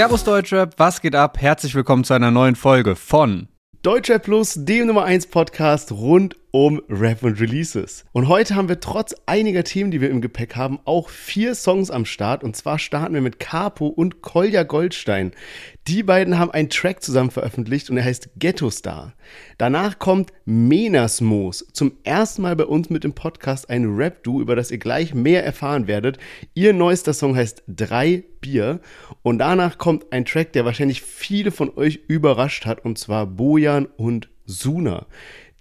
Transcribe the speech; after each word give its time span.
Servus 0.00 0.24
Deutschrap, 0.24 0.78
was 0.78 1.02
geht 1.02 1.14
ab? 1.14 1.36
Herzlich 1.38 1.74
willkommen 1.74 2.04
zu 2.04 2.14
einer 2.14 2.30
neuen 2.30 2.56
Folge 2.56 2.96
von 2.96 3.48
Deutschrap 3.82 4.22
Plus, 4.22 4.54
dem 4.56 4.86
Nummer 4.86 5.04
1 5.04 5.26
Podcast 5.26 5.92
rund 5.92 6.36
um 6.52 6.82
Rap 6.88 7.22
und 7.22 7.40
Releases. 7.40 8.04
Und 8.12 8.28
heute 8.28 8.54
haben 8.54 8.68
wir 8.68 8.80
trotz 8.80 9.14
einiger 9.26 9.64
Themen, 9.64 9.90
die 9.90 10.00
wir 10.00 10.10
im 10.10 10.20
Gepäck 10.20 10.56
haben, 10.56 10.80
auch 10.84 11.08
vier 11.08 11.54
Songs 11.54 11.90
am 11.90 12.04
Start. 12.04 12.42
Und 12.42 12.56
zwar 12.56 12.78
starten 12.78 13.14
wir 13.14 13.20
mit 13.20 13.38
Capo 13.38 13.86
und 13.86 14.22
Kolja 14.22 14.64
Goldstein. 14.64 15.32
Die 15.86 16.02
beiden 16.02 16.38
haben 16.38 16.50
einen 16.50 16.70
Track 16.70 17.02
zusammen 17.02 17.30
veröffentlicht 17.30 17.90
und 17.90 17.96
er 17.96 18.04
heißt 18.04 18.30
Ghetto 18.36 18.70
Star. 18.70 19.14
Danach 19.58 19.98
kommt 19.98 20.32
Menasmos. 20.44 21.66
Zum 21.72 21.92
ersten 22.04 22.42
Mal 22.42 22.56
bei 22.56 22.66
uns 22.66 22.90
mit 22.90 23.04
dem 23.04 23.14
Podcast 23.14 23.70
ein 23.70 23.84
Rap-Du, 23.96 24.40
über 24.40 24.56
das 24.56 24.70
ihr 24.70 24.78
gleich 24.78 25.14
mehr 25.14 25.44
erfahren 25.44 25.86
werdet. 25.86 26.18
Ihr 26.54 26.72
neuester 26.72 27.12
Song 27.12 27.36
heißt 27.36 27.62
Drei 27.66 28.24
Bier. 28.40 28.80
Und 29.22 29.38
danach 29.38 29.78
kommt 29.78 30.12
ein 30.12 30.24
Track, 30.24 30.52
der 30.52 30.64
wahrscheinlich 30.64 31.02
viele 31.02 31.50
von 31.50 31.76
euch 31.76 32.00
überrascht 32.08 32.66
hat, 32.66 32.84
und 32.84 32.98
zwar 32.98 33.26
Bojan 33.26 33.86
und 33.86 34.28
Suna. 34.46 35.06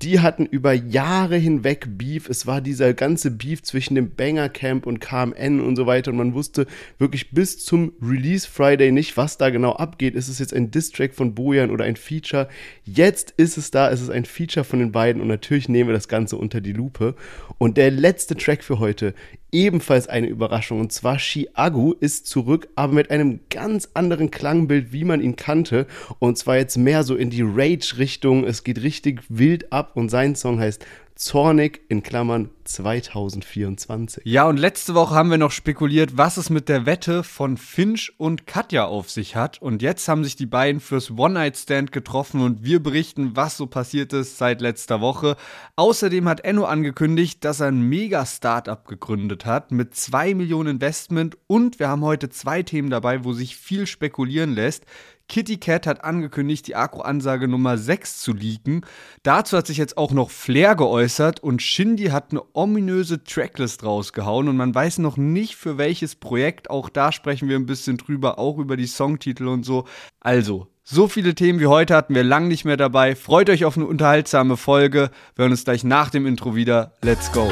Die 0.02 0.21
hatten 0.21 0.45
über 0.45 0.71
Jahre 0.71 1.35
hinweg 1.35 1.98
Beef. 1.98 2.30
Es 2.30 2.48
war 2.48 2.62
dieser 2.62 2.94
ganze 2.94 3.31
Beef 3.31 3.63
zwischen 3.63 3.95
dem 3.95 4.16
Banger 4.16 4.48
Camp 4.48 4.85
und 4.85 5.02
KMN 5.02 5.59
und 5.59 5.75
so 5.75 5.88
weiter. 5.88 6.12
Und 6.12 6.17
man 6.17 6.34
wusste 6.34 6.67
wirklich 6.99 7.31
bis 7.31 7.63
zum 7.66 7.91
Release 8.02 8.48
Friday 8.48 8.94
nicht, 8.94 9.17
was 9.17 9.38
da 9.38 9.49
genau 9.49 9.73
abgeht. 9.73 10.16
Ist 10.16 10.30
es 10.30 10.39
jetzt 10.39 10.53
ein 10.53 10.72
Diss-Track 10.72 11.13
von 11.13 11.35
Bojan 11.35 11.70
oder 11.70 11.84
ein 11.84 11.98
Feature? 11.98 12.48
Jetzt 12.85 13.34
ist 13.35 13.58
es 13.58 13.72
da. 13.72 13.91
Es 13.91 13.99
ist 13.99 14.09
ein 14.09 14.23
Feature 14.23 14.63
von 14.63 14.80
den 14.80 14.94
beiden. 14.94 15.22
Und 15.22 15.27
natürlich 15.27 15.67
nehmen 15.67 15.89
wir 15.89 15.95
das 15.95 16.08
Ganze 16.08 16.38
unter 16.38 16.61
die 16.61 16.72
Lupe. 16.72 17.16
Und 17.58 17.75
der 17.75 17.91
letzte 17.91 18.38
Track 18.38 18.63
für 18.63 18.80
heute 18.80 19.13
ebenfalls 19.52 20.08
eine 20.08 20.28
Überraschung. 20.28 20.80
Und 20.80 20.92
zwar 20.92 21.17
Chiagu 21.17 21.94
ist 22.00 22.28
zurück, 22.28 22.69
aber 22.75 22.94
mit 22.94 23.11
einem 23.11 23.39
ganz 23.50 23.89
anderen 23.94 24.31
Klangbild, 24.31 24.91
wie 24.91 25.03
man 25.03 25.22
ihn 25.22 25.36
kannte. 25.36 25.88
Und 26.19 26.38
zwar 26.38 26.58
jetzt 26.58 26.78
mehr 26.78 27.03
so 27.03 27.16
in 27.16 27.30
die 27.30 27.44
Rage-Richtung. 27.44 28.44
Es 28.44 28.64
geht 28.64 28.81
richtig 28.81 29.22
wild 29.30 29.72
ab 29.72 29.91
und 29.95 30.09
sein 30.09 30.36
Song 30.36 30.59
heißt 30.59 30.86
Zornig 31.20 31.81
in 31.89 32.02
Klammern 32.02 32.50
2024. 32.64 34.23
Ja, 34.23 34.48
und 34.48 34.56
letzte 34.56 34.95
Woche 34.95 35.16
haben 35.16 35.30
wir 35.30 35.38
noch 35.38 35.52
spekuliert, 35.52 36.16
was 36.16 36.38
es 36.38 36.50
mit 36.50 36.70
der 36.70 36.86
Wette 36.86 37.25
von 37.25 37.58
Finch 37.58 38.14
und 38.17 38.48
Katja 38.48 38.86
auf 38.86 39.09
sich 39.09 39.36
hat. 39.36 39.62
Und 39.62 39.81
jetzt 39.81 40.08
haben 40.08 40.23
sich 40.23 40.38
die 40.38 40.45
beiden 40.45 40.80
fürs 40.80 41.12
One-Night-Stand 41.12 41.92
getroffen 41.92 42.40
und 42.40 42.64
wir 42.64 42.81
berichten, 42.81 43.36
was 43.36 43.58
so 43.58 43.67
passiert 43.67 44.14
ist 44.14 44.38
seit 44.38 44.62
letzter 44.62 45.02
Woche. 45.02 45.36
Außerdem 45.75 46.25
hat 46.30 46.45
Enno 46.45 46.64
angekündigt, 46.64 47.44
dass 47.44 47.59
er 47.59 47.67
ein 47.67 47.81
Mega-Startup 47.81 48.88
gegründet 48.88 49.45
hat 49.45 49.73
mit 49.73 49.95
2 49.95 50.36
Millionen 50.36 50.75
Investment 50.75 51.38
und 51.47 51.80
wir 51.80 51.90
haben 51.90 52.06
heute 52.06 52.30
zwei 52.30 52.64
Themen 52.64 52.90
dabei, 52.90 53.25
wo 53.25 53.34
sich 53.34 53.58
viel 53.58 53.88
spekulieren 53.88 54.53
lässt. 54.53 54.86
Kitty 55.30 55.58
Cat 55.58 55.88
hat 55.88 56.03
angekündigt, 56.03 56.67
die 56.67 56.75
Agro-Ansage 56.75 57.47
Nummer 57.47 57.77
6 57.77 58.19
zu 58.19 58.33
leaken. 58.33 58.81
Dazu 59.23 59.55
hat 59.55 59.67
sich 59.67 59.77
jetzt 59.77 59.97
auch 59.97 60.11
noch 60.11 60.31
Flair 60.31 60.75
geäußert 60.75 61.39
und 61.39 61.61
Shindy 61.61 62.05
hat 62.08 62.31
eine 62.31 62.41
ominöse 62.53 63.23
Tracklist 63.23 63.83
rausgehauen 63.83 64.50
und 64.50 64.57
man 64.57 64.75
weiß 64.75 64.97
noch 64.97 65.16
nicht 65.16 65.55
für 65.55 65.77
welches 65.77 66.16
Projekt. 66.16 66.69
Auch 66.69 66.89
da 66.89 67.11
sprechen 67.11 67.47
wir 67.47 67.55
ein 67.55 67.67
bisschen 67.67 67.97
drüber, 67.97 68.39
auch 68.39 68.57
über 68.57 68.75
die 68.75 68.88
Songtitel 68.88 69.47
und 69.47 69.63
so. 69.63 69.85
Also, 70.19 70.67
so 70.83 71.07
viele 71.07 71.35
Themen 71.35 71.59
wie 71.59 71.67
heute 71.67 71.95
hatten 71.95 72.16
wir 72.16 72.23
lang 72.23 72.47
nicht 72.47 72.66
mehr 72.66 72.77
dabei. 72.77 73.16
Freut 73.16 73.50
euch 73.50 73.63
auf 73.63 73.77
eine 73.77 73.85
unterhaltsame 73.85 74.57
Folge. 74.57 75.11
Wir 75.35 75.44
hören 75.44 75.52
uns 75.52 75.63
gleich 75.63 75.83
nach 75.83 76.09
dem 76.09 76.25
Intro 76.25 76.55
wieder. 76.55 76.94
Let's 77.03 77.31
go! 77.31 77.47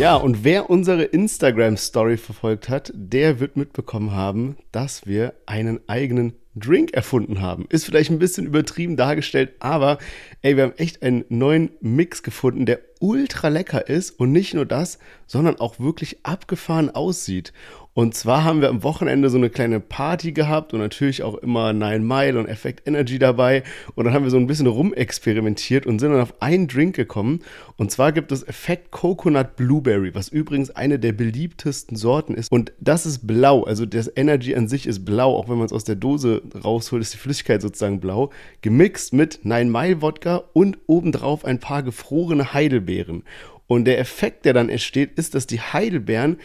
Ja, 0.00 0.16
und 0.16 0.44
wer 0.44 0.70
unsere 0.70 1.02
Instagram-Story 1.02 2.16
verfolgt 2.16 2.70
hat, 2.70 2.90
der 2.94 3.38
wird 3.38 3.58
mitbekommen 3.58 4.12
haben, 4.12 4.56
dass 4.72 5.06
wir 5.06 5.34
einen 5.44 5.78
eigenen 5.90 6.36
Drink 6.54 6.94
erfunden 6.94 7.42
haben. 7.42 7.66
Ist 7.68 7.84
vielleicht 7.84 8.10
ein 8.10 8.18
bisschen 8.18 8.46
übertrieben 8.46 8.96
dargestellt, 8.96 9.52
aber 9.58 9.98
ey, 10.40 10.56
wir 10.56 10.64
haben 10.64 10.78
echt 10.78 11.02
einen 11.02 11.26
neuen 11.28 11.72
Mix 11.82 12.22
gefunden, 12.22 12.64
der 12.64 12.80
ultra 12.98 13.48
lecker 13.48 13.90
ist 13.90 14.12
und 14.12 14.32
nicht 14.32 14.54
nur 14.54 14.64
das, 14.64 14.98
sondern 15.26 15.60
auch 15.60 15.78
wirklich 15.78 16.24
abgefahren 16.24 16.88
aussieht. 16.88 17.52
Und 18.00 18.14
zwar 18.14 18.44
haben 18.44 18.62
wir 18.62 18.70
am 18.70 18.82
Wochenende 18.82 19.28
so 19.28 19.36
eine 19.36 19.50
kleine 19.50 19.78
Party 19.78 20.32
gehabt 20.32 20.72
und 20.72 20.80
natürlich 20.80 21.22
auch 21.22 21.34
immer 21.34 21.74
Nine 21.74 21.98
Mile 21.98 22.38
und 22.38 22.46
Effect 22.46 22.88
Energy 22.88 23.18
dabei. 23.18 23.62
Und 23.94 24.06
dann 24.06 24.14
haben 24.14 24.24
wir 24.24 24.30
so 24.30 24.38
ein 24.38 24.46
bisschen 24.46 24.68
rumexperimentiert 24.68 25.84
und 25.84 25.98
sind 25.98 26.12
dann 26.12 26.22
auf 26.22 26.40
einen 26.40 26.66
Drink 26.66 26.96
gekommen. 26.96 27.40
Und 27.76 27.90
zwar 27.90 28.12
gibt 28.12 28.32
es 28.32 28.42
Effect 28.42 28.90
Coconut 28.90 29.54
Blueberry, 29.54 30.14
was 30.14 30.30
übrigens 30.30 30.70
eine 30.70 30.98
der 30.98 31.12
beliebtesten 31.12 31.94
Sorten 31.94 32.32
ist. 32.32 32.50
Und 32.50 32.72
das 32.80 33.04
ist 33.04 33.26
blau, 33.26 33.64
also 33.64 33.84
das 33.84 34.10
Energy 34.16 34.54
an 34.54 34.66
sich 34.66 34.86
ist 34.86 35.04
blau, 35.04 35.36
auch 35.36 35.50
wenn 35.50 35.58
man 35.58 35.66
es 35.66 35.72
aus 35.74 35.84
der 35.84 35.96
Dose 35.96 36.40
rausholt, 36.64 37.02
ist 37.02 37.12
die 37.12 37.18
Flüssigkeit 37.18 37.60
sozusagen 37.60 38.00
blau. 38.00 38.30
Gemixt 38.62 39.12
mit 39.12 39.40
Nine 39.42 39.70
Mile 39.70 40.00
Wodka 40.00 40.44
und 40.54 40.78
obendrauf 40.86 41.44
ein 41.44 41.58
paar 41.58 41.82
gefrorene 41.82 42.54
Heidelbeeren. 42.54 43.24
Und 43.66 43.84
der 43.84 43.98
Effekt, 43.98 44.46
der 44.46 44.54
dann 44.54 44.70
entsteht, 44.70 45.18
ist, 45.18 45.34
dass 45.34 45.46
die 45.46 45.60
Heidelbeeren 45.60 46.38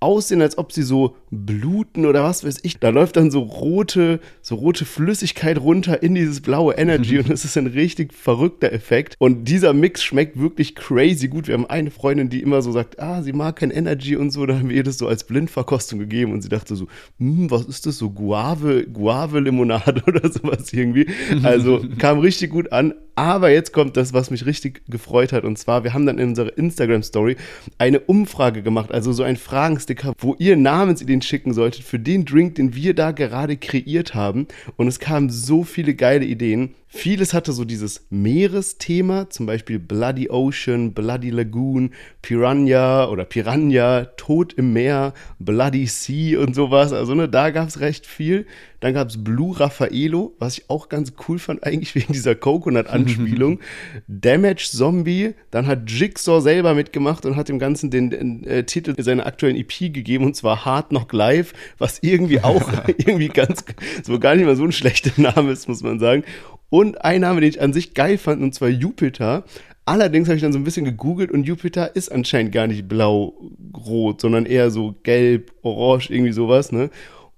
aussehen, 0.00 0.42
als 0.42 0.58
ob 0.58 0.72
sie 0.72 0.82
so 0.82 1.16
bluten 1.30 2.06
oder 2.06 2.22
was 2.22 2.44
weiß 2.44 2.60
ich. 2.62 2.78
Da 2.78 2.90
läuft 2.90 3.16
dann 3.16 3.30
so 3.30 3.40
rote, 3.40 4.20
so 4.42 4.54
rote 4.56 4.84
Flüssigkeit 4.84 5.58
runter 5.58 6.02
in 6.02 6.14
dieses 6.14 6.40
blaue 6.40 6.74
Energy 6.74 7.18
und 7.20 7.30
das 7.30 7.44
ist 7.44 7.56
ein 7.56 7.66
richtig 7.66 8.12
verrückter 8.14 8.72
Effekt. 8.72 9.16
Und 9.18 9.44
dieser 9.46 9.72
Mix 9.72 10.02
schmeckt 10.02 10.38
wirklich 10.38 10.74
crazy 10.74 11.28
gut. 11.28 11.48
Wir 11.48 11.54
haben 11.54 11.66
eine 11.66 11.90
Freundin, 11.90 12.28
die 12.28 12.42
immer 12.42 12.62
so 12.62 12.72
sagt, 12.72 13.00
ah, 13.00 13.22
sie 13.22 13.32
mag 13.32 13.56
kein 13.56 13.70
Energy 13.70 14.16
und 14.16 14.30
so. 14.30 14.46
Da 14.46 14.58
haben 14.58 14.68
wir 14.68 14.76
ihr 14.76 14.84
das 14.84 14.98
so 14.98 15.08
als 15.08 15.24
Blindverkostung 15.24 15.98
gegeben 15.98 16.32
und 16.32 16.42
sie 16.42 16.48
dachte 16.48 16.76
so, 16.76 16.86
hm, 17.18 17.50
was 17.50 17.64
ist 17.64 17.86
das 17.86 17.96
so 17.96 18.10
Guave, 18.10 18.86
Guave 18.86 19.40
Limonade 19.40 20.02
oder 20.06 20.30
sowas 20.30 20.72
irgendwie. 20.72 21.06
Also 21.42 21.82
kam 21.98 22.18
richtig 22.20 22.50
gut 22.50 22.70
an. 22.72 22.94
Aber 23.16 23.50
jetzt 23.50 23.72
kommt 23.72 23.96
das, 23.96 24.12
was 24.12 24.30
mich 24.30 24.44
richtig 24.44 24.82
gefreut 24.88 25.32
hat. 25.32 25.44
Und 25.44 25.56
zwar, 25.56 25.84
wir 25.84 25.94
haben 25.94 26.04
dann 26.04 26.18
in 26.18 26.28
unserer 26.28 26.56
Instagram-Story 26.56 27.36
eine 27.78 28.00
Umfrage 28.00 28.62
gemacht, 28.62 28.92
also 28.92 29.10
so 29.12 29.22
ein 29.22 29.38
Fragensticker, 29.38 30.12
wo 30.18 30.36
ihr 30.38 30.54
Namensideen 30.56 31.22
schicken 31.22 31.54
solltet 31.54 31.82
für 31.82 31.98
den 31.98 32.26
Drink, 32.26 32.56
den 32.56 32.74
wir 32.74 32.92
da 32.92 33.12
gerade 33.12 33.56
kreiert 33.56 34.14
haben. 34.14 34.46
Und 34.76 34.86
es 34.86 35.00
kamen 35.00 35.30
so 35.30 35.64
viele 35.64 35.94
geile 35.94 36.26
Ideen. 36.26 36.74
Vieles 36.88 37.34
hatte 37.34 37.52
so 37.52 37.64
dieses 37.64 38.06
Meeresthema, 38.10 39.28
zum 39.28 39.46
Beispiel 39.46 39.78
Bloody 39.78 40.30
Ocean, 40.30 40.94
Bloody 40.94 41.30
Lagoon, 41.30 41.90
Piranha 42.22 43.08
oder 43.08 43.24
Piranha, 43.24 44.04
Tod 44.16 44.52
im 44.54 44.72
Meer, 44.72 45.12
Bloody 45.38 45.86
Sea 45.86 46.38
und 46.40 46.54
sowas. 46.54 46.92
Also 46.92 47.14
ne, 47.14 47.28
da 47.28 47.50
gab 47.50 47.68
es 47.68 47.80
recht 47.80 48.06
viel. 48.06 48.46
Dann 48.80 48.94
gab 48.94 49.08
es 49.08 49.22
Blue 49.22 49.58
Raffaello, 49.58 50.34
was 50.38 50.58
ich 50.58 50.70
auch 50.70 50.88
ganz 50.88 51.14
cool 51.26 51.38
fand, 51.38 51.64
eigentlich 51.64 51.94
wegen 51.94 52.12
dieser 52.12 52.34
Coconut-Anspielung. 52.34 53.60
Damage 54.06 54.68
Zombie, 54.70 55.34
dann 55.50 55.66
hat 55.66 55.90
Jigsaw 55.90 56.40
selber 56.40 56.74
mitgemacht 56.74 57.24
und 57.26 57.36
hat 57.36 57.48
dem 57.48 57.58
Ganzen 57.58 57.90
den, 57.90 58.10
den 58.10 58.44
äh, 58.44 58.64
Titel 58.64 58.94
seiner 59.02 59.26
aktuellen 59.26 59.56
EP 59.56 59.92
gegeben, 59.92 60.24
und 60.24 60.36
zwar 60.36 60.64
Hard 60.64 60.90
Knock 60.90 61.12
Live, 61.12 61.52
was 61.78 61.98
irgendwie 62.02 62.40
auch 62.40 62.70
irgendwie 62.86 63.28
ganz, 63.28 63.64
so 64.02 64.18
gar 64.18 64.34
nicht 64.36 64.44
mal 64.44 64.56
so 64.56 64.64
ein 64.64 64.72
schlechter 64.72 65.10
Name 65.20 65.52
ist, 65.52 65.68
muss 65.68 65.82
man 65.82 65.98
sagen. 65.98 66.24
Und 66.68 67.04
ein 67.04 67.20
Name, 67.20 67.40
den 67.40 67.50
ich 67.50 67.60
an 67.60 67.72
sich 67.72 67.94
geil 67.94 68.18
fand, 68.18 68.42
und 68.42 68.54
zwar 68.54 68.68
Jupiter. 68.68 69.44
Allerdings 69.84 70.28
habe 70.28 70.36
ich 70.36 70.42
dann 70.42 70.52
so 70.52 70.58
ein 70.58 70.64
bisschen 70.64 70.84
gegoogelt 70.84 71.30
und 71.30 71.44
Jupiter 71.44 71.94
ist 71.94 72.10
anscheinend 72.10 72.52
gar 72.52 72.66
nicht 72.66 72.88
blau-rot, 72.88 74.20
sondern 74.20 74.44
eher 74.44 74.70
so 74.70 74.96
gelb, 75.04 75.52
orange, 75.62 76.10
irgendwie 76.10 76.32
sowas, 76.32 76.72
ne? 76.72 76.90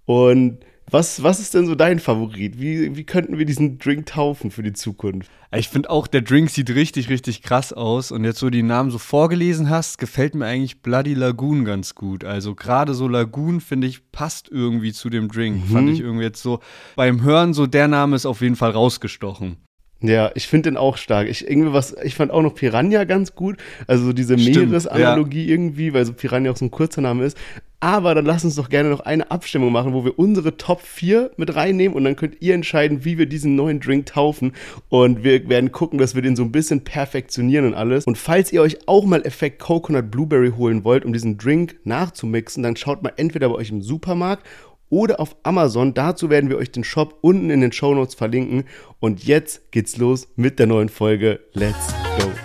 Und 0.06 0.58
was, 0.90 1.22
was 1.22 1.40
ist 1.40 1.54
denn 1.54 1.66
so 1.66 1.74
dein 1.74 1.98
Favorit? 1.98 2.60
Wie, 2.60 2.96
wie 2.96 3.04
könnten 3.04 3.38
wir 3.38 3.44
diesen 3.44 3.78
Drink 3.78 4.06
taufen 4.06 4.50
für 4.50 4.62
die 4.62 4.72
Zukunft? 4.72 5.30
Ich 5.54 5.68
finde 5.68 5.90
auch, 5.90 6.06
der 6.06 6.20
Drink 6.20 6.50
sieht 6.50 6.70
richtig, 6.70 7.08
richtig 7.08 7.42
krass 7.42 7.72
aus. 7.72 8.12
Und 8.12 8.24
jetzt, 8.24 8.42
wo 8.42 8.46
du 8.46 8.50
die 8.50 8.62
Namen 8.62 8.90
so 8.90 8.98
vorgelesen 8.98 9.70
hast, 9.70 9.98
gefällt 9.98 10.34
mir 10.34 10.46
eigentlich 10.46 10.82
Bloody 10.82 11.14
Lagoon 11.14 11.64
ganz 11.64 11.94
gut. 11.94 12.24
Also 12.24 12.54
gerade 12.54 12.94
so 12.94 13.08
Lagoon, 13.08 13.60
finde 13.60 13.86
ich, 13.86 14.10
passt 14.12 14.48
irgendwie 14.50 14.92
zu 14.92 15.10
dem 15.10 15.28
Drink. 15.28 15.68
Mhm. 15.68 15.72
Fand 15.72 15.90
ich 15.90 16.00
irgendwie 16.00 16.24
jetzt 16.24 16.42
so 16.42 16.60
beim 16.96 17.22
Hören 17.22 17.54
so, 17.54 17.66
der 17.66 17.88
Name 17.88 18.16
ist 18.16 18.26
auf 18.26 18.40
jeden 18.40 18.56
Fall 18.56 18.70
rausgestochen. 18.70 19.56
Ja, 20.00 20.30
ich 20.34 20.46
finde 20.46 20.70
den 20.70 20.76
auch 20.76 20.96
stark. 20.96 21.28
Ich 21.28 21.48
irgendwie 21.48 21.72
was, 21.72 21.96
ich 22.04 22.14
fand 22.14 22.30
auch 22.30 22.42
noch 22.42 22.54
Piranha 22.54 23.02
ganz 23.04 23.34
gut. 23.34 23.56
Also 23.88 24.04
so 24.04 24.12
diese 24.12 24.36
Meeresanalogie 24.36 25.44
ja. 25.44 25.50
irgendwie, 25.50 25.92
weil 25.92 26.04
so 26.04 26.12
Piranha 26.12 26.52
auch 26.52 26.56
so 26.56 26.66
ein 26.66 26.70
kurzer 26.70 27.00
Name 27.00 27.24
ist. 27.24 27.36
Aber 27.80 28.14
dann 28.14 28.26
lass 28.26 28.44
uns 28.44 28.56
doch 28.56 28.68
gerne 28.68 28.88
noch 28.88 29.00
eine 29.00 29.30
Abstimmung 29.30 29.70
machen, 29.70 29.92
wo 29.92 30.04
wir 30.04 30.18
unsere 30.18 30.56
Top 30.56 30.80
4 30.80 31.30
mit 31.36 31.54
reinnehmen 31.54 31.96
und 31.96 32.02
dann 32.02 32.16
könnt 32.16 32.40
ihr 32.40 32.54
entscheiden, 32.54 33.04
wie 33.04 33.18
wir 33.18 33.26
diesen 33.26 33.54
neuen 33.54 33.78
Drink 33.78 34.06
taufen. 34.06 34.52
Und 34.88 35.22
wir 35.22 35.48
werden 35.48 35.70
gucken, 35.70 35.98
dass 35.98 36.16
wir 36.16 36.22
den 36.22 36.34
so 36.34 36.42
ein 36.42 36.50
bisschen 36.50 36.82
perfektionieren 36.82 37.66
und 37.66 37.74
alles. 37.74 38.04
Und 38.04 38.18
falls 38.18 38.52
ihr 38.52 38.62
euch 38.62 38.88
auch 38.88 39.04
mal 39.04 39.24
Effekt 39.24 39.60
Coconut 39.60 40.10
Blueberry 40.10 40.50
holen 40.56 40.82
wollt, 40.82 41.04
um 41.04 41.12
diesen 41.12 41.38
Drink 41.38 41.76
nachzumixen, 41.84 42.64
dann 42.64 42.74
schaut 42.74 43.02
mal 43.02 43.12
entweder 43.16 43.48
bei 43.48 43.54
euch 43.54 43.70
im 43.70 43.82
Supermarkt 43.82 44.44
oder 44.90 45.20
auf 45.20 45.36
Amazon. 45.42 45.94
Dazu 45.94 46.30
werden 46.30 46.50
wir 46.50 46.56
euch 46.56 46.72
den 46.72 46.84
Shop 46.84 47.18
unten 47.20 47.50
in 47.50 47.60
den 47.60 47.72
Show 47.72 47.94
Notes 47.94 48.14
verlinken. 48.14 48.64
Und 48.98 49.24
jetzt 49.24 49.70
geht's 49.70 49.96
los 49.98 50.28
mit 50.36 50.58
der 50.58 50.66
neuen 50.66 50.88
Folge. 50.88 51.40
Let's 51.52 51.94
go! 52.18 52.37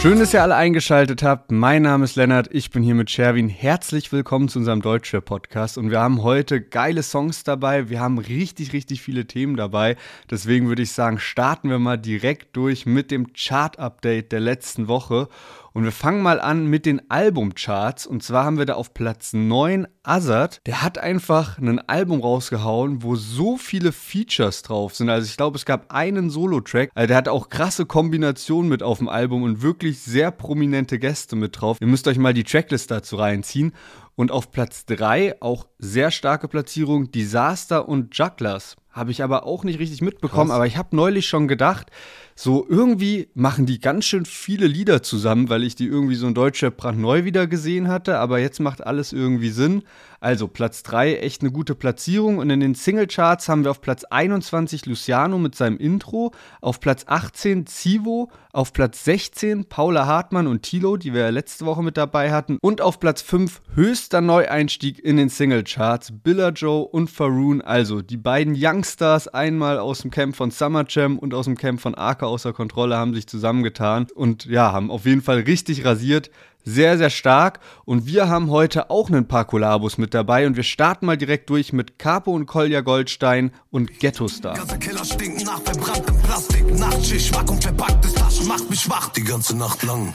Schön, 0.00 0.20
dass 0.20 0.32
ihr 0.32 0.44
alle 0.44 0.54
eingeschaltet 0.54 1.24
habt. 1.24 1.50
Mein 1.50 1.82
Name 1.82 2.04
ist 2.04 2.14
Lennart, 2.14 2.48
ich 2.52 2.70
bin 2.70 2.84
hier 2.84 2.94
mit 2.94 3.10
Sherwin. 3.10 3.48
Herzlich 3.48 4.12
willkommen 4.12 4.48
zu 4.48 4.60
unserem 4.60 4.80
Deutschrap-Podcast. 4.80 5.76
Und 5.76 5.90
wir 5.90 5.98
haben 5.98 6.22
heute 6.22 6.60
geile 6.60 7.02
Songs 7.02 7.42
dabei. 7.42 7.88
Wir 7.88 7.98
haben 7.98 8.18
richtig, 8.18 8.72
richtig 8.72 9.02
viele 9.02 9.26
Themen 9.26 9.56
dabei. 9.56 9.96
Deswegen 10.30 10.68
würde 10.68 10.82
ich 10.82 10.92
sagen, 10.92 11.18
starten 11.18 11.68
wir 11.68 11.80
mal 11.80 11.96
direkt 11.96 12.56
durch 12.56 12.86
mit 12.86 13.10
dem 13.10 13.32
Chart-Update 13.32 14.30
der 14.30 14.38
letzten 14.38 14.86
Woche. 14.86 15.26
Und 15.72 15.84
wir 15.84 15.92
fangen 15.92 16.22
mal 16.22 16.40
an 16.40 16.66
mit 16.66 16.86
den 16.86 17.10
Albumcharts. 17.10 18.06
Und 18.06 18.22
zwar 18.22 18.44
haben 18.44 18.58
wir 18.58 18.66
da 18.66 18.74
auf 18.74 18.94
Platz 18.94 19.32
9 19.32 19.86
Azad. 20.02 20.60
Der 20.66 20.82
hat 20.82 20.98
einfach 20.98 21.58
ein 21.58 21.78
Album 21.80 22.20
rausgehauen, 22.20 23.02
wo 23.02 23.16
so 23.16 23.56
viele 23.56 23.92
Features 23.92 24.62
drauf 24.62 24.94
sind. 24.94 25.10
Also 25.10 25.26
ich 25.26 25.36
glaube, 25.36 25.56
es 25.56 25.64
gab 25.64 25.92
einen 25.92 26.30
Solo-Track. 26.30 26.90
Also 26.94 27.06
der 27.06 27.16
hat 27.16 27.28
auch 27.28 27.48
krasse 27.48 27.86
Kombinationen 27.86 28.68
mit 28.68 28.82
auf 28.82 28.98
dem 28.98 29.08
Album 29.08 29.42
und 29.42 29.62
wirklich 29.62 30.00
sehr 30.00 30.30
prominente 30.30 30.98
Gäste 30.98 31.36
mit 31.36 31.60
drauf. 31.60 31.78
Ihr 31.80 31.86
müsst 31.86 32.08
euch 32.08 32.18
mal 32.18 32.34
die 32.34 32.44
Tracklist 32.44 32.90
dazu 32.90 33.16
reinziehen. 33.16 33.72
Und 34.16 34.32
auf 34.32 34.50
Platz 34.50 34.84
3 34.86 35.40
auch 35.40 35.68
sehr 35.78 36.10
starke 36.10 36.48
Platzierung 36.48 37.12
Disaster 37.12 37.88
und 37.88 38.16
Jugglers. 38.16 38.76
Habe 38.90 39.10
ich 39.10 39.22
aber 39.22 39.44
auch 39.46 39.64
nicht 39.64 39.78
richtig 39.78 40.02
mitbekommen, 40.02 40.48
Krass. 40.48 40.56
aber 40.56 40.66
ich 40.66 40.76
habe 40.76 40.96
neulich 40.96 41.28
schon 41.28 41.46
gedacht, 41.46 41.90
so 42.34 42.64
irgendwie 42.68 43.28
machen 43.34 43.66
die 43.66 43.80
ganz 43.80 44.04
schön 44.04 44.24
viele 44.24 44.68
Lieder 44.68 45.02
zusammen, 45.02 45.48
weil 45.48 45.64
ich 45.64 45.74
die 45.74 45.86
irgendwie 45.86 46.14
so 46.14 46.28
in 46.28 46.34
deutscher 46.34 46.70
brandneu 46.70 47.24
wieder 47.24 47.48
gesehen 47.48 47.88
hatte, 47.88 48.18
aber 48.18 48.38
jetzt 48.38 48.60
macht 48.60 48.86
alles 48.86 49.12
irgendwie 49.12 49.50
Sinn. 49.50 49.82
Also 50.20 50.48
Platz 50.48 50.82
3, 50.82 51.16
echt 51.18 51.42
eine 51.42 51.52
gute 51.52 51.74
Platzierung. 51.74 52.38
Und 52.38 52.50
in 52.50 52.60
den 52.60 52.74
Singlecharts 52.74 53.48
haben 53.48 53.64
wir 53.64 53.70
auf 53.70 53.80
Platz 53.80 54.04
21 54.04 54.86
Luciano 54.86 55.38
mit 55.38 55.54
seinem 55.54 55.78
Intro, 55.78 56.32
auf 56.60 56.80
Platz 56.80 57.04
18 57.06 57.66
Zivo, 57.66 58.30
auf 58.52 58.72
Platz 58.72 59.04
16 59.04 59.66
Paula 59.66 60.06
Hartmann 60.06 60.48
und 60.48 60.62
Tilo, 60.62 60.96
die 60.96 61.14
wir 61.14 61.22
ja 61.22 61.28
letzte 61.28 61.66
Woche 61.66 61.82
mit 61.82 61.96
dabei 61.96 62.32
hatten. 62.32 62.58
Und 62.60 62.80
auf 62.80 62.98
Platz 62.98 63.22
5 63.22 63.60
höchster 63.74 64.20
Neueinstieg 64.20 64.98
in 64.98 65.16
den 65.16 65.28
Singlecharts 65.28 66.12
Billa 66.22 66.48
Joe 66.50 66.84
und 66.84 67.10
Faroon. 67.10 67.60
Also 67.60 68.02
die 68.02 68.16
beiden 68.16 68.56
Youngstars, 68.88 69.28
einmal 69.28 69.78
aus 69.78 70.00
dem 70.00 70.10
Camp 70.10 70.34
von 70.34 70.50
Summer 70.50 70.84
Jam 70.88 71.18
und 71.18 71.34
aus 71.34 71.44
dem 71.44 71.56
Camp 71.56 71.80
von 71.80 71.94
Arca 71.94 72.26
außer 72.26 72.52
Kontrolle, 72.54 72.96
haben 72.96 73.14
sich 73.14 73.26
zusammengetan 73.26 74.06
und 74.14 74.46
ja, 74.46 74.72
haben 74.72 74.90
auf 74.90 75.04
jeden 75.04 75.20
Fall 75.20 75.40
richtig 75.40 75.84
rasiert 75.84 76.30
sehr, 76.64 76.98
sehr 76.98 77.08
stark. 77.08 77.60
Und 77.86 78.06
wir 78.06 78.28
haben 78.28 78.50
heute 78.50 78.90
auch 78.90 79.08
ein 79.08 79.26
paar 79.26 79.46
Kollabos 79.46 79.96
mit 79.96 80.12
dabei. 80.12 80.46
Und 80.46 80.56
wir 80.56 80.64
starten 80.64 81.06
mal 81.06 81.16
direkt 81.16 81.48
durch 81.48 81.72
mit 81.72 81.98
Capo 81.98 82.32
und 82.32 82.44
Kolja 82.44 82.82
Goldstein 82.82 83.52
und 83.70 84.00
Ghetto 84.00 84.28
Star. 84.28 84.54
Ganze 84.54 84.78
Killer 84.78 85.04
stinken 85.04 85.44
nach 85.44 85.62
verbranntem 85.62 86.20
Plastik. 86.20 86.78
Nachtschicht, 86.78 87.28
schwach 87.28 87.48
und 87.48 87.62
verpacktes 87.62 88.12
Taschen 88.14 88.48
macht 88.48 88.68
mich 88.68 88.88
wach 88.90 89.08
die 89.10 89.24
ganze 89.24 89.56
Nacht 89.56 89.82
lang. 89.82 90.12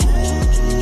Mein 0.00 0.73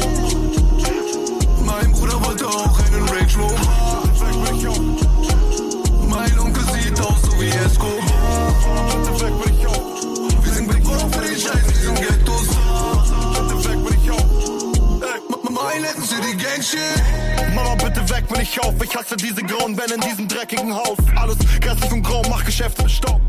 diesem 20.73 20.77
dreckigen 20.77 20.77
Haus. 20.77 20.99
Alles 21.17 21.39
grässlich 21.61 21.93
und 21.93 22.03
grau, 22.03 22.23
mach 22.29 22.45
Geschäfte, 22.45 22.89
stopp. 22.89 23.21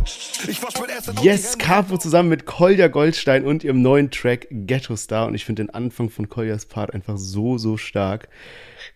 Ich 0.48 0.62
wasch 0.62 0.80
mit 0.80 0.90
Essen 0.90 1.16
Yes, 1.22 1.58
Capo 1.58 1.98
zusammen 1.98 2.30
mit 2.30 2.46
Kolja 2.46 2.88
Goldstein 2.88 3.46
und 3.46 3.64
ihrem 3.64 3.82
neuen 3.82 4.12
Track 4.12 4.48
Ghetto 4.50 4.96
Star. 4.96 5.28
Und 5.28 5.36
ich 5.36 5.46
finde 5.46 5.64
den 5.64 5.74
Anfang 5.74 6.10
von 6.10 6.30
Koljas 6.30 6.66
Part 6.66 6.94
einfach 6.94 7.18
so, 7.18 7.58
so 7.58 7.78
stark. 7.78 8.28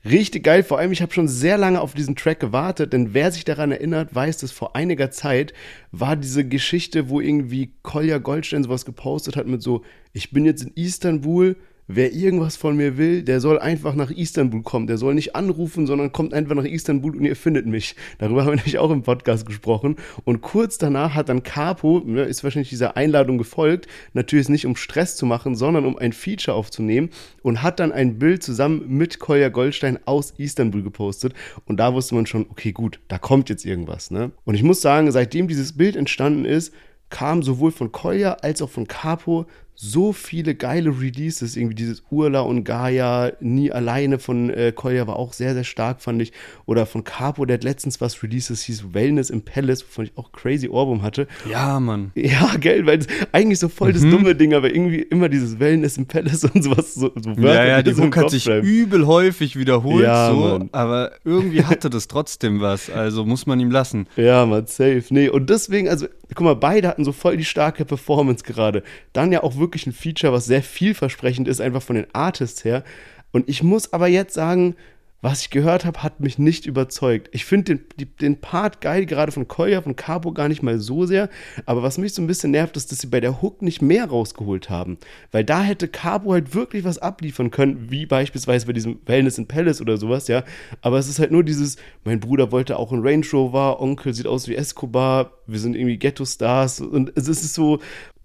Richtig 0.06 0.44
geil, 0.44 0.64
vor 0.64 0.80
allem 0.80 0.92
ich 0.92 1.02
habe 1.02 1.14
schon 1.14 1.28
sehr 1.28 1.58
lange 1.58 1.82
auf 1.82 1.94
diesen 1.94 2.16
Track 2.16 2.40
gewartet, 2.40 2.94
denn 2.94 3.14
wer 3.14 3.32
sich 3.32 3.46
daran 3.46 3.72
erinnert, 3.72 4.14
weiß, 4.14 4.38
dass 4.38 4.52
vor 4.52 4.76
einiger 4.76 5.12
Zeit 5.12 5.54
war 5.92 6.16
diese 6.16 6.48
Geschichte, 6.48 7.10
wo 7.10 7.20
irgendwie 7.20 7.74
Kolja 7.84 8.18
Goldstein 8.18 8.64
sowas 8.64 8.86
gepostet 8.86 9.36
hat 9.36 9.48
mit 9.48 9.62
so, 9.62 9.84
ich 10.14 10.32
bin 10.32 10.46
jetzt 10.46 10.64
in 10.64 10.72
Istanbul, 10.76 11.56
wer 11.88 12.14
irgendwas 12.14 12.58
von 12.58 12.76
mir 12.76 12.98
will, 12.98 13.24
der 13.24 13.40
soll 13.40 13.60
einfach 13.60 13.96
nach 13.96 14.12
Istanbul 14.12 14.62
kommen. 14.62 14.88
Der 14.88 14.98
soll 14.98 15.14
nicht 15.14 15.36
anrufen, 15.36 15.88
sondern 15.88 16.12
kommt 16.12 16.34
einfach 16.34 16.56
nach 16.56 16.66
Istanbul 16.66 17.16
und 17.16 17.26
ihr 17.26 17.36
findet 17.36 17.66
mich. 17.66 17.96
Darüber 18.18 18.42
haben 18.46 18.52
wir 18.52 18.56
nämlich 18.58 18.78
auch 18.78 18.92
im 18.92 19.04
Podcast 19.04 19.46
gesprochen. 19.46 19.96
Und 20.26 20.42
kurz 20.42 20.78
danach 20.78 21.16
hat 21.16 21.30
dann 21.30 21.44
Capo, 21.44 22.02
ne, 22.06 22.24
ist 22.24 22.44
wahrscheinlich 22.44 22.70
dieser 22.70 22.98
Einladung 22.98 23.38
gefolgt, 23.38 23.88
natürlich 24.14 24.50
nicht 24.50 24.66
um 24.66 24.76
Stress 24.76 25.16
zu 25.16 25.26
machen, 25.26 25.56
sondern 25.56 25.86
um 25.86 25.98
ein 25.98 26.14
Feature 26.14 26.56
aufzunehmen 26.56 27.10
und 27.42 27.64
hat 27.64 27.80
dann 27.80 27.92
ein 27.92 28.20
Bild 28.20 28.44
zusammen 28.44 28.84
mit 28.88 29.20
Kolja 29.20 29.50
Goldstein 29.50 30.00
aus 30.06 30.34
Istanbul 30.38 30.84
gepostet. 30.84 31.34
Und 31.66 31.80
da 31.80 31.94
wusste 31.94 32.16
man 32.16 32.26
schon, 32.26 32.48
okay, 32.50 32.72
gut, 32.72 33.00
da 33.08 33.18
kommt 33.18 33.50
jetzt 33.50 33.66
irgendwas. 33.66 34.12
Ne? 34.12 34.32
Und 34.44 34.56
ich 34.56 34.64
muss 34.64 34.82
sagen, 34.82 35.12
seitdem 35.12 35.48
dieses 35.48 35.78
Bild 35.78 35.96
entstanden 35.96 36.46
ist, 36.46 36.74
kam 37.10 37.42
sowohl 37.42 37.72
von 37.72 37.92
Kolja 37.92 38.34
als 38.42 38.62
auch 38.62 38.70
von 38.70 38.88
Capo 38.88 39.46
so 39.80 40.12
viele 40.12 40.56
geile 40.56 40.90
Releases, 40.90 41.56
irgendwie 41.56 41.76
dieses 41.76 42.02
Urla 42.10 42.40
und 42.40 42.64
Gaia, 42.64 43.34
nie 43.40 43.72
alleine 43.72 44.18
von 44.18 44.50
äh, 44.50 44.72
Koya 44.76 45.06
war 45.06 45.18
auch 45.18 45.34
sehr, 45.34 45.54
sehr 45.54 45.64
stark, 45.64 46.02
fand 46.02 46.20
ich. 46.20 46.34
Oder 46.66 46.88
von 46.88 47.04
Capo, 47.04 47.46
der 47.46 47.54
hat 47.54 47.64
letztens 47.64 48.02
was 48.02 48.24
Releases 48.24 48.64
hieß 48.64 48.96
Wellness 48.96 49.30
im 49.30 49.44
Palace, 49.44 49.86
wovon 49.86 50.06
ich 50.06 50.18
auch 50.18 50.32
crazy 50.32 50.68
Ohrwurm 50.68 51.04
hatte. 51.04 51.28
Ja, 51.48 51.80
Mann. 51.80 52.12
Ja, 52.16 52.56
gell, 52.60 52.88
weil 52.88 52.98
es 52.98 53.08
eigentlich 53.32 53.60
so 53.60 53.70
voll 53.70 53.94
das 53.94 54.02
mhm. 54.02 54.10
dumme 54.10 54.34
Ding, 54.34 54.56
aber 54.56 54.74
irgendwie 54.74 55.02
immer 55.02 55.30
dieses 55.30 55.60
Wellness 55.60 55.98
im 55.98 56.08
Palace 56.08 56.44
und 56.52 56.64
sowas, 56.64 56.96
so, 56.96 57.12
so 57.14 57.38
Wörter, 57.38 57.54
Ja, 57.54 57.66
ja, 57.66 57.84
die 57.84 57.94
Hook 57.94 58.18
hat 58.18 58.32
sich 58.32 58.46
bleiben. 58.46 58.66
übel 58.66 59.06
häufig 59.06 59.60
wiederholt, 59.60 60.04
ja, 60.04 60.32
so, 60.32 60.40
Mann. 60.40 60.70
aber 60.72 61.12
irgendwie 61.24 61.64
hatte 61.64 61.92
das 61.92 62.08
trotzdem 62.08 62.62
was, 62.62 62.90
also 62.90 63.26
muss 63.26 63.46
man 63.46 63.60
ihm 63.60 63.70
lassen. 63.70 64.08
Ja, 64.18 64.46
man, 64.46 64.66
safe. 64.66 65.04
Nee, 65.12 65.30
und 65.30 65.50
deswegen, 65.50 65.88
also, 65.88 66.08
guck 66.34 66.42
mal, 66.42 66.56
beide 66.56 66.88
hatten 66.88 67.06
so 67.06 67.12
voll 67.12 67.38
die 67.38 67.46
starke 67.46 67.86
Performance 67.86 68.44
gerade. 68.44 68.84
Dann 69.14 69.32
ja 69.32 69.44
auch 69.44 69.56
wirklich 69.58 69.67
wirklich 69.68 69.86
ein 69.86 69.94
Feature, 69.94 70.34
was 70.34 70.46
sehr 70.46 70.64
vielversprechend 70.64 71.48
ist, 71.48 71.62
einfach 71.62 71.82
von 71.82 71.98
den 71.98 72.08
Artists 72.14 72.64
her. 72.64 72.84
Und 73.32 73.50
ich 73.50 73.62
muss 73.64 73.94
aber 73.94 74.08
jetzt 74.08 74.34
sagen, 74.34 74.76
was 75.22 75.42
ich 75.42 75.50
gehört 75.50 75.84
habe, 75.84 76.04
hat 76.04 76.20
mich 76.20 76.38
nicht 76.38 76.68
überzeugt. 76.68 77.30
Ich 77.32 77.44
finde 77.44 77.78
den, 77.78 78.16
den 78.22 78.40
Part 78.40 78.82
geil, 78.82 79.08
gerade 79.08 79.32
von 79.32 79.48
Koya, 79.48 79.82
von 79.82 79.96
Cabo 79.96 80.32
gar 80.32 80.48
nicht 80.48 80.62
mal 80.62 80.80
so 80.80 81.06
sehr. 81.06 81.30
Aber 81.66 81.82
was 81.82 81.98
mich 81.98 82.14
so 82.14 82.22
ein 82.22 82.28
bisschen 82.28 82.52
nervt, 82.52 82.78
ist, 82.78 82.92
dass 82.92 83.00
sie 83.00 83.08
bei 83.08 83.20
der 83.20 83.42
Hook 83.42 83.64
nicht 83.64 83.82
mehr 83.82 84.06
rausgeholt 84.06 84.70
haben. 84.70 85.00
Weil 85.32 85.44
da 85.44 85.64
hätte 85.64 85.88
Cabo 85.88 86.34
halt 86.34 86.54
wirklich 86.54 86.84
was 86.84 87.00
abliefern 87.00 87.50
können, 87.50 87.90
wie 87.90 88.06
beispielsweise 88.06 88.68
bei 88.68 88.74
diesem 88.74 89.00
Wellness 89.08 89.40
in 89.40 89.48
Palace 89.48 89.82
oder 89.82 89.98
sowas, 89.98 90.28
ja. 90.28 90.44
Aber 90.82 91.00
es 91.00 91.10
ist 91.10 91.18
halt 91.18 91.32
nur 91.32 91.44
dieses, 91.44 91.78
mein 92.06 92.20
Bruder 92.20 92.52
wollte 92.52 92.78
auch 92.78 92.92
einen 92.92 93.06
Range 93.06 93.26
Rover, 93.34 93.82
Onkel 93.82 94.14
sieht 94.14 94.28
aus 94.28 94.48
wie 94.48 94.56
Escobar, 94.56 95.32
wir 95.48 95.60
sind 95.60 95.76
irgendwie 95.76 95.98
Ghetto-Stars. 95.98 96.82
Und 96.82 97.12
es 97.16 97.28
ist 97.28 97.56
so, 97.56 97.80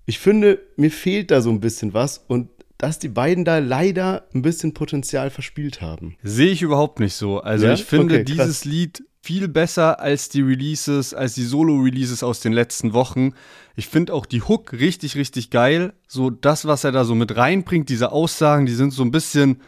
ich 0.06 0.18
finde, 0.18 0.61
mir 0.76 0.90
fehlt 0.90 1.30
da 1.30 1.40
so 1.40 1.50
ein 1.50 1.61
bisschen 1.61 1.94
was 1.94 2.25
und 2.28 2.49
dass 2.78 2.99
die 2.99 3.09
beiden 3.09 3.44
da 3.44 3.59
leider 3.59 4.26
ein 4.35 4.42
bisschen 4.42 4.75
Potenzial 4.75 5.30
verspielt 5.30 5.80
haben. 5.80 6.16
Sehe 6.25 6.50
ich 6.50 6.62
überhaupt 6.62 6.99
nicht 6.99 7.14
so. 7.14 7.40
Also 7.40 7.66
ja? 7.66 7.75
ich 7.75 7.85
finde 7.85 8.16
okay, 8.16 8.25
dieses 8.25 8.64
Lied 8.64 9.04
viel 9.23 9.47
besser 9.47 10.00
als 10.00 10.28
die 10.28 10.40
Releases, 10.40 11.14
als 11.14 11.35
die 11.35 11.44
Solo-Releases 11.44 12.25
aus 12.25 12.40
den 12.40 12.52
letzten 12.52 12.92
Wochen. 12.92 13.35
Ich 13.76 13.87
finde 13.87 14.12
auch 14.12 14.26
die 14.26 14.42
Hook 14.42 14.73
richtig, 14.73 15.14
richtig 15.14 15.50
geil. 15.50 15.92
So 16.09 16.28
das, 16.30 16.64
was 16.64 16.82
er 16.82 16.90
da 16.90 17.04
so 17.04 17.14
mit 17.14 17.37
reinbringt, 17.37 17.88
diese 17.88 18.11
Aussagen, 18.11 18.66
die 18.66 18.75
sind 18.75 18.92
so 18.92 19.04
ein 19.04 19.12
bisschen 19.12 19.61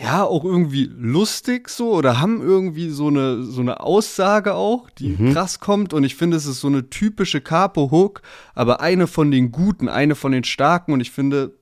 ja, 0.00 0.22
auch 0.24 0.44
irgendwie 0.44 0.88
lustig 0.96 1.68
so 1.68 1.92
oder 1.92 2.20
haben 2.20 2.40
irgendwie 2.40 2.88
so 2.90 3.08
eine, 3.08 3.42
so 3.42 3.60
eine 3.60 3.80
Aussage 3.80 4.54
auch, 4.54 4.90
die 4.90 5.16
mhm. 5.18 5.32
krass 5.32 5.58
kommt. 5.58 5.92
Und 5.92 6.04
ich 6.04 6.14
finde, 6.14 6.36
es 6.36 6.46
ist 6.46 6.60
so 6.60 6.68
eine 6.68 6.88
typische 6.88 7.40
Capo-Hook, 7.40 8.22
aber 8.54 8.80
eine 8.80 9.08
von 9.08 9.32
den 9.32 9.50
guten, 9.50 9.88
eine 9.88 10.14
von 10.14 10.30
den 10.30 10.44
starken. 10.44 10.92
Und 10.92 11.00
ich 11.00 11.10
finde, 11.10 11.58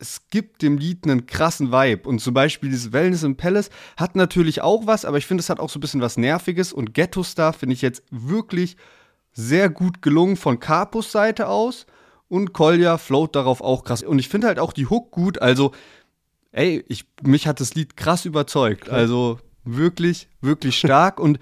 es 0.00 0.22
gibt 0.30 0.62
dem 0.62 0.78
Lied 0.78 1.04
einen 1.04 1.26
krassen 1.26 1.70
Vibe. 1.70 2.08
Und 2.08 2.18
zum 2.20 2.34
Beispiel 2.34 2.70
dieses 2.70 2.92
Wellness 2.92 3.22
im 3.22 3.36
Palace 3.36 3.70
hat 3.96 4.16
natürlich 4.16 4.62
auch 4.62 4.86
was, 4.86 5.04
aber 5.04 5.18
ich 5.18 5.26
finde, 5.26 5.42
es 5.42 5.50
hat 5.50 5.60
auch 5.60 5.70
so 5.70 5.78
ein 5.78 5.80
bisschen 5.80 6.00
was 6.00 6.16
Nerviges. 6.16 6.72
Und 6.72 6.92
Ghetto 6.92 7.22
Star 7.22 7.52
finde 7.52 7.74
ich 7.74 7.82
jetzt 7.82 8.02
wirklich 8.10 8.76
sehr 9.30 9.70
gut 9.70 10.02
gelungen 10.02 10.36
von 10.36 10.58
Capos 10.58 11.12
Seite 11.12 11.48
aus. 11.48 11.86
Und 12.28 12.52
Kolja 12.52 12.98
float 12.98 13.36
darauf 13.36 13.60
auch 13.60 13.84
krass. 13.84 14.02
Und 14.02 14.18
ich 14.18 14.28
finde 14.28 14.48
halt 14.48 14.58
auch 14.58 14.72
die 14.72 14.86
Hook 14.86 15.12
gut. 15.12 15.40
Also, 15.40 15.70
ey, 16.56 16.84
ich, 16.88 17.04
mich 17.22 17.46
hat 17.46 17.60
das 17.60 17.74
Lied 17.74 17.96
krass 17.96 18.24
überzeugt. 18.24 18.88
Also 18.88 19.38
wirklich, 19.64 20.28
wirklich 20.40 20.78
stark. 20.78 21.20
und 21.20 21.38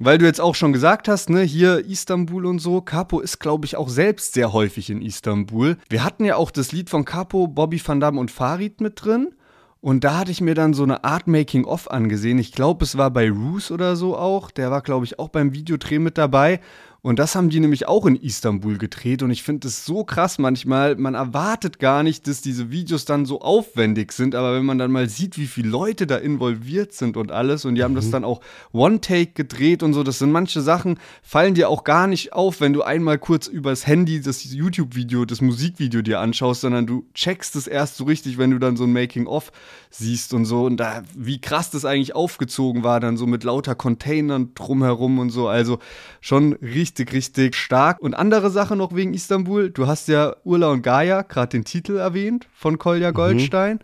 weil 0.00 0.18
du 0.18 0.24
jetzt 0.24 0.40
auch 0.40 0.56
schon 0.56 0.72
gesagt 0.72 1.06
hast, 1.06 1.30
ne, 1.30 1.42
hier 1.42 1.84
Istanbul 1.86 2.46
und 2.46 2.58
so, 2.58 2.80
Capo 2.80 3.20
ist, 3.20 3.38
glaube 3.38 3.66
ich, 3.66 3.76
auch 3.76 3.88
selbst 3.88 4.34
sehr 4.34 4.52
häufig 4.52 4.90
in 4.90 5.00
Istanbul. 5.00 5.76
Wir 5.88 6.02
hatten 6.02 6.24
ja 6.24 6.36
auch 6.36 6.50
das 6.50 6.72
Lied 6.72 6.90
von 6.90 7.04
Capo, 7.04 7.46
Bobby 7.46 7.80
Van 7.84 8.00
Damme 8.00 8.18
und 8.18 8.30
Farid 8.30 8.80
mit 8.80 9.04
drin. 9.04 9.34
Und 9.80 10.02
da 10.02 10.18
hatte 10.18 10.30
ich 10.30 10.40
mir 10.40 10.54
dann 10.54 10.72
so 10.72 10.82
eine 10.82 11.04
Art 11.04 11.26
Making-of 11.26 11.90
angesehen. 11.90 12.38
Ich 12.38 12.52
glaube, 12.52 12.84
es 12.84 12.96
war 12.96 13.10
bei 13.10 13.30
Roos 13.30 13.70
oder 13.70 13.96
so 13.96 14.16
auch. 14.16 14.50
Der 14.50 14.70
war, 14.70 14.80
glaube 14.80 15.04
ich, 15.04 15.18
auch 15.18 15.28
beim 15.28 15.52
Videodreh 15.52 15.98
mit 15.98 16.16
dabei. 16.16 16.60
Und 17.04 17.18
das 17.18 17.34
haben 17.34 17.50
die 17.50 17.60
nämlich 17.60 17.86
auch 17.86 18.06
in 18.06 18.16
Istanbul 18.16 18.78
gedreht. 18.78 19.22
Und 19.22 19.30
ich 19.30 19.42
finde 19.42 19.68
es 19.68 19.84
so 19.84 20.04
krass 20.04 20.38
manchmal. 20.38 20.96
Man 20.96 21.12
erwartet 21.12 21.78
gar 21.78 22.02
nicht, 22.02 22.26
dass 22.26 22.40
diese 22.40 22.70
Videos 22.70 23.04
dann 23.04 23.26
so 23.26 23.42
aufwendig 23.42 24.10
sind. 24.12 24.34
Aber 24.34 24.54
wenn 24.54 24.64
man 24.64 24.78
dann 24.78 24.90
mal 24.90 25.06
sieht, 25.06 25.36
wie 25.36 25.46
viele 25.46 25.68
Leute 25.68 26.06
da 26.06 26.16
involviert 26.16 26.94
sind 26.94 27.18
und 27.18 27.30
alles, 27.30 27.66
und 27.66 27.74
die 27.74 27.82
haben 27.82 27.92
mhm. 27.92 27.96
das 27.96 28.10
dann 28.10 28.24
auch 28.24 28.40
One-Take 28.72 29.32
gedreht 29.34 29.82
und 29.82 29.92
so, 29.92 30.02
das 30.02 30.18
sind 30.18 30.32
manche 30.32 30.62
Sachen, 30.62 30.98
fallen 31.22 31.52
dir 31.52 31.68
auch 31.68 31.84
gar 31.84 32.06
nicht 32.06 32.32
auf, 32.32 32.62
wenn 32.62 32.72
du 32.72 32.80
einmal 32.80 33.18
kurz 33.18 33.48
übers 33.48 33.86
Handy 33.86 34.22
das 34.22 34.42
YouTube-Video, 34.42 35.26
das 35.26 35.42
Musikvideo 35.42 36.00
dir 36.00 36.20
anschaust, 36.20 36.62
sondern 36.62 36.86
du 36.86 37.04
checkst 37.12 37.54
es 37.54 37.66
erst 37.66 37.98
so 37.98 38.04
richtig, 38.04 38.38
wenn 38.38 38.50
du 38.50 38.58
dann 38.58 38.78
so 38.78 38.84
ein 38.84 38.94
Making-of 38.94 39.52
siehst 39.90 40.32
und 40.32 40.46
so. 40.46 40.64
Und 40.64 40.78
da, 40.78 41.02
wie 41.14 41.38
krass 41.38 41.68
das 41.68 41.84
eigentlich 41.84 42.14
aufgezogen 42.14 42.82
war, 42.82 42.98
dann 42.98 43.18
so 43.18 43.26
mit 43.26 43.44
lauter 43.44 43.74
Containern 43.74 44.52
drumherum 44.54 45.18
und 45.18 45.28
so. 45.28 45.48
Also 45.48 45.80
schon 46.22 46.54
richtig 46.54 46.93
richtig, 46.94 47.12
richtig 47.12 47.56
stark. 47.56 48.00
Und 48.00 48.14
andere 48.14 48.50
Sache 48.50 48.76
noch 48.76 48.94
wegen 48.94 49.14
Istanbul. 49.14 49.70
Du 49.70 49.86
hast 49.86 50.08
ja 50.08 50.36
Urla 50.44 50.70
und 50.70 50.82
Gaia, 50.82 51.22
gerade 51.22 51.48
den 51.48 51.64
Titel 51.64 51.96
erwähnt 51.96 52.46
von 52.54 52.78
Kolja 52.78 53.10
mhm. 53.10 53.14
Goldstein. 53.14 53.76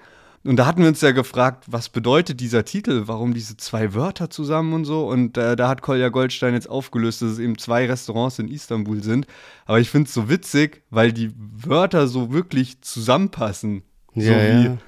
Mhm. 0.45 0.51
Und 0.51 0.57
da 0.57 0.65
hatten 0.65 0.81
wir 0.81 0.89
uns 0.89 1.03
ja 1.03 1.11
gefragt, 1.11 1.65
was 1.67 1.91
bedeutet 1.91 2.41
dieser 2.41 2.65
Titel? 2.65 3.03
Warum 3.07 3.35
diese 3.35 3.59
zwei 3.59 3.93
Wörter 3.95 4.31
zusammen 4.31 4.73
und 4.73 4.85
so? 4.87 5.07
Und 5.07 5.37
äh, 5.37 5.55
da 5.55 5.69
hat 5.69 5.83
Kolja 5.83 6.09
Goldstein 6.09 6.55
jetzt 6.55 6.71
aufgelöst, 6.71 7.21
dass 7.21 7.33
es 7.33 7.39
eben 7.41 7.59
zwei 7.59 7.87
Restaurants 7.87 8.39
in 8.39 8.49
Istanbul 8.49 9.03
sind. 9.03 9.27
Aber 9.67 9.81
ich 9.81 9.91
finde 9.91 10.07
es 10.07 10.15
so 10.15 10.31
witzig, 10.31 10.83
weil 10.89 11.13
die 11.13 11.33
Wörter 11.37 12.07
so 12.07 12.33
wirklich 12.33 12.81
zusammenpassen. 12.81 13.83
Ja, 14.15 14.23
so 14.23 14.31
wie 14.31 14.65
ja. 14.67 14.79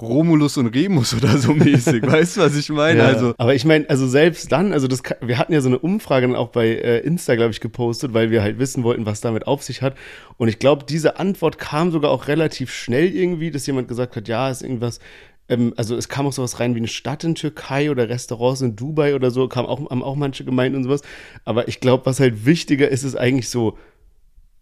Romulus 0.00 0.56
und 0.56 0.68
Remus 0.68 1.14
oder 1.14 1.38
so 1.38 1.52
mäßig. 1.52 2.02
weißt 2.06 2.36
du, 2.36 2.40
was 2.40 2.56
ich 2.56 2.68
meine? 2.68 3.00
Ja, 3.00 3.06
also, 3.06 3.34
aber 3.36 3.54
ich 3.54 3.64
meine, 3.64 3.88
also 3.90 4.06
selbst 4.06 4.52
dann, 4.52 4.72
also 4.72 4.86
das, 4.86 5.02
wir 5.20 5.38
hatten 5.38 5.52
ja 5.52 5.60
so 5.60 5.68
eine 5.68 5.78
Umfrage 5.78 6.26
dann 6.26 6.36
auch 6.36 6.48
bei 6.48 6.68
äh, 6.68 6.98
Insta, 7.00 7.34
glaube 7.34 7.50
ich, 7.50 7.60
gepostet, 7.60 8.14
weil 8.14 8.30
wir 8.30 8.42
halt 8.42 8.58
wissen 8.58 8.84
wollten, 8.84 9.06
was 9.06 9.20
damit 9.20 9.46
auf 9.46 9.62
sich 9.62 9.82
hat. 9.82 9.96
Und 10.36 10.48
ich 10.48 10.58
glaube, 10.58 10.84
diese 10.88 11.18
Antwort 11.18 11.58
kam 11.58 11.90
sogar 11.90 12.10
auch 12.10 12.28
relativ 12.28 12.72
schnell 12.72 13.14
irgendwie, 13.14 13.50
dass 13.50 13.66
jemand 13.66 13.88
gesagt 13.88 14.14
hat, 14.14 14.28
ja, 14.28 14.50
ist 14.50 14.62
irgendwas 14.62 15.00
ähm, 15.48 15.72
also 15.76 15.96
es 15.96 16.08
kam 16.08 16.26
auch 16.26 16.32
sowas 16.32 16.60
rein 16.60 16.74
wie 16.74 16.80
eine 16.80 16.88
Stadt 16.88 17.24
in 17.24 17.34
Türkei 17.34 17.90
oder 17.90 18.08
Restaurants 18.08 18.60
in 18.60 18.76
Dubai 18.76 19.14
oder 19.14 19.30
so, 19.30 19.48
kam 19.48 19.66
auch, 19.66 19.90
haben 19.90 20.02
auch 20.02 20.14
manche 20.14 20.44
gemeint 20.44 20.76
und 20.76 20.84
sowas. 20.84 21.02
Aber 21.44 21.68
ich 21.68 21.80
glaube, 21.80 22.06
was 22.06 22.20
halt 22.20 22.44
wichtiger 22.44 22.88
ist, 22.88 23.02
ist 23.02 23.16
eigentlich 23.16 23.48
so, 23.48 23.78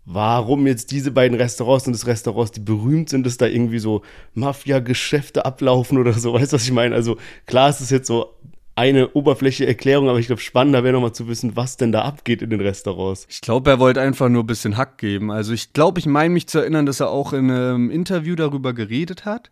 warum 0.07 0.67
jetzt 0.67 0.93
diese 0.93 1.11
beiden 1.11 1.37
Restaurants 1.37 1.87
und 1.87 1.93
das 1.93 2.07
Restaurants, 2.07 2.53
die 2.53 2.61
berühmt 2.61 3.11
sind, 3.11 3.27
dass 3.27 3.37
da 3.37 3.47
irgendwie 3.47 3.81
so 3.81 4.03
Mafia-Geschäfte 4.35 5.45
ablaufen 5.45 5.99
oder 5.99 6.13
so. 6.15 6.33
Weißt 6.33 6.53
du, 6.53 6.57
was 6.57 6.65
ich 6.65 6.73
meine? 6.73 6.95
Also 6.95 7.17
klar 7.45 7.69
ist 7.69 7.81
es 7.81 7.91
jetzt 7.91 8.07
so 8.07 8.35
eine 8.77 9.11
oberflächliche 9.13 9.67
Erklärung, 9.67 10.09
aber 10.09 10.19
ich 10.19 10.27
glaube, 10.27 10.43
spannender 10.43 10.85
wäre 10.85 10.93
nochmal 10.93 11.13
zu 11.13 11.29
wissen, 11.29 11.57
was 11.57 11.77
denn 11.77 11.93
da 11.93 12.03
abgeht 12.03 12.43
in 12.43 12.51
den 12.51 12.61
Restaurants. 12.61 13.27
Ich 13.29 13.41
glaube, 13.41 13.71
er 13.71 13.81
wollte 13.81 14.01
einfach 14.01 14.29
nur 14.29 14.45
ein 14.45 14.47
bisschen 14.47 14.77
Hack 14.77 14.99
geben. 14.99 15.31
Also 15.31 15.53
ich 15.53 15.73
glaube, 15.73 15.99
ich 15.99 16.07
meine 16.07 16.33
mich 16.33 16.47
zu 16.47 16.59
erinnern, 16.59 16.87
dass 16.87 17.01
er 17.01 17.11
auch 17.11 17.33
in 17.33 17.51
einem 17.51 17.91
Interview 17.91 18.37
darüber 18.37 18.75
geredet 18.75 19.25
hat 19.25 19.51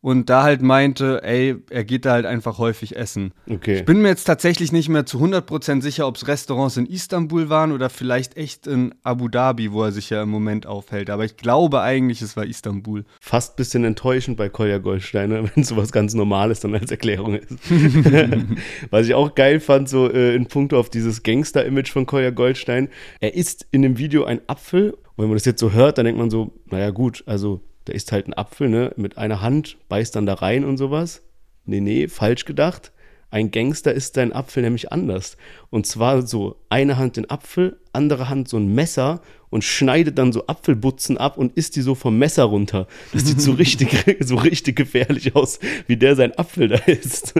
und 0.00 0.30
da 0.30 0.44
halt 0.44 0.62
meinte, 0.62 1.22
ey, 1.24 1.56
er 1.70 1.84
geht 1.84 2.04
da 2.04 2.12
halt 2.12 2.26
einfach 2.26 2.58
häufig 2.58 2.96
essen. 2.96 3.32
Okay. 3.50 3.78
Ich 3.78 3.84
bin 3.84 4.00
mir 4.00 4.08
jetzt 4.08 4.24
tatsächlich 4.24 4.70
nicht 4.70 4.88
mehr 4.88 5.06
zu 5.06 5.18
100% 5.18 5.82
sicher, 5.82 6.06
ob 6.06 6.16
es 6.16 6.28
Restaurants 6.28 6.76
in 6.76 6.86
Istanbul 6.86 7.48
waren 7.48 7.72
oder 7.72 7.90
vielleicht 7.90 8.36
echt 8.36 8.66
in 8.66 8.94
Abu 9.02 9.28
Dhabi, 9.28 9.72
wo 9.72 9.82
er 9.82 9.92
sich 9.92 10.10
ja 10.10 10.22
im 10.22 10.30
Moment 10.30 10.66
aufhält. 10.66 11.10
Aber 11.10 11.24
ich 11.24 11.36
glaube 11.36 11.80
eigentlich, 11.80 12.22
es 12.22 12.36
war 12.36 12.46
Istanbul. 12.46 13.04
Fast 13.20 13.54
ein 13.54 13.56
bisschen 13.56 13.84
enttäuschend 13.84 14.36
bei 14.36 14.48
Kolja 14.48 14.78
Goldsteiner, 14.78 15.48
wenn 15.54 15.64
sowas 15.64 15.90
ganz 15.90 16.14
Normales 16.14 16.60
dann 16.60 16.74
als 16.74 16.90
Erklärung 16.90 17.34
ist. 17.34 17.58
Was 18.90 19.06
ich 19.06 19.14
auch 19.14 19.34
geil 19.34 19.58
fand, 19.58 19.88
so 19.88 20.10
äh, 20.10 20.34
in 20.34 20.46
puncto 20.46 20.78
auf 20.78 20.90
dieses 20.90 21.24
Gangster-Image 21.24 21.90
von 21.90 22.06
Kolja 22.06 22.30
Goldstein. 22.30 22.88
Er 23.20 23.34
isst 23.34 23.66
in 23.72 23.82
dem 23.82 23.98
Video 23.98 24.24
ein 24.24 24.40
Apfel. 24.46 24.92
Und 24.92 25.24
wenn 25.24 25.30
man 25.30 25.36
das 25.36 25.44
jetzt 25.44 25.60
so 25.60 25.72
hört, 25.72 25.98
dann 25.98 26.04
denkt 26.04 26.20
man 26.20 26.30
so, 26.30 26.52
naja 26.66 26.90
gut, 26.90 27.24
also 27.26 27.60
der 27.88 27.96
isst 27.96 28.12
halt 28.12 28.26
einen 28.26 28.34
Apfel, 28.34 28.68
ne, 28.68 28.92
mit 28.96 29.18
einer 29.18 29.40
Hand, 29.40 29.76
beißt 29.88 30.14
dann 30.14 30.26
da 30.26 30.34
rein 30.34 30.64
und 30.64 30.76
sowas. 30.76 31.22
Nee, 31.64 31.80
nee, 31.80 32.08
falsch 32.08 32.44
gedacht. 32.44 32.92
Ein 33.30 33.50
Gangster 33.50 33.92
isst 33.92 34.14
seinen 34.14 34.32
Apfel 34.32 34.62
nämlich 34.62 34.90
anders. 34.92 35.36
Und 35.70 35.86
zwar 35.86 36.22
so 36.22 36.56
eine 36.70 36.96
Hand 36.96 37.16
den 37.16 37.28
Apfel, 37.28 37.78
andere 37.92 38.28
Hand 38.28 38.48
so 38.48 38.56
ein 38.56 38.74
Messer 38.74 39.20
und 39.50 39.64
schneidet 39.64 40.18
dann 40.18 40.32
so 40.32 40.46
Apfelbutzen 40.46 41.16
ab 41.16 41.38
und 41.38 41.56
isst 41.56 41.76
die 41.76 41.80
so 41.80 41.94
vom 41.94 42.18
Messer 42.18 42.44
runter. 42.44 42.86
Das 43.12 43.26
sieht 43.26 43.40
so 43.40 43.52
richtig, 43.52 44.16
so 44.20 44.36
richtig 44.36 44.76
gefährlich 44.76 45.34
aus, 45.34 45.58
wie 45.86 45.96
der 45.96 46.16
sein 46.16 46.36
Apfel 46.36 46.68
da 46.68 46.76
isst. 46.86 47.34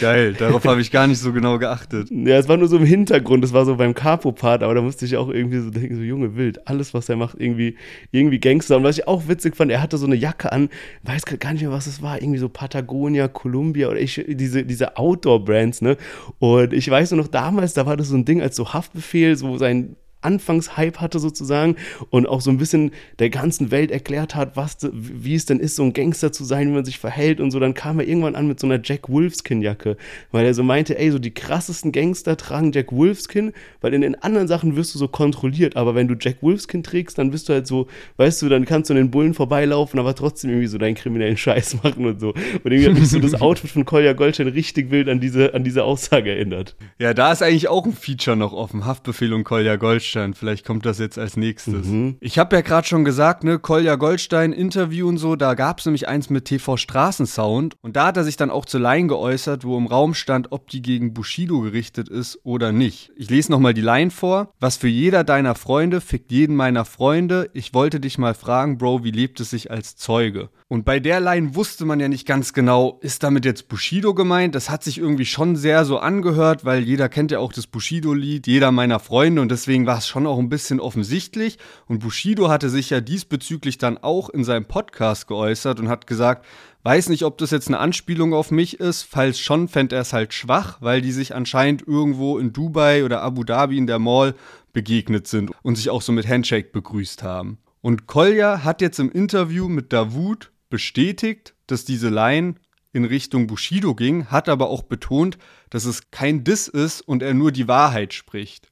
Geil, 0.00 0.34
darauf 0.34 0.64
habe 0.64 0.80
ich 0.80 0.90
gar 0.90 1.06
nicht 1.06 1.18
so 1.18 1.32
genau 1.32 1.58
geachtet. 1.58 2.08
Ja, 2.10 2.38
es 2.38 2.48
war 2.48 2.56
nur 2.56 2.68
so 2.68 2.76
im 2.76 2.84
Hintergrund, 2.84 3.44
es 3.44 3.52
war 3.52 3.64
so 3.64 3.76
beim 3.76 3.94
Capo-Part, 3.94 4.62
aber 4.62 4.74
da 4.74 4.80
musste 4.80 5.04
ich 5.04 5.16
auch 5.16 5.28
irgendwie 5.28 5.58
so 5.58 5.70
denken, 5.70 5.96
so 5.96 6.02
Junge, 6.02 6.36
wild, 6.36 6.66
alles, 6.66 6.94
was 6.94 7.08
er 7.08 7.16
macht, 7.16 7.36
irgendwie, 7.38 7.76
irgendwie 8.10 8.38
Gangster. 8.38 8.76
Und 8.76 8.84
was 8.84 8.98
ich 8.98 9.06
auch 9.06 9.28
witzig 9.28 9.56
fand, 9.56 9.70
er 9.70 9.82
hatte 9.82 9.98
so 9.98 10.06
eine 10.06 10.16
Jacke 10.16 10.52
an, 10.52 10.70
weiß 11.02 11.24
gar 11.24 11.52
nicht 11.52 11.62
mehr, 11.62 11.72
was 11.72 11.86
es 11.86 12.02
war, 12.02 12.20
irgendwie 12.20 12.38
so 12.38 12.48
Patagonia, 12.48 13.28
Columbia 13.28 13.88
oder 13.88 14.00
ich, 14.00 14.24
diese, 14.26 14.64
diese 14.64 14.96
Outdoor-Brands, 14.96 15.82
ne? 15.82 15.96
Und 16.38 16.72
ich 16.72 16.88
weiß 16.88 17.10
nur 17.10 17.20
noch 17.20 17.28
damals, 17.28 17.74
da 17.74 17.86
war 17.86 17.96
das 17.96 18.08
so 18.08 18.16
ein 18.16 18.24
Ding 18.24 18.40
als 18.40 18.56
so 18.56 18.72
Haftbefehl, 18.72 19.36
so 19.36 19.58
sein 19.58 19.91
Anfangshype 20.22 21.00
hatte 21.00 21.18
sozusagen 21.18 21.76
und 22.10 22.26
auch 22.28 22.40
so 22.40 22.50
ein 22.50 22.58
bisschen 22.58 22.92
der 23.18 23.30
ganzen 23.30 23.70
Welt 23.70 23.90
erklärt 23.90 24.34
hat, 24.34 24.56
was, 24.56 24.78
wie 24.92 25.34
es 25.34 25.46
denn 25.46 25.60
ist, 25.60 25.76
so 25.76 25.82
ein 25.82 25.92
Gangster 25.92 26.32
zu 26.32 26.44
sein, 26.44 26.68
wie 26.68 26.74
man 26.74 26.84
sich 26.84 26.98
verhält 26.98 27.40
und 27.40 27.50
so, 27.50 27.60
dann 27.60 27.74
kam 27.74 28.00
er 28.00 28.06
irgendwann 28.06 28.34
an 28.34 28.46
mit 28.46 28.60
so 28.60 28.66
einer 28.66 28.80
Jack 28.82 29.08
Wolfskin-Jacke, 29.08 29.96
weil 30.30 30.46
er 30.46 30.54
so 30.54 30.62
meinte, 30.62 30.98
ey, 30.98 31.10
so 31.10 31.18
die 31.18 31.32
krassesten 31.32 31.92
Gangster 31.92 32.36
tragen 32.36 32.72
Jack 32.72 32.92
Wolfskin, 32.92 33.52
weil 33.80 33.94
in 33.94 34.00
den 34.00 34.14
anderen 34.22 34.48
Sachen 34.48 34.76
wirst 34.76 34.94
du 34.94 34.98
so 34.98 35.08
kontrolliert, 35.08 35.76
aber 35.76 35.94
wenn 35.94 36.08
du 36.08 36.14
Jack 36.18 36.42
Wolfskin 36.42 36.82
trägst, 36.82 37.18
dann 37.18 37.30
bist 37.30 37.48
du 37.48 37.52
halt 37.52 37.66
so, 37.66 37.88
weißt 38.16 38.42
du, 38.42 38.48
dann 38.48 38.64
kannst 38.64 38.90
du 38.90 38.94
an 38.94 38.98
den 38.98 39.10
Bullen 39.10 39.34
vorbeilaufen, 39.34 39.98
aber 39.98 40.14
trotzdem 40.14 40.50
irgendwie 40.50 40.68
so 40.68 40.78
deinen 40.78 40.94
kriminellen 40.94 41.36
Scheiß 41.36 41.78
machen 41.82 42.06
und 42.06 42.20
so. 42.20 42.28
Und 42.30 42.70
irgendwie 42.70 42.86
hat 42.86 42.94
mich 42.98 43.10
so 43.10 43.18
das 43.18 43.40
Outfit 43.40 43.70
von 43.70 43.84
Kolja 43.84 44.12
Goldstein 44.12 44.48
richtig 44.48 44.90
wild 44.90 45.08
an 45.08 45.20
diese, 45.20 45.54
an 45.54 45.64
diese 45.64 45.84
Aussage 45.84 46.30
erinnert. 46.30 46.76
Ja, 46.98 47.14
da 47.14 47.32
ist 47.32 47.42
eigentlich 47.42 47.68
auch 47.68 47.84
ein 47.84 47.92
Feature 47.92 48.36
noch 48.36 48.52
offen, 48.52 48.84
Haftbefehl 48.84 49.32
und 49.32 49.44
Kolja 49.44 49.76
Goldstein. 49.76 50.11
Goldstein. 50.12 50.34
Vielleicht 50.34 50.66
kommt 50.66 50.86
das 50.86 50.98
jetzt 50.98 51.18
als 51.18 51.36
nächstes. 51.36 51.86
Mhm. 51.86 52.16
Ich 52.20 52.38
habe 52.38 52.56
ja 52.56 52.62
gerade 52.62 52.86
schon 52.86 53.04
gesagt, 53.04 53.44
ne, 53.44 53.58
Kolja 53.58 53.96
Goldstein, 53.96 54.52
Interview 54.52 55.08
und 55.08 55.18
so, 55.18 55.36
da 55.36 55.54
gab 55.54 55.78
es 55.78 55.86
nämlich 55.86 56.08
eins 56.08 56.28
mit 56.30 56.44
TV 56.44 56.76
Straßensound. 56.76 57.76
Und 57.80 57.96
da 57.96 58.06
hat 58.06 58.16
er 58.16 58.24
sich 58.24 58.36
dann 58.36 58.50
auch 58.50 58.66
zu 58.66 58.78
Line 58.78 59.08
geäußert, 59.08 59.64
wo 59.64 59.78
im 59.78 59.86
Raum 59.86 60.14
stand, 60.14 60.52
ob 60.52 60.68
die 60.68 60.82
gegen 60.82 61.14
Bushido 61.14 61.60
gerichtet 61.60 62.08
ist 62.08 62.38
oder 62.44 62.72
nicht. 62.72 63.10
Ich 63.16 63.30
lese 63.30 63.50
nochmal 63.50 63.74
die 63.74 63.80
Line 63.80 64.10
vor. 64.10 64.52
Was 64.60 64.76
für 64.76 64.88
jeder 64.88 65.24
deiner 65.24 65.54
Freunde 65.54 66.00
fickt 66.00 66.30
jeden 66.30 66.56
meiner 66.56 66.84
Freunde. 66.84 67.50
Ich 67.54 67.72
wollte 67.74 68.00
dich 68.00 68.18
mal 68.18 68.34
fragen, 68.34 68.78
Bro, 68.78 69.04
wie 69.04 69.10
lebt 69.10 69.40
es 69.40 69.50
sich 69.50 69.70
als 69.70 69.96
Zeuge? 69.96 70.50
Und 70.72 70.86
bei 70.86 71.00
der 71.00 71.20
Line 71.20 71.54
wusste 71.54 71.84
man 71.84 72.00
ja 72.00 72.08
nicht 72.08 72.26
ganz 72.26 72.54
genau, 72.54 72.98
ist 73.02 73.22
damit 73.22 73.44
jetzt 73.44 73.68
Bushido 73.68 74.14
gemeint? 74.14 74.54
Das 74.54 74.70
hat 74.70 74.82
sich 74.82 74.96
irgendwie 74.96 75.26
schon 75.26 75.54
sehr 75.54 75.84
so 75.84 75.98
angehört, 75.98 76.64
weil 76.64 76.82
jeder 76.82 77.10
kennt 77.10 77.30
ja 77.30 77.40
auch 77.40 77.52
das 77.52 77.66
Bushido-Lied, 77.66 78.46
jeder 78.46 78.72
meiner 78.72 78.98
Freunde 78.98 79.42
und 79.42 79.50
deswegen 79.50 79.84
war 79.84 79.98
es 79.98 80.08
schon 80.08 80.26
auch 80.26 80.38
ein 80.38 80.48
bisschen 80.48 80.80
offensichtlich. 80.80 81.58
Und 81.88 81.98
Bushido 81.98 82.48
hatte 82.48 82.70
sich 82.70 82.88
ja 82.88 83.02
diesbezüglich 83.02 83.76
dann 83.76 83.98
auch 83.98 84.30
in 84.30 84.44
seinem 84.44 84.64
Podcast 84.64 85.28
geäußert 85.28 85.78
und 85.78 85.90
hat 85.90 86.06
gesagt, 86.06 86.46
weiß 86.84 87.10
nicht, 87.10 87.26
ob 87.26 87.36
das 87.36 87.50
jetzt 87.50 87.68
eine 87.68 87.78
Anspielung 87.78 88.32
auf 88.32 88.50
mich 88.50 88.80
ist. 88.80 89.02
Falls 89.02 89.38
schon, 89.40 89.68
fände 89.68 89.96
er 89.96 90.00
es 90.00 90.14
halt 90.14 90.32
schwach, 90.32 90.78
weil 90.80 91.02
die 91.02 91.12
sich 91.12 91.34
anscheinend 91.34 91.86
irgendwo 91.86 92.38
in 92.38 92.54
Dubai 92.54 93.04
oder 93.04 93.20
Abu 93.20 93.44
Dhabi 93.44 93.76
in 93.76 93.86
der 93.86 93.98
Mall 93.98 94.34
begegnet 94.72 95.26
sind 95.26 95.50
und 95.60 95.76
sich 95.76 95.90
auch 95.90 96.00
so 96.00 96.12
mit 96.12 96.26
Handshake 96.26 96.70
begrüßt 96.72 97.22
haben. 97.22 97.58
Und 97.82 98.06
Kolja 98.06 98.62
hat 98.64 98.80
jetzt 98.80 99.00
im 99.00 99.10
Interview 99.10 99.68
mit 99.68 99.92
Davut 99.92 100.51
bestätigt, 100.72 101.54
dass 101.66 101.84
diese 101.84 102.08
Line 102.08 102.54
in 102.94 103.04
Richtung 103.04 103.46
Bushido 103.46 103.94
ging, 103.94 104.26
hat 104.28 104.48
aber 104.48 104.70
auch 104.70 104.82
betont, 104.82 105.36
dass 105.68 105.84
es 105.84 106.10
kein 106.10 106.44
Diss 106.44 106.66
ist 106.66 107.02
und 107.02 107.22
er 107.22 107.34
nur 107.34 107.52
die 107.52 107.68
Wahrheit 107.68 108.14
spricht. 108.14 108.70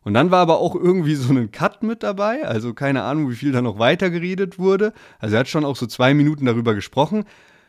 Und 0.00 0.14
dann 0.14 0.30
war 0.30 0.40
aber 0.40 0.60
auch 0.60 0.74
irgendwie 0.74 1.14
so 1.14 1.30
ein 1.30 1.52
Cut 1.52 1.82
mit 1.82 2.02
dabei, 2.02 2.46
also 2.46 2.72
keine 2.72 3.02
Ahnung, 3.02 3.30
wie 3.30 3.36
viel 3.36 3.52
da 3.52 3.60
noch 3.60 3.78
weiter 3.78 4.08
geredet 4.08 4.58
wurde. 4.58 4.94
Also 5.18 5.36
er 5.36 5.40
hat 5.40 5.48
schon 5.48 5.66
auch 5.66 5.76
so 5.76 5.86
zwei 5.86 6.14
Minuten 6.14 6.46
darüber 6.46 6.74
gesprochen. 6.74 7.24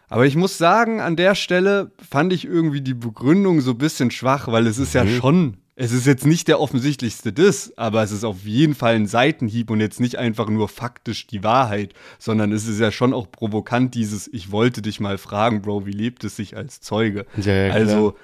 Aber 0.08 0.26
ich 0.26 0.38
muss 0.38 0.58
sagen, 0.58 1.02
an 1.02 1.18
der 1.18 1.36
Stelle 1.36 1.92
fand 2.10 2.32
ich 2.32 2.46
irgendwie 2.46 2.82
die 2.82 2.94
Begründung 2.94 3.60
so 3.60 3.72
ein 3.72 3.78
bisschen 3.78 4.12
schwach, 4.12 4.48
weil 4.48 4.66
es 4.66 4.78
ist 4.78 4.94
ja 4.94 5.04
mhm. 5.04 5.18
schon 5.18 5.58
es 5.84 5.92
ist 5.92 6.08
jetzt 6.08 6.26
nicht 6.26 6.48
der 6.48 6.62
offensichtlichste 6.62 7.34
Diss, 7.34 7.74
aber 7.76 8.04
es 8.04 8.12
ist 8.14 8.24
auf 8.24 8.46
jeden 8.46 8.74
Fall 8.74 8.96
ein 8.96 9.06
Seitenhieb 9.06 9.70
und 9.70 9.82
jetzt 9.82 10.00
nicht 10.00 10.18
einfach 10.18 10.48
nur 10.48 10.70
faktisch 10.70 11.28
die 11.28 11.44
Wahrheit, 11.44 11.94
sondern 12.20 12.54
es 12.54 12.70
ist 12.70 12.80
ja 12.80 12.90
schon 12.90 13.14
auch 13.14 13.30
provokant 13.30 13.94
dieses, 13.94 14.30
ich 14.32 14.50
wollte 14.54 14.82
dich 14.82 15.02
mal 15.02 15.18
fragen, 15.18 15.62
Bro, 15.62 15.86
wie 15.86 15.92
lebt 15.92 16.24
es 16.24 16.38
sich 16.38 16.56
als 16.56 16.80
Zeuge? 16.80 17.26
Ja, 17.36 17.68
ja, 17.68 17.74
also 17.74 18.16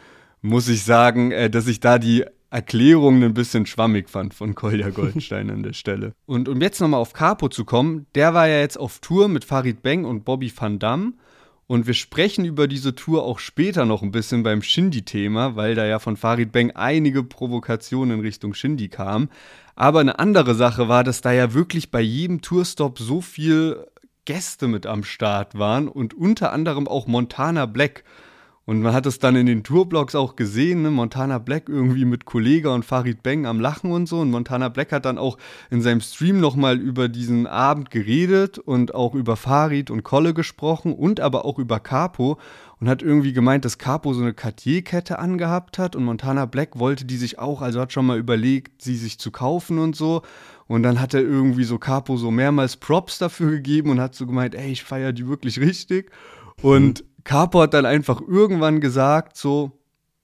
muss 0.42 0.70
ich 0.70 0.84
sagen, 0.84 1.32
äh, 1.32 1.50
dass 1.50 1.68
ich 1.68 1.82
da 1.82 2.00
die 2.00 2.24
Erklärung 2.50 3.22
ein 3.24 3.34
bisschen 3.34 3.66
schwammig 3.66 4.10
fand 4.10 4.34
von 4.34 4.56
Kolja 4.56 4.90
Goldstein 4.90 5.50
an 5.50 5.62
der 5.62 5.74
Stelle. 5.74 6.14
Und 6.26 6.48
um 6.48 6.62
jetzt 6.62 6.80
nochmal 6.80 7.02
auf 7.02 7.12
Capo 7.12 7.50
zu 7.50 7.66
kommen, 7.66 8.06
der 8.16 8.34
war 8.34 8.48
ja 8.48 8.60
jetzt 8.60 8.80
auf 8.80 9.00
Tour 9.00 9.28
mit 9.28 9.44
Farid 9.44 9.82
Beng 9.82 10.06
und 10.06 10.24
Bobby 10.24 10.50
Van 10.56 10.80
Damme 10.80 11.12
Und 11.70 11.86
wir 11.86 11.94
sprechen 11.94 12.46
über 12.46 12.68
diese 12.68 12.96
Tour 12.96 13.24
auch 13.24 13.38
später 13.38 13.86
noch 13.86 14.02
ein 14.02 14.10
bisschen 14.10 14.42
beim 14.42 14.64
Shindy-Thema, 14.64 15.56
weil 15.56 15.76
da 15.76 15.86
ja 15.86 16.00
von 16.00 16.18
Farid 16.18 16.52
Bang 16.52 16.72
einige 16.72 17.22
Provokationen 17.22 18.18
in 18.18 18.26
Richtung 18.26 18.56
Shindy 18.56 18.90
kamen. 18.90 19.30
Aber 19.76 20.00
eine 20.00 20.18
andere 20.18 20.56
Sache 20.56 20.88
war, 20.88 21.04
dass 21.04 21.22
da 21.22 21.32
ja 21.32 21.54
wirklich 21.54 21.92
bei 21.92 22.02
jedem 22.02 22.42
Tourstop 22.42 22.98
so 22.98 23.22
viel 23.22 23.86
Gäste 24.26 24.68
mit 24.68 24.88
am 24.88 25.04
Start 25.04 25.60
waren 25.60 25.88
und 25.88 26.16
unter 26.16 26.54
anderem 26.54 26.88
auch 26.88 27.06
Montana 27.06 27.68
Black. 27.68 28.04
Und 28.70 28.84
man 28.84 28.94
hat 28.94 29.08
es 29.08 29.18
dann 29.18 29.36
in 29.36 29.48
den 29.48 29.64
Tourblogs 29.64 30.14
auch 30.14 30.36
gesehen, 30.36 30.84
ne? 30.84 30.92
Montana 30.92 31.40
Black 31.40 31.68
irgendwie 31.70 32.06
mit 32.06 32.26
Kollega 32.26 32.70
und 32.70 32.86
Farid 32.86 33.24
Bang 33.24 33.48
am 33.48 33.60
Lachen 33.60 33.92
und 33.92 34.06
so. 34.06 34.20
Und 34.20 34.30
Montana 34.30 34.70
Black 34.70 34.92
hat 34.92 35.06
dann 35.06 35.18
auch 35.18 35.40
in 35.72 35.82
seinem 35.82 36.02
Stream 36.02 36.40
nochmal 36.40 36.78
über 36.78 37.10
diesen 37.10 37.48
Abend 37.48 37.90
geredet 37.90 38.60
und 38.60 38.94
auch 38.94 39.16
über 39.16 39.38
Farid 39.38 39.90
und 39.90 40.04
Kolle 40.04 40.36
gesprochen 40.36 40.94
und 40.94 41.20
aber 41.20 41.46
auch 41.46 41.58
über 41.58 41.80
Capo 41.80 42.38
und 42.80 42.88
hat 42.88 43.02
irgendwie 43.02 43.34
gemeint, 43.34 43.66
dass 43.66 43.80
Capo 43.80 44.14
so 44.14 44.22
eine 44.22 44.36
Cartier-Kette 44.36 45.18
angehabt 45.18 45.80
hat 45.80 45.96
und 45.96 46.04
Montana 46.04 46.46
Black 46.46 46.78
wollte 46.78 47.06
die 47.06 47.18
sich 47.18 47.40
auch, 47.40 47.64
also 47.64 47.82
hat 47.82 47.92
schon 47.92 48.06
mal 48.06 48.20
überlegt, 48.20 48.84
sie 48.84 48.98
sich 48.98 49.18
zu 49.18 49.32
kaufen 49.32 49.80
und 49.80 49.96
so. 49.96 50.22
Und 50.68 50.84
dann 50.84 51.02
hat 51.02 51.16
er 51.16 51.22
irgendwie 51.22 51.64
so 51.64 51.80
Capo 51.80 52.18
so 52.18 52.30
mehrmals 52.30 52.78
Props 52.78 53.18
dafür 53.18 53.50
gegeben 53.50 53.90
und 53.90 54.00
hat 54.00 54.14
so 54.14 54.28
gemeint, 54.28 54.54
ey, 54.54 54.72
ich 54.72 54.84
feiere 54.84 55.12
die 55.12 55.28
wirklich 55.28 55.60
richtig. 55.60 56.12
Und. 56.62 57.04
Capo 57.24 57.62
hat 57.62 57.74
dann 57.74 57.86
einfach 57.86 58.22
irgendwann 58.22 58.82
gesagt 58.82 59.38
so, 59.38 59.80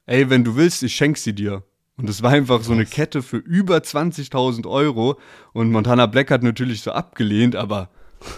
ey, 0.06 0.30
wenn 0.30 0.44
du 0.44 0.56
willst, 0.56 0.84
ich 0.84 0.96
schenk 0.96 1.18
sie 1.18 1.34
dir. 1.34 1.64
Und 1.98 2.10
es 2.10 2.22
war 2.22 2.32
einfach 2.32 2.62
so 2.62 2.74
eine 2.74 2.86
Kette 2.86 3.22
für 3.22 3.38
über 3.38 3.78
20.000 3.78 4.68
Euro. 4.68 5.18
Und 5.54 5.72
Montana 5.72 6.08
Black 6.08 6.30
hat 6.30 6.44
natürlich 6.44 6.82
so 6.82 6.92
abgelehnt, 6.92 7.56
aber 7.56 7.90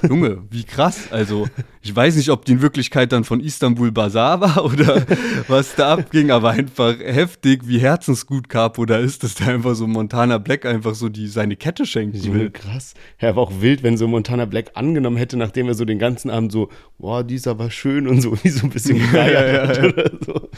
Junge, 0.08 0.44
wie 0.50 0.64
krass. 0.64 1.12
Also, 1.12 1.48
ich 1.82 1.96
weiß 1.96 2.16
nicht, 2.18 2.30
ob 2.30 2.46
die 2.46 2.54
in 2.54 2.62
Wirklichkeit 2.62 3.12
dann 3.12 3.24
von 3.24 3.40
Istanbul 3.40 3.92
Bazaar 3.92 4.42
war 4.42 4.66
oder 4.66 5.06
was 5.48 5.76
da 5.76 5.94
abging, 5.94 6.32
aber 6.32 6.52
einfach 6.52 7.00
heftig, 7.00 7.68
wie 7.68 7.80
herzensgut 7.80 8.50
Capo 8.50 8.86
da 8.86 8.98
ist, 8.98 9.24
dass 9.24 9.36
der 9.36 9.48
einfach 9.48 9.76
so 9.76 9.88
Montana 9.88 10.38
Black 10.38 10.66
einfach 10.66 10.96
so 10.96 11.10
die, 11.10 11.28
seine 11.28 11.56
Kette 11.56 11.86
schenkt. 11.86 12.18
So. 12.18 12.32
Ne? 12.32 12.52
Krass. 12.52 12.94
Ja, 13.22 13.30
aber 13.30 13.42
auch 13.42 13.54
wild, 13.60 13.84
wenn 13.84 13.98
so 13.98 14.08
Montana 14.08 14.46
Black 14.46 14.72
angenommen 14.74 15.18
hätte, 15.18 15.38
nachdem 15.38 15.68
er 15.68 15.74
so 15.74 15.86
den 15.86 16.00
ganzen 16.00 16.30
Abend 16.30 16.52
so, 16.52 16.70
boah, 16.98 17.24
dieser 17.24 17.58
war 17.58 17.72
schön 17.72 18.08
und 18.08 18.22
so, 18.22 18.38
wie 18.44 18.50
so 18.50 18.66
ein 18.66 18.70
bisschen 18.70 19.00
gegeiert 19.00 19.54
ja, 19.54 19.68
hat 19.68 19.94
oder 19.94 20.12
so. 20.26 20.50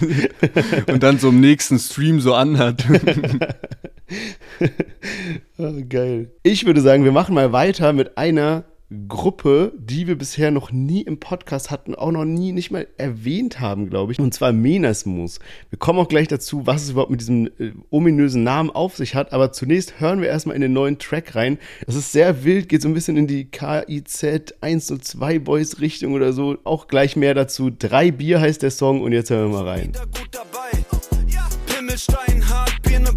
Und 0.91 1.03
dann 1.03 1.19
so 1.19 1.29
im 1.29 1.39
nächsten 1.39 1.77
Stream 1.79 2.19
so 2.19 2.33
anhat. 2.33 2.85
oh, 5.57 5.73
geil. 5.87 6.31
Ich 6.43 6.65
würde 6.65 6.81
sagen, 6.81 7.03
wir 7.03 7.11
machen 7.11 7.35
mal 7.35 7.51
weiter 7.51 7.93
mit 7.93 8.17
einer 8.17 8.63
Gruppe, 9.07 9.73
die 9.77 10.07
wir 10.07 10.17
bisher 10.17 10.49
noch 10.49 10.71
nie 10.71 11.01
im 11.01 11.19
Podcast 11.19 11.69
hatten, 11.69 11.93
auch 11.93 12.11
noch 12.11 12.25
nie 12.25 12.51
nicht 12.51 12.71
mal 12.71 12.87
erwähnt 12.97 13.59
haben, 13.59 13.89
glaube 13.89 14.11
ich. 14.11 14.19
Und 14.19 14.33
zwar 14.33 14.51
Menasmus. 14.51 15.39
Wir 15.69 15.77
kommen 15.77 15.99
auch 15.99 16.07
gleich 16.07 16.27
dazu, 16.27 16.65
was 16.65 16.83
es 16.83 16.89
überhaupt 16.91 17.11
mit 17.11 17.21
diesem 17.21 17.47
äh, 17.59 17.71
ominösen 17.91 18.43
Namen 18.43 18.71
auf 18.71 18.97
sich 18.97 19.13
hat. 19.13 19.31
Aber 19.31 19.51
zunächst 19.51 19.99
hören 19.99 20.21
wir 20.21 20.29
erstmal 20.29 20.55
in 20.55 20.61
den 20.61 20.73
neuen 20.73 20.97
Track 20.97 21.35
rein. 21.35 21.59
Das 21.85 21.95
ist 21.95 22.11
sehr 22.11 22.43
wild, 22.43 22.67
geht 22.67 22.81
so 22.81 22.87
ein 22.87 22.95
bisschen 22.95 23.15
in 23.15 23.27
die 23.27 23.45
KIZ 23.45 24.55
102 24.61 25.37
Boys 25.37 25.79
Richtung 25.79 26.13
oder 26.13 26.33
so. 26.33 26.57
Auch 26.63 26.87
gleich 26.87 27.15
mehr 27.15 27.35
dazu. 27.35 27.69
Drei 27.69 28.09
Bier 28.09 28.41
heißt 28.41 28.63
der 28.63 28.71
Song 28.71 29.01
und 29.01 29.11
jetzt 29.11 29.29
hören 29.29 29.51
wir 29.51 29.59
mal 29.59 29.67
rein. 29.67 29.91
Gut 29.91 30.29
dabei. 30.31 30.83
Pimmelstein, 31.67 32.49
hart, 32.49 32.81
Bier, 32.81 32.99
ne 32.99 33.13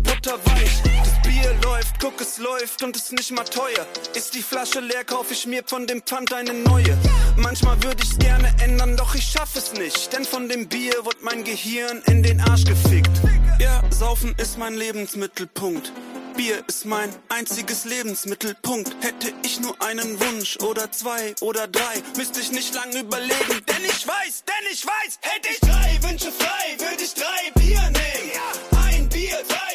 guck 2.02 2.20
es 2.20 2.38
läuft 2.38 2.82
und 2.82 2.96
ist 2.96 3.12
nicht 3.12 3.30
mal 3.30 3.44
teuer. 3.44 3.86
Ist 4.14 4.34
die 4.34 4.42
Flasche 4.42 4.80
leer, 4.80 5.04
kauf 5.04 5.30
ich 5.30 5.46
mir 5.46 5.62
von 5.64 5.86
dem 5.86 6.02
Pfand 6.02 6.32
eine 6.32 6.52
neue. 6.52 6.98
Manchmal 7.36 7.80
würde 7.84 8.02
ich's 8.02 8.18
gerne 8.18 8.52
ändern, 8.60 8.96
doch 8.96 9.14
ich 9.14 9.24
schaff 9.24 9.54
es 9.54 9.72
nicht. 9.72 10.12
Denn 10.12 10.24
von 10.24 10.48
dem 10.48 10.68
Bier 10.68 10.94
wird 11.04 11.22
mein 11.22 11.44
Gehirn 11.44 12.02
in 12.06 12.24
den 12.24 12.40
Arsch 12.40 12.64
gefickt. 12.64 13.20
Ja, 13.60 13.82
saufen 13.90 14.34
ist 14.36 14.58
mein 14.58 14.74
Lebensmittelpunkt. 14.74 15.92
Bier 16.36 16.64
ist 16.66 16.86
mein 16.86 17.10
einziges 17.28 17.84
Lebensmittelpunkt. 17.84 18.96
Hätte 19.00 19.32
ich 19.44 19.60
nur 19.60 19.80
einen 19.80 20.18
Wunsch 20.20 20.56
oder 20.56 20.90
zwei 20.90 21.36
oder 21.40 21.68
drei, 21.68 22.02
müsste 22.16 22.40
ich 22.40 22.50
nicht 22.50 22.74
lange 22.74 22.98
überlegen. 22.98 23.62
Denn 23.68 23.84
ich 23.84 24.08
weiß, 24.08 24.42
denn 24.44 24.72
ich 24.72 24.84
weiß, 24.84 25.18
hätte 25.20 25.48
ich 25.52 25.60
drei 25.60 25.98
Wünsche 26.02 26.32
frei, 26.32 26.78
würde 26.78 27.04
ich 27.04 27.14
drei 27.14 27.60
Bier 27.60 27.82
nehmen. 27.82 28.86
Ein 28.88 29.08
Bier, 29.08 29.38
drei 29.46 29.71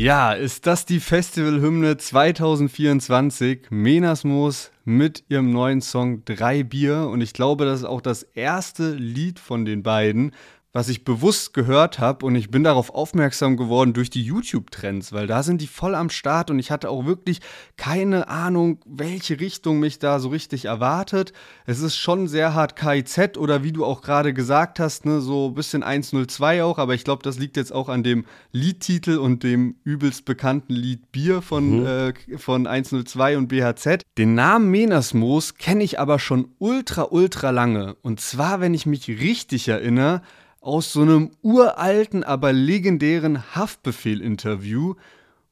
ja, 0.00 0.32
ist 0.32 0.66
das 0.66 0.86
die 0.86 0.98
Festivalhymne 0.98 1.98
2024? 1.98 3.66
Menasmos 3.68 4.70
mit 4.86 5.24
ihrem 5.28 5.50
neuen 5.50 5.82
Song 5.82 6.24
Drei 6.24 6.62
Bier. 6.62 7.08
Und 7.08 7.20
ich 7.20 7.34
glaube, 7.34 7.66
das 7.66 7.80
ist 7.80 7.84
auch 7.84 8.00
das 8.00 8.22
erste 8.22 8.94
Lied 8.94 9.38
von 9.38 9.66
den 9.66 9.82
beiden, 9.82 10.32
was 10.72 10.88
ich 10.88 11.04
bewusst 11.04 11.52
gehört 11.52 11.98
habe 11.98 12.24
und 12.24 12.36
ich 12.36 12.50
bin 12.50 12.62
darauf 12.62 12.90
aufmerksam 12.94 13.56
geworden 13.56 13.92
durch 13.92 14.08
die 14.08 14.22
YouTube-Trends, 14.22 15.12
weil 15.12 15.26
da 15.26 15.42
sind 15.42 15.60
die 15.60 15.66
voll 15.66 15.96
am 15.96 16.10
Start 16.10 16.50
und 16.50 16.60
ich 16.60 16.70
hatte 16.70 16.90
auch 16.90 17.06
wirklich 17.06 17.40
keine 17.76 18.28
Ahnung, 18.28 18.78
welche 18.86 19.40
Richtung 19.40 19.80
mich 19.80 19.98
da 19.98 20.20
so 20.20 20.28
richtig 20.28 20.66
erwartet. 20.66 21.32
Es 21.66 21.80
ist 21.80 21.96
schon 21.96 22.28
sehr 22.28 22.54
hart 22.54 22.76
KIZ 22.76 23.36
oder 23.36 23.64
wie 23.64 23.72
du 23.72 23.84
auch 23.84 24.00
gerade 24.00 24.32
gesagt 24.32 24.78
hast, 24.78 25.06
ne, 25.06 25.20
so 25.20 25.48
ein 25.48 25.54
bisschen 25.54 25.82
102 25.82 26.62
auch, 26.62 26.78
aber 26.78 26.94
ich 26.94 27.02
glaube, 27.02 27.24
das 27.24 27.38
liegt 27.38 27.56
jetzt 27.56 27.72
auch 27.72 27.88
an 27.88 28.04
dem 28.04 28.24
Liedtitel 28.52 29.18
und 29.18 29.42
dem 29.42 29.74
übelst 29.82 30.24
bekannten 30.24 30.74
Lied 30.74 31.10
Bier 31.10 31.42
von, 31.42 31.80
mhm. 31.80 31.86
äh, 31.86 32.38
von 32.38 32.68
102 32.68 33.38
und 33.38 33.48
BHZ. 33.48 34.02
Den 34.16 34.34
Namen 34.34 34.70
Menasmoos 34.70 35.56
kenne 35.56 35.82
ich 35.82 35.98
aber 35.98 36.20
schon 36.20 36.52
ultra, 36.58 37.08
ultra 37.10 37.50
lange. 37.50 37.96
Und 38.02 38.20
zwar, 38.20 38.60
wenn 38.60 38.74
ich 38.74 38.86
mich 38.86 39.08
richtig 39.08 39.66
erinnere, 39.66 40.22
aus 40.60 40.92
so 40.92 41.02
einem 41.02 41.30
uralten, 41.42 42.22
aber 42.22 42.52
legendären 42.52 43.54
Haftbefehl-Interview. 43.54 44.94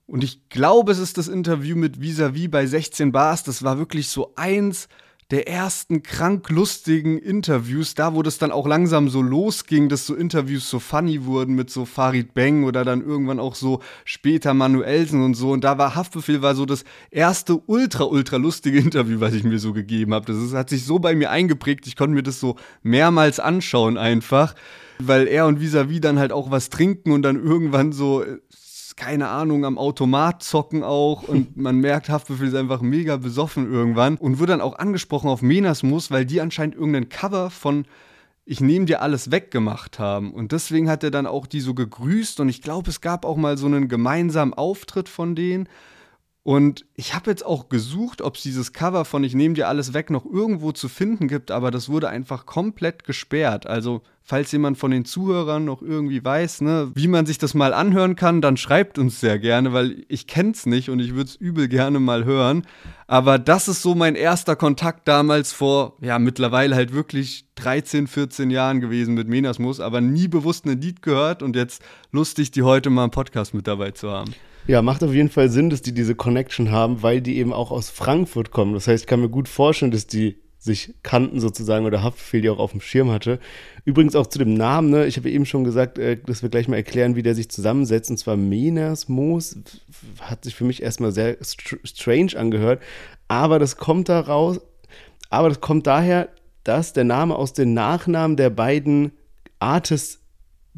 Und 0.06 0.24
ich 0.24 0.48
glaube, 0.48 0.92
es 0.92 0.98
ist 0.98 1.18
das 1.18 1.28
Interview 1.28 1.76
mit 1.76 2.00
Visavi 2.00 2.48
bei 2.48 2.66
16 2.66 3.12
Bars. 3.12 3.42
Das 3.42 3.62
war 3.62 3.78
wirklich 3.78 4.08
so 4.08 4.32
eins 4.36 4.88
der 5.30 5.46
ersten 5.46 6.02
krank 6.02 6.48
lustigen 6.48 7.18
Interviews, 7.18 7.94
da 7.94 8.14
wo 8.14 8.22
das 8.22 8.38
dann 8.38 8.50
auch 8.50 8.66
langsam 8.66 9.10
so 9.10 9.20
losging, 9.20 9.90
dass 9.90 10.06
so 10.06 10.14
Interviews 10.14 10.70
so 10.70 10.78
funny 10.78 11.26
wurden 11.26 11.54
mit 11.54 11.68
so 11.68 11.84
Farid 11.84 12.32
Bang 12.32 12.64
oder 12.64 12.82
dann 12.82 13.02
irgendwann 13.02 13.38
auch 13.38 13.54
so 13.54 13.80
später 14.06 14.54
Manuelsen 14.54 15.22
und 15.22 15.34
so. 15.34 15.50
Und 15.50 15.64
da 15.64 15.76
war 15.76 15.94
Haftbefehl 15.94 16.40
war 16.40 16.54
so 16.54 16.64
das 16.64 16.84
erste 17.10 17.60
ultra, 17.66 18.04
ultra 18.04 18.36
lustige 18.36 18.78
Interview, 18.78 19.20
was 19.20 19.34
ich 19.34 19.44
mir 19.44 19.58
so 19.58 19.74
gegeben 19.74 20.14
habe. 20.14 20.24
Das 20.24 20.36
ist, 20.36 20.54
hat 20.54 20.70
sich 20.70 20.86
so 20.86 20.98
bei 20.98 21.14
mir 21.14 21.30
eingeprägt, 21.30 21.86
ich 21.86 21.96
konnte 21.96 22.14
mir 22.14 22.22
das 22.22 22.40
so 22.40 22.56
mehrmals 22.82 23.38
anschauen 23.38 23.98
einfach 23.98 24.54
weil 25.00 25.28
er 25.28 25.46
und 25.46 25.60
Visavi 25.60 26.00
dann 26.00 26.18
halt 26.18 26.32
auch 26.32 26.50
was 26.50 26.70
trinken 26.70 27.12
und 27.12 27.22
dann 27.22 27.36
irgendwann 27.36 27.92
so 27.92 28.24
keine 28.98 29.28
Ahnung, 29.28 29.64
am 29.64 29.78
Automat 29.78 30.42
zocken 30.42 30.82
auch 30.82 31.22
und 31.22 31.56
man 31.56 31.78
merkt, 31.78 32.08
Haftbefehl 32.08 32.48
ist 32.48 32.54
einfach 32.54 32.82
mega 32.82 33.16
besoffen 33.16 33.72
irgendwann 33.72 34.16
und 34.16 34.38
wird 34.38 34.50
dann 34.50 34.61
auch 34.61 34.78
angesprochen 34.78 35.30
auf 35.30 35.40
Menasmus, 35.40 36.11
weil 36.11 36.26
die 36.26 36.40
anscheinend 36.40 36.74
irgendein 36.74 37.08
Cover 37.08 37.48
von 37.50 37.87
Ich 38.44 38.61
nehme 38.61 38.87
dir 38.87 39.00
alles 39.00 39.30
weggemacht 39.30 39.98
haben. 39.98 40.32
Und 40.32 40.52
deswegen 40.52 40.88
hat 40.90 41.04
er 41.04 41.11
dann 41.11 41.26
auch 41.26 41.46
die 41.46 41.61
so 41.61 41.74
gegrüßt 41.74 42.40
und 42.40 42.48
ich 42.48 42.61
glaube, 42.61 42.90
es 42.90 43.00
gab 43.00 43.24
auch 43.24 43.37
mal 43.37 43.56
so 43.56 43.66
einen 43.66 43.88
gemeinsamen 43.88 44.52
Auftritt 44.52 45.08
von 45.08 45.34
denen 45.34 45.68
und 46.48 46.87
ich 46.94 47.14
habe 47.14 47.28
jetzt 47.28 47.44
auch 47.44 47.68
gesucht, 47.68 48.22
ob 48.22 48.37
es 48.37 48.42
dieses 48.42 48.72
Cover 48.72 49.04
von 49.04 49.22
Ich 49.22 49.34
nehme 49.34 49.52
dir 49.52 49.68
alles 49.68 49.92
weg 49.92 50.08
noch 50.08 50.24
irgendwo 50.24 50.72
zu 50.72 50.88
finden 50.88 51.28
gibt, 51.28 51.50
aber 51.50 51.70
das 51.70 51.90
wurde 51.90 52.08
einfach 52.08 52.46
komplett 52.46 53.04
gesperrt. 53.04 53.66
Also, 53.66 54.00
falls 54.22 54.50
jemand 54.52 54.78
von 54.78 54.90
den 54.90 55.04
Zuhörern 55.04 55.66
noch 55.66 55.82
irgendwie 55.82 56.24
weiß, 56.24 56.62
ne, 56.62 56.90
wie 56.94 57.06
man 57.06 57.26
sich 57.26 57.37
das 57.37 57.52
mal 57.52 57.74
anhören 57.74 58.16
kann, 58.16 58.40
dann 58.40 58.56
schreibt 58.56 58.98
uns 58.98 59.20
sehr 59.20 59.38
gerne, 59.38 59.74
weil 59.74 60.06
ich 60.08 60.26
kenne 60.26 60.52
es 60.52 60.64
nicht 60.64 60.88
und 60.88 61.00
ich 61.00 61.14
würde 61.14 61.28
es 61.28 61.37
übel 61.37 61.68
gerne 61.68 62.00
mal 62.00 62.24
hören. 62.24 62.66
Aber 63.06 63.38
das 63.38 63.68
ist 63.68 63.82
so 63.82 63.94
mein 63.94 64.14
erster 64.14 64.56
Kontakt 64.56 65.06
damals 65.06 65.52
vor, 65.52 65.98
ja, 66.00 66.18
mittlerweile 66.18 66.76
halt 66.76 66.94
wirklich 66.94 67.44
13, 67.56 68.06
14 68.06 68.48
Jahren 68.48 68.80
gewesen 68.80 69.12
mit 69.12 69.28
Menasmus, 69.28 69.80
aber 69.80 70.00
nie 70.00 70.28
bewusst 70.28 70.64
ein 70.64 70.80
Lied 70.80 71.02
gehört 71.02 71.42
und 71.42 71.56
jetzt 71.56 71.82
lustig, 72.11 72.52
die 72.52 72.62
heute 72.62 72.88
mal 72.88 73.04
im 73.04 73.11
Podcast 73.11 73.52
mit 73.52 73.66
dabei 73.66 73.90
zu 73.90 74.11
haben. 74.11 74.32
Ja, 74.68 74.83
macht 74.83 75.02
auf 75.02 75.14
jeden 75.14 75.31
Fall 75.31 75.48
Sinn, 75.48 75.70
dass 75.70 75.81
die 75.81 75.94
diese 75.94 76.14
Connection 76.14 76.70
haben, 76.70 77.02
weil 77.02 77.22
die 77.22 77.38
eben 77.38 77.54
auch 77.54 77.70
aus 77.70 77.88
Frankfurt 77.88 78.50
kommen. 78.50 78.74
Das 78.74 78.87
heißt, 78.87 79.04
ich 79.04 79.07
kann 79.07 79.22
mir 79.22 79.31
gut 79.31 79.48
vorstellen, 79.48 79.92
dass 79.92 80.07
die 80.07 80.37
sich 80.59 80.94
kannten 81.02 81.40
sozusagen 81.40 81.87
oder 81.87 82.02
Haftbefehl 82.02 82.42
die 82.42 82.50
auch 82.50 82.59
auf 82.59 82.72
dem 82.72 82.83
Schirm 82.83 83.11
hatte. 83.11 83.38
Übrigens 83.87 84.14
auch 84.14 84.26
zu 84.26 84.38
dem 84.38 84.52
Namen, 84.52 84.90
ne? 84.90 85.07
ich 85.07 85.16
habe 85.16 85.31
eben 85.31 85.46
schon 85.46 85.64
gesagt, 85.64 85.98
äh, 85.98 86.18
dass 86.18 86.42
wir 86.42 86.50
gleich 86.50 86.68
mal 86.68 86.76
erklären, 86.76 87.16
wie 87.16 87.22
der 87.22 87.35
sich 87.35 87.48
zusammensetzt. 87.48 88.11
Und 88.11 88.18
zwar 88.18 88.37
Menas 88.37 89.09
Moos 89.09 89.57
hat 90.20 90.44
sich 90.44 90.54
für 90.54 90.64
mich 90.64 90.83
erstmal 90.83 91.12
sehr 91.12 91.38
str 91.40 91.78
strange 91.85 92.37
angehört, 92.37 92.83
aber 93.26 93.59
das 93.59 93.78
kommt 93.78 94.11
daraus, 94.11 94.61
aber 95.31 95.48
das 95.48 95.62
kommt 95.62 95.87
daher, 95.87 96.28
dass 96.64 96.92
der 96.92 97.04
Name 97.04 97.37
aus 97.37 97.54
den 97.54 97.72
Nachnamen 97.72 98.37
der 98.37 98.50
beiden 98.50 99.12
Artists 99.61 100.20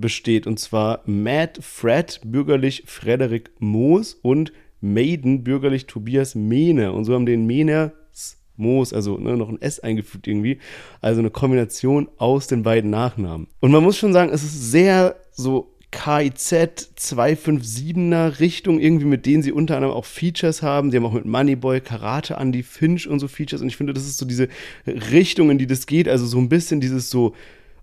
besteht, 0.00 0.46
und 0.46 0.58
zwar 0.58 1.02
Matt 1.06 1.58
Fred, 1.62 2.20
bürgerlich 2.24 2.84
Frederik 2.86 3.50
Moos 3.58 4.14
und 4.14 4.52
Maiden, 4.80 5.44
bürgerlich 5.44 5.86
Tobias 5.86 6.34
Mehne. 6.34 6.92
Und 6.92 7.04
so 7.04 7.14
haben 7.14 7.26
den 7.26 7.46
Mehne 7.46 7.92
Moos, 8.56 8.92
also 8.92 9.18
ne, 9.18 9.36
noch 9.36 9.48
ein 9.48 9.60
S 9.60 9.80
eingefügt 9.80 10.28
irgendwie. 10.28 10.58
Also 11.00 11.20
eine 11.20 11.30
Kombination 11.30 12.08
aus 12.18 12.46
den 12.46 12.62
beiden 12.62 12.90
Nachnamen. 12.90 13.48
Und 13.60 13.72
man 13.72 13.82
muss 13.82 13.98
schon 13.98 14.12
sagen, 14.12 14.30
es 14.32 14.44
ist 14.44 14.70
sehr 14.70 15.16
so 15.32 15.74
KIZ 15.90 16.92
257er 16.96 18.38
Richtung, 18.38 18.78
irgendwie 18.78 19.06
mit 19.06 19.26
denen 19.26 19.42
sie 19.42 19.50
unter 19.50 19.76
anderem 19.76 19.94
auch 19.94 20.04
Features 20.04 20.62
haben. 20.62 20.90
Die 20.90 20.96
haben 20.96 21.06
auch 21.06 21.12
mit 21.12 21.24
Moneyboy, 21.24 21.80
Karate, 21.80 22.34
Andy 22.34 22.62
Finch 22.62 23.08
und 23.08 23.18
so 23.18 23.26
Features. 23.26 23.60
Und 23.60 23.68
ich 23.68 23.76
finde, 23.76 23.92
das 23.92 24.04
ist 24.04 24.18
so 24.18 24.26
diese 24.26 24.48
Richtung, 24.86 25.50
in 25.50 25.58
die 25.58 25.66
das 25.66 25.86
geht. 25.86 26.08
Also 26.08 26.26
so 26.26 26.38
ein 26.38 26.48
bisschen 26.48 26.80
dieses 26.80 27.10
so 27.10 27.34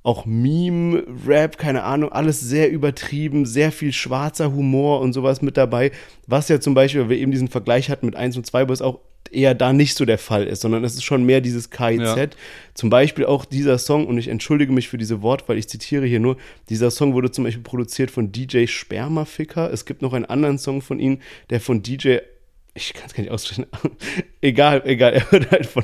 auch 0.07 0.25
Meme, 0.25 1.03
Rap, 1.27 1.57
keine 1.57 1.83
Ahnung, 1.83 2.13
alles 2.13 2.39
sehr 2.39 2.71
übertrieben, 2.71 3.45
sehr 3.45 3.73
viel 3.73 3.91
schwarzer 3.91 4.53
Humor 4.53 5.01
und 5.01 5.11
sowas 5.11 5.41
mit 5.41 5.57
dabei. 5.57 5.91
Was 6.27 6.47
ja 6.47 6.61
zum 6.61 6.73
Beispiel, 6.73 7.01
weil 7.01 7.09
wir 7.09 7.17
eben 7.17 7.33
diesen 7.33 7.49
Vergleich 7.49 7.89
hatten 7.89 8.05
mit 8.05 8.15
1 8.15 8.37
und 8.37 8.45
2, 8.45 8.69
wo 8.69 8.73
es 8.73 8.81
auch 8.81 8.99
eher 9.29 9.53
da 9.53 9.73
nicht 9.73 9.95
so 9.95 10.05
der 10.05 10.17
Fall 10.17 10.47
ist, 10.47 10.61
sondern 10.61 10.85
es 10.85 10.93
ist 10.93 11.03
schon 11.03 11.25
mehr 11.25 11.41
dieses 11.41 11.71
KIZ. 11.71 11.99
Ja. 11.99 12.27
Zum 12.73 12.89
Beispiel 12.89 13.25
auch 13.25 13.43
dieser 13.43 13.77
Song, 13.77 14.07
und 14.07 14.17
ich 14.17 14.29
entschuldige 14.29 14.71
mich 14.71 14.87
für 14.87 14.97
diese 14.97 15.21
Wort, 15.21 15.49
weil 15.49 15.57
ich 15.57 15.67
zitiere 15.67 16.05
hier 16.05 16.21
nur, 16.21 16.37
dieser 16.69 16.89
Song 16.89 17.13
wurde 17.13 17.29
zum 17.29 17.43
Beispiel 17.43 17.63
produziert 17.63 18.09
von 18.09 18.31
DJ 18.31 18.67
Spermaficker. 18.67 19.73
Es 19.73 19.83
gibt 19.83 20.01
noch 20.01 20.13
einen 20.13 20.23
anderen 20.23 20.57
Song 20.57 20.81
von 20.81 20.99
ihm, 20.99 21.19
der 21.49 21.59
von 21.59 21.83
DJ 21.83 22.19
ich 22.77 22.93
kann 22.93 23.07
es 23.07 23.13
gar 23.13 23.23
nicht 23.23 23.31
aussprechen. 23.31 23.65
egal, 24.41 24.83
egal. 24.85 25.13
Er 25.13 25.31
wird 25.31 25.51
halt 25.51 25.65
von 25.65 25.83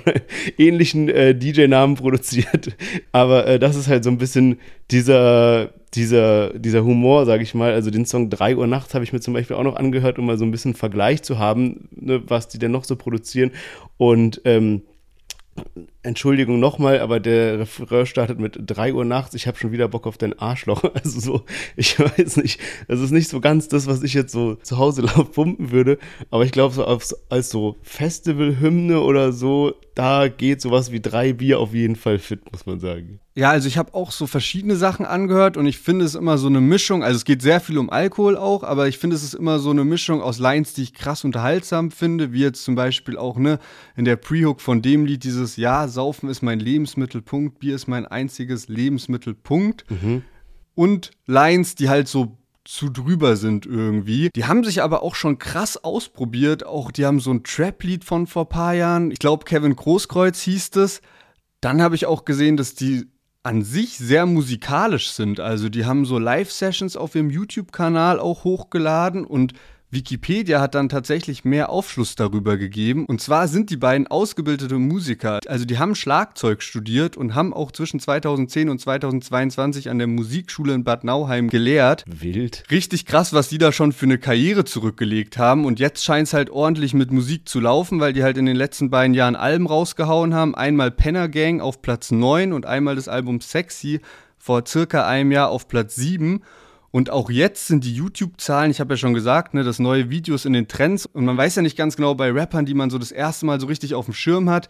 ähnlichen 0.57 1.09
äh, 1.09 1.35
DJ-Namen 1.35 1.95
produziert. 1.95 2.75
Aber 3.11 3.47
äh, 3.47 3.59
das 3.59 3.75
ist 3.75 3.87
halt 3.87 4.03
so 4.03 4.09
ein 4.09 4.17
bisschen 4.17 4.59
dieser, 4.91 5.73
dieser, 5.93 6.57
dieser 6.57 6.83
Humor, 6.85 7.25
sage 7.25 7.43
ich 7.43 7.53
mal. 7.53 7.73
Also 7.73 7.91
den 7.91 8.05
Song 8.05 8.29
3 8.29 8.55
Uhr 8.55 8.67
nachts 8.67 8.93
habe 8.93 9.03
ich 9.03 9.11
mir 9.11 9.19
zum 9.19 9.33
Beispiel 9.33 9.55
auch 9.55 9.63
noch 9.63 9.75
angehört, 9.75 10.19
um 10.19 10.25
mal 10.25 10.37
so 10.37 10.45
ein 10.45 10.51
bisschen 10.51 10.75
Vergleich 10.75 11.23
zu 11.23 11.39
haben, 11.39 11.89
ne, 11.91 12.21
was 12.27 12.47
die 12.47 12.59
denn 12.59 12.71
noch 12.71 12.85
so 12.85 12.95
produzieren. 12.95 13.51
Und 13.97 14.41
ähm, 14.45 14.83
Entschuldigung 16.03 16.59
nochmal, 16.59 16.99
aber 16.99 17.21
der 17.21 17.59
Refrain 17.59 18.05
startet 18.05 18.37
mit 18.37 18.57
3 18.57 18.93
Uhr 18.93 19.05
nachts, 19.05 19.33
ich 19.35 19.47
habe 19.47 19.57
schon 19.57 19.71
wieder 19.71 19.87
Bock 19.87 20.05
auf 20.05 20.17
dein 20.17 20.37
Arschloch. 20.37 20.83
Also 21.03 21.19
so, 21.19 21.43
ich 21.75 21.99
weiß 21.99 22.37
nicht, 22.37 22.59
das 22.87 22.99
ist 22.99 23.11
nicht 23.11 23.29
so 23.29 23.39
ganz 23.41 23.67
das, 23.67 23.87
was 23.87 24.03
ich 24.03 24.13
jetzt 24.13 24.31
so 24.31 24.55
zu 24.55 24.77
Hause 24.77 25.01
laut 25.15 25.33
pumpen 25.33 25.71
würde, 25.71 25.97
aber 26.29 26.45
ich 26.45 26.51
glaube, 26.51 26.73
so 26.73 26.85
als, 26.85 27.15
als 27.29 27.49
so 27.49 27.77
Festival-Hymne 27.81 29.01
oder 29.01 29.31
so, 29.31 29.73
da 29.95 30.27
geht 30.27 30.61
sowas 30.61 30.91
wie 30.91 30.99
drei 30.99 31.33
Bier 31.33 31.59
auf 31.59 31.73
jeden 31.73 31.95
Fall 31.95 32.19
fit, 32.19 32.51
muss 32.51 32.65
man 32.65 32.79
sagen. 32.79 33.19
Ja, 33.35 33.49
also 33.49 33.67
ich 33.67 33.79
habe 33.79 33.95
auch 33.95 34.11
so 34.11 34.27
verschiedene 34.27 34.75
Sachen 34.75 35.07
angehört 35.07 35.57
und 35.57 35.65
ich 35.65 35.79
finde 35.79 36.05
es 36.05 36.13
immer 36.13 36.37
so 36.37 36.45
eine 36.47 36.61
Mischung. 36.61 37.03
Also 37.03 37.17
es 37.17 37.25
geht 37.25 37.41
sehr 37.41 37.59
viel 37.59 37.79
um 37.79 37.89
Alkohol 37.89 38.37
auch, 38.37 38.61
aber 38.61 38.87
ich 38.87 38.99
finde 38.99 39.15
es 39.15 39.23
ist 39.23 39.33
immer 39.33 39.57
so 39.57 39.71
eine 39.71 39.83
Mischung 39.83 40.21
aus 40.21 40.37
Lines, 40.37 40.73
die 40.73 40.83
ich 40.83 40.93
krass 40.93 41.23
unterhaltsam 41.23 41.89
finde, 41.89 42.31
wie 42.31 42.41
jetzt 42.41 42.63
zum 42.63 42.75
Beispiel 42.75 43.17
auch 43.17 43.37
ne 43.37 43.57
in 43.95 44.05
der 44.05 44.17
Pre-Hook 44.17 44.61
von 44.61 44.83
dem 44.83 45.05
Lied 45.05 45.23
dieses 45.23 45.57
Ja, 45.57 45.87
Saufen 45.93 46.29
ist 46.29 46.41
mein 46.41 46.59
Lebensmittelpunkt, 46.59 47.59
Bier 47.59 47.75
ist 47.75 47.87
mein 47.87 48.05
einziges 48.05 48.67
Lebensmittelpunkt. 48.67 49.89
Mhm. 49.89 50.23
Und 50.75 51.11
Lines, 51.25 51.75
die 51.75 51.89
halt 51.89 52.07
so 52.07 52.37
zu 52.65 52.89
drüber 52.89 53.35
sind 53.35 53.65
irgendwie. 53.65 54.29
Die 54.35 54.45
haben 54.45 54.63
sich 54.63 54.81
aber 54.81 55.03
auch 55.03 55.15
schon 55.15 55.37
krass 55.37 55.83
ausprobiert. 55.83 56.65
Auch 56.65 56.91
die 56.91 57.05
haben 57.05 57.19
so 57.19 57.31
ein 57.31 57.43
Trap-Lied 57.43 58.05
von 58.05 58.25
vor 58.25 58.47
paar 58.47 58.73
Jahren. 58.73 59.11
Ich 59.11 59.19
glaube, 59.19 59.45
Kevin 59.45 59.75
Großkreuz 59.75 60.39
hieß 60.41 60.71
das. 60.71 61.01
Dann 61.61 61.81
habe 61.81 61.95
ich 61.95 62.05
auch 62.05 62.25
gesehen, 62.25 62.57
dass 62.57 62.75
die 62.75 63.05
an 63.43 63.61
sich 63.61 63.97
sehr 63.97 64.25
musikalisch 64.25 65.11
sind. 65.11 65.41
Also 65.41 65.67
die 65.67 65.85
haben 65.85 66.05
so 66.05 66.17
Live-Sessions 66.17 66.95
auf 66.95 67.15
ihrem 67.15 67.29
YouTube-Kanal 67.29 68.19
auch 68.19 68.45
hochgeladen 68.45 69.25
und 69.25 69.53
Wikipedia 69.93 70.59
hat 70.59 70.75
dann 70.75 70.89
tatsächlich 70.89 71.45
mehr 71.45 71.69
Aufschluss 71.69 72.15
darüber 72.15 72.57
gegeben. 72.57 73.05
Und 73.05 73.21
zwar 73.21 73.47
sind 73.47 73.69
die 73.69 73.77
beiden 73.77 74.07
ausgebildete 74.07 74.75
Musiker. 74.75 75.39
Also 75.47 75.65
die 75.65 75.77
haben 75.77 75.95
Schlagzeug 75.95 76.63
studiert 76.63 77.15
und 77.15 77.35
haben 77.35 77.53
auch 77.53 77.71
zwischen 77.71 77.99
2010 77.99 78.69
und 78.69 78.79
2022 78.79 79.89
an 79.89 79.99
der 79.99 80.07
Musikschule 80.07 80.73
in 80.73 80.83
Bad 80.83 81.03
Nauheim 81.03 81.49
gelehrt. 81.49 82.03
Wild. 82.07 82.63
Richtig 82.71 83.05
krass, 83.05 83.33
was 83.33 83.49
die 83.49 83.57
da 83.57 83.71
schon 83.71 83.91
für 83.91 84.05
eine 84.05 84.17
Karriere 84.17 84.65
zurückgelegt 84.65 85.37
haben. 85.37 85.65
Und 85.65 85.79
jetzt 85.79 86.03
scheint 86.03 86.27
es 86.27 86.33
halt 86.33 86.49
ordentlich 86.49 86.93
mit 86.93 87.11
Musik 87.11 87.47
zu 87.47 87.59
laufen, 87.59 87.99
weil 87.99 88.13
die 88.13 88.23
halt 88.23 88.37
in 88.37 88.45
den 88.45 88.55
letzten 88.55 88.89
beiden 88.89 89.13
Jahren 89.13 89.35
Alben 89.35 89.67
rausgehauen 89.67 90.33
haben. 90.33 90.55
Einmal 90.55 90.91
Penner 90.91 91.29
Gang 91.29 91.61
auf 91.61 91.81
Platz 91.81 92.11
9 92.11 92.53
und 92.53 92.65
einmal 92.65 92.95
das 92.95 93.07
Album 93.07 93.41
Sexy 93.41 94.01
vor 94.37 94.63
circa 94.67 95.07
einem 95.07 95.31
Jahr 95.31 95.49
auf 95.49 95.67
Platz 95.67 95.95
7. 95.95 96.41
Und 96.95 97.09
auch 97.09 97.31
jetzt 97.31 97.65
sind 97.65 97.85
die 97.85 97.95
YouTube-Zahlen, 97.95 98.69
ich 98.69 98.79
habe 98.79 98.93
ja 98.93 98.97
schon 98.97 99.15
gesagt, 99.15 99.55
ne, 99.55 99.63
dass 99.63 99.79
neue 99.79 100.11
Videos 100.11 100.45
in 100.45 100.53
den 100.53 100.67
Trends 100.67 101.07
und 101.07 101.25
man 101.25 101.35
weiß 101.35 101.55
ja 101.55 101.63
nicht 101.63 101.75
ganz 101.75 101.95
genau 101.95 102.13
bei 102.13 102.31
Rappern, 102.31 102.67
die 102.67 102.75
man 102.75 102.91
so 102.91 102.99
das 102.99 103.11
erste 103.11 103.47
Mal 103.47 103.59
so 103.59 103.65
richtig 103.65 103.95
auf 103.95 104.05
dem 104.05 104.13
Schirm 104.13 104.47
hat, 104.47 104.69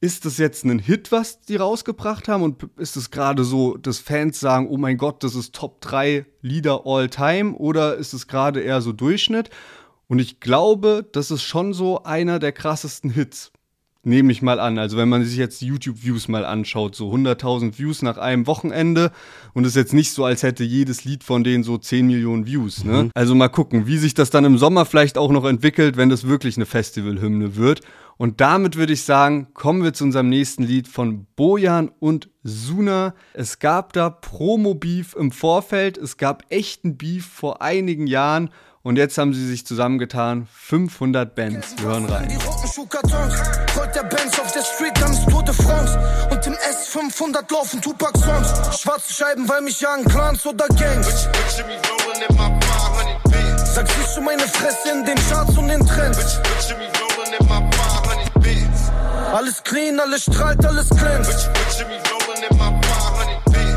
ist 0.00 0.24
das 0.24 0.38
jetzt 0.38 0.64
ein 0.64 0.78
Hit, 0.78 1.12
was 1.12 1.42
die 1.42 1.56
rausgebracht 1.56 2.26
haben? 2.26 2.42
Und 2.42 2.70
ist 2.78 2.96
es 2.96 3.10
gerade 3.10 3.44
so, 3.44 3.76
dass 3.76 3.98
Fans 3.98 4.40
sagen, 4.40 4.66
oh 4.70 4.78
mein 4.78 4.96
Gott, 4.96 5.22
das 5.22 5.34
ist 5.34 5.54
Top 5.54 5.82
3 5.82 6.24
Lieder 6.40 6.86
all 6.86 7.10
time? 7.10 7.52
Oder 7.52 7.96
ist 7.96 8.14
es 8.14 8.28
gerade 8.28 8.62
eher 8.62 8.80
so 8.80 8.94
Durchschnitt? 8.94 9.50
Und 10.06 10.20
ich 10.20 10.40
glaube, 10.40 11.06
das 11.12 11.30
ist 11.30 11.42
schon 11.42 11.74
so 11.74 12.02
einer 12.02 12.38
der 12.38 12.52
krassesten 12.52 13.10
Hits. 13.10 13.52
Nehme 14.08 14.32
ich 14.32 14.40
mal 14.40 14.58
an. 14.58 14.78
Also 14.78 14.96
wenn 14.96 15.10
man 15.10 15.22
sich 15.22 15.36
jetzt 15.36 15.60
YouTube-Views 15.60 16.28
mal 16.28 16.46
anschaut, 16.46 16.94
so 16.94 17.12
100.000 17.12 17.78
Views 17.78 18.00
nach 18.00 18.16
einem 18.16 18.46
Wochenende 18.46 19.12
und 19.52 19.64
es 19.64 19.72
ist 19.72 19.76
jetzt 19.76 19.92
nicht 19.92 20.12
so, 20.12 20.24
als 20.24 20.42
hätte 20.42 20.64
jedes 20.64 21.04
Lied 21.04 21.24
von 21.24 21.44
denen 21.44 21.62
so 21.62 21.76
10 21.76 22.06
Millionen 22.06 22.46
Views. 22.46 22.84
Ne? 22.84 23.04
Mhm. 23.04 23.10
Also 23.12 23.34
mal 23.34 23.48
gucken, 23.48 23.86
wie 23.86 23.98
sich 23.98 24.14
das 24.14 24.30
dann 24.30 24.46
im 24.46 24.56
Sommer 24.56 24.86
vielleicht 24.86 25.18
auch 25.18 25.30
noch 25.30 25.44
entwickelt, 25.44 25.98
wenn 25.98 26.08
das 26.08 26.26
wirklich 26.26 26.56
eine 26.56 26.64
Festivalhymne 26.64 27.56
wird. 27.56 27.82
Und 28.16 28.40
damit 28.40 28.76
würde 28.76 28.94
ich 28.94 29.02
sagen, 29.02 29.48
kommen 29.52 29.84
wir 29.84 29.92
zu 29.92 30.04
unserem 30.04 30.30
nächsten 30.30 30.62
Lied 30.62 30.88
von 30.88 31.26
Bojan 31.36 31.90
und 32.00 32.30
Suna. 32.42 33.14
Es 33.34 33.58
gab 33.58 33.92
da 33.92 34.08
Promo-Beef 34.08 35.14
im 35.16 35.32
Vorfeld, 35.32 35.98
es 35.98 36.16
gab 36.16 36.44
echten 36.48 36.96
Beef 36.96 37.26
vor 37.26 37.60
einigen 37.60 38.06
Jahren 38.06 38.48
und 38.88 38.96
jetzt 38.96 39.18
haben 39.18 39.34
sie 39.34 39.46
sich 39.46 39.66
zusammengetan. 39.66 40.48
500 40.50 41.34
Bands. 41.34 41.74
Wir 41.76 41.88
hören 41.88 42.06
rein. 42.06 42.28
Der 43.94 44.02
Benz 44.02 44.38
auf 44.38 44.50
der 44.52 44.62
Street, 44.62 44.92
dann 44.98 45.12
ist 45.12 45.28
Tour 45.28 45.42
de 45.42 45.52
France. 45.52 45.98
Und 46.30 46.46
im 46.46 46.54
S500 46.54 47.52
laufen 47.52 47.82
Tupac-Songs. 47.82 48.80
Schwarze 48.80 49.12
Scheiben, 49.12 49.46
weil 49.46 49.60
mich 49.60 49.78
jagen 49.82 50.06
Clans 50.06 50.46
oder 50.46 50.66
Gangs. 50.68 51.28
Sag 53.74 53.86
siehst 53.88 54.16
du 54.16 54.22
meine 54.22 54.48
Fresse 54.48 54.90
in 54.90 55.04
den 55.04 55.18
Charts 55.28 55.58
und 55.58 55.68
den 55.68 55.86
Trends. 55.86 56.40
Alles 59.34 59.62
clean, 59.64 60.00
alles 60.00 60.22
strahlt, 60.22 60.64
alles 60.64 60.88
glänzt. 60.88 61.50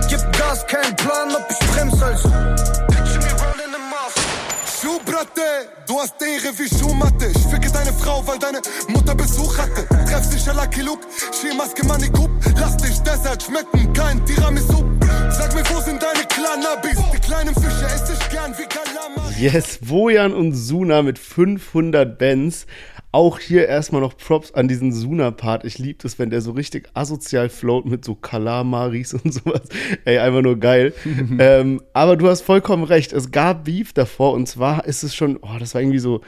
Gib 0.07 0.37
Gas, 0.37 0.65
kein 0.67 0.95
Plan, 0.95 1.35
ob 1.35 1.45
ich 1.49 1.59
bremse 1.67 2.05
also. 2.05 3.00
Bratte, 5.05 5.41
du 5.87 5.99
hast 5.99 6.15
Ehre 6.21 6.57
wie 6.57 6.67
Schuhmatte. 6.67 7.27
Ich 7.27 7.45
ficke 7.47 7.71
deine 7.71 7.93
Frau, 7.93 8.25
weil 8.25 8.39
deine 8.39 8.61
Mutter 8.87 9.13
Besuch 9.13 9.55
hatte. 9.57 9.85
Treff 9.87 10.29
dich 10.31 10.47
à 10.49 10.53
Lucky 10.53 10.81
Luke, 10.81 11.05
Skimaske 11.31 11.85
Manikup. 11.85 12.31
Lass 12.59 12.77
dich 12.77 12.97
Desert 13.01 13.43
schmecken, 13.43 13.93
kein 13.93 14.25
Tiramisu. 14.25 14.83
Sag 15.29 15.53
mir, 15.53 15.63
wo 15.69 15.79
sind 15.81 16.01
deine 16.01 16.25
Cannabis? 16.25 16.97
Die 17.13 17.19
kleinen 17.19 17.53
Fische 17.53 17.85
esse 17.85 18.13
ich 18.13 18.29
gern 18.29 18.55
wie 18.57 18.65
Kalamar. 18.65 19.31
Yes, 19.37 19.79
Wojan 19.81 20.33
und 20.33 20.53
Suna 20.53 21.03
mit 21.03 21.19
500 21.19 22.17
Bands. 22.17 22.65
Auch 23.13 23.39
hier 23.39 23.67
erstmal 23.67 23.99
noch 23.99 24.15
Props 24.15 24.53
an 24.53 24.69
diesen 24.69 24.93
Suna-Part. 24.93 25.65
Ich 25.65 25.77
liebe 25.77 25.99
das, 26.01 26.17
wenn 26.17 26.29
der 26.29 26.39
so 26.39 26.51
richtig 26.51 26.89
asozial 26.93 27.49
float 27.49 27.85
mit 27.85 28.05
so 28.05 28.15
Kalamaris 28.15 29.13
und 29.23 29.33
sowas. 29.33 29.63
Ey, 30.05 30.19
einfach 30.19 30.41
nur 30.41 30.57
geil. 30.57 30.93
ähm, 31.39 31.81
aber 31.93 32.15
du 32.15 32.29
hast 32.29 32.41
vollkommen 32.41 32.83
recht. 32.85 33.11
Es 33.11 33.31
gab 33.31 33.65
Beef 33.65 33.91
davor 33.91 34.33
und 34.33 34.47
zwar 34.47 34.85
ist 34.85 35.03
es 35.03 35.13
schon, 35.13 35.37
oh, 35.41 35.57
das 35.59 35.73
war 35.73 35.81
irgendwie 35.81 35.99
so, 35.99 36.21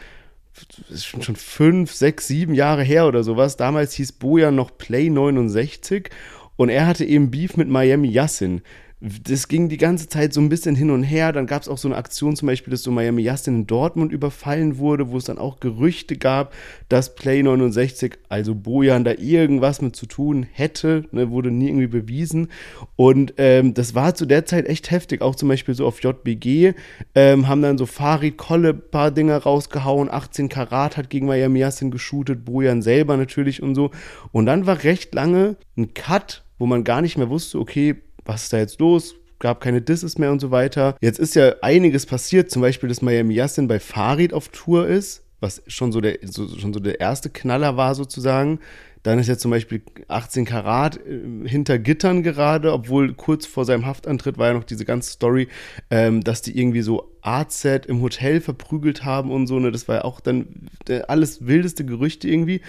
ist 0.89 1.05
schon, 1.05 1.35
fünf, 1.35 1.93
sechs, 1.93 2.27
sieben 2.27 2.53
Jahre 2.53 2.83
her 2.83 3.07
oder 3.07 3.23
sowas. 3.23 3.55
Damals 3.55 3.93
hieß 3.93 4.13
Bojan 4.13 4.55
noch 4.55 4.77
Play 4.77 5.09
69 5.09 6.09
und 6.57 6.69
er 6.69 6.85
hatte 6.85 7.05
eben 7.05 7.31
Beef 7.31 7.55
mit 7.55 7.69
Miami 7.69 8.09
Yassin 8.09 8.61
das 9.03 9.49
ging 9.49 9.67
die 9.67 9.77
ganze 9.77 10.07
Zeit 10.07 10.33
so 10.33 10.39
ein 10.39 10.47
bisschen 10.47 10.75
hin 10.75 10.89
und 10.89 11.03
her. 11.03 11.33
Dann 11.33 11.45
gab 11.45 11.61
es 11.61 11.67
auch 11.67 11.77
so 11.77 11.89
eine 11.89 11.97
Aktion, 11.97 12.37
zum 12.37 12.45
Beispiel, 12.45 12.71
dass 12.71 12.83
so 12.83 12.91
Miami 12.91 13.23
Justin 13.23 13.55
in 13.55 13.67
Dortmund 13.67 14.13
überfallen 14.13 14.77
wurde, 14.77 15.09
wo 15.09 15.17
es 15.17 15.25
dann 15.25 15.37
auch 15.37 15.59
Gerüchte 15.59 16.15
gab, 16.15 16.53
dass 16.87 17.13
Play 17.13 17.43
69, 17.43 18.13
also 18.29 18.55
Bojan, 18.55 19.03
da 19.03 19.11
irgendwas 19.11 19.81
mit 19.81 19.97
zu 19.97 20.05
tun 20.05 20.47
hätte. 20.49 21.03
Ne, 21.11 21.29
wurde 21.31 21.51
nie 21.51 21.67
irgendwie 21.67 21.87
bewiesen. 21.87 22.47
Und 22.95 23.33
ähm, 23.37 23.73
das 23.73 23.93
war 23.93 24.15
zu 24.15 24.25
der 24.25 24.45
Zeit 24.45 24.67
echt 24.69 24.89
heftig. 24.89 25.21
Auch 25.21 25.35
zum 25.35 25.49
Beispiel 25.49 25.75
so 25.75 25.85
auf 25.85 26.01
JBG 26.01 26.73
ähm, 27.13 27.49
haben 27.49 27.61
dann 27.61 27.77
so 27.77 27.85
Farid 27.85 28.37
Kolle 28.37 28.73
paar 28.73 29.11
Dinger 29.11 29.37
rausgehauen. 29.37 30.09
18 30.09 30.47
Karat 30.47 30.95
hat 30.95 31.09
gegen 31.09 31.27
Miami 31.27 31.59
Justin 31.59 31.91
geshootet, 31.91 32.45
Bojan 32.45 32.81
selber 32.81 33.17
natürlich 33.17 33.61
und 33.61 33.75
so. 33.75 33.91
Und 34.31 34.45
dann 34.45 34.65
war 34.65 34.85
recht 34.85 35.13
lange 35.13 35.57
ein 35.75 35.93
Cut, 35.93 36.45
wo 36.57 36.65
man 36.67 36.85
gar 36.85 37.01
nicht 37.01 37.17
mehr 37.17 37.29
wusste, 37.29 37.59
okay, 37.59 38.02
was 38.25 38.43
ist 38.43 38.53
da 38.53 38.57
jetzt 38.57 38.79
los? 38.79 39.15
Gab 39.39 39.59
keine 39.59 39.81
Disses 39.81 40.17
mehr 40.17 40.31
und 40.31 40.39
so 40.39 40.51
weiter. 40.51 40.95
Jetzt 41.01 41.19
ist 41.19 41.36
ja 41.36 41.55
einiges 41.62 42.05
passiert, 42.05 42.49
zum 42.49 42.62
Beispiel, 42.62 42.89
dass 42.89 43.01
Miami 43.01 43.33
Yassin 43.33 43.67
bei 43.67 43.79
Farid 43.79 44.33
auf 44.33 44.49
Tour 44.49 44.88
ist, 44.88 45.23
was 45.41 45.62
schon 45.67 45.91
so 45.91 45.99
der, 45.99 46.19
so, 46.23 46.47
schon 46.57 46.73
so 46.73 46.79
der 46.79 46.99
erste 46.99 47.29
Knaller 47.29 47.75
war 47.75 47.95
sozusagen. 47.95 48.59
Dann 49.03 49.19
ist 49.19 49.27
jetzt 49.27 49.41
zum 49.41 49.51
Beispiel 49.51 49.81
18 50.07 50.45
Karat 50.45 50.97
äh, 51.05 51.47
hinter 51.47 51.77
Gittern 51.77 52.23
gerade, 52.23 52.71
obwohl 52.71 53.13
kurz 53.13 53.45
vor 53.45 53.65
seinem 53.65 53.86
Haftantritt 53.86 54.38
war 54.38 54.47
ja 54.47 54.53
noch 54.53 54.63
diese 54.63 54.86
ganze 54.86 55.12
Story, 55.12 55.49
ähm, 55.91 56.23
dass 56.23 56.41
die 56.41 56.57
irgendwie 56.57 56.81
so 56.81 57.12
AZ 57.21 57.65
im 57.65 58.01
Hotel 58.01 58.39
verprügelt 58.39 59.03
haben 59.03 59.29
und 59.29 59.47
so. 59.47 59.59
Ne? 59.59 59.71
Das 59.71 59.89
war 59.89 59.97
ja 59.97 60.03
auch 60.05 60.21
dann 60.21 60.69
äh, 60.88 61.01
alles 61.01 61.45
wildeste 61.45 61.83
Gerüchte 61.83 62.29
irgendwie. 62.29 62.62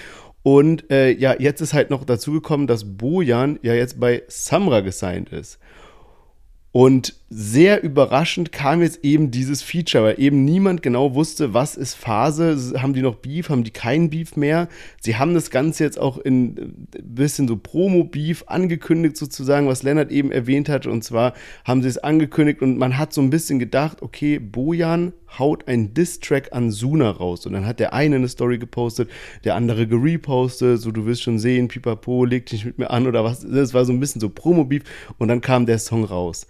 Und 0.45 0.91
äh, 0.91 1.11
ja, 1.11 1.35
jetzt 1.39 1.63
ist 1.63 1.73
halt 1.73 1.89
noch 1.89 2.05
dazu 2.05 2.33
gekommen, 2.33 2.67
dass 2.67 2.99
Bojan 2.99 3.59
ja 3.63 3.73
jetzt 3.73 3.99
bei 3.99 4.23
Samra 4.29 4.81
gesigned 4.81 5.31
ist. 5.31 5.59
Und 6.71 7.15
sehr 7.37 7.83
überraschend 7.83 8.53
kam 8.53 8.81
jetzt 8.81 9.01
eben 9.03 9.33
dieses 9.33 9.61
Feature, 9.61 10.05
weil 10.05 10.21
eben 10.21 10.45
niemand 10.45 10.85
genau 10.85 11.17
wusste, 11.17 11.53
was 11.53 11.75
ist 11.75 11.95
Phase, 11.95 12.75
haben 12.81 12.93
die 12.93 13.03
noch 13.03 13.17
Beef, 13.17 13.49
haben 13.49 13.65
die 13.65 13.73
keinen 13.73 14.09
Beef 14.09 14.37
mehr. 14.37 14.69
Sie 15.01 15.17
haben 15.17 15.35
das 15.35 15.51
Ganze 15.51 15.83
jetzt 15.83 15.99
auch 15.99 16.19
in 16.19 16.45
ein 16.45 16.89
äh, 16.95 17.03
bisschen 17.03 17.49
so 17.49 17.57
Promo-Beef 17.57 18.45
angekündigt 18.47 19.17
sozusagen, 19.17 19.67
was 19.67 19.83
Lennart 19.83 20.13
eben 20.13 20.31
erwähnt 20.31 20.69
hat. 20.69 20.87
Und 20.87 21.03
zwar 21.03 21.35
haben 21.65 21.83
sie 21.83 21.89
es 21.89 21.99
angekündigt 21.99 22.63
und 22.63 22.79
man 22.79 22.99
hat 22.99 23.13
so 23.13 23.21
ein 23.21 23.31
bisschen 23.31 23.59
gedacht, 23.59 24.01
okay, 24.01 24.39
Bojan 24.39 25.13
haut 25.37 25.67
einen 25.67 25.93
Diss-Track 25.93 26.53
an 26.53 26.71
Suna 26.71 27.11
raus. 27.11 27.47
Und 27.47 27.55
dann 27.55 27.67
hat 27.67 27.81
der 27.81 27.95
eine 27.95 28.15
eine 28.15 28.29
Story 28.29 28.59
gepostet, 28.59 29.11
der 29.43 29.57
andere 29.57 29.89
gerepostet, 29.89 30.81
so 30.81 30.93
du 30.93 31.05
wirst 31.05 31.25
schon 31.25 31.41
sehen, 31.41 31.67
Pipapo, 31.67 32.25
leg 32.25 32.47
dich 32.47 32.65
mit 32.65 32.79
mir 32.79 32.91
an 32.91 33.09
oder 33.09 33.25
was. 33.25 33.41
Das 33.41 33.75
war 33.75 33.85
so 33.85 33.93
ein 33.93 33.99
bisschen 33.99 34.21
so 34.21 34.29
Promo-Beef 34.29 34.85
und 35.19 35.27
dann 35.27 35.41
kam 35.41 35.67
der 35.67 35.81
Song 35.81 36.05
raus. 36.05 36.47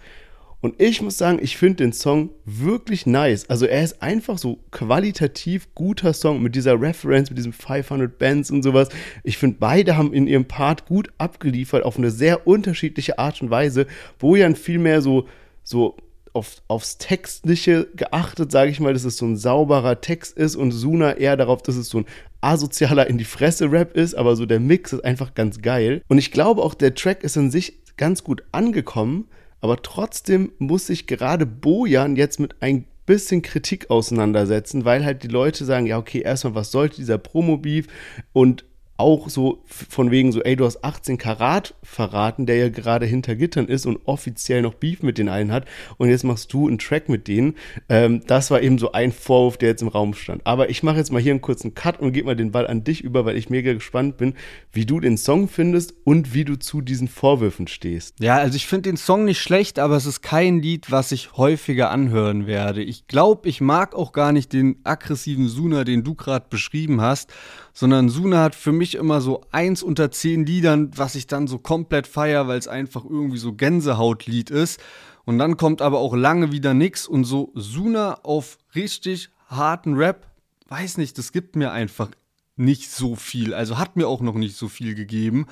Und 0.64 0.80
ich 0.80 1.02
muss 1.02 1.18
sagen, 1.18 1.40
ich 1.42 1.58
finde 1.58 1.84
den 1.84 1.92
Song 1.92 2.30
wirklich 2.46 3.04
nice. 3.04 3.50
Also 3.50 3.66
er 3.66 3.84
ist 3.84 4.00
einfach 4.00 4.38
so 4.38 4.60
qualitativ 4.70 5.68
guter 5.74 6.14
Song 6.14 6.42
mit 6.42 6.54
dieser 6.54 6.80
Reference, 6.80 7.28
mit 7.28 7.36
diesem 7.36 7.52
500 7.52 8.18
Bands 8.18 8.50
und 8.50 8.62
sowas. 8.62 8.88
Ich 9.24 9.36
finde, 9.36 9.58
beide 9.60 9.98
haben 9.98 10.14
in 10.14 10.26
ihrem 10.26 10.46
Part 10.46 10.86
gut 10.86 11.10
abgeliefert 11.18 11.84
auf 11.84 11.98
eine 11.98 12.10
sehr 12.10 12.46
unterschiedliche 12.46 13.18
Art 13.18 13.42
und 13.42 13.50
Weise. 13.50 13.86
Bojan 14.18 14.56
viel 14.56 14.78
mehr 14.78 15.02
so, 15.02 15.28
so 15.64 15.98
auf, 16.32 16.62
aufs 16.66 16.96
Textliche 16.96 17.86
geachtet, 17.94 18.50
sage 18.50 18.70
ich 18.70 18.80
mal, 18.80 18.94
dass 18.94 19.04
es 19.04 19.18
so 19.18 19.26
ein 19.26 19.36
sauberer 19.36 20.00
Text 20.00 20.34
ist 20.34 20.56
und 20.56 20.72
Suna 20.72 21.18
eher 21.18 21.36
darauf, 21.36 21.60
dass 21.62 21.76
es 21.76 21.90
so 21.90 21.98
ein 21.98 22.06
asozialer 22.40 23.06
in 23.06 23.18
die 23.18 23.24
Fresse 23.24 23.70
Rap 23.70 23.94
ist, 23.98 24.14
aber 24.14 24.34
so 24.34 24.46
der 24.46 24.60
Mix 24.60 24.94
ist 24.94 25.04
einfach 25.04 25.34
ganz 25.34 25.60
geil. 25.60 26.00
Und 26.08 26.16
ich 26.16 26.32
glaube 26.32 26.62
auch, 26.62 26.72
der 26.72 26.94
Track 26.94 27.22
ist 27.22 27.36
in 27.36 27.50
sich 27.50 27.74
ganz 27.98 28.24
gut 28.24 28.42
angekommen, 28.50 29.28
aber 29.64 29.80
trotzdem 29.80 30.52
muss 30.58 30.88
sich 30.88 31.06
gerade 31.06 31.46
Bojan 31.46 32.16
jetzt 32.16 32.38
mit 32.38 32.56
ein 32.60 32.84
bisschen 33.06 33.40
Kritik 33.40 33.88
auseinandersetzen, 33.88 34.84
weil 34.84 35.06
halt 35.06 35.22
die 35.22 35.28
Leute 35.28 35.64
sagen, 35.64 35.86
ja, 35.86 35.96
okay, 35.96 36.20
erstmal, 36.20 36.54
was 36.54 36.70
sollte 36.70 36.96
dieser 36.96 37.16
Promo-Beef? 37.16 37.86
Und 38.34 38.66
auch 38.96 39.28
so 39.28 39.62
von 39.66 40.10
wegen 40.10 40.30
so, 40.30 40.42
ey, 40.42 40.54
du 40.54 40.64
hast 40.64 40.84
18 40.84 41.18
Karat 41.18 41.74
verraten, 41.82 42.46
der 42.46 42.56
ja 42.56 42.68
gerade 42.68 43.06
hinter 43.06 43.34
Gittern 43.34 43.66
ist 43.66 43.86
und 43.86 43.98
offiziell 44.04 44.62
noch 44.62 44.74
Beef 44.74 45.02
mit 45.02 45.18
den 45.18 45.28
einen 45.28 45.50
hat 45.50 45.66
und 45.98 46.08
jetzt 46.08 46.22
machst 46.22 46.52
du 46.52 46.68
einen 46.68 46.78
Track 46.78 47.08
mit 47.08 47.26
denen. 47.26 47.54
Ähm, 47.88 48.22
das 48.26 48.50
war 48.50 48.62
eben 48.62 48.78
so 48.78 48.92
ein 48.92 49.10
Vorwurf, 49.10 49.56
der 49.56 49.70
jetzt 49.70 49.82
im 49.82 49.88
Raum 49.88 50.14
stand. 50.14 50.46
Aber 50.46 50.70
ich 50.70 50.82
mache 50.82 50.98
jetzt 50.98 51.10
mal 51.10 51.20
hier 51.20 51.32
einen 51.32 51.40
kurzen 51.40 51.74
Cut 51.74 51.98
und 51.98 52.12
gebe 52.12 52.26
mal 52.26 52.36
den 52.36 52.52
Ball 52.52 52.66
an 52.66 52.84
dich 52.84 53.02
über, 53.02 53.24
weil 53.24 53.36
ich 53.36 53.50
mega 53.50 53.72
gespannt 53.72 54.16
bin, 54.16 54.34
wie 54.72 54.86
du 54.86 55.00
den 55.00 55.18
Song 55.18 55.48
findest 55.48 55.94
und 56.04 56.32
wie 56.32 56.44
du 56.44 56.56
zu 56.56 56.80
diesen 56.80 57.08
Vorwürfen 57.08 57.66
stehst. 57.66 58.20
Ja, 58.20 58.36
also 58.36 58.54
ich 58.54 58.66
finde 58.66 58.90
den 58.90 58.96
Song 58.96 59.24
nicht 59.24 59.40
schlecht, 59.40 59.80
aber 59.80 59.96
es 59.96 60.06
ist 60.06 60.22
kein 60.22 60.60
Lied, 60.60 60.92
was 60.92 61.10
ich 61.10 61.36
häufiger 61.36 61.90
anhören 61.90 62.46
werde. 62.46 62.82
Ich 62.82 63.08
glaube, 63.08 63.48
ich 63.48 63.60
mag 63.60 63.96
auch 63.96 64.12
gar 64.12 64.30
nicht 64.30 64.52
den 64.52 64.76
aggressiven 64.84 65.48
Suna, 65.48 65.82
den 65.82 66.04
du 66.04 66.14
gerade 66.14 66.46
beschrieben 66.48 67.00
hast 67.00 67.32
sondern 67.74 68.08
Suna 68.08 68.42
hat 68.42 68.54
für 68.54 68.72
mich 68.72 68.94
immer 68.94 69.20
so 69.20 69.42
eins 69.50 69.82
unter 69.82 70.10
zehn 70.10 70.46
Liedern, 70.46 70.92
was 70.96 71.16
ich 71.16 71.26
dann 71.26 71.48
so 71.48 71.58
komplett 71.58 72.06
feier, 72.06 72.46
weil 72.48 72.58
es 72.58 72.68
einfach 72.68 73.04
irgendwie 73.04 73.38
so 73.38 73.52
Gänsehautlied 73.52 74.48
ist. 74.50 74.80
Und 75.24 75.38
dann 75.38 75.56
kommt 75.56 75.82
aber 75.82 75.98
auch 75.98 76.14
lange 76.14 76.52
wieder 76.52 76.72
nix 76.72 77.06
und 77.06 77.24
so 77.24 77.50
Suna 77.54 78.20
auf 78.22 78.58
richtig 78.74 79.30
harten 79.48 79.94
Rap, 79.94 80.30
weiß 80.68 80.98
nicht, 80.98 81.18
das 81.18 81.32
gibt 81.32 81.56
mir 81.56 81.72
einfach 81.72 82.10
nicht 82.56 82.90
so 82.90 83.16
viel. 83.16 83.52
Also 83.52 83.78
hat 83.78 83.96
mir 83.96 84.06
auch 84.06 84.20
noch 84.20 84.34
nicht 84.34 84.56
so 84.56 84.68
viel 84.68 84.94
gegeben. 84.94 85.46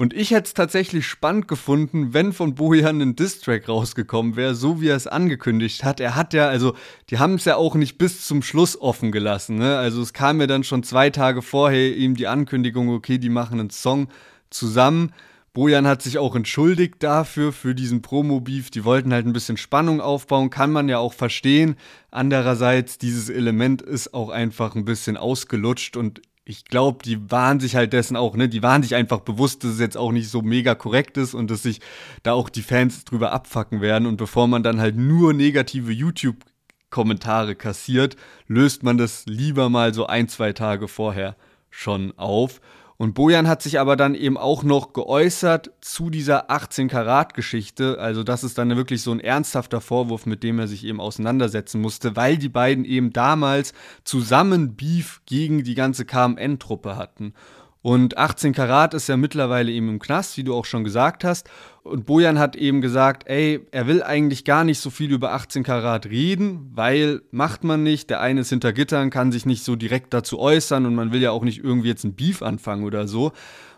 Und 0.00 0.14
ich 0.14 0.30
hätte 0.30 0.46
es 0.46 0.54
tatsächlich 0.54 1.08
spannend 1.08 1.48
gefunden, 1.48 2.14
wenn 2.14 2.32
von 2.32 2.54
Bojan 2.54 3.00
ein 3.00 3.16
Distrack 3.16 3.68
rausgekommen 3.68 4.36
wäre, 4.36 4.54
so 4.54 4.80
wie 4.80 4.86
er 4.86 4.96
es 4.96 5.08
angekündigt 5.08 5.82
hat. 5.82 5.98
Er 5.98 6.14
hat 6.14 6.34
ja, 6.34 6.46
also, 6.46 6.76
die 7.10 7.18
haben 7.18 7.34
es 7.34 7.46
ja 7.46 7.56
auch 7.56 7.74
nicht 7.74 7.98
bis 7.98 8.24
zum 8.24 8.42
Schluss 8.42 8.80
offen 8.80 9.10
gelassen. 9.10 9.56
Ne? 9.56 9.76
Also 9.76 10.00
es 10.00 10.12
kam 10.12 10.36
mir 10.36 10.46
dann 10.46 10.62
schon 10.62 10.84
zwei 10.84 11.10
Tage 11.10 11.42
vorher 11.42 11.96
ihm 11.96 12.14
die 12.14 12.28
Ankündigung, 12.28 12.90
okay, 12.90 13.18
die 13.18 13.28
machen 13.28 13.58
einen 13.58 13.70
Song 13.70 14.06
zusammen. 14.50 15.12
Bojan 15.52 15.88
hat 15.88 16.02
sich 16.02 16.18
auch 16.18 16.36
entschuldigt 16.36 17.02
dafür, 17.02 17.52
für 17.52 17.74
diesen 17.74 18.00
Promo-Beef. 18.00 18.70
Die 18.70 18.84
wollten 18.84 19.12
halt 19.12 19.26
ein 19.26 19.32
bisschen 19.32 19.56
Spannung 19.56 20.00
aufbauen, 20.00 20.48
kann 20.48 20.70
man 20.70 20.88
ja 20.88 20.98
auch 20.98 21.12
verstehen. 21.12 21.74
Andererseits, 22.12 22.98
dieses 22.98 23.30
Element 23.30 23.82
ist 23.82 24.14
auch 24.14 24.28
einfach 24.28 24.76
ein 24.76 24.84
bisschen 24.84 25.16
ausgelutscht 25.16 25.96
und 25.96 26.22
ich 26.48 26.64
glaube, 26.64 27.00
die 27.04 27.30
waren 27.30 27.60
sich 27.60 27.76
halt 27.76 27.92
dessen 27.92 28.16
auch, 28.16 28.34
ne, 28.34 28.48
die 28.48 28.62
waren 28.62 28.82
sich 28.82 28.94
einfach 28.94 29.20
bewusst, 29.20 29.64
dass 29.64 29.72
es 29.72 29.80
jetzt 29.80 29.98
auch 29.98 30.12
nicht 30.12 30.30
so 30.30 30.40
mega 30.40 30.74
korrekt 30.74 31.18
ist 31.18 31.34
und 31.34 31.50
dass 31.50 31.62
sich 31.62 31.80
da 32.22 32.32
auch 32.32 32.48
die 32.48 32.62
Fans 32.62 33.04
drüber 33.04 33.32
abfacken 33.32 33.82
werden. 33.82 34.06
Und 34.06 34.16
bevor 34.16 34.48
man 34.48 34.62
dann 34.62 34.80
halt 34.80 34.96
nur 34.96 35.34
negative 35.34 35.92
YouTube-Kommentare 35.92 37.54
kassiert, 37.54 38.16
löst 38.46 38.82
man 38.82 38.96
das 38.96 39.26
lieber 39.26 39.68
mal 39.68 39.92
so 39.92 40.06
ein, 40.06 40.26
zwei 40.28 40.54
Tage 40.54 40.88
vorher 40.88 41.36
schon 41.68 42.16
auf. 42.16 42.62
Und 43.00 43.14
Bojan 43.14 43.46
hat 43.46 43.62
sich 43.62 43.78
aber 43.78 43.94
dann 43.94 44.16
eben 44.16 44.36
auch 44.36 44.64
noch 44.64 44.92
geäußert 44.92 45.70
zu 45.80 46.10
dieser 46.10 46.50
18-Karat-Geschichte. 46.50 48.00
Also 48.00 48.24
das 48.24 48.42
ist 48.42 48.58
dann 48.58 48.74
wirklich 48.76 49.02
so 49.02 49.12
ein 49.12 49.20
ernsthafter 49.20 49.80
Vorwurf, 49.80 50.26
mit 50.26 50.42
dem 50.42 50.58
er 50.58 50.66
sich 50.66 50.84
eben 50.84 51.00
auseinandersetzen 51.00 51.80
musste, 51.80 52.16
weil 52.16 52.38
die 52.38 52.48
beiden 52.48 52.84
eben 52.84 53.12
damals 53.12 53.72
zusammen 54.02 54.74
Beef 54.74 55.20
gegen 55.26 55.62
die 55.62 55.76
ganze 55.76 56.06
KMN-Truppe 56.06 56.96
hatten. 56.96 57.34
Und 57.80 58.18
18 58.18 58.52
Karat 58.52 58.92
ist 58.92 59.08
ja 59.08 59.16
mittlerweile 59.16 59.70
eben 59.70 59.88
im 59.88 59.98
Knast, 59.98 60.36
wie 60.36 60.44
du 60.44 60.54
auch 60.54 60.64
schon 60.64 60.82
gesagt 60.82 61.22
hast. 61.22 61.48
Und 61.84 62.06
Bojan 62.06 62.38
hat 62.38 62.56
eben 62.56 62.80
gesagt, 62.80 63.28
ey, 63.28 63.66
er 63.70 63.86
will 63.86 64.02
eigentlich 64.02 64.44
gar 64.44 64.64
nicht 64.64 64.80
so 64.80 64.90
viel 64.90 65.12
über 65.12 65.32
18 65.32 65.62
Karat 65.62 66.06
reden, 66.06 66.70
weil 66.74 67.22
macht 67.30 67.64
man 67.64 67.82
nicht. 67.82 68.10
Der 68.10 68.20
eine 68.20 68.40
ist 68.40 68.50
hinter 68.50 68.72
Gittern, 68.72 69.10
kann 69.10 69.32
sich 69.32 69.46
nicht 69.46 69.64
so 69.64 69.76
direkt 69.76 70.12
dazu 70.12 70.38
äußern 70.38 70.86
und 70.86 70.94
man 70.94 71.12
will 71.12 71.22
ja 71.22 71.30
auch 71.30 71.44
nicht 71.44 71.62
irgendwie 71.62 71.88
jetzt 71.88 72.04
ein 72.04 72.14
Beef 72.14 72.42
anfangen 72.42 72.84
oder 72.84 73.06
so. 73.06 73.32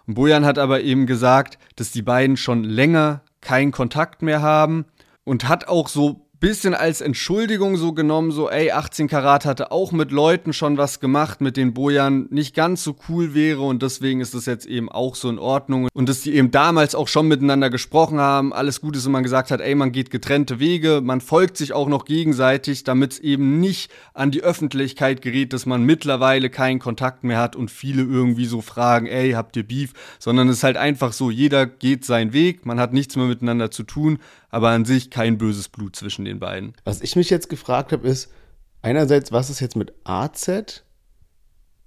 Und 0.06 0.14
Bojan 0.14 0.46
hat 0.46 0.58
aber 0.58 0.80
eben 0.80 1.06
gesagt, 1.06 1.58
dass 1.76 1.92
die 1.92 2.02
beiden 2.02 2.36
schon 2.36 2.64
länger 2.64 3.22
keinen 3.42 3.70
Kontakt 3.70 4.22
mehr 4.22 4.42
haben 4.42 4.86
und 5.24 5.48
hat 5.48 5.68
auch 5.68 5.88
so 5.88 6.29
bisschen 6.40 6.74
als 6.74 7.02
Entschuldigung 7.02 7.76
so 7.76 7.92
genommen, 7.92 8.32
so, 8.32 8.48
ey, 8.48 8.72
18 8.72 9.08
Karat 9.08 9.44
hatte 9.44 9.70
auch 9.70 9.92
mit 9.92 10.10
Leuten 10.10 10.54
schon 10.54 10.78
was 10.78 10.98
gemacht, 10.98 11.42
mit 11.42 11.58
denen 11.58 11.74
Bojan 11.74 12.26
nicht 12.30 12.54
ganz 12.54 12.82
so 12.82 12.96
cool 13.08 13.34
wäre 13.34 13.60
und 13.60 13.82
deswegen 13.82 14.22
ist 14.22 14.34
das 14.34 14.46
jetzt 14.46 14.64
eben 14.64 14.88
auch 14.88 15.14
so 15.14 15.28
in 15.28 15.38
Ordnung. 15.38 15.88
Und 15.92 16.08
dass 16.08 16.22
die 16.22 16.34
eben 16.34 16.50
damals 16.50 16.94
auch 16.94 17.08
schon 17.08 17.28
miteinander 17.28 17.68
gesprochen 17.68 18.18
haben, 18.18 18.54
alles 18.54 18.80
gut 18.80 18.96
ist 18.96 19.04
und 19.04 19.12
man 19.12 19.22
gesagt 19.22 19.50
hat, 19.50 19.60
ey, 19.60 19.74
man 19.74 19.92
geht 19.92 20.10
getrennte 20.10 20.58
Wege, 20.58 21.02
man 21.02 21.20
folgt 21.20 21.58
sich 21.58 21.74
auch 21.74 21.88
noch 21.88 22.06
gegenseitig, 22.06 22.84
damit 22.84 23.12
es 23.12 23.18
eben 23.18 23.60
nicht 23.60 23.92
an 24.14 24.30
die 24.30 24.42
Öffentlichkeit 24.42 25.20
gerät, 25.20 25.52
dass 25.52 25.66
man 25.66 25.84
mittlerweile 25.84 26.48
keinen 26.48 26.78
Kontakt 26.78 27.22
mehr 27.22 27.38
hat 27.38 27.54
und 27.54 27.70
viele 27.70 28.02
irgendwie 28.02 28.46
so 28.46 28.62
fragen, 28.62 29.06
ey, 29.06 29.32
habt 29.32 29.56
ihr 29.56 29.66
Beef? 29.66 29.92
Sondern 30.18 30.48
es 30.48 30.58
ist 30.58 30.64
halt 30.64 30.78
einfach 30.78 31.12
so, 31.12 31.30
jeder 31.30 31.66
geht 31.66 32.06
seinen 32.06 32.32
Weg, 32.32 32.64
man 32.64 32.80
hat 32.80 32.94
nichts 32.94 33.16
mehr 33.16 33.26
miteinander 33.26 33.70
zu 33.70 33.82
tun, 33.82 34.18
aber 34.50 34.70
an 34.70 34.84
sich 34.84 35.10
kein 35.10 35.38
böses 35.38 35.68
Blut 35.68 35.96
zwischen 35.96 36.24
den 36.24 36.40
beiden. 36.40 36.74
Was 36.84 37.00
ich 37.00 37.16
mich 37.16 37.30
jetzt 37.30 37.48
gefragt 37.48 37.92
habe, 37.92 38.06
ist, 38.06 38.30
einerseits, 38.82 39.32
was 39.32 39.50
ist 39.50 39.60
jetzt 39.60 39.76
mit 39.76 39.92
AZ? 40.04 40.84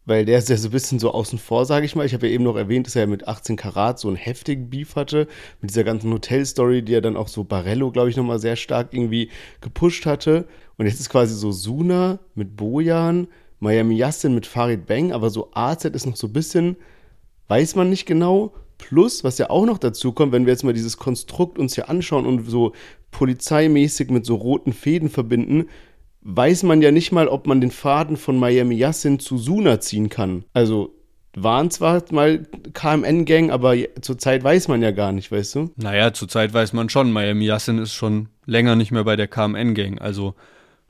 Weil 0.06 0.26
der 0.26 0.38
ist 0.38 0.50
ja 0.50 0.58
so 0.58 0.68
ein 0.68 0.72
bisschen 0.72 1.00
so 1.00 1.14
außen 1.14 1.40
vor, 1.40 1.66
sage 1.66 1.86
ich 1.86 1.96
mal. 1.96 2.06
Ich 2.06 2.14
habe 2.14 2.28
ja 2.28 2.34
eben 2.34 2.44
noch 2.44 2.58
erwähnt, 2.58 2.88
dass 2.88 2.96
er 2.96 3.08
mit 3.08 3.28
18 3.28 3.56
Karat 3.56 4.00
so 4.00 4.10
einen 4.10 4.18
heftigen 4.18 4.70
Beef 4.70 4.98
hatte. 4.98 5.28
Mit 5.62 5.70
dieser 5.70 5.86
ganzen 5.86 6.12
Hotel-Story, 6.12 6.82
die 6.82 6.94
er 6.94 7.02
dann 7.02 7.16
auch 7.16 7.30
so 7.30 7.46
Barello, 7.46 7.90
glaube 7.92 8.10
ich, 8.10 8.18
nochmal 8.18 8.40
sehr 8.40 8.58
stark 8.58 8.90
irgendwie 8.92 9.30
gepusht 9.62 10.06
hatte. 10.06 10.46
Und 10.78 10.88
jetzt 10.88 11.00
ist 11.00 11.10
quasi 11.10 11.34
so 11.34 11.54
Suna 11.54 12.20
mit 12.36 12.58
Bojan, 12.58 13.28
Miami 13.60 13.96
Yassin 13.96 14.36
mit 14.36 14.46
Farid 14.46 14.86
Bang, 14.86 15.14
aber 15.14 15.30
so 15.30 15.52
AZ 15.54 15.86
ist 15.86 16.06
noch 16.06 16.18
so 16.18 16.28
ein 16.28 16.34
bisschen, 16.34 16.76
weiß 17.48 17.76
man 17.76 17.90
nicht 17.90 18.06
genau. 18.06 18.54
Plus, 18.84 19.24
was 19.24 19.38
ja 19.38 19.50
auch 19.50 19.66
noch 19.66 19.78
dazu 19.78 20.12
kommt, 20.12 20.34
wenn 20.34 20.46
wir 20.46 20.52
jetzt 20.52 20.66
mal 20.66 20.74
dieses 20.74 20.98
Konstrukt 20.98 21.58
uns 21.58 21.76
hier 21.76 21.88
anschauen 21.90 22.26
und 22.26 22.50
so 22.50 22.74
polizeimäßig 23.12 24.10
mit 24.10 24.26
so 24.26 24.36
roten 24.36 24.74
Fäden 24.74 25.10
verbinden, 25.10 25.70
weiß 26.20 26.64
man 26.64 26.82
ja 26.82 26.92
nicht 26.92 27.14
mal, 27.14 27.30
ob 27.30 27.48
man 27.48 27.62
den 27.62 27.72
Faden 27.72 28.18
von 28.18 28.38
Miami 28.38 28.76
Yassin 28.76 29.20
zu 29.20 29.38
Suna 29.38 29.80
ziehen 29.80 30.10
kann. 30.10 30.44
Also 30.54 30.94
waren 31.34 31.72
zwar 31.72 32.04
mal 32.12 32.46
KMN-Gang, 32.74 33.52
aber 33.52 33.78
zurzeit 34.02 34.44
weiß 34.44 34.68
man 34.68 34.82
ja 34.82 34.92
gar 34.92 35.14
nicht, 35.14 35.32
weißt 35.32 35.56
du? 35.56 35.70
Naja, 35.78 36.12
zurzeit 36.12 36.54
weiß 36.54 36.74
man 36.74 36.90
schon, 36.90 37.10
Miami 37.10 37.46
Yassin 37.46 37.78
ist 37.78 37.94
schon 37.94 38.28
länger 38.46 38.76
nicht 38.76 38.92
mehr 38.92 39.06
bei 39.06 39.16
der 39.16 39.30
KMN-Gang. 39.30 40.00
Also 40.00 40.36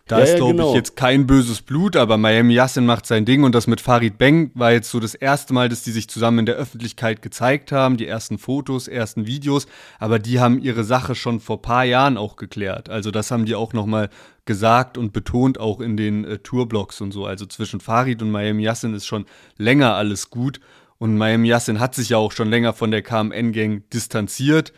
Da 0.07 0.17
Ja, 0.17 0.23
ist, 0.25 0.31
ja, 0.31 0.37
glaube 0.37 0.51
genau. 0.53 0.69
ich, 0.69 0.75
jetzt 0.75 0.97
kein 0.97 1.25
böses 1.25 1.61
Blut, 1.61 1.95
aber 1.95 2.17
Miami 2.17 2.53
Yassin 2.55 2.85
macht 2.85 3.05
sein 3.05 3.23
Ding 3.23 3.43
und 3.45 3.55
das 3.55 3.67
mit 3.67 3.79
Farid 3.79 4.17
Beng 4.17 4.51
war 4.53 4.73
jetzt 4.73 4.89
so 4.89 4.99
das 4.99 5.15
erste 5.15 5.53
Mal, 5.53 5.69
dass 5.69 5.83
die 5.83 5.91
sich 5.91 6.09
zusammen 6.09 6.39
in 6.39 6.45
der 6.45 6.55
Öffentlichkeit 6.55 7.21
gezeigt 7.21 7.71
haben, 7.71 7.95
die 7.95 8.05
ersten 8.05 8.37
Fotos, 8.37 8.89
ersten 8.89 9.27
Videos, 9.27 9.65
aber 9.99 10.19
die 10.19 10.41
haben 10.41 10.59
ihre 10.59 10.83
Sache 10.83 11.15
schon 11.15 11.39
vor 11.39 11.61
paar 11.61 11.85
Jahren 11.85 12.17
auch 12.17 12.35
geklärt. 12.35 12.89
Also 12.89 13.11
das 13.11 13.31
haben 13.31 13.45
die 13.45 13.55
auch 13.55 13.71
nochmal 13.71 14.09
gesagt 14.43 14.97
und 14.97 15.13
betont 15.13 15.57
auch 15.57 15.79
in 15.79 15.95
den 15.95 16.25
äh, 16.25 16.37
Tourblogs 16.39 16.99
und 16.99 17.13
so. 17.13 17.25
Also 17.25 17.45
zwischen 17.45 17.79
Farid 17.79 18.21
und 18.21 18.29
Miami 18.29 18.63
Yassin 18.63 18.93
ist 18.93 19.05
schon 19.05 19.25
länger 19.57 19.95
alles 19.95 20.29
gut 20.29 20.59
und 20.97 21.17
Miami 21.17 21.47
Yassin 21.47 21.79
hat 21.79 21.95
sich 21.95 22.09
ja 22.09 22.17
auch 22.17 22.33
schon 22.33 22.49
länger 22.49 22.73
von 22.73 22.91
der 22.91 23.03
KMN-Gang 23.03 23.83
distanziert. 23.93 24.73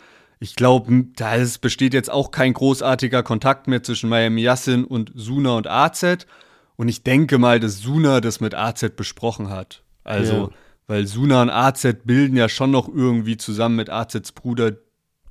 Ich 0.45 0.55
glaube, 0.55 1.05
da 1.15 1.35
besteht 1.59 1.93
jetzt 1.95 2.11
auch 2.11 2.29
kein 2.29 2.53
großartiger 2.53 3.23
Kontakt 3.23 3.67
mehr 3.67 3.81
zwischen 3.81 4.09
Miami 4.09 4.41
Yassin 4.43 4.85
und 4.85 5.11
Suna 5.15 5.57
und 5.57 5.67
AZ. 5.67 6.27
Und 6.75 6.87
ich 6.87 7.03
denke 7.03 7.37
mal, 7.39 7.59
dass 7.59 7.79
Suna 7.79 8.21
das 8.21 8.39
mit 8.41 8.53
AZ 8.53 8.95
besprochen 8.95 9.49
hat. 9.49 9.81
Also, 10.03 10.33
Ja. 10.33 10.49
weil 10.87 11.07
Suna 11.07 11.41
und 11.41 11.49
AZ 11.49 11.87
bilden 12.03 12.37
ja 12.37 12.47
schon 12.47 12.69
noch 12.69 12.87
irgendwie 12.87 13.37
zusammen 13.37 13.75
mit 13.75 13.89
AZs 13.89 14.33
Bruder 14.33 14.73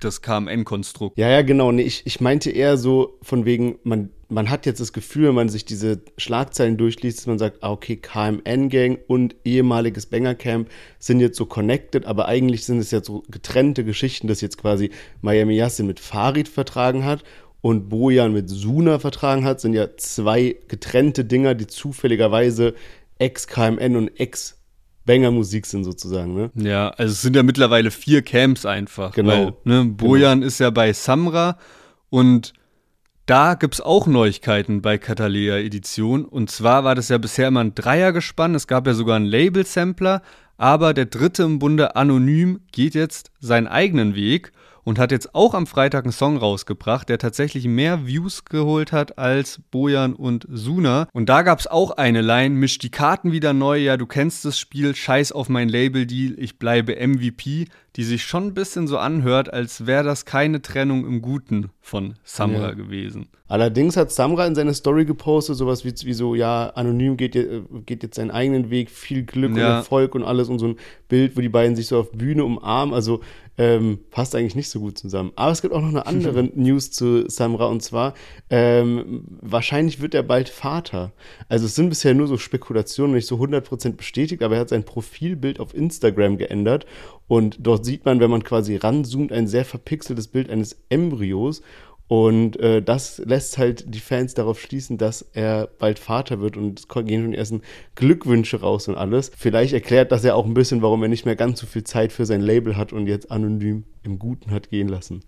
das 0.01 0.21
KMN-Konstrukt. 0.21 1.17
Ja, 1.17 1.29
ja, 1.29 1.43
genau. 1.43 1.71
Nee, 1.71 1.83
ich, 1.83 2.07
ich 2.07 2.21
meinte 2.21 2.51
eher 2.51 2.77
so 2.77 3.19
von 3.23 3.45
wegen, 3.45 3.79
man, 3.85 4.11
man 4.35 4.51
hat 4.51 4.67
jetzt 4.67 4.81
das 4.81 4.93
Gefühl, 4.93 5.29
wenn 5.29 5.37
man 5.37 5.49
sich 5.49 5.65
diese 5.65 6.03
Schlagzeilen 6.19 6.77
durchliest, 6.77 7.19
dass 7.19 7.27
man 7.27 7.39
sagt, 7.39 7.63
ah, 7.63 7.71
okay, 7.71 7.97
KMN-Gang 7.97 8.99
und 9.07 9.37
ehemaliges 9.45 10.07
Banger-Camp 10.07 10.69
sind 10.99 11.21
jetzt 11.21 11.37
so 11.39 11.47
connected, 11.47 12.05
aber 12.05 12.27
eigentlich 12.27 12.65
sind 12.65 12.79
es 12.79 12.91
ja 12.91 13.03
so 13.03 13.23
getrennte 13.31 13.85
Geschichten, 13.85 14.27
dass 14.27 14.41
jetzt 14.41 14.59
quasi 14.59 14.91
Miami 15.23 15.55
Yassin 15.55 15.87
mit 15.87 16.01
Farid 16.01 16.49
vertragen 16.49 17.05
hat 17.05 17.23
und 17.61 17.89
Bojan 17.89 18.33
mit 18.33 18.51
Suna 18.51 18.99
vertragen 18.99 19.45
hat, 19.45 19.61
sind 19.61 19.73
ja 19.73 19.97
zwei 19.97 20.57
getrennte 20.67 21.25
Dinger, 21.25 21.55
die 21.55 21.69
zufälligerweise 21.69 22.75
Ex-KMN 23.19 23.97
und 23.97 24.21
Ex- 24.21 24.59
Banger-Musik 25.07 25.67
sind 25.67 25.85
sozusagen, 25.85 26.35
ne? 26.35 26.51
Ja, 26.55 26.89
also 26.89 27.13
es 27.13 27.21
sind 27.21 27.37
ja 27.37 27.43
mittlerweile 27.43 27.91
vier 27.91 28.23
Camps 28.23 28.65
einfach. 28.65 29.13
Genau. 29.13 29.31
Weil, 29.31 29.53
ne, 29.65 29.85
Bojan 29.85 30.43
ist 30.43 30.61
ja 30.61 30.71
bei 30.71 30.95
Samra 30.95 31.59
und 32.09 32.55
da 33.27 33.55
gibt's 33.55 33.81
auch 33.81 34.07
Neuigkeiten 34.07 34.83
bei 34.83 34.99
Catalea 34.99 35.57
Edition. 35.57 36.25
Und 36.25 36.51
zwar 36.51 36.85
war 36.85 36.95
das 36.95 37.09
ja 37.09 37.19
bisher 37.19 37.49
immer 37.49 37.61
ein 37.61 37.75
Dreiergespann. 37.75 38.55
Es 38.55 38.67
gab 38.67 38.87
ja 38.87 38.93
sogar 38.93 39.17
einen 39.17 39.27
Label-Sampler. 39.27 40.23
Aber 40.57 40.95
der 40.95 41.07
dritte 41.07 41.43
im 41.43 41.59
Bunde 41.59 41.97
Anonym 41.97 42.61
geht 42.71 42.95
jetzt 42.95 43.31
seinen 43.41 43.67
eigenen 43.67 44.15
Weg 44.15 44.53
und 44.85 44.99
hat 44.99 45.11
jetzt 45.11 45.35
auch 45.35 45.55
am 45.55 45.67
Freitag 45.67 46.05
einen 46.05 46.13
Song 46.13 46.37
rausgebracht, 46.37 47.09
der 47.09 47.19
tatsächlich 47.19 47.67
mehr 47.67 48.07
Views 48.07 48.45
geholt 48.45 48.93
hat 48.93 49.19
als 49.19 49.61
Bojan 49.71 50.15
und 50.15 50.47
Suna. 50.51 51.09
Und 51.13 51.29
da 51.29 51.43
gab's 51.43 51.67
auch 51.67 51.93
eine 51.93 52.21
Line, 52.21 52.55
misch 52.55 52.79
die 52.79 52.91
Karten 52.91 53.33
wieder 53.33 53.53
neu, 53.53 53.79
ja, 53.79 53.97
du 53.97 54.07
kennst 54.07 54.45
das 54.45 54.59
Spiel, 54.59 54.95
scheiß 54.95 55.33
auf 55.33 55.49
mein 55.49 55.69
Label-Deal, 55.69 56.35
ich 56.39 56.59
bleibe 56.59 56.95
MVP, 56.97 57.67
die 57.97 58.03
sich 58.05 58.25
schon 58.25 58.49
ein 58.49 58.55
bisschen 58.55 58.89
so 58.89 58.99
anhört, 58.99 59.53
als 59.53 59.87
wäre 59.87 60.05
das 60.05 60.25
keine 60.25 60.61
Trennung 60.63 61.07
im 61.07 61.23
Guten 61.23 61.71
von 61.81 62.15
Samra 62.25 62.69
Ja. 62.69 62.75
gewesen. 62.75 63.29
Allerdings 63.47 63.97
hat 63.97 64.11
Samra 64.11 64.47
in 64.47 64.55
seiner 64.57 64.75
Story 64.75 65.05
gepostet, 65.05 65.57
sowas 65.57 65.85
wie, 65.85 65.93
wie 66.05 66.13
so, 66.15 66.35
ja, 66.35 66.71
anonym 66.71 67.17
geht, 67.17 67.35
geht 67.87 68.03
jetzt 68.03 68.17
seinen 68.17 68.31
eigenen 68.33 68.71
Weg, 68.71 68.91
viel 68.91 69.23
Glück 69.23 69.53
und 69.53 69.59
Ja. 69.59 69.77
Erfolg 69.77 70.15
und 70.17 70.25
alles 70.25 70.49
und 70.49 70.59
so 70.59 70.69
ein 70.69 70.77
Bild, 71.09 71.37
wo 71.37 71.41
die 71.41 71.49
beiden 71.51 71.77
sich 71.77 71.87
so 71.87 72.01
auf 72.01 72.11
Bühne 72.11 72.45
umarmen. 72.45 72.95
Also 72.95 73.21
ähm, 73.57 74.01
passt 74.11 74.35
eigentlich 74.35 74.57
nicht 74.57 74.69
so 74.69 74.81
gut 74.81 74.99
zusammen. 74.99 75.33
Aber 75.37 75.53
es 75.53 75.63
gibt 75.63 75.75
auch 75.75 75.81
noch 75.81 75.89
eine 75.89 76.07
andere 76.07 76.45
News 76.55 76.91
zu 76.91 77.29
Samra 77.29 77.67
und 77.67 77.83
zwar, 77.83 78.15
ähm, 78.51 79.25
wahrscheinlich 79.41 80.01
wird 80.01 80.15
er 80.15 80.23
bald 80.23 80.49
Vater. 80.49 81.13
Also 81.49 81.67
es 81.67 81.75
sind 81.75 81.89
bisher 81.89 82.15
nur 82.15 82.27
so 82.27 82.37
Spekulationen, 82.39 83.15
nicht 83.15 83.27
so 83.27 83.37
100% 83.37 83.93
bestätigt, 83.93 84.43
aber 84.43 84.57
er 84.57 84.63
hat 84.63 84.69
sein 84.71 84.85
Profilbild 84.85 85.61
auf 85.61 85.75
Instagram 85.75 86.37
geändert 86.37 86.87
und 87.27 87.59
dort 87.61 87.85
sieht 87.85 88.05
man, 88.05 88.21
wenn 88.21 88.31
man 88.31 88.45
quasi 88.45 88.77
ranzoomt, 88.77 89.33
ein 89.33 89.47
sehr 89.47 89.65
verpixeltes 89.65 90.29
Bild 90.29 90.51
eines 90.51 90.77
Embryos. 90.89 91.63
Und 92.07 92.59
äh, 92.61 92.83
das 92.83 93.19
lässt 93.25 93.57
halt 93.57 93.95
die 93.95 94.01
Fans 94.01 94.35
darauf 94.35 94.61
schließen, 94.61 94.99
dass 94.99 95.23
er 95.33 95.69
bald 95.79 95.99
Vater 95.99 96.41
wird 96.41 96.57
und 96.57 96.81
es 96.81 96.89
gehen 96.89 97.23
schon 97.23 97.33
die 97.33 97.39
ersten 97.39 97.63
Glückwünsche 97.95 98.61
raus 98.61 98.89
und 98.89 98.97
alles. 98.97 99.33
Vielleicht 99.37 99.73
erklärt 99.73 100.13
das 100.13 100.23
ja 100.23 100.35
auch 100.35 100.45
ein 100.45 100.55
bisschen, 100.55 100.83
warum 100.83 101.03
er 101.03 101.09
nicht 101.09 101.25
mehr 101.25 101.37
ganz 101.37 101.61
so 101.61 101.67
viel 101.67 101.85
Zeit 101.85 102.13
für 102.13 102.27
sein 102.27 102.43
Label 102.43 102.77
hat 102.77 102.93
und 102.93 103.07
jetzt 103.07 103.31
anonym 103.31 103.85
im 104.03 104.19
Guten 104.19 104.51
hat 104.51 104.69
gehen 104.71 104.89
lassen. 104.89 105.23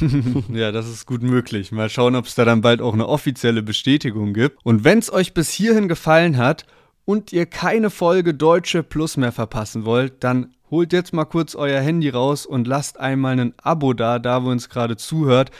Ja, 0.52 0.72
das 0.72 0.88
ist 0.88 1.06
gut 1.06 1.22
möglich. 1.22 1.72
Mal 1.72 1.90
schauen, 1.90 2.16
ob 2.16 2.26
es 2.26 2.34
da 2.34 2.44
dann 2.44 2.60
bald 2.60 2.80
auch 2.80 2.94
eine 2.94 3.08
offizielle 3.08 3.62
Bestätigung 3.62 4.32
gibt. 4.32 4.58
Und 4.64 4.84
wenn 4.84 4.98
es 4.98 5.12
euch 5.12 5.34
bis 5.34 5.50
hierhin 5.50 5.88
gefallen 5.88 6.36
hat 6.36 6.66
und 7.04 7.32
ihr 7.32 7.46
keine 7.46 7.90
Folge 7.90 8.32
Deutsche 8.32 8.82
Plus 8.82 9.16
mehr 9.16 9.32
verpassen 9.32 9.84
wollt, 9.84 10.22
dann 10.24 10.54
holt 10.70 10.92
jetzt 10.92 11.12
mal 11.12 11.26
kurz 11.26 11.54
euer 11.54 11.80
Handy 11.80 12.08
raus 12.08 12.46
und 12.46 12.66
lasst 12.66 12.98
einmal 12.98 13.38
ein 13.38 13.54
Abo 13.62 13.92
da, 13.92 14.18
da 14.18 14.42
wo 14.42 14.50
uns 14.50 14.68
gerade 14.68 14.96
zuhört. 14.96 15.50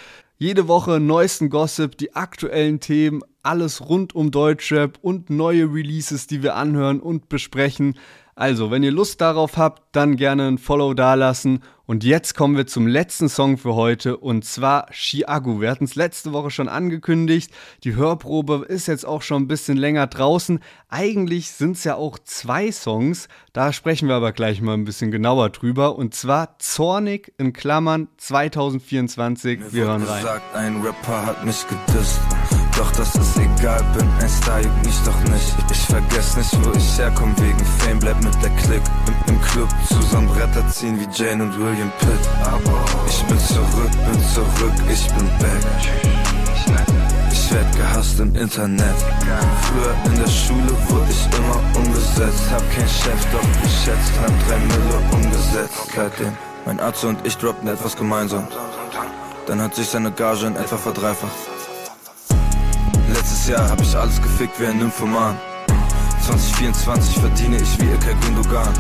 Jede 0.43 0.67
Woche 0.67 0.99
neuesten 0.99 1.51
Gossip, 1.51 1.97
die 1.97 2.17
aktuellen 2.17 2.81
Themen, 2.81 3.23
alles 3.45 3.89
rund 3.89 4.13
um 4.17 4.33
Deutschrap 4.33 4.99
und 5.01 5.31
neue 5.31 5.73
Releases, 5.73 6.27
die 6.27 6.43
wir 6.43 6.57
anhören 6.57 6.99
und 6.99 7.29
besprechen. 7.29 7.97
Also, 8.35 8.71
wenn 8.71 8.83
ihr 8.83 8.93
Lust 8.93 9.21
darauf 9.21 9.59
habt, 9.59 9.83
dann 9.93 10.17
gerne 10.17 10.49
ein 10.49 10.59
Follow 10.59 10.95
dalassen. 10.95 11.61
Und 11.85 12.05
jetzt 12.05 12.35
kommen 12.35 12.57
wir 12.57 12.67
zum 12.67 12.87
letzten 12.87 13.29
Song 13.29 13.59
für 13.59 13.75
heute 13.75 14.17
und 14.17 14.47
zwar 14.47 14.87
Chiago. 14.93 15.61
Wir 15.61 15.71
hatten 15.71 15.85
es 15.85 15.95
letzte 15.95 16.33
Woche 16.33 16.51
schon 16.51 16.69
angekündigt. 16.69 17.51
Die 17.85 17.95
Hörprobe 17.95 18.65
ist 18.67 18.87
jetzt 18.87 19.05
auch 19.05 19.21
schon 19.21 19.43
ein 19.43 19.49
bisschen 19.49 19.77
länger 19.77 20.07
draußen. 20.07 20.61
Eigentlich 20.89 21.51
sind 21.51 21.77
es 21.77 21.85
ja 21.85 21.97
auch 21.97 22.19
zwei 22.19 22.73
Songs. 22.73 23.29
Da 23.53 23.75
sprechen 23.75 24.09
wir 24.09 24.15
aber 24.15 24.33
gleich 24.33 24.63
mal 24.63 24.75
ein 24.75 24.85
bisschen 24.85 25.11
genauer 25.11 25.51
drüber. 25.51 25.97
Und 25.97 26.15
zwar 26.15 26.59
Zornig 26.59 27.35
in 27.37 27.53
Klammern 27.53 28.09
2024. 28.17 29.75
Wir 29.75 29.85
hören 29.85 30.03
rein. 30.05 30.23
gesagt, 30.23 30.57
ein 30.57 30.81
Rapper 30.81 31.27
hat 31.27 31.45
mich 31.45 31.67
gedisst. 31.69 32.21
Doch 32.77 32.91
das 32.93 33.15
ist 33.15 33.37
egal, 33.37 33.83
bin 33.97 34.09
ein 34.21 34.29
Star, 34.29 34.61
juckt 34.61 34.87
mich 34.87 34.99
doch 35.05 35.21
nicht. 35.31 35.55
Ich 35.71 35.83
vergess 35.87 36.37
nicht, 36.37 36.65
wo 36.65 36.73
ich 36.73 36.99
herkomm, 36.99 37.35
wegen 37.39 37.65
Fame, 37.79 37.99
bleib 37.99 38.23
mit 38.23 38.35
der 38.43 38.51
Clique. 38.51 38.91
Im, 39.27 39.35
Im 39.35 39.41
Club 39.43 39.69
zusammen 39.89 40.29
Bretter 40.29 40.67
ziehen 40.69 40.99
wie 40.99 41.09
Jane 41.13 41.45
und 41.45 41.59
William 41.59 41.93
Pitt. 41.99 42.29
Ich 43.07 43.23
bin 43.25 43.39
zurück, 43.39 43.91
bin 43.91 44.29
zurück, 44.35 44.73
ich 44.91 45.07
bin 45.15 45.27
back. 45.39 45.63
Ich 47.31 47.53
werd 47.53 47.77
gehasst 47.77 48.19
im 48.21 48.35
Internet. 48.35 48.97
Früher 49.63 49.95
in 50.07 50.15
der 50.17 50.31
Schule 50.31 50.73
wurde 50.89 51.11
ich 51.11 51.39
immer 51.39 51.61
umgesetzt. 51.77 52.51
Hab 52.51 52.63
kein 52.75 52.89
Chef, 52.89 53.27
doch 53.33 53.43
schätze 53.85 54.13
knapp 54.13 54.49
drei 54.49 54.59
Mille 54.59 54.99
umgesetzt. 55.13 55.89
Seitdem 55.95 56.33
mein 56.65 56.81
Arzt 56.81 57.05
und 57.05 57.27
ich 57.27 57.37
droppten 57.37 57.69
etwas 57.69 57.97
gemeinsam. 57.97 58.47
Dann 59.47 59.61
hat 59.61 59.75
sich 59.75 59.89
seine 59.89 60.13
Gage 60.13 60.47
in 60.47 60.57
etwa 60.57 60.77
verdreifacht. 60.77 61.52
Letztes 63.13 63.49
Jahr 63.49 63.69
hab 63.69 63.81
ich 63.83 63.95
alles 63.95 64.23
gefickt 64.23 64.59
wie 64.59 64.65
ein 64.65 64.79
Nymphoman. 64.79 65.39
2024 66.23 67.19
verdiene 67.19 67.57
ich 67.57 67.79
wie 67.79 67.85
Ilkay 67.85 68.15
Gündogan. 68.25 68.73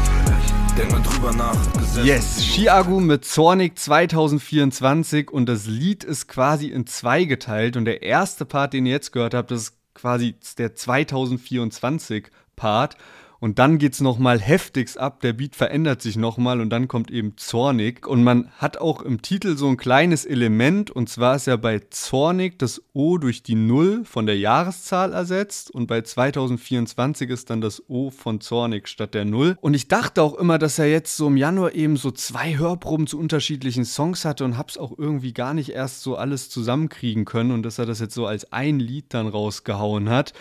Denk 0.74 0.90
mal 0.90 1.02
drüber 1.02 1.32
nach. 1.32 1.56
Yes, 2.02 2.40
Chiago 2.40 2.98
mit 2.98 3.26
Zornig 3.26 3.78
2024 3.78 5.30
und 5.30 5.46
das 5.50 5.66
Lied 5.66 6.02
ist 6.02 6.28
quasi 6.28 6.68
in 6.68 6.86
zwei 6.86 7.24
geteilt 7.24 7.76
und 7.76 7.84
der 7.84 8.02
erste 8.02 8.46
Part, 8.46 8.72
den 8.72 8.86
ihr 8.86 8.92
jetzt 8.92 9.12
gehört 9.12 9.34
habt, 9.34 9.50
das 9.50 9.64
ist 9.64 9.74
quasi 9.92 10.34
der 10.56 10.74
2024 10.74 12.30
Part 12.56 12.96
und 13.42 13.58
dann 13.58 13.78
geht's 13.78 14.00
noch 14.00 14.20
mal 14.20 14.38
heftigst 14.40 14.96
ab, 14.96 15.20
der 15.20 15.32
Beat 15.32 15.56
verändert 15.56 16.00
sich 16.00 16.16
noch 16.16 16.38
mal 16.38 16.60
und 16.60 16.70
dann 16.70 16.86
kommt 16.86 17.10
eben 17.10 17.36
Zornig 17.36 18.06
und 18.06 18.22
man 18.22 18.52
hat 18.58 18.76
auch 18.76 19.02
im 19.02 19.20
Titel 19.20 19.56
so 19.56 19.66
ein 19.66 19.76
kleines 19.76 20.24
Element 20.24 20.92
und 20.92 21.08
zwar 21.08 21.34
ist 21.34 21.48
ja 21.48 21.56
bei 21.56 21.80
Zornig 21.90 22.60
das 22.60 22.80
O 22.92 23.18
durch 23.18 23.42
die 23.42 23.56
Null 23.56 24.04
von 24.04 24.26
der 24.26 24.38
Jahreszahl 24.38 25.12
ersetzt 25.12 25.72
und 25.72 25.88
bei 25.88 26.02
2024 26.02 27.30
ist 27.30 27.50
dann 27.50 27.60
das 27.60 27.82
O 27.88 28.10
von 28.10 28.40
Zornig 28.40 28.86
statt 28.86 29.12
der 29.12 29.24
Null 29.24 29.58
und 29.60 29.74
ich 29.74 29.88
dachte 29.88 30.22
auch 30.22 30.34
immer, 30.34 30.58
dass 30.58 30.78
er 30.78 30.88
jetzt 30.88 31.16
so 31.16 31.26
im 31.26 31.36
Januar 31.36 31.74
eben 31.74 31.96
so 31.96 32.12
zwei 32.12 32.56
Hörproben 32.56 33.08
zu 33.08 33.18
unterschiedlichen 33.18 33.84
Songs 33.84 34.24
hatte 34.24 34.44
und 34.44 34.56
hab's 34.56 34.78
auch 34.78 34.96
irgendwie 34.96 35.32
gar 35.32 35.52
nicht 35.52 35.70
erst 35.70 36.02
so 36.02 36.14
alles 36.14 36.48
zusammenkriegen 36.48 37.24
können 37.24 37.50
und 37.50 37.64
dass 37.64 37.80
er 37.80 37.86
das 37.86 37.98
jetzt 37.98 38.14
so 38.14 38.24
als 38.24 38.52
ein 38.52 38.78
Lied 38.78 39.06
dann 39.08 39.26
rausgehauen 39.26 40.10
hat. 40.10 40.32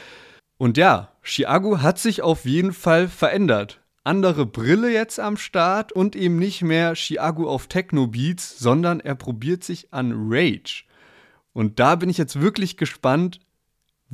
Und 0.61 0.77
ja, 0.77 1.09
Chiago 1.23 1.81
hat 1.81 1.97
sich 1.97 2.21
auf 2.21 2.45
jeden 2.45 2.71
Fall 2.71 3.07
verändert. 3.07 3.81
Andere 4.03 4.45
Brille 4.45 4.93
jetzt 4.93 5.19
am 5.19 5.35
Start 5.35 5.91
und 5.91 6.15
eben 6.15 6.35
nicht 6.35 6.61
mehr 6.61 6.93
Chiago 6.93 7.49
auf 7.49 7.65
Techno-Beats, 7.65 8.59
sondern 8.59 8.99
er 8.99 9.15
probiert 9.15 9.63
sich 9.63 9.91
an 9.91 10.13
Rage. 10.15 10.83
Und 11.51 11.79
da 11.79 11.95
bin 11.95 12.11
ich 12.11 12.19
jetzt 12.19 12.41
wirklich 12.41 12.77
gespannt, 12.77 13.39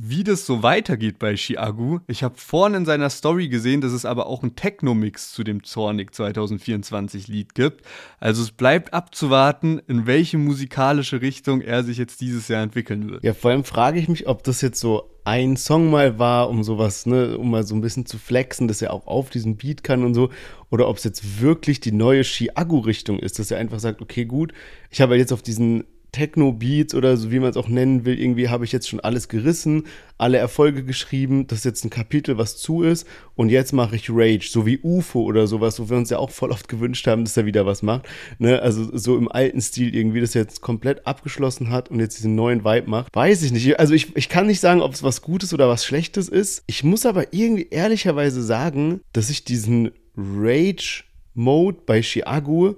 wie 0.00 0.22
das 0.22 0.46
so 0.46 0.62
weitergeht 0.62 1.18
bei 1.18 1.34
Chiagu. 1.34 1.98
Ich 2.06 2.22
habe 2.22 2.36
vorhin 2.36 2.76
in 2.76 2.86
seiner 2.86 3.10
Story 3.10 3.48
gesehen, 3.48 3.80
dass 3.80 3.90
es 3.90 4.04
aber 4.04 4.26
auch 4.26 4.44
einen 4.44 4.54
Techno-Mix 4.54 5.32
zu 5.32 5.42
dem 5.42 5.64
Zornig 5.64 6.14
2024 6.14 7.26
Lied 7.26 7.56
gibt. 7.56 7.84
Also 8.20 8.42
es 8.42 8.52
bleibt 8.52 8.94
abzuwarten, 8.94 9.80
in 9.88 10.06
welche 10.06 10.38
musikalische 10.38 11.20
Richtung 11.20 11.62
er 11.62 11.82
sich 11.82 11.98
jetzt 11.98 12.20
dieses 12.20 12.46
Jahr 12.46 12.62
entwickeln 12.62 13.10
wird. 13.10 13.24
Ja, 13.24 13.34
vor 13.34 13.50
allem 13.50 13.64
frage 13.64 13.98
ich 13.98 14.08
mich, 14.08 14.28
ob 14.28 14.44
das 14.44 14.60
jetzt 14.60 14.78
so 14.78 15.10
ein 15.24 15.56
Song 15.56 15.90
mal 15.90 16.20
war, 16.20 16.48
um 16.48 16.62
sowas, 16.62 17.04
ne, 17.04 17.36
um 17.36 17.50
mal 17.50 17.66
so 17.66 17.74
ein 17.74 17.80
bisschen 17.80 18.06
zu 18.06 18.18
flexen, 18.18 18.68
dass 18.68 18.80
er 18.80 18.92
auch 18.92 19.08
auf 19.08 19.30
diesem 19.30 19.56
Beat 19.56 19.82
kann 19.82 20.04
und 20.04 20.14
so, 20.14 20.30
oder 20.70 20.88
ob 20.88 20.98
es 20.98 21.04
jetzt 21.04 21.40
wirklich 21.40 21.80
die 21.80 21.92
neue 21.92 22.22
Chiagu-Richtung 22.22 23.18
ist, 23.18 23.40
dass 23.40 23.50
er 23.50 23.58
einfach 23.58 23.80
sagt, 23.80 24.00
okay, 24.00 24.26
gut, 24.26 24.52
ich 24.90 25.00
habe 25.00 25.16
jetzt 25.16 25.32
auf 25.32 25.42
diesen 25.42 25.84
Techno-Beats 26.12 26.94
oder 26.94 27.16
so, 27.16 27.30
wie 27.30 27.38
man 27.38 27.50
es 27.50 27.56
auch 27.56 27.68
nennen 27.68 28.04
will, 28.04 28.18
irgendwie 28.18 28.48
habe 28.48 28.64
ich 28.64 28.72
jetzt 28.72 28.88
schon 28.88 29.00
alles 29.00 29.28
gerissen, 29.28 29.84
alle 30.16 30.38
Erfolge 30.38 30.82
geschrieben, 30.84 31.46
das 31.46 31.58
ist 31.58 31.64
jetzt 31.64 31.84
ein 31.84 31.90
Kapitel, 31.90 32.38
was 32.38 32.56
zu 32.56 32.82
ist 32.82 33.06
und 33.34 33.50
jetzt 33.50 33.72
mache 33.72 33.96
ich 33.96 34.08
Rage, 34.10 34.48
so 34.50 34.66
wie 34.66 34.80
UFO 34.82 35.22
oder 35.22 35.46
sowas, 35.46 35.78
wo 35.78 35.90
wir 35.90 35.96
uns 35.96 36.10
ja 36.10 36.18
auch 36.18 36.30
voll 36.30 36.50
oft 36.50 36.68
gewünscht 36.68 37.06
haben, 37.06 37.24
dass 37.24 37.36
er 37.36 37.46
wieder 37.46 37.66
was 37.66 37.82
macht, 37.82 38.08
ne, 38.38 38.60
also 38.60 38.96
so 38.96 39.16
im 39.16 39.30
alten 39.30 39.60
Stil 39.60 39.94
irgendwie, 39.94 40.20
dass 40.20 40.34
er 40.34 40.42
jetzt 40.42 40.60
komplett 40.60 41.06
abgeschlossen 41.06 41.70
hat 41.70 41.90
und 41.90 42.00
jetzt 42.00 42.18
diesen 42.18 42.34
neuen 42.34 42.64
Vibe 42.64 42.88
macht, 42.88 43.14
weiß 43.14 43.42
ich 43.42 43.52
nicht, 43.52 43.78
also 43.78 43.92
ich, 43.94 44.16
ich 44.16 44.28
kann 44.28 44.46
nicht 44.46 44.60
sagen, 44.60 44.80
ob 44.80 44.94
es 44.94 45.02
was 45.02 45.22
Gutes 45.22 45.52
oder 45.52 45.68
was 45.68 45.84
Schlechtes 45.84 46.28
ist, 46.28 46.64
ich 46.66 46.84
muss 46.84 47.04
aber 47.04 47.32
irgendwie 47.34 47.68
ehrlicherweise 47.70 48.42
sagen, 48.42 49.00
dass 49.12 49.30
ich 49.30 49.44
diesen 49.44 49.90
Rage-Mode 50.16 51.78
bei 51.86 52.02
Chiago 52.02 52.76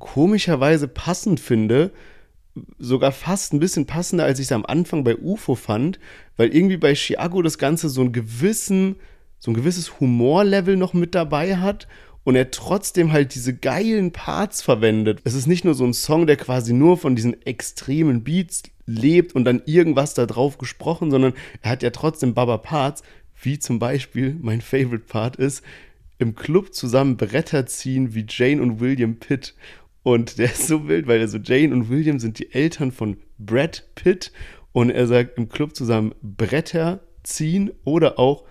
komischerweise 0.00 0.88
passend 0.88 1.38
finde, 1.38 1.92
sogar 2.78 3.12
fast 3.12 3.52
ein 3.52 3.60
bisschen 3.60 3.86
passender, 3.86 4.24
als 4.24 4.38
ich 4.38 4.46
es 4.46 4.52
am 4.52 4.66
Anfang 4.66 5.04
bei 5.04 5.16
UFO 5.16 5.54
fand, 5.54 5.98
weil 6.36 6.54
irgendwie 6.54 6.76
bei 6.76 6.94
Chiago 6.94 7.42
das 7.42 7.58
Ganze 7.58 7.88
so 7.88 8.00
einen 8.00 8.12
gewissen, 8.12 8.96
so 9.38 9.50
ein 9.50 9.54
gewisses 9.54 10.00
Humorlevel 10.00 10.76
noch 10.76 10.92
mit 10.92 11.14
dabei 11.14 11.56
hat 11.56 11.86
und 12.24 12.36
er 12.36 12.50
trotzdem 12.50 13.12
halt 13.12 13.34
diese 13.34 13.54
geilen 13.54 14.12
Parts 14.12 14.62
verwendet. 14.62 15.20
Es 15.24 15.34
ist 15.34 15.46
nicht 15.46 15.64
nur 15.64 15.74
so 15.74 15.84
ein 15.84 15.94
Song, 15.94 16.26
der 16.26 16.36
quasi 16.36 16.72
nur 16.72 16.96
von 16.96 17.16
diesen 17.16 17.40
extremen 17.46 18.24
Beats 18.24 18.62
lebt 18.86 19.34
und 19.34 19.44
dann 19.44 19.62
irgendwas 19.66 20.14
da 20.14 20.26
drauf 20.26 20.58
gesprochen, 20.58 21.10
sondern 21.10 21.32
er 21.62 21.70
hat 21.70 21.82
ja 21.82 21.90
trotzdem 21.90 22.34
Baba 22.34 22.58
Parts, 22.58 23.02
wie 23.42 23.58
zum 23.58 23.78
Beispiel 23.78 24.36
mein 24.40 24.60
Favorite 24.60 25.04
Part 25.06 25.36
ist, 25.36 25.62
im 26.18 26.34
Club 26.34 26.74
zusammen 26.74 27.16
Bretter 27.16 27.64
ziehen 27.66 28.14
wie 28.14 28.26
Jane 28.28 28.60
und 28.60 28.80
William 28.80 29.16
Pitt. 29.16 29.54
Und 30.02 30.38
der 30.38 30.46
ist 30.46 30.66
so 30.66 30.88
wild, 30.88 31.06
weil 31.06 31.20
also 31.20 31.38
Jane 31.38 31.74
und 31.74 31.90
William 31.90 32.18
sind 32.18 32.38
die 32.38 32.52
Eltern 32.52 32.90
von 32.90 33.18
Brad 33.38 33.84
Pitt 33.94 34.32
und 34.72 34.90
er 34.90 35.06
sagt 35.06 35.36
im 35.36 35.48
Club 35.48 35.74
zusammen 35.76 36.14
Bretter 36.22 37.00
ziehen 37.22 37.70
oder 37.84 38.18
auch 38.18 38.44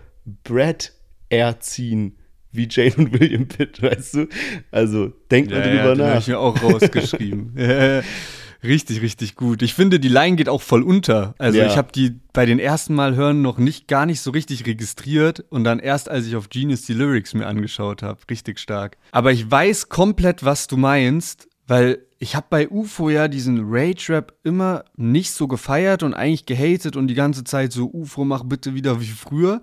Brad 0.43 0.93
erziehen, 1.29 2.17
wie 2.51 2.67
Jane 2.69 2.93
und 2.97 3.19
William 3.19 3.47
Pitt, 3.47 3.81
weißt 3.81 4.13
du? 4.15 4.27
Also 4.71 5.13
denk 5.31 5.49
mal 5.49 5.57
ja, 5.57 5.63
drüber 5.63 5.89
ja, 5.89 5.95
nach. 5.95 6.09
habe 6.09 6.19
ich 6.19 6.27
mir 6.27 6.39
auch 6.39 6.61
rausgeschrieben. 6.61 7.55
richtig, 8.63 9.01
richtig 9.01 9.35
gut. 9.35 9.61
Ich 9.61 9.73
finde, 9.73 9.99
die 9.99 10.07
Line 10.09 10.35
geht 10.35 10.49
auch 10.49 10.61
voll 10.61 10.83
unter. 10.83 11.33
Also 11.37 11.59
Ja. 11.59 11.67
ich 11.67 11.77
habe 11.77 11.91
die 11.91 12.19
bei 12.33 12.45
den 12.45 12.59
ersten 12.59 12.93
Mal 12.95 13.15
hören 13.15 13.41
noch 13.41 13.57
nicht 13.57 13.87
gar 13.87 14.05
nicht 14.05 14.21
so 14.21 14.31
richtig 14.31 14.65
registriert 14.65 15.43
und 15.49 15.63
dann 15.63 15.79
erst, 15.79 16.09
als 16.09 16.25
ich 16.25 16.35
auf 16.35 16.49
Genius 16.49 16.83
die 16.83 16.93
Lyrics 16.93 17.33
mir 17.33 17.47
angeschaut 17.47 18.03
habe, 18.03 18.19
richtig 18.29 18.59
stark. 18.59 18.97
Aber 19.11 19.31
ich 19.31 19.49
weiß 19.49 19.89
komplett, 19.89 20.43
was 20.43 20.67
du 20.67 20.77
meinst, 20.77 21.47
weil 21.67 21.99
ich 22.19 22.35
habe 22.35 22.47
bei 22.49 22.67
UFO 22.69 23.09
ja 23.09 23.27
diesen 23.29 23.61
Rage-Rap 23.65 24.33
immer 24.43 24.83
nicht 24.97 25.31
so 25.31 25.47
gefeiert 25.47 26.03
und 26.03 26.13
eigentlich 26.13 26.45
gehatet 26.45 26.95
und 26.97 27.07
die 27.07 27.13
ganze 27.13 27.43
Zeit 27.45 27.71
so, 27.71 27.89
UFO, 27.91 28.25
mach 28.25 28.43
bitte 28.43 28.73
wieder 28.73 28.99
wie 28.99 29.05
früher. 29.05 29.61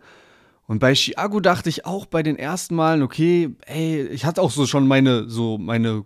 Und 0.66 0.78
bei 0.78 0.94
Chiago 0.94 1.40
dachte 1.40 1.68
ich 1.68 1.84
auch 1.84 2.06
bei 2.06 2.22
den 2.22 2.36
ersten 2.36 2.74
Malen, 2.74 3.02
okay, 3.02 3.50
ey, 3.66 4.06
ich 4.08 4.24
hatte 4.24 4.40
auch 4.42 4.50
so 4.50 4.66
schon 4.66 4.86
meine, 4.88 5.28
so 5.28 5.58
meine 5.58 6.04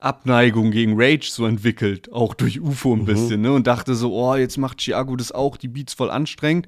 Grundabneigung 0.00 0.70
gegen 0.70 0.94
Rage 0.96 1.30
so 1.30 1.46
entwickelt, 1.46 2.12
auch 2.12 2.34
durch 2.34 2.60
UFO 2.60 2.94
ein 2.94 3.04
bisschen, 3.04 3.42
ne? 3.42 3.52
Und 3.52 3.66
dachte 3.66 3.94
so, 3.94 4.14
oh, 4.14 4.34
jetzt 4.34 4.56
macht 4.56 4.78
Chiago 4.78 5.14
das 5.14 5.30
auch, 5.30 5.56
die 5.56 5.68
Beats 5.68 5.92
voll 5.94 6.10
anstrengend. 6.10 6.66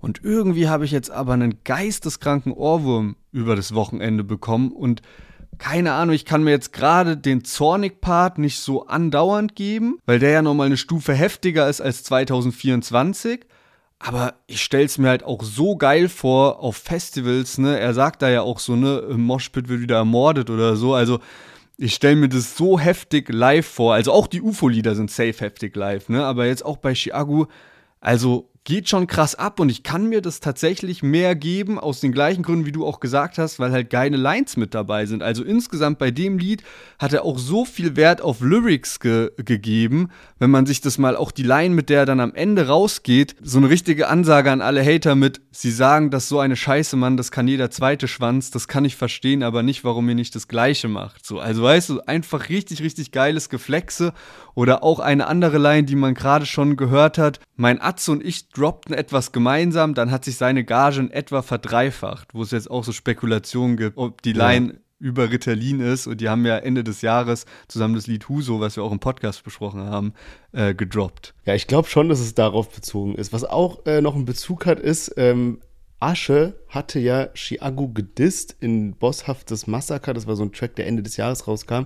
Und 0.00 0.20
irgendwie 0.24 0.68
habe 0.68 0.86
ich 0.86 0.90
jetzt 0.90 1.10
aber 1.10 1.34
einen 1.34 1.62
geisteskranken 1.64 2.52
Ohrwurm 2.52 3.16
über 3.32 3.54
das 3.54 3.74
Wochenende 3.74 4.24
bekommen 4.24 4.72
und 4.72 5.02
keine 5.58 5.92
Ahnung, 5.92 6.14
ich 6.14 6.24
kann 6.24 6.42
mir 6.42 6.52
jetzt 6.52 6.72
gerade 6.72 7.18
den 7.18 7.44
Zornig-Part 7.44 8.38
nicht 8.38 8.60
so 8.60 8.86
andauernd 8.86 9.54
geben, 9.54 9.98
weil 10.06 10.18
der 10.18 10.30
ja 10.30 10.40
nochmal 10.40 10.66
eine 10.66 10.78
Stufe 10.78 11.12
heftiger 11.12 11.68
ist 11.68 11.82
als 11.82 12.02
2024. 12.04 13.40
Aber 13.98 14.36
ich 14.46 14.62
stell's 14.62 14.96
mir 14.96 15.08
halt 15.08 15.22
auch 15.22 15.42
so 15.42 15.76
geil 15.76 16.08
vor 16.08 16.60
auf 16.60 16.78
Festivals, 16.78 17.58
ne? 17.58 17.78
Er 17.78 17.92
sagt 17.92 18.22
da 18.22 18.30
ja 18.30 18.40
auch 18.40 18.58
so, 18.58 18.74
ne, 18.74 19.02
Moshpit 19.14 19.68
wird 19.68 19.82
wieder 19.82 19.96
ermordet 19.96 20.48
oder 20.48 20.76
so. 20.76 20.94
Also 20.94 21.18
ich 21.80 21.94
stell 21.94 22.14
mir 22.14 22.28
das 22.28 22.56
so 22.56 22.78
heftig 22.78 23.30
live 23.30 23.66
vor. 23.66 23.94
Also 23.94 24.12
auch 24.12 24.26
die 24.26 24.42
UFO-Lieder 24.42 24.94
sind 24.94 25.10
safe 25.10 25.40
heftig 25.40 25.74
live, 25.74 26.10
ne? 26.10 26.24
Aber 26.24 26.46
jetzt 26.46 26.64
auch 26.64 26.76
bei 26.76 26.92
Chiagu, 26.92 27.46
also 28.00 28.49
geht 28.64 28.90
schon 28.90 29.06
krass 29.06 29.34
ab 29.34 29.58
und 29.58 29.70
ich 29.70 29.82
kann 29.82 30.06
mir 30.06 30.20
das 30.20 30.40
tatsächlich 30.40 31.02
mehr 31.02 31.34
geben, 31.34 31.78
aus 31.78 32.00
den 32.00 32.12
gleichen 32.12 32.42
Gründen, 32.42 32.66
wie 32.66 32.72
du 32.72 32.84
auch 32.86 33.00
gesagt 33.00 33.38
hast, 33.38 33.58
weil 33.58 33.72
halt 33.72 33.88
geile 33.88 34.18
Lines 34.18 34.58
mit 34.58 34.74
dabei 34.74 35.06
sind. 35.06 35.22
Also 35.22 35.42
insgesamt 35.42 35.98
bei 35.98 36.10
dem 36.10 36.36
Lied 36.36 36.62
hat 36.98 37.14
er 37.14 37.24
auch 37.24 37.38
so 37.38 37.64
viel 37.64 37.96
Wert 37.96 38.20
auf 38.20 38.40
Lyrics 38.40 39.00
ge 39.00 39.30
gegeben, 39.38 40.10
wenn 40.38 40.50
man 40.50 40.66
sich 40.66 40.82
das 40.82 40.98
mal 40.98 41.16
auch 41.16 41.30
die 41.30 41.42
Line, 41.42 41.74
mit 41.74 41.88
der 41.88 42.00
er 42.00 42.06
dann 42.06 42.20
am 42.20 42.34
Ende 42.34 42.66
rausgeht, 42.66 43.34
so 43.42 43.58
eine 43.58 43.70
richtige 43.70 44.08
Ansage 44.08 44.50
an 44.50 44.60
alle 44.60 44.84
Hater 44.84 45.14
mit, 45.14 45.40
sie 45.50 45.70
sagen, 45.70 46.10
dass 46.10 46.28
so 46.28 46.38
eine 46.38 46.56
Scheiße, 46.56 46.96
Mann, 46.96 47.16
das 47.16 47.30
kann 47.30 47.48
jeder 47.48 47.70
zweite 47.70 48.08
Schwanz, 48.08 48.50
das 48.50 48.68
kann 48.68 48.84
ich 48.84 48.96
verstehen, 48.96 49.42
aber 49.42 49.62
nicht, 49.62 49.84
warum 49.84 50.08
ihr 50.08 50.14
nicht 50.14 50.34
das 50.34 50.48
Gleiche 50.48 50.88
macht. 50.88 51.24
So, 51.24 51.40
also 51.40 51.62
weißt 51.62 51.88
du, 51.88 52.00
einfach 52.00 52.50
richtig, 52.50 52.82
richtig 52.82 53.10
geiles 53.10 53.48
Geflexe 53.48 54.12
oder 54.60 54.84
auch 54.84 55.00
eine 55.00 55.26
andere 55.26 55.56
Line, 55.56 55.84
die 55.84 55.96
man 55.96 56.12
gerade 56.12 56.44
schon 56.44 56.76
gehört 56.76 57.16
hat. 57.16 57.40
Mein 57.56 57.80
Atze 57.80 58.12
und 58.12 58.22
ich 58.22 58.50
droppten 58.50 58.94
etwas 58.94 59.32
gemeinsam, 59.32 59.94
dann 59.94 60.10
hat 60.10 60.26
sich 60.26 60.36
seine 60.36 60.64
Gage 60.64 61.00
in 61.00 61.10
etwa 61.10 61.40
verdreifacht, 61.40 62.34
wo 62.34 62.42
es 62.42 62.50
jetzt 62.50 62.70
auch 62.70 62.84
so 62.84 62.92
Spekulationen 62.92 63.78
gibt, 63.78 63.96
ob 63.96 64.20
die 64.20 64.34
Line 64.34 64.78
über 64.98 65.30
Ritalin 65.30 65.80
ist 65.80 66.06
und 66.06 66.20
die 66.20 66.28
haben 66.28 66.44
ja 66.44 66.58
Ende 66.58 66.84
des 66.84 67.00
Jahres 67.00 67.46
zusammen 67.68 67.94
das 67.94 68.06
Lied 68.06 68.28
Huso, 68.28 68.60
was 68.60 68.76
wir 68.76 68.84
auch 68.84 68.92
im 68.92 69.00
Podcast 69.00 69.42
besprochen 69.44 69.80
haben, 69.80 70.12
äh, 70.52 70.74
gedroppt. 70.74 71.32
Ja, 71.46 71.54
ich 71.54 71.66
glaube 71.66 71.88
schon, 71.88 72.10
dass 72.10 72.20
es 72.20 72.34
darauf 72.34 72.68
bezogen 72.68 73.14
ist. 73.14 73.32
Was 73.32 73.44
auch 73.44 73.86
äh, 73.86 74.02
noch 74.02 74.14
einen 74.14 74.26
Bezug 74.26 74.66
hat, 74.66 74.78
ist, 74.78 75.14
ähm, 75.16 75.60
Asche 76.00 76.54
hatte 76.68 76.98
ja 76.98 77.28
Chiago 77.34 77.88
gedisst 77.88 78.56
in 78.60 78.94
Bosshaftes 78.94 79.66
Massaker. 79.66 80.14
Das 80.14 80.26
war 80.26 80.34
so 80.34 80.42
ein 80.42 80.52
Track, 80.52 80.76
der 80.76 80.86
Ende 80.86 81.02
des 81.02 81.16
Jahres 81.16 81.46
rauskam. 81.46 81.84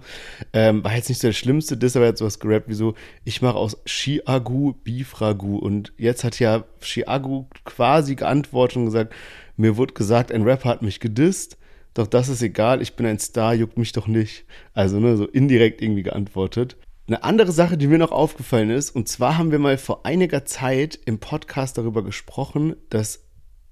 Ähm, 0.52 0.84
war 0.84 0.94
jetzt 0.94 1.08
nicht 1.08 1.20
so 1.20 1.28
der 1.28 1.32
schlimmste 1.32 1.76
Diss, 1.76 1.96
aber 1.96 2.06
er 2.06 2.10
hat 2.10 2.18
sowas 2.18 2.38
gerappt 2.38 2.68
wie 2.68 2.74
so, 2.74 2.94
ich 3.24 3.42
mache 3.42 3.56
aus 3.56 3.76
Chiagu 3.84 4.74
Bifragu. 4.84 5.58
Und 5.58 5.92
jetzt 5.98 6.24
hat 6.24 6.38
ja 6.38 6.64
Chiago 6.80 7.48
quasi 7.64 8.14
geantwortet 8.14 8.76
und 8.78 8.84
gesagt, 8.86 9.14
mir 9.56 9.76
wurde 9.76 9.94
gesagt, 9.94 10.32
ein 10.32 10.42
Rapper 10.42 10.68
hat 10.68 10.82
mich 10.82 11.00
gedisst. 11.00 11.58
Doch 11.94 12.06
das 12.06 12.28
ist 12.28 12.42
egal, 12.42 12.82
ich 12.82 12.96
bin 12.96 13.06
ein 13.06 13.20
Star, 13.20 13.54
juckt 13.54 13.78
mich 13.78 13.92
doch 13.92 14.06
nicht. 14.06 14.44
Also, 14.72 14.98
ne, 14.98 15.16
so 15.16 15.26
indirekt 15.26 15.80
irgendwie 15.80 16.02
geantwortet. 16.02 16.76
Eine 17.06 17.22
andere 17.22 17.52
Sache, 17.52 17.76
die 17.76 17.86
mir 17.86 17.98
noch 17.98 18.12
aufgefallen 18.12 18.70
ist, 18.70 18.90
und 18.90 19.08
zwar 19.08 19.36
haben 19.36 19.50
wir 19.50 19.58
mal 19.58 19.76
vor 19.76 20.06
einiger 20.06 20.46
Zeit 20.46 20.98
im 21.04 21.18
Podcast 21.18 21.76
darüber 21.76 22.02
gesprochen, 22.02 22.76
dass 22.88 23.23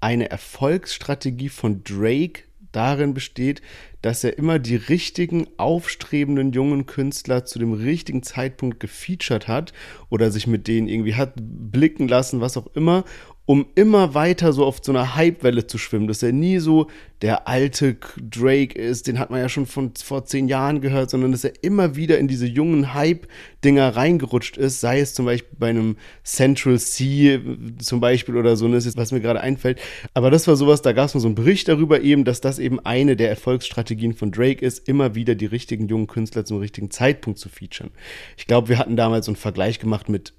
eine 0.02 0.30
Erfolgsstrategie 0.30 1.48
von 1.48 1.84
Drake 1.84 2.42
darin 2.72 3.14
besteht, 3.14 3.62
dass 4.00 4.24
er 4.24 4.36
immer 4.36 4.58
die 4.58 4.76
richtigen, 4.76 5.46
aufstrebenden 5.58 6.52
jungen 6.52 6.86
Künstler 6.86 7.44
zu 7.44 7.58
dem 7.58 7.72
richtigen 7.72 8.22
Zeitpunkt 8.22 8.80
gefeatured 8.80 9.46
hat 9.46 9.72
oder 10.10 10.30
sich 10.30 10.46
mit 10.46 10.66
denen 10.66 10.88
irgendwie 10.88 11.14
hat 11.14 11.34
blicken 11.36 12.08
lassen, 12.08 12.40
was 12.40 12.56
auch 12.56 12.66
immer, 12.74 13.04
um 13.44 13.66
immer 13.74 14.14
weiter 14.14 14.52
so 14.52 14.64
auf 14.64 14.78
so 14.82 14.92
einer 14.92 15.16
Hypewelle 15.16 15.66
zu 15.66 15.76
schwimmen, 15.76 16.06
dass 16.06 16.22
er 16.22 16.32
nie 16.32 16.58
so 16.58 16.86
der 17.22 17.48
alte 17.48 17.96
Drake 18.20 18.78
ist, 18.78 19.06
den 19.06 19.18
hat 19.18 19.30
man 19.30 19.40
ja 19.40 19.48
schon 19.48 19.66
von 19.66 19.92
vor 19.96 20.24
zehn 20.24 20.48
Jahren 20.48 20.80
gehört, 20.80 21.10
sondern 21.10 21.32
dass 21.32 21.44
er 21.44 21.52
immer 21.62 21.96
wieder 21.96 22.18
in 22.18 22.28
diese 22.28 22.46
jungen 22.46 22.94
Hype-Dinger 22.94 23.96
reingerutscht 23.96 24.56
ist, 24.56 24.80
sei 24.80 25.00
es 25.00 25.14
zum 25.14 25.26
Beispiel 25.26 25.56
bei 25.58 25.70
einem 25.70 25.96
Central 26.24 26.78
C 26.78 27.40
zum 27.78 28.00
Beispiel 28.00 28.36
oder 28.36 28.56
so, 28.56 28.66
ne, 28.66 28.74
das 28.74 28.84
ist 28.84 28.94
jetzt, 28.94 29.00
was 29.00 29.12
mir 29.12 29.20
gerade 29.20 29.40
einfällt. 29.40 29.80
Aber 30.14 30.30
das 30.30 30.46
war 30.46 30.56
sowas, 30.56 30.82
da 30.82 30.92
gab 30.92 31.06
es 31.06 31.14
mal 31.14 31.20
so 31.20 31.28
einen 31.28 31.34
Bericht 31.34 31.68
darüber 31.68 32.00
eben, 32.00 32.24
dass 32.24 32.40
das 32.40 32.58
eben 32.58 32.80
eine 32.80 33.16
der 33.16 33.28
Erfolgsstrategien 33.28 34.14
von 34.14 34.30
Drake 34.30 34.64
ist, 34.64 34.88
immer 34.88 35.14
wieder 35.14 35.34
die 35.34 35.46
richtigen 35.46 35.88
jungen 35.88 36.06
Künstler 36.06 36.44
zum 36.44 36.58
richtigen 36.58 36.90
Zeitpunkt 36.90 37.38
zu 37.38 37.48
featuren. 37.48 37.90
Ich 38.36 38.46
glaube, 38.46 38.68
wir 38.68 38.78
hatten 38.78 38.96
damals 38.96 39.26
so 39.26 39.30
einen 39.30 39.36
Vergleich 39.36 39.78
gemacht 39.78 40.08
mit 40.08 40.32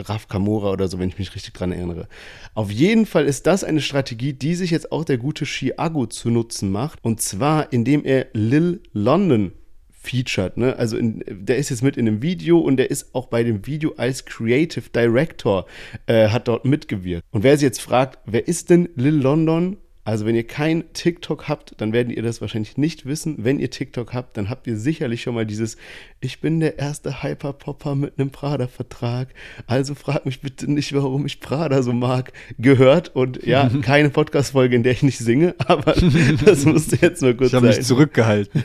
Raf 0.00 0.28
Kamora 0.28 0.72
oder 0.72 0.88
so, 0.88 0.98
wenn 0.98 1.08
ich 1.08 1.18
mich 1.18 1.34
richtig 1.34 1.54
dran 1.54 1.72
erinnere. 1.72 2.08
Auf 2.54 2.70
jeden 2.70 3.06
Fall 3.06 3.26
ist 3.26 3.46
das 3.46 3.64
eine 3.64 3.80
Strategie, 3.80 4.32
die 4.32 4.54
sich 4.54 4.70
jetzt 4.70 4.92
auch 4.92 5.04
der 5.04 5.18
gute 5.18 5.44
Chiago 5.44 6.06
zu 6.06 6.30
Nutzen 6.30 6.70
macht. 6.70 6.98
Und 7.02 7.20
zwar, 7.20 7.72
indem 7.72 8.04
er 8.04 8.26
Lil 8.32 8.80
London 8.92 9.52
featured. 10.04 10.56
Ne? 10.56 10.76
Also 10.76 10.96
in, 10.96 11.24
der 11.26 11.56
ist 11.56 11.70
jetzt 11.70 11.82
mit 11.82 11.96
in 11.96 12.06
einem 12.06 12.22
Video 12.22 12.58
und 12.58 12.76
der 12.76 12.90
ist 12.90 13.14
auch 13.14 13.26
bei 13.26 13.42
dem 13.42 13.66
Video 13.66 13.94
als 13.96 14.24
Creative 14.24 14.90
Director, 14.94 15.66
äh, 16.06 16.28
hat 16.28 16.48
dort 16.48 16.64
mitgewirkt. 16.64 17.24
Und 17.30 17.42
wer 17.42 17.56
sich 17.56 17.64
jetzt 17.64 17.80
fragt, 17.80 18.18
wer 18.26 18.46
ist 18.46 18.70
denn 18.70 18.88
Lil 18.96 19.14
London? 19.14 19.78
Also 20.06 20.26
wenn 20.26 20.34
ihr 20.34 20.46
kein 20.46 20.92
TikTok 20.92 21.48
habt, 21.48 21.80
dann 21.80 21.94
werdet 21.94 22.14
ihr 22.14 22.22
das 22.22 22.42
wahrscheinlich 22.42 22.76
nicht 22.76 23.06
wissen. 23.06 23.36
Wenn 23.38 23.58
ihr 23.58 23.70
TikTok 23.70 24.12
habt, 24.12 24.36
dann 24.36 24.50
habt 24.50 24.66
ihr 24.66 24.76
sicherlich 24.76 25.22
schon 25.22 25.34
mal 25.34 25.46
dieses 25.46 25.78
Ich 26.20 26.42
bin 26.42 26.60
der 26.60 26.78
erste 26.78 27.22
Hyperpopper 27.22 27.94
mit 27.94 28.18
einem 28.18 28.30
Prada-Vertrag. 28.30 29.28
Also 29.66 29.94
frag 29.94 30.26
mich 30.26 30.42
bitte 30.42 30.70
nicht, 30.70 30.92
warum 30.92 31.24
ich 31.24 31.40
Prada 31.40 31.82
so 31.82 31.94
mag, 31.94 32.32
gehört. 32.58 33.16
Und 33.16 33.46
ja, 33.46 33.70
keine 33.82 34.10
Podcast-Folge, 34.10 34.76
in 34.76 34.82
der 34.82 34.92
ich 34.92 35.02
nicht 35.02 35.18
singe, 35.18 35.54
aber 35.58 35.94
das 36.44 36.66
musste 36.66 36.98
jetzt 37.00 37.22
nur 37.22 37.32
kurz 37.32 37.46
ich 37.46 37.52
sein. 37.52 37.64
Ich 37.64 37.68
habe 37.70 37.78
mich 37.78 37.86
zurückgehalten. 37.86 38.62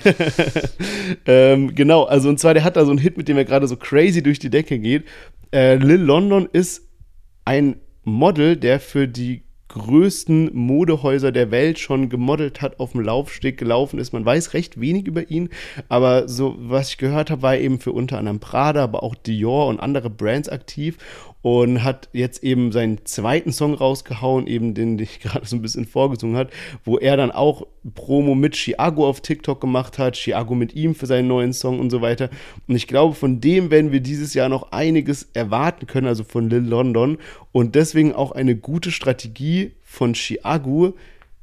ähm, 1.25 1.73
genau, 1.73 2.03
also 2.03 2.27
und 2.27 2.37
zwar, 2.37 2.53
der 2.53 2.65
hat 2.65 2.75
da 2.75 2.83
so 2.83 2.91
einen 2.91 2.99
Hit, 2.99 3.17
mit 3.17 3.29
dem 3.29 3.37
er 3.37 3.45
gerade 3.45 3.65
so 3.67 3.77
crazy 3.77 4.21
durch 4.21 4.39
die 4.39 4.49
Decke 4.49 4.77
geht. 4.77 5.05
Äh, 5.53 5.75
Lil 5.75 6.01
London 6.01 6.49
ist 6.51 6.83
ein 7.45 7.77
Model, 8.03 8.57
der 8.57 8.81
für 8.81 9.07
die 9.07 9.43
größten 9.69 10.49
Modehäuser 10.53 11.31
der 11.31 11.51
Welt 11.51 11.79
schon 11.79 12.09
gemodelt 12.09 12.61
hat, 12.61 12.79
auf 12.79 12.91
dem 12.91 13.01
Laufsteg 13.01 13.57
gelaufen 13.57 13.99
ist. 13.99 14.13
Man 14.13 14.25
weiß 14.25 14.53
recht 14.53 14.79
wenig 14.79 15.07
über 15.07 15.29
ihn, 15.29 15.49
aber 15.87 16.27
so 16.27 16.55
was 16.59 16.89
ich 16.89 16.97
gehört 16.97 17.31
habe, 17.31 17.41
war 17.41 17.55
eben 17.55 17.79
für 17.79 17.91
unter 17.91 18.17
anderem 18.17 18.39
Prada, 18.39 18.83
aber 18.83 19.03
auch 19.03 19.15
Dior 19.15 19.67
und 19.67 19.79
andere 19.79 20.09
Brands 20.09 20.49
aktiv 20.49 20.97
und 21.41 21.83
hat 21.83 22.09
jetzt 22.11 22.43
eben 22.43 22.71
seinen 22.71 23.05
zweiten 23.05 23.53
Song 23.53 23.73
rausgehauen, 23.73 24.45
eben 24.47 24.73
den, 24.73 24.97
den 24.97 25.03
ich 25.03 25.19
gerade 25.21 25.45
so 25.45 25.55
ein 25.55 25.61
bisschen 25.61 25.85
vorgesungen 25.85 26.35
hat, 26.35 26.51
wo 26.83 26.97
er 26.97 27.17
dann 27.17 27.31
auch 27.31 27.65
Promo 27.95 28.35
mit 28.35 28.55
Chiago 28.55 29.07
auf 29.07 29.21
TikTok 29.21 29.61
gemacht 29.61 29.97
hat, 29.97 30.15
Chiago 30.15 30.53
mit 30.53 30.75
ihm 30.75 30.95
für 30.95 31.05
seinen 31.05 31.27
neuen 31.27 31.53
Song 31.53 31.79
und 31.79 31.89
so 31.89 32.01
weiter. 32.01 32.29
Und 32.67 32.75
ich 32.75 32.87
glaube, 32.87 33.15
von 33.15 33.39
dem 33.39 33.71
werden 33.71 33.91
wir 33.91 34.01
dieses 34.01 34.33
Jahr 34.33 34.49
noch 34.49 34.71
einiges 34.71 35.29
erwarten 35.33 35.87
können, 35.87 36.07
also 36.07 36.23
von 36.23 36.49
Lil 36.49 36.63
London. 36.63 37.17
Und 37.51 37.75
deswegen 37.75 38.13
auch 38.13 38.31
eine 38.31 38.55
gute 38.55 38.91
Strategie 38.91 39.71
von 39.81 40.13
Chiago, 40.13 40.95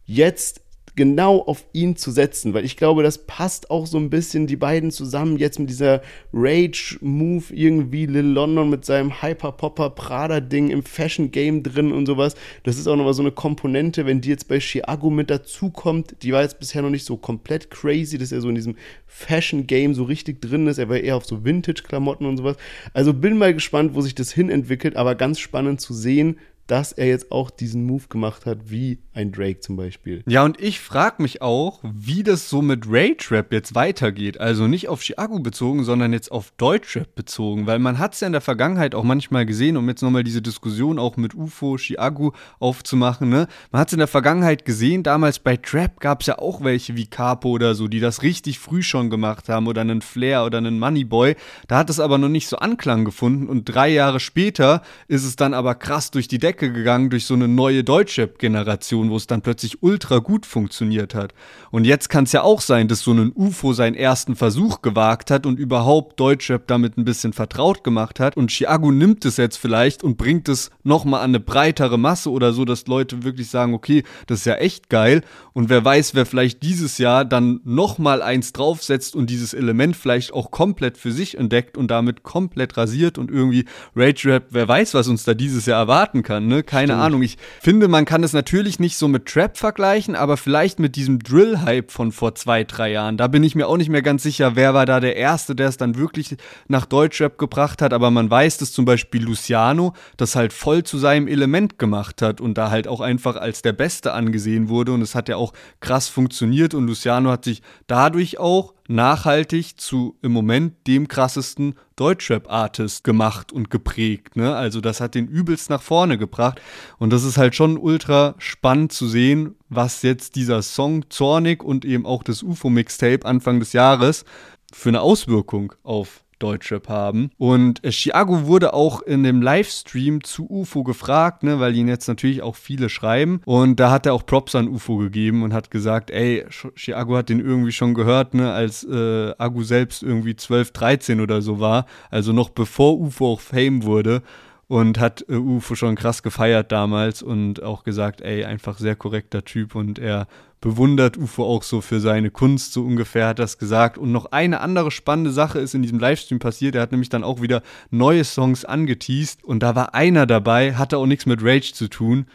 jetzt 0.04 0.60
genau 0.96 1.42
auf 1.42 1.64
ihn 1.72 1.94
zu 1.96 2.10
setzen, 2.10 2.54
weil 2.54 2.64
ich 2.64 2.76
glaube, 2.76 3.02
das 3.02 3.26
passt 3.26 3.70
auch 3.70 3.86
so 3.86 3.98
ein 3.98 4.10
bisschen 4.10 4.46
die 4.46 4.56
beiden 4.56 4.90
zusammen 4.90 5.36
jetzt 5.36 5.58
mit 5.58 5.68
dieser 5.68 6.00
Rage-Move 6.32 7.44
irgendwie 7.52 8.06
Lil 8.06 8.24
London 8.24 8.70
mit 8.70 8.86
seinem 8.86 9.22
Hyper-Popper-Prada-Ding 9.22 10.70
im 10.70 10.82
Fashion-Game 10.82 11.62
drin 11.62 11.92
und 11.92 12.06
sowas. 12.06 12.34
Das 12.62 12.78
ist 12.78 12.88
auch 12.88 12.96
nochmal 12.96 13.14
so 13.14 13.22
eine 13.22 13.30
Komponente, 13.30 14.06
wenn 14.06 14.22
die 14.22 14.30
jetzt 14.30 14.48
bei 14.48 14.58
Chiago 14.58 15.10
mit 15.10 15.28
dazukommt, 15.28 16.16
die 16.22 16.32
war 16.32 16.42
jetzt 16.42 16.58
bisher 16.58 16.80
noch 16.80 16.90
nicht 16.90 17.04
so 17.04 17.18
komplett 17.18 17.70
crazy, 17.70 18.16
dass 18.16 18.32
er 18.32 18.40
so 18.40 18.48
in 18.48 18.54
diesem 18.54 18.76
Fashion-Game 19.06 19.94
so 19.94 20.04
richtig 20.04 20.40
drin 20.40 20.66
ist. 20.66 20.78
Er 20.78 20.88
war 20.88 20.96
eher 20.96 21.16
auf 21.16 21.26
so 21.26 21.44
Vintage-Klamotten 21.44 22.24
und 22.24 22.38
sowas. 22.38 22.56
Also 22.94 23.12
bin 23.12 23.36
mal 23.36 23.52
gespannt, 23.52 23.94
wo 23.94 24.00
sich 24.00 24.14
das 24.14 24.32
hin 24.32 24.48
entwickelt, 24.48 24.96
aber 24.96 25.14
ganz 25.14 25.38
spannend 25.40 25.80
zu 25.80 25.92
sehen, 25.92 26.38
dass 26.66 26.92
er 26.92 27.06
jetzt 27.06 27.30
auch 27.30 27.50
diesen 27.50 27.84
Move 27.84 28.04
gemacht 28.08 28.46
hat, 28.46 28.70
wie 28.70 28.98
ein 29.16 29.32
Drake 29.32 29.60
zum 29.60 29.76
Beispiel. 29.76 30.22
Ja, 30.28 30.44
und 30.44 30.60
ich 30.60 30.80
frage 30.80 31.22
mich 31.22 31.40
auch, 31.40 31.80
wie 31.82 32.22
das 32.22 32.50
so 32.50 32.60
mit 32.60 32.84
Rage-Rap 32.86 33.52
jetzt 33.52 33.74
weitergeht. 33.74 34.38
Also 34.38 34.66
nicht 34.66 34.88
auf 34.88 35.00
Chiago 35.02 35.38
bezogen, 35.40 35.84
sondern 35.84 36.12
jetzt 36.12 36.30
auf 36.30 36.52
Deutschrap 36.58 37.14
bezogen. 37.14 37.66
Weil 37.66 37.78
man 37.78 37.98
hat 37.98 38.14
es 38.14 38.20
ja 38.20 38.26
in 38.26 38.32
der 38.32 38.42
Vergangenheit 38.42 38.94
auch 38.94 39.04
manchmal 39.04 39.46
gesehen, 39.46 39.76
um 39.76 39.88
jetzt 39.88 40.02
nochmal 40.02 40.22
diese 40.22 40.42
Diskussion 40.42 40.98
auch 40.98 41.16
mit 41.16 41.34
UFO, 41.34 41.78
Chiago 41.78 42.34
aufzumachen. 42.58 43.30
Ne? 43.30 43.48
Man 43.72 43.80
hat 43.80 43.88
es 43.88 43.94
in 43.94 43.98
der 43.98 44.06
Vergangenheit 44.06 44.66
gesehen, 44.66 45.02
damals 45.02 45.38
bei 45.38 45.56
Trap 45.56 45.98
gab 46.00 46.20
es 46.20 46.26
ja 46.26 46.38
auch 46.38 46.62
welche 46.62 46.96
wie 46.96 47.06
Capo 47.06 47.48
oder 47.48 47.74
so, 47.74 47.88
die 47.88 48.00
das 48.00 48.22
richtig 48.22 48.58
früh 48.58 48.82
schon 48.82 49.08
gemacht 49.08 49.48
haben 49.48 49.66
oder 49.66 49.80
einen 49.80 50.02
Flair 50.02 50.44
oder 50.44 50.58
einen 50.58 50.78
Moneyboy. 50.78 51.36
Da 51.68 51.78
hat 51.78 51.88
es 51.88 52.00
aber 52.00 52.18
noch 52.18 52.28
nicht 52.28 52.48
so 52.48 52.58
Anklang 52.58 53.06
gefunden 53.06 53.48
und 53.48 53.64
drei 53.64 53.88
Jahre 53.88 54.20
später 54.20 54.82
ist 55.08 55.24
es 55.24 55.36
dann 55.36 55.54
aber 55.54 55.74
krass 55.74 56.10
durch 56.10 56.28
die 56.28 56.38
Decke 56.38 56.70
gegangen 56.70 57.08
durch 57.08 57.24
so 57.24 57.34
eine 57.34 57.48
neue 57.48 57.82
Deutschrap-Generation, 57.82 59.05
wo 59.10 59.16
es 59.16 59.26
dann 59.26 59.42
plötzlich 59.42 59.82
ultra 59.82 60.18
gut 60.18 60.46
funktioniert 60.46 61.14
hat. 61.14 61.34
Und 61.70 61.84
jetzt 61.84 62.08
kann 62.08 62.24
es 62.24 62.32
ja 62.32 62.42
auch 62.42 62.60
sein, 62.60 62.88
dass 62.88 63.00
so 63.00 63.12
ein 63.12 63.32
UFO 63.34 63.72
seinen 63.72 63.94
ersten 63.94 64.36
Versuch 64.36 64.80
gewagt 64.80 65.30
hat 65.30 65.44
und 65.44 65.58
überhaupt 65.58 66.18
Deutschrap 66.18 66.66
damit 66.66 66.96
ein 66.96 67.04
bisschen 67.04 67.32
vertraut 67.32 67.84
gemacht 67.84 68.20
hat. 68.20 68.36
Und 68.36 68.50
Chiago 68.50 68.90
nimmt 68.90 69.24
es 69.24 69.36
jetzt 69.36 69.56
vielleicht 69.56 70.02
und 70.02 70.16
bringt 70.16 70.48
es 70.48 70.70
nochmal 70.84 71.20
an 71.20 71.30
eine 71.30 71.40
breitere 71.40 71.98
Masse 71.98 72.30
oder 72.30 72.52
so, 72.52 72.64
dass 72.64 72.86
Leute 72.86 73.22
wirklich 73.24 73.50
sagen, 73.50 73.74
okay, 73.74 74.02
das 74.26 74.40
ist 74.40 74.46
ja 74.46 74.54
echt 74.54 74.88
geil. 74.88 75.22
Und 75.52 75.68
wer 75.68 75.84
weiß, 75.84 76.14
wer 76.14 76.26
vielleicht 76.26 76.62
dieses 76.62 76.96
Jahr 76.98 77.24
dann 77.24 77.60
nochmal 77.64 78.22
eins 78.22 78.52
draufsetzt 78.52 79.14
und 79.14 79.28
dieses 79.28 79.52
Element 79.52 79.96
vielleicht 79.96 80.32
auch 80.32 80.50
komplett 80.50 80.96
für 80.96 81.12
sich 81.12 81.36
entdeckt 81.36 81.76
und 81.76 81.90
damit 81.90 82.22
komplett 82.22 82.76
rasiert 82.76 83.18
und 83.18 83.30
irgendwie 83.30 83.64
Rage 83.94 84.28
Rap, 84.28 84.46
wer 84.50 84.68
weiß, 84.68 84.94
was 84.94 85.08
uns 85.08 85.24
da 85.24 85.34
dieses 85.34 85.66
Jahr 85.66 85.80
erwarten 85.80 86.22
kann 86.22 86.46
ne? 86.46 86.62
Keine 86.62 86.92
Stimmt. 86.92 87.02
Ahnung. 87.02 87.22
Ich 87.22 87.36
finde, 87.60 87.88
man 87.88 88.04
kann 88.04 88.24
es 88.24 88.32
natürlich 88.32 88.78
nicht 88.78 88.95
so 88.98 89.08
mit 89.08 89.26
Trap 89.26 89.56
vergleichen, 89.56 90.14
aber 90.14 90.36
vielleicht 90.36 90.78
mit 90.78 90.96
diesem 90.96 91.18
Drill-Hype 91.18 91.90
von 91.90 92.12
vor 92.12 92.34
zwei, 92.34 92.64
drei 92.64 92.92
Jahren. 92.92 93.16
Da 93.16 93.26
bin 93.26 93.42
ich 93.42 93.54
mir 93.54 93.68
auch 93.68 93.76
nicht 93.76 93.90
mehr 93.90 94.02
ganz 94.02 94.22
sicher, 94.22 94.56
wer 94.56 94.74
war 94.74 94.86
da 94.86 95.00
der 95.00 95.16
Erste, 95.16 95.54
der 95.54 95.68
es 95.68 95.76
dann 95.76 95.96
wirklich 95.96 96.36
nach 96.68 96.86
Deutschrap 96.86 97.38
gebracht 97.38 97.82
hat. 97.82 97.92
Aber 97.92 98.10
man 98.10 98.30
weiß, 98.30 98.58
dass 98.58 98.72
zum 98.72 98.84
Beispiel 98.84 99.24
Luciano 99.24 99.94
das 100.16 100.36
halt 100.36 100.52
voll 100.52 100.84
zu 100.84 100.98
seinem 100.98 101.28
Element 101.28 101.78
gemacht 101.78 102.22
hat 102.22 102.40
und 102.40 102.56
da 102.56 102.70
halt 102.70 102.88
auch 102.88 103.00
einfach 103.00 103.36
als 103.36 103.62
der 103.62 103.72
Beste 103.72 104.12
angesehen 104.12 104.68
wurde. 104.68 104.92
Und 104.92 105.02
es 105.02 105.14
hat 105.14 105.28
ja 105.28 105.36
auch 105.36 105.52
krass 105.80 106.08
funktioniert 106.08 106.74
und 106.74 106.86
Luciano 106.86 107.30
hat 107.30 107.44
sich 107.44 107.62
dadurch 107.86 108.38
auch 108.38 108.75
nachhaltig 108.88 109.80
zu 109.80 110.16
im 110.22 110.32
Moment 110.32 110.86
dem 110.86 111.08
krassesten 111.08 111.74
Deutschrap-Artist 111.96 113.04
gemacht 113.04 113.52
und 113.52 113.70
geprägt. 113.70 114.36
Ne? 114.36 114.54
Also 114.54 114.80
das 114.80 115.00
hat 115.00 115.14
den 115.14 115.28
übelst 115.28 115.70
nach 115.70 115.82
vorne 115.82 116.18
gebracht. 116.18 116.60
Und 116.98 117.12
das 117.12 117.24
ist 117.24 117.38
halt 117.38 117.54
schon 117.54 117.78
ultra 117.78 118.34
spannend 118.38 118.92
zu 118.92 119.08
sehen, 119.08 119.54
was 119.68 120.02
jetzt 120.02 120.36
dieser 120.36 120.62
Song 120.62 121.08
Zornig 121.10 121.62
und 121.62 121.84
eben 121.84 122.06
auch 122.06 122.22
das 122.22 122.42
UFO-Mixtape 122.42 123.24
Anfang 123.24 123.60
des 123.60 123.72
Jahres 123.72 124.24
für 124.72 124.90
eine 124.90 125.00
Auswirkung 125.00 125.72
auf 125.82 126.22
Deutschrap 126.38 126.88
haben. 126.88 127.30
Und 127.38 127.84
äh, 127.84 127.90
Chiago 127.90 128.46
wurde 128.46 128.74
auch 128.74 129.02
in 129.02 129.22
dem 129.22 129.42
Livestream 129.42 130.22
zu 130.22 130.48
UFO 130.50 130.84
gefragt, 130.84 131.42
ne, 131.42 131.60
weil 131.60 131.76
ihn 131.76 131.88
jetzt 131.88 132.08
natürlich 132.08 132.42
auch 132.42 132.56
viele 132.56 132.88
schreiben. 132.88 133.40
Und 133.44 133.80
da 133.80 133.90
hat 133.90 134.06
er 134.06 134.14
auch 134.14 134.26
Props 134.26 134.54
an 134.54 134.68
UFO 134.68 134.96
gegeben 134.96 135.42
und 135.42 135.52
hat 135.52 135.70
gesagt, 135.70 136.10
ey, 136.10 136.44
Chiago 136.74 137.16
hat 137.16 137.28
den 137.28 137.40
irgendwie 137.40 137.72
schon 137.72 137.94
gehört, 137.94 138.34
ne, 138.34 138.52
als 138.52 138.84
äh, 138.84 139.32
Agu 139.38 139.62
selbst 139.62 140.02
irgendwie 140.02 140.36
12, 140.36 140.72
13 140.72 141.20
oder 141.20 141.42
so 141.42 141.60
war. 141.60 141.86
Also 142.10 142.32
noch 142.32 142.50
bevor 142.50 142.98
UFO 142.98 143.32
auch 143.32 143.40
Fame 143.40 143.82
wurde 143.84 144.22
und 144.68 144.98
hat 144.98 145.24
äh, 145.28 145.34
UFO 145.34 145.74
schon 145.74 145.94
krass 145.94 146.22
gefeiert 146.22 146.72
damals 146.72 147.22
und 147.22 147.62
auch 147.62 147.84
gesagt, 147.84 148.20
ey, 148.20 148.44
einfach 148.44 148.78
sehr 148.78 148.96
korrekter 148.96 149.44
Typ 149.44 149.74
und 149.74 149.98
er 149.98 150.26
bewundert 150.60 151.16
UFO 151.16 151.44
auch 151.44 151.62
so 151.62 151.80
für 151.80 152.00
seine 152.00 152.30
Kunst, 152.30 152.72
so 152.72 152.82
ungefähr 152.82 153.28
hat 153.28 153.38
das 153.38 153.58
gesagt. 153.58 153.98
Und 153.98 154.10
noch 154.10 154.32
eine 154.32 154.60
andere 154.60 154.90
spannende 154.90 155.30
Sache 155.30 155.60
ist 155.60 155.74
in 155.74 155.82
diesem 155.82 155.98
Livestream 155.98 156.38
passiert. 156.38 156.74
Er 156.74 156.82
hat 156.82 156.90
nämlich 156.90 157.10
dann 157.10 157.22
auch 157.22 157.40
wieder 157.40 157.62
neue 157.90 158.24
Songs 158.24 158.64
angeteased 158.64 159.44
und 159.44 159.62
da 159.62 159.76
war 159.76 159.94
einer 159.94 160.26
dabei, 160.26 160.74
hatte 160.74 160.98
auch 160.98 161.06
nichts 161.06 161.26
mit 161.26 161.42
Rage 161.42 161.72
zu 161.72 161.88
tun. 161.88 162.26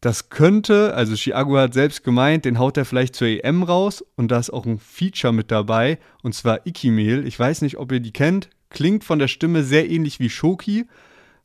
Das 0.00 0.30
könnte, 0.30 0.94
also 0.94 1.14
Chiago 1.16 1.58
hat 1.58 1.74
selbst 1.74 2.04
gemeint, 2.04 2.44
den 2.44 2.58
haut 2.58 2.76
er 2.76 2.84
vielleicht 2.84 3.16
zur 3.16 3.28
EM 3.28 3.62
raus 3.62 4.04
und 4.14 4.30
da 4.30 4.38
ist 4.38 4.50
auch 4.50 4.64
ein 4.64 4.78
Feature 4.78 5.32
mit 5.32 5.50
dabei 5.50 5.98
und 6.22 6.34
zwar 6.34 6.66
Ikimel. 6.66 7.26
Ich 7.26 7.38
weiß 7.38 7.62
nicht, 7.62 7.76
ob 7.76 7.92
ihr 7.92 8.00
die 8.00 8.12
kennt. 8.12 8.48
Klingt 8.70 9.04
von 9.04 9.18
der 9.18 9.28
Stimme 9.28 9.62
sehr 9.64 9.90
ähnlich 9.90 10.20
wie 10.20 10.30
Shoki 10.30 10.86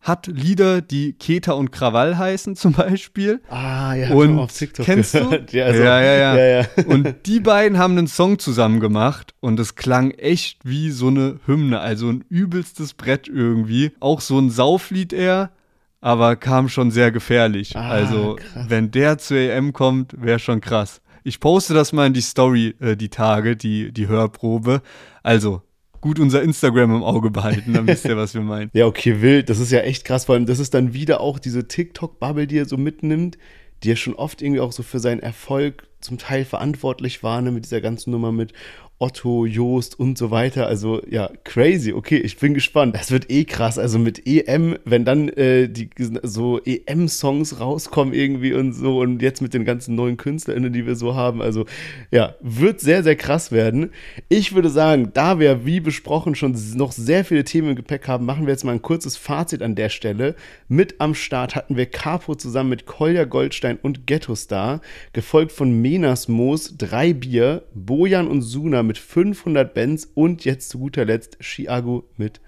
hat 0.01 0.27
Lieder, 0.27 0.81
die 0.81 1.13
Keta 1.13 1.53
und 1.53 1.71
Krawall 1.71 2.17
heißen 2.17 2.55
zum 2.57 2.73
Beispiel. 2.73 3.41
Ah, 3.49 3.93
ja, 3.93 4.11
und 4.11 4.39
auf 4.39 4.51
TikTok 4.51 4.85
kennst 4.85 5.13
gehört. 5.13 5.53
du? 5.53 5.57
Ja, 5.57 5.65
also, 5.65 5.83
ja, 5.83 6.01
ja, 6.01 6.13
ja, 6.13 6.37
ja, 6.37 6.61
ja. 6.61 6.67
Und 6.87 7.15
die 7.25 7.39
beiden 7.39 7.77
haben 7.77 7.97
einen 7.97 8.07
Song 8.07 8.39
zusammen 8.39 8.79
gemacht 8.79 9.33
und 9.41 9.59
es 9.59 9.75
klang 9.75 10.11
echt 10.11 10.59
wie 10.63 10.91
so 10.91 11.07
eine 11.07 11.39
Hymne, 11.45 11.79
also 11.79 12.09
ein 12.09 12.23
übelstes 12.29 12.93
Brett 12.93 13.27
irgendwie. 13.27 13.91
Auch 13.99 14.21
so 14.21 14.39
ein 14.39 14.49
Sauflied 14.49 15.13
eher, 15.13 15.51
aber 15.99 16.35
kam 16.35 16.69
schon 16.69 16.89
sehr 16.91 17.11
gefährlich. 17.11 17.75
Ah, 17.75 17.89
also, 17.89 18.37
krass. 18.37 18.65
wenn 18.69 18.91
der 18.91 19.17
zur 19.17 19.37
EM 19.37 19.73
kommt, 19.73 20.21
wäre 20.21 20.39
schon 20.39 20.61
krass. 20.61 21.01
Ich 21.23 21.39
poste 21.39 21.73
das 21.73 21.93
mal 21.93 22.07
in 22.07 22.13
die 22.13 22.21
Story 22.21 22.75
äh, 22.79 22.95
die 22.95 23.09
Tage, 23.09 23.55
die, 23.55 23.91
die 23.91 24.07
Hörprobe. 24.07 24.81
Also, 25.21 25.61
gut 26.01 26.19
unser 26.19 26.41
Instagram 26.41 26.95
im 26.95 27.03
Auge 27.03 27.29
behalten, 27.29 27.73
dann 27.73 27.87
wisst 27.87 28.05
ihr, 28.05 28.17
was 28.17 28.33
wir 28.33 28.41
meinen. 28.41 28.69
ja, 28.73 28.85
okay, 28.85 29.21
wild. 29.21 29.49
Das 29.49 29.59
ist 29.59 29.71
ja 29.71 29.79
echt 29.81 30.03
krass. 30.03 30.25
Vor 30.25 30.35
allem, 30.35 30.45
das 30.45 30.59
ist 30.59 30.73
dann 30.73 30.93
wieder 30.93 31.21
auch 31.21 31.39
diese 31.39 31.67
TikTok-Bubble, 31.67 32.47
die 32.47 32.57
er 32.57 32.65
so 32.65 32.77
mitnimmt, 32.77 33.37
die 33.83 33.91
er 33.91 33.95
schon 33.95 34.15
oft 34.15 34.41
irgendwie 34.41 34.59
auch 34.59 34.71
so 34.71 34.83
für 34.83 34.99
seinen 34.99 35.21
Erfolg 35.21 35.87
zum 36.01 36.17
Teil 36.17 36.45
verantwortlich 36.45 37.23
war, 37.23 37.41
ne, 37.41 37.51
mit 37.51 37.65
dieser 37.65 37.81
ganzen 37.81 38.11
Nummer 38.11 38.31
mit 38.31 38.53
Otto, 39.01 39.47
Joost 39.47 39.99
und 39.99 40.15
so 40.15 40.29
weiter. 40.29 40.67
Also 40.67 41.01
ja, 41.09 41.31
crazy. 41.43 41.91
Okay, 41.91 42.17
ich 42.17 42.37
bin 42.37 42.53
gespannt. 42.53 42.95
Das 42.95 43.09
wird 43.09 43.31
eh 43.31 43.45
krass. 43.45 43.79
Also 43.79 43.97
mit 43.97 44.27
EM, 44.27 44.77
wenn 44.85 45.05
dann 45.05 45.27
äh, 45.29 45.67
die 45.67 45.89
so 46.21 46.59
EM-Songs 46.63 47.59
rauskommen 47.59 48.13
irgendwie 48.13 48.53
und 48.53 48.73
so 48.73 48.99
und 48.99 49.23
jetzt 49.23 49.41
mit 49.41 49.55
den 49.55 49.65
ganzen 49.65 49.95
neuen 49.95 50.17
KünstlerInnen, 50.17 50.71
die 50.71 50.85
wir 50.85 50.95
so 50.95 51.15
haben. 51.15 51.41
Also 51.41 51.65
ja, 52.11 52.35
wird 52.41 52.79
sehr, 52.79 53.01
sehr 53.01 53.15
krass 53.15 53.51
werden. 53.51 53.89
Ich 54.29 54.53
würde 54.53 54.69
sagen, 54.69 55.09
da 55.13 55.39
wir, 55.39 55.65
wie 55.65 55.79
besprochen, 55.79 56.35
schon 56.35 56.55
noch 56.75 56.91
sehr 56.91 57.25
viele 57.25 57.43
Themen 57.43 57.69
im 57.69 57.75
Gepäck 57.75 58.07
haben, 58.07 58.25
machen 58.25 58.45
wir 58.45 58.51
jetzt 58.51 58.65
mal 58.65 58.73
ein 58.73 58.83
kurzes 58.83 59.17
Fazit 59.17 59.63
an 59.63 59.73
der 59.73 59.89
Stelle. 59.89 60.35
Mit 60.67 61.01
am 61.01 61.15
Start 61.15 61.55
hatten 61.55 61.75
wir 61.75 61.87
Capo 61.87 62.35
zusammen 62.35 62.69
mit 62.69 62.85
Kolja 62.85 63.25
Goldstein 63.25 63.79
und 63.81 64.05
Ghetto 64.05 64.35
Star, 64.35 64.79
gefolgt 65.11 65.51
von 65.51 65.81
Menas 65.81 66.27
Moos, 66.27 66.75
drei 66.77 67.13
Bier, 67.13 67.63
Bojan 67.73 68.27
und 68.27 68.43
Suna 68.43 68.83
mit 68.83 68.90
500 68.97 69.73
Bands 69.73 70.09
und 70.13 70.45
jetzt 70.45 70.69
zu 70.69 70.79
guter 70.79 71.05
Letzt 71.05 71.37
Chiago 71.41 72.09
mit 72.17 72.41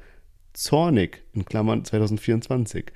Zornig 0.53 1.23
in 1.33 1.45
Klammern 1.45 1.83
2024. 1.83 2.91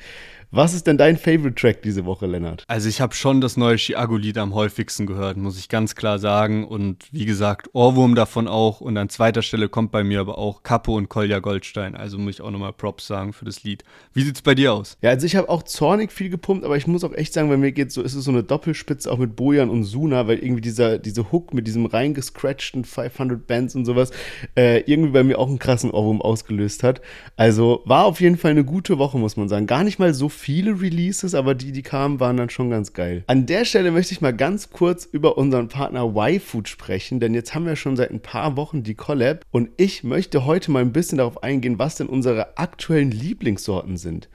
Was 0.49 0.73
ist 0.73 0.87
denn 0.87 0.97
dein 0.97 1.17
Favorite 1.17 1.55
Track 1.55 1.81
diese 1.81 2.05
Woche, 2.05 2.25
Lennart? 2.25 2.63
Also 2.69 2.87
ich 2.87 3.01
habe 3.01 3.13
schon 3.13 3.41
das 3.41 3.57
neue 3.57 3.75
Chiago-Lied 3.75 4.37
am 4.37 4.53
häufigsten 4.53 5.05
gehört, 5.05 5.35
muss 5.35 5.59
ich 5.59 5.67
ganz 5.67 5.93
klar 5.93 6.19
sagen. 6.19 6.65
Und 6.65 7.03
wie 7.11 7.25
gesagt, 7.25 7.69
Ohrwurm 7.73 8.15
davon 8.15 8.47
auch. 8.47 8.79
Und 8.79 8.95
an 8.95 9.09
zweiter 9.09 9.41
Stelle 9.41 9.67
kommt 9.67 9.91
bei 9.91 10.05
mir 10.05 10.21
aber 10.21 10.37
auch 10.37 10.63
Capo 10.63 10.95
und 10.95 11.09
Kolja 11.09 11.39
Goldstein. 11.39 11.97
Also 11.97 12.17
muss 12.17 12.35
ich 12.35 12.41
auch 12.41 12.51
nochmal 12.51 12.71
Props 12.71 13.07
sagen 13.07 13.33
für 13.33 13.43
das 13.43 13.63
Lied. 13.63 13.83
Wie 14.13 14.21
sieht's 14.21 14.41
bei 14.41 14.55
dir 14.55 14.71
aus? 14.71 14.97
Ja, 15.01 15.09
also 15.09 15.25
ich 15.25 15.35
habe 15.35 15.49
auch 15.49 15.63
zornig 15.63 16.13
viel 16.13 16.29
gepumpt, 16.29 16.63
aber 16.63 16.77
ich 16.77 16.87
muss 16.87 17.03
auch 17.03 17.13
echt 17.13 17.33
sagen, 17.33 17.49
bei 17.49 17.57
mir 17.57 17.73
geht 17.73 17.91
so, 17.91 18.01
ist 18.01 18.13
es 18.13 18.23
so 18.23 18.31
eine 18.31 18.43
Doppelspitze 18.43 19.11
auch 19.11 19.17
mit 19.17 19.35
Bojan 19.35 19.69
und 19.69 19.83
Suna, 19.83 20.27
weil 20.27 20.39
irgendwie 20.39 20.61
dieser, 20.61 20.97
diese 20.97 21.29
Hook 21.33 21.53
mit 21.53 21.67
diesem 21.67 21.87
reingescratchten 21.87 22.85
500 22.85 23.45
Bands 23.45 23.75
und 23.75 23.83
sowas 23.83 24.11
äh, 24.55 24.79
irgendwie 24.89 25.11
bei 25.11 25.25
mir 25.25 25.39
auch 25.39 25.49
einen 25.49 25.59
krassen 25.59 25.91
Ohrwurm 25.91 26.21
ausgelöst 26.21 26.83
hat. 26.83 27.01
Also 27.35 27.81
war 27.83 28.05
auf 28.05 28.21
jeden 28.21 28.37
Fall 28.37 28.51
eine 28.51 28.63
gute 28.63 28.97
Woche, 28.97 29.17
muss 29.17 29.35
man 29.35 29.49
sagen. 29.49 29.67
Gar 29.67 29.83
nicht 29.83 29.99
mal 29.99 30.13
so 30.13 30.29
viele 30.37 30.79
Releases, 30.79 31.35
aber 31.35 31.55
die, 31.55 31.71
die 31.71 31.81
kamen, 31.81 32.19
waren 32.19 32.37
dann 32.37 32.49
schon 32.49 32.69
ganz 32.69 32.93
geil. 32.93 33.23
An 33.27 33.45
der 33.45 33.65
Stelle 33.65 33.91
möchte 33.91 34.13
ich 34.13 34.21
mal 34.21 34.35
ganz 34.35 34.69
kurz 34.69 35.05
über 35.05 35.37
unseren 35.37 35.67
Partner 35.67 36.05
Y-Food 36.15 36.69
sprechen, 36.69 37.19
denn 37.19 37.33
jetzt 37.33 37.55
haben 37.55 37.65
wir 37.65 37.75
schon 37.75 37.97
seit 37.97 38.11
ein 38.11 38.21
paar 38.21 38.55
Wochen 38.55 38.83
die 38.83 38.95
Collab 38.95 39.43
und 39.51 39.69
ich 39.77 40.03
möchte 40.03 40.45
heute 40.45 40.71
mal 40.71 40.81
ein 40.81 40.93
bisschen 40.93 41.17
darauf 41.17 41.43
eingehen, 41.43 41.79
was 41.79 41.95
denn 41.95 42.07
unsere 42.07 42.57
aktuellen 42.57 43.11
Lieblingssorten 43.11 43.97
sind 43.97 44.29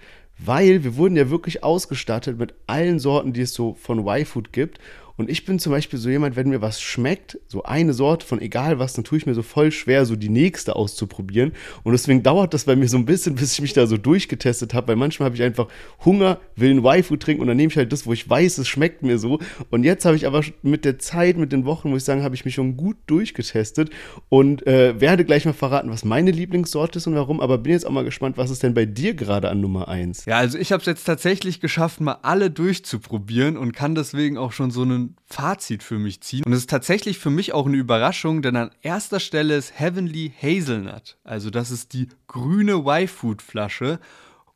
weil 0.45 0.83
wir 0.83 0.97
wurden 0.97 1.17
ja 1.17 1.31
wirklich 1.31 1.63
ausgestattet 1.63 2.39
mit 2.39 2.55
allen 2.67 2.99
Sorten, 2.99 3.33
die 3.33 3.43
es 3.43 3.55
so 3.55 3.75
von 3.75 4.01
Y-Food 4.01 4.53
gibt. 4.53 4.79
Und 5.17 5.31
ich 5.31 5.45
bin 5.45 5.59
zum 5.59 5.73
Beispiel 5.73 5.99
so 5.99 6.09
jemand, 6.09 6.37
wenn 6.37 6.49
mir 6.49 6.63
was 6.63 6.81
schmeckt, 6.81 7.39
so 7.47 7.63
eine 7.63 7.93
Sorte 7.93 8.27
von 8.27 8.41
egal 8.41 8.79
was, 8.79 8.93
dann 8.95 9.05
tue 9.05 9.19
ich 9.19 9.27
mir 9.27 9.35
so 9.35 9.43
voll 9.43 9.73
schwer, 9.73 10.07
so 10.07 10.17
die 10.17 10.29
nächste 10.29 10.77
auszuprobieren. 10.77 11.53
Und 11.83 11.93
deswegen 11.93 12.23
dauert 12.23 12.55
das 12.55 12.65
bei 12.65 12.77
mir 12.77 12.89
so 12.89 12.97
ein 12.97 13.05
bisschen, 13.05 13.35
bis 13.37 13.55
ich 13.55 13.61
mich 13.61 13.73
da 13.73 13.87
so 13.87 13.97
durchgetestet 13.97 14.75
habe, 14.75 14.89
weil 14.89 14.97
manchmal 14.97 15.27
habe 15.27 15.37
ich 15.37 15.43
einfach 15.43 15.69
Hunger, 16.05 16.39
will 16.57 16.71
ein 16.71 16.83
Waifu 16.83 17.17
trinken 17.17 17.43
und 17.43 17.49
dann 17.49 17.57
nehme 17.57 17.71
ich 17.71 17.77
halt 17.77 17.93
das, 17.93 18.07
wo 18.07 18.13
ich 18.13 18.29
weiß, 18.29 18.59
es 18.59 18.69
schmeckt 18.69 19.03
mir 19.03 19.19
so. 19.19 19.39
Und 19.71 19.85
jetzt 19.85 20.05
habe 20.05 20.17
ich 20.17 20.27
aber 20.27 20.43
mit 20.63 20.85
der 20.85 20.99
Zeit, 20.99 21.37
mit 21.37 21.53
den 21.53 21.65
Wochen, 21.65 21.91
muss 21.91 22.03
ich 22.03 22.05
sagen, 22.05 22.23
habe 22.23 22.35
ich 22.35 22.45
mich 22.45 22.55
schon 22.55 22.77
gut 22.77 22.97
durchgetestet 23.07 23.91
und 24.29 24.67
äh, 24.67 25.01
werde 25.01 25.25
gleich 25.25 25.45
mal 25.45 25.53
verraten, 25.53 25.91
was 25.91 26.05
meine 26.05 26.31
Lieblingssorte 26.31 26.99
ist 26.99 27.07
und 27.07 27.15
warum. 27.15 27.41
Aber 27.41 27.59
bin 27.59 27.73
jetzt 27.73 27.87
auch 27.87 27.91
mal 27.91 28.05
gespannt, 28.05 28.37
was 28.37 28.51
ist 28.51 28.63
denn 28.63 28.75
bei 28.75 28.87
dir 28.87 29.15
gerade 29.15 29.51
an 29.51 29.61
Nummer 29.61 29.89
1? 29.89 30.25
Ja, 30.27 30.39
also 30.39 30.59
ich 30.59 30.73
habe 30.73 30.81
es 30.81 30.87
jetzt 30.87 31.05
tatsächlich 31.05 31.61
geschafft, 31.61 32.01
mal 32.01 32.19
alle 32.23 32.51
durchzuprobieren 32.51 33.57
und 33.57 33.73
kann 33.73 33.95
deswegen 33.95 34.39
auch 34.39 34.53
schon 34.53 34.71
so 34.71 34.83
einen 34.83 35.02
Fazit 35.27 35.83
für 35.83 35.99
mich 35.99 36.21
ziehen. 36.21 36.45
Und 36.45 36.53
es 36.53 36.61
ist 36.61 36.71
tatsächlich 36.71 37.19
für 37.19 37.31
mich 37.31 37.53
auch 37.53 37.67
eine 37.67 37.77
Überraschung, 37.77 38.43
denn 38.43 38.57
an 38.57 38.71
erster 38.83 39.21
Stelle 39.21 39.57
ist 39.57 39.79
Heavenly 39.79 40.33
Hazelnut. 40.41 41.19
Also 41.25 41.51
das 41.51 41.71
ist 41.71 41.93
die 41.93 42.09
grüne 42.27 42.85
Y-Food-Flasche. 42.87 44.01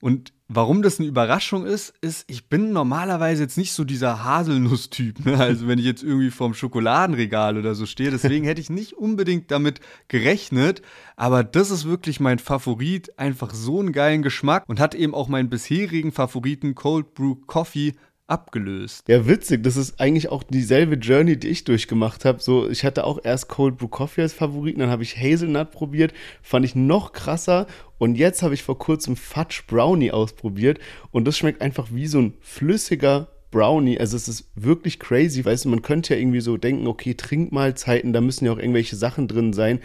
Und 0.01 0.33
warum 0.49 0.83
das 0.83 1.01
eine 1.01 1.09
Überraschung 1.09 1.65
ist, 1.65 1.95
ist, 2.01 2.25
ich 2.29 2.49
bin 2.49 2.73
normalerweise 2.73 3.43
jetzt 3.43 3.57
nicht 3.57 3.73
so 3.73 3.83
dieser 3.83 4.23
Haselnuss-Typ. 4.23 5.25
Ne? 5.25 5.39
Also 5.39 5.67
wenn 5.67 5.79
ich 5.79 5.85
jetzt 5.85 6.03
irgendwie 6.03 6.31
vorm 6.31 6.55
Schokoladenregal 6.55 7.57
oder 7.57 7.75
so 7.75 7.87
stehe, 7.87 8.11
deswegen 8.11 8.45
hätte 8.45 8.61
ich 8.61 8.71
nicht 8.71 8.93
unbedingt 8.93 9.51
damit 9.51 9.81
gerechnet. 10.09 10.83
Aber 11.17 11.43
das 11.45 11.71
ist 11.71 11.87
wirklich 11.87 12.21
mein 12.21 12.39
Favorit. 12.39 13.19
Einfach 13.19 13.55
so 13.55 13.81
einen 13.81 13.93
geilen 13.93 14.23
Geschmack 14.23 14.65
und 14.69 14.81
hat 14.81 14.95
eben 14.95 15.15
auch 15.15 15.29
meinen 15.29 15.49
bisherigen 15.49 16.13
Favoriten 16.13 16.75
Cold 16.75 17.15
Brew 17.15 17.37
Coffee 17.47 17.95
abgelöst. 18.27 19.09
Ja, 19.09 19.27
witzig. 19.27 19.63
Das 19.63 19.77
ist 19.77 20.01
eigentlich 20.01 20.29
auch 20.31 20.43
dieselbe 20.43 20.97
Journey, 20.97 21.37
die 21.37 21.49
ich 21.49 21.65
durchgemacht 21.65 22.25
habe. 22.25 22.41
So, 22.41 22.69
ich 22.69 22.85
hatte 22.85 23.05
auch 23.05 23.21
erst 23.23 23.49
Cold 23.49 23.77
Brew 23.77 23.89
Coffee 23.89 24.23
als 24.23 24.33
Favoriten, 24.33 24.81
dann 24.81 24.91
habe 24.91 25.03
ich 25.03 25.17
Hazelnut 25.17 25.71
probiert, 25.71 26.13
fand 26.43 26.65
ich 26.65 26.75
noch 26.75 27.13
krasser. 27.13 27.67
Und 27.99 28.17
jetzt 28.17 28.43
habe 28.43 28.55
ich 28.55 28.63
vor 28.63 28.79
kurzem 28.79 29.17
Fudge 29.17 29.63
Brownie 29.67 30.11
ausprobiert 30.11 30.79
und 31.13 31.27
das 31.27 31.39
schmeckt 31.39 31.63
einfach 31.63 31.89
wie 31.93 32.07
so 32.07 32.19
ein 32.19 32.35
flüssiger 32.41 33.29
Brownie. 33.51 33.99
Also 33.99 34.17
es 34.17 34.29
ist 34.29 34.51
wirklich 34.55 34.99
crazy, 34.99 35.45
weißt 35.45 35.65
du, 35.65 35.71
man 35.71 35.83
könnte 35.83 36.15
ja 36.15 36.21
irgendwie 36.21 36.41
so 36.41 36.57
denken, 36.57 36.87
okay, 36.87 37.15
Trinkmahlzeiten, 37.15 38.13
da 38.13 38.21
müssen 38.21 38.45
ja 38.45 38.53
auch 38.53 38.59
irgendwelche 38.59 38.97
Sachen 38.97 39.29
drin 39.29 39.53
sein, 39.53 39.81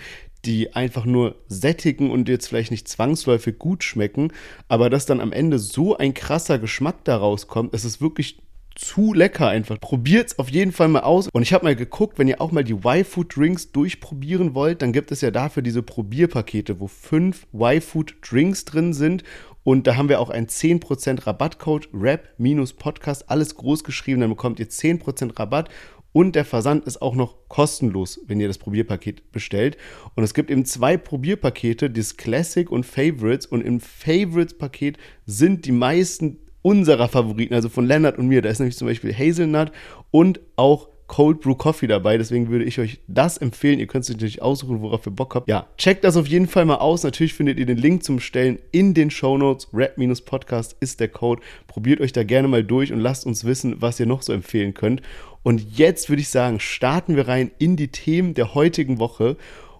die 0.45 0.73
einfach 0.73 1.05
nur 1.05 1.35
sättigen 1.47 2.09
und 2.11 2.27
jetzt 2.27 2.47
vielleicht 2.47 2.71
nicht 2.71 2.87
zwangsläufig 2.87 3.59
gut 3.59 3.83
schmecken, 3.83 4.31
aber 4.67 4.89
dass 4.89 5.05
dann 5.05 5.21
am 5.21 5.31
Ende 5.31 5.59
so 5.59 5.97
ein 5.97 6.13
krasser 6.13 6.59
Geschmack 6.59 7.03
daraus 7.03 7.47
kommt, 7.47 7.73
es 7.73 7.85
ist 7.85 8.01
wirklich 8.01 8.39
zu 8.75 9.13
lecker 9.13 9.47
einfach. 9.47 9.79
Probiert's 9.79 10.39
auf 10.39 10.49
jeden 10.49 10.71
Fall 10.71 10.87
mal 10.87 11.01
aus. 11.01 11.27
Und 11.31 11.41
ich 11.41 11.53
habe 11.53 11.65
mal 11.65 11.75
geguckt, 11.75 12.17
wenn 12.17 12.27
ihr 12.27 12.41
auch 12.41 12.51
mal 12.51 12.63
die 12.63 12.73
Y-Food 12.73 13.35
Drinks 13.35 13.71
durchprobieren 13.71 14.55
wollt, 14.55 14.81
dann 14.81 14.93
gibt 14.93 15.11
es 15.11 15.21
ja 15.21 15.29
dafür 15.29 15.61
diese 15.61 15.83
Probierpakete, 15.83 16.79
wo 16.79 16.87
fünf 16.87 17.47
Y-Food 17.53 18.15
Drinks 18.21 18.65
drin 18.65 18.93
sind. 18.93 19.23
Und 19.63 19.85
da 19.85 19.95
haben 19.95 20.09
wir 20.09 20.19
auch 20.19 20.31
einen 20.31 20.47
10% 20.47 21.27
Rabattcode, 21.27 21.89
Rap-Podcast, 21.93 23.29
alles 23.29 23.55
groß 23.55 23.83
geschrieben, 23.83 24.21
dann 24.21 24.31
bekommt 24.31 24.59
ihr 24.59 24.67
10% 24.67 25.37
Rabatt 25.37 25.69
und 26.13 26.35
der 26.35 26.45
Versand 26.45 26.85
ist 26.85 27.01
auch 27.01 27.15
noch 27.15 27.47
kostenlos, 27.47 28.19
wenn 28.27 28.39
ihr 28.39 28.47
das 28.47 28.57
Probierpaket 28.57 29.31
bestellt. 29.31 29.77
Und 30.15 30.23
es 30.23 30.33
gibt 30.33 30.51
eben 30.51 30.65
zwei 30.65 30.97
Probierpakete, 30.97 31.89
das 31.89 32.17
Classic 32.17 32.69
und 32.69 32.85
Favorites. 32.85 33.45
Und 33.45 33.61
im 33.61 33.79
Favorites-Paket 33.79 34.97
sind 35.25 35.65
die 35.65 35.71
meisten 35.71 36.39
unserer 36.61 37.07
Favoriten, 37.07 37.53
also 37.53 37.69
von 37.69 37.85
Leonard 37.85 38.17
und 38.17 38.27
mir. 38.27 38.41
Da 38.41 38.49
ist 38.49 38.59
nämlich 38.59 38.77
zum 38.77 38.87
Beispiel 38.87 39.13
Hazelnut 39.13 39.71
und 40.11 40.41
auch 40.57 40.89
Cold 41.11 41.41
Brew 41.41 41.55
Coffee 41.55 41.87
dabei. 41.87 42.17
Deswegen 42.17 42.49
würde 42.49 42.63
ich 42.63 42.79
euch 42.79 43.01
das 43.07 43.37
empfehlen. 43.37 43.79
Ihr 43.79 43.87
könnt 43.87 44.05
es 44.05 44.09
natürlich 44.09 44.41
aussuchen, 44.41 44.81
worauf 44.81 45.05
ihr 45.05 45.11
Bock 45.11 45.35
habt. 45.35 45.49
Ja, 45.49 45.67
checkt 45.77 46.05
das 46.05 46.15
auf 46.15 46.25
jeden 46.25 46.47
Fall 46.47 46.63
mal 46.63 46.75
aus. 46.75 47.03
Natürlich 47.03 47.33
findet 47.33 47.59
ihr 47.59 47.65
den 47.65 47.77
Link 47.77 48.03
zum 48.03 48.15
Bestellen 48.17 48.59
in 48.71 48.93
den 48.93 49.11
Show 49.11 49.37
Notes. 49.37 49.67
Rap-Podcast 49.73 50.77
ist 50.79 51.01
der 51.01 51.09
Code. 51.09 51.41
Probiert 51.67 51.99
euch 51.99 52.13
da 52.13 52.23
gerne 52.23 52.47
mal 52.47 52.63
durch 52.63 52.93
und 52.93 53.01
lasst 53.01 53.25
uns 53.25 53.43
wissen, 53.43 53.81
was 53.81 53.99
ihr 53.99 54.05
noch 54.05 54.21
so 54.21 54.31
empfehlen 54.31 54.73
könnt. 54.73 55.01
Und 55.43 55.77
jetzt 55.77 56.09
würde 56.09 56.21
ich 56.21 56.29
sagen, 56.29 56.59
starten 56.59 57.15
wir 57.15 57.27
rein 57.27 57.51
in 57.57 57.75
die 57.75 57.89
Themen 57.89 58.33
der 58.33 58.53
heutigen 58.53 58.99
Woche. 58.99 59.37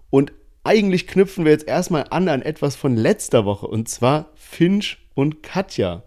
Und 0.10 0.32
eigentlich 0.64 1.08
knüpfen 1.08 1.46
wir 1.46 1.52
jetzt 1.52 1.68
erstmal 1.68 2.06
an 2.10 2.28
an 2.28 2.42
etwas 2.42 2.76
von 2.76 2.96
letzter 2.96 3.46
Woche. 3.46 3.68
Und 3.68 3.90
zwar 3.90 4.32
Finch 4.36 4.98
und 5.14 5.44
Katja. 5.44 6.04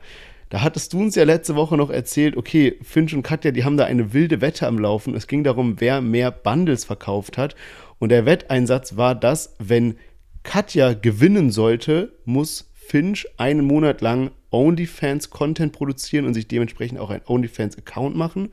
Da 0.51 0.63
hattest 0.63 0.93
du 0.93 1.01
uns 1.01 1.17
ja 1.17 1.25
letzte 1.25 1.57
Woche 1.57 1.77
noch 1.77 1.91
erzählt, 1.91 2.37
okay, 2.37 2.79
Finch 2.83 3.15
und 3.15 3.23
Katja, 3.23 3.51
die 3.51 3.65
haben 3.65 3.77
da 3.77 3.87
eine 3.87 4.13
wilde 4.13 4.41
Wette 4.41 4.67
am 4.67 4.79
Laufen. 4.79 5.15
Es 5.15 5.27
ging 5.27 5.43
darum, 5.43 5.81
wer 5.81 6.01
mehr 6.01 6.31
Bundles 6.31 6.85
verkauft 6.85 7.39
hat. 7.39 7.57
Und 7.99 8.11
der 8.11 8.27
Wetteinsatz 8.27 8.97
war, 8.97 9.15
dass, 9.15 9.57
wenn 9.59 9.97
Katja 10.43 10.93
gewinnen 10.93 11.51
sollte, 11.51 12.13
muss 12.25 12.71
Finch 12.75 13.27
einen 13.39 13.65
Monat 13.65 14.01
lang 14.01 14.31
OnlyFans-Content 14.51 15.73
produzieren 15.73 16.27
und 16.27 16.35
sich 16.35 16.47
dementsprechend 16.47 17.01
auch 17.01 17.11
ein 17.11 17.23
OnlyFans-Account 17.27 18.15
machen. 18.15 18.51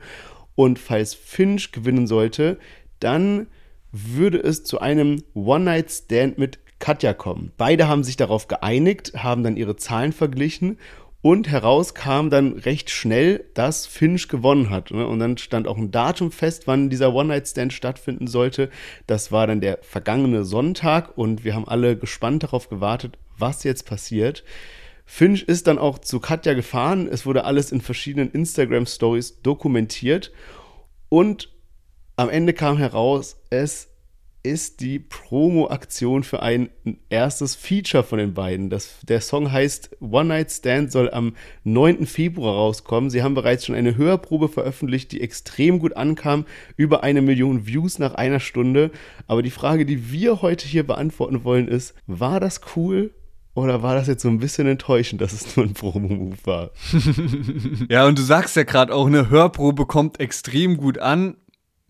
Und 0.54 0.78
falls 0.78 1.14
Finch 1.14 1.72
gewinnen 1.72 2.06
sollte, 2.06 2.58
dann 3.00 3.46
würde 3.90 4.38
es 4.38 4.64
zu 4.64 4.80
einem 4.80 5.22
One-Night-Stand 5.34 6.38
mit 6.38 6.58
Katja 6.78 7.14
kommen. 7.14 7.52
Beide 7.56 7.86
haben 7.86 8.02
sich 8.02 8.16
darauf 8.16 8.48
geeinigt, 8.48 9.12
haben 9.14 9.44
dann 9.44 9.56
ihre 9.56 9.76
Zahlen 9.76 10.12
verglichen 10.12 10.78
und 11.22 11.48
heraus 11.48 11.94
kam 11.94 12.30
dann 12.30 12.54
recht 12.54 12.90
schnell, 12.90 13.44
dass 13.54 13.86
Finch 13.86 14.26
gewonnen 14.26 14.70
hat. 14.70 14.90
Ne? 14.90 15.06
Und 15.06 15.20
dann 15.20 15.38
stand 15.38 15.68
auch 15.68 15.76
ein 15.76 15.92
Datum 15.92 16.32
fest, 16.32 16.66
wann 16.66 16.90
dieser 16.90 17.14
One-Night-Stand 17.14 17.72
stattfinden 17.72 18.26
sollte. 18.26 18.70
Das 19.06 19.30
war 19.30 19.46
dann 19.46 19.60
der 19.60 19.78
vergangene 19.82 20.44
Sonntag 20.44 21.16
und 21.16 21.44
wir 21.44 21.54
haben 21.54 21.68
alle 21.68 21.96
gespannt 21.96 22.42
darauf 22.42 22.68
gewartet, 22.68 23.18
was 23.38 23.62
jetzt 23.62 23.86
passiert. 23.86 24.42
Finch 25.04 25.42
ist 25.42 25.66
dann 25.66 25.78
auch 25.78 25.98
zu 25.98 26.20
Katja 26.20 26.54
gefahren. 26.54 27.08
Es 27.10 27.26
wurde 27.26 27.44
alles 27.44 27.72
in 27.72 27.80
verschiedenen 27.80 28.30
Instagram-Stories 28.30 29.42
dokumentiert. 29.42 30.32
Und 31.08 31.50
am 32.16 32.30
Ende 32.30 32.52
kam 32.52 32.78
heraus, 32.78 33.36
es 33.50 33.88
ist 34.42 34.80
die 34.80 34.98
Promo-Aktion 34.98 36.24
für 36.24 36.42
ein 36.42 36.70
erstes 37.10 37.54
Feature 37.54 38.02
von 38.02 38.18
den 38.18 38.34
beiden. 38.34 38.70
Das, 38.70 38.98
der 39.02 39.20
Song 39.20 39.52
heißt 39.52 39.96
One 40.00 40.24
Night 40.24 40.50
Stand, 40.50 40.90
soll 40.90 41.10
am 41.10 41.36
9. 41.64 42.06
Februar 42.06 42.54
rauskommen. 42.54 43.10
Sie 43.10 43.22
haben 43.22 43.34
bereits 43.34 43.66
schon 43.66 43.76
eine 43.76 43.96
Hörprobe 43.96 44.48
veröffentlicht, 44.48 45.12
die 45.12 45.20
extrem 45.20 45.78
gut 45.78 45.96
ankam. 45.96 46.44
Über 46.76 47.04
eine 47.04 47.22
Million 47.22 47.66
Views 47.66 47.98
nach 47.98 48.14
einer 48.14 48.40
Stunde. 48.40 48.90
Aber 49.28 49.42
die 49.42 49.50
Frage, 49.50 49.86
die 49.86 50.10
wir 50.10 50.42
heute 50.42 50.66
hier 50.66 50.86
beantworten 50.86 51.44
wollen, 51.44 51.68
ist, 51.68 51.94
war 52.06 52.40
das 52.40 52.60
cool? 52.74 53.12
Oder 53.54 53.82
war 53.82 53.94
das 53.94 54.06
jetzt 54.06 54.22
so 54.22 54.28
ein 54.28 54.38
bisschen 54.38 54.66
enttäuschend, 54.66 55.20
dass 55.20 55.32
es 55.32 55.56
nur 55.56 55.66
ein 55.66 55.74
Promo-Move 55.74 56.38
war? 56.44 56.70
ja, 57.88 58.06
und 58.06 58.18
du 58.18 58.22
sagst 58.22 58.56
ja 58.56 58.62
gerade 58.62 58.94
auch, 58.94 59.06
eine 59.06 59.28
Hörprobe 59.28 59.86
kommt 59.86 60.20
extrem 60.20 60.78
gut 60.78 60.98
an. 60.98 61.36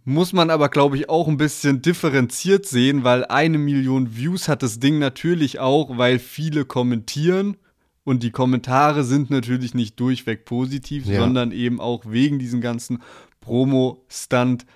Muss 0.05 0.33
man 0.33 0.51
aber, 0.51 0.69
glaube 0.69 0.97
ich, 0.97 1.09
auch 1.09 1.29
ein 1.29 1.37
bisschen 1.37 1.81
differenziert 1.81 2.67
sehen, 2.67 3.05
weil 3.05 3.25
eine 3.25 3.59
Million 3.59 4.17
Views 4.17 4.49
hat 4.49 4.65
das 4.65 4.81
Ding 4.81 4.99
natürlich 4.99 5.61
auch, 5.61 5.97
weil 5.97 6.19
viele 6.19 6.65
kommentieren. 6.65 7.57
Und 8.03 8.25
die 8.25 8.33
Kommentare 8.33 9.05
sind 9.05 9.31
natürlich 9.31 9.75
nicht 9.75 10.01
durchweg 10.01 10.45
positiv, 10.45 11.07
ja. 11.07 11.21
sondern 11.21 11.53
eben 11.53 11.81
auch 11.81 12.03
wegen 12.05 12.41
diesem 12.41 12.61
ganzen 12.61 13.01
Promo-Stunt 13.41 14.67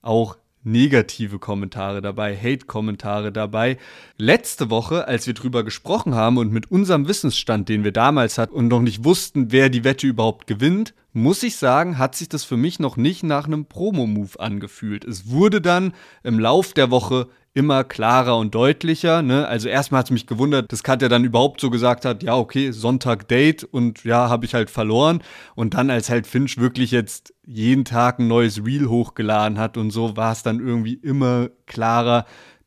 auch 0.00 0.36
negative 0.64 1.38
Kommentare 1.38 2.00
dabei, 2.00 2.36
Hate-Kommentare 2.36 3.32
dabei. 3.32 3.78
Letzte 4.16 4.70
Woche, 4.70 5.08
als 5.08 5.26
wir 5.26 5.34
drüber 5.34 5.64
gesprochen 5.64 6.14
haben 6.14 6.38
und 6.38 6.52
mit 6.52 6.70
unserem 6.70 7.08
Wissensstand, 7.08 7.68
den 7.68 7.84
wir 7.84 7.92
damals 7.92 8.38
hatten 8.38 8.54
und 8.54 8.68
noch 8.68 8.80
nicht 8.80 9.04
wussten, 9.04 9.52
wer 9.52 9.68
die 9.68 9.84
Wette 9.84 10.06
überhaupt 10.06 10.46
gewinnt, 10.46 10.94
muss 11.12 11.42
ich 11.42 11.56
sagen, 11.56 11.98
hat 11.98 12.14
sich 12.14 12.28
das 12.28 12.44
für 12.44 12.56
mich 12.56 12.78
noch 12.78 12.96
nicht 12.96 13.22
nach 13.22 13.46
einem 13.46 13.66
Promo-Move 13.66 14.40
angefühlt. 14.40 15.04
Es 15.04 15.28
wurde 15.28 15.60
dann 15.60 15.92
im 16.22 16.38
Lauf 16.38 16.72
der 16.72 16.90
Woche 16.90 17.28
immer 17.54 17.84
klarer 17.84 18.38
und 18.38 18.54
deutlicher. 18.54 19.20
Ne? 19.20 19.46
Also 19.46 19.68
erstmal 19.68 20.00
hat 20.00 20.06
es 20.06 20.10
mich 20.10 20.26
gewundert, 20.26 20.72
dass 20.72 20.82
Katja 20.82 21.08
dann 21.08 21.24
überhaupt 21.24 21.60
so 21.60 21.70
gesagt 21.70 22.04
hat, 22.04 22.22
ja, 22.22 22.34
okay, 22.36 22.70
Sonntag 22.70 23.28
Date 23.28 23.64
und 23.64 24.04
ja, 24.04 24.28
habe 24.28 24.46
ich 24.46 24.54
halt 24.54 24.70
verloren. 24.70 25.22
Und 25.54 25.74
dann, 25.74 25.90
als 25.90 26.08
halt 26.08 26.26
Finch 26.26 26.56
wirklich 26.58 26.90
jetzt 26.90 27.34
jeden 27.44 27.84
Tag 27.84 28.18
ein 28.18 28.28
neues 28.28 28.64
Reel 28.64 28.88
hochgeladen 28.88 29.58
hat 29.58 29.76
und 29.76 29.90
so, 29.90 30.16
war 30.16 30.32
es 30.32 30.42
dann 30.42 30.60
irgendwie 30.60 30.94
immer 30.94 31.50
klarer, 31.66 32.24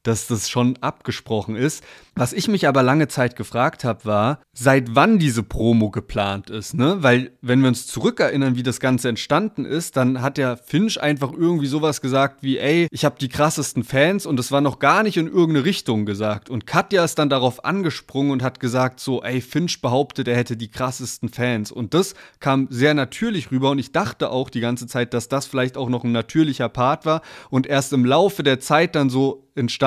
dass 0.07 0.27
das 0.27 0.49
schon 0.49 0.77
abgesprochen 0.81 1.55
ist. 1.55 1.83
Was 2.15 2.31
ich 2.31 2.47
mich 2.47 2.67
aber 2.67 2.81
lange 2.81 3.09
Zeit 3.09 3.35
gefragt 3.35 3.83
habe, 3.83 4.05
war, 4.05 4.39
seit 4.53 4.95
wann 4.95 5.19
diese 5.19 5.43
Promo 5.43 5.89
geplant 5.89 6.49
ist, 6.49 6.73
ne? 6.73 6.97
Weil, 7.01 7.31
wenn 7.41 7.59
wir 7.59 7.67
uns 7.67 7.87
zurückerinnern, 7.87 8.55
wie 8.55 8.63
das 8.63 8.79
Ganze 8.79 9.09
entstanden 9.09 9.65
ist, 9.65 9.97
dann 9.97 10.21
hat 10.21 10.37
der 10.37 10.55
Finch 10.55 11.01
einfach 11.01 11.33
irgendwie 11.33 11.65
sowas 11.65 11.99
gesagt 11.99 12.41
wie, 12.41 12.57
ey, 12.57 12.87
ich 12.91 13.03
habe 13.03 13.17
die 13.19 13.27
krassesten 13.27 13.83
Fans 13.83 14.25
und 14.25 14.39
es 14.39 14.51
war 14.51 14.61
noch 14.61 14.79
gar 14.79 15.03
nicht 15.03 15.17
in 15.17 15.27
irgendeine 15.27 15.65
Richtung 15.65 16.05
gesagt. 16.05 16.49
Und 16.49 16.65
Katja 16.65 17.03
ist 17.03 17.19
dann 17.19 17.29
darauf 17.29 17.65
angesprungen 17.65 18.31
und 18.31 18.43
hat 18.43 18.61
gesagt 18.61 18.99
so, 19.01 19.21
ey, 19.21 19.41
Finch 19.41 19.81
behauptet, 19.81 20.27
er 20.29 20.37
hätte 20.37 20.55
die 20.55 20.69
krassesten 20.69 21.27
Fans. 21.27 21.71
Und 21.71 21.93
das 21.93 22.13
kam 22.39 22.67
sehr 22.69 22.93
natürlich 22.93 23.51
rüber 23.51 23.71
und 23.71 23.79
ich 23.79 23.91
dachte 23.91 24.29
auch 24.29 24.49
die 24.49 24.61
ganze 24.61 24.87
Zeit, 24.87 25.13
dass 25.13 25.27
das 25.27 25.47
vielleicht 25.47 25.75
auch 25.75 25.89
noch 25.89 26.03
ein 26.05 26.13
natürlicher 26.13 26.69
Part 26.69 27.05
war 27.05 27.21
und 27.49 27.67
erst 27.67 27.91
im 27.91 28.05
Laufe 28.05 28.43
der 28.43 28.61
Zeit 28.61 28.95
dann 28.95 29.09
so 29.09 29.45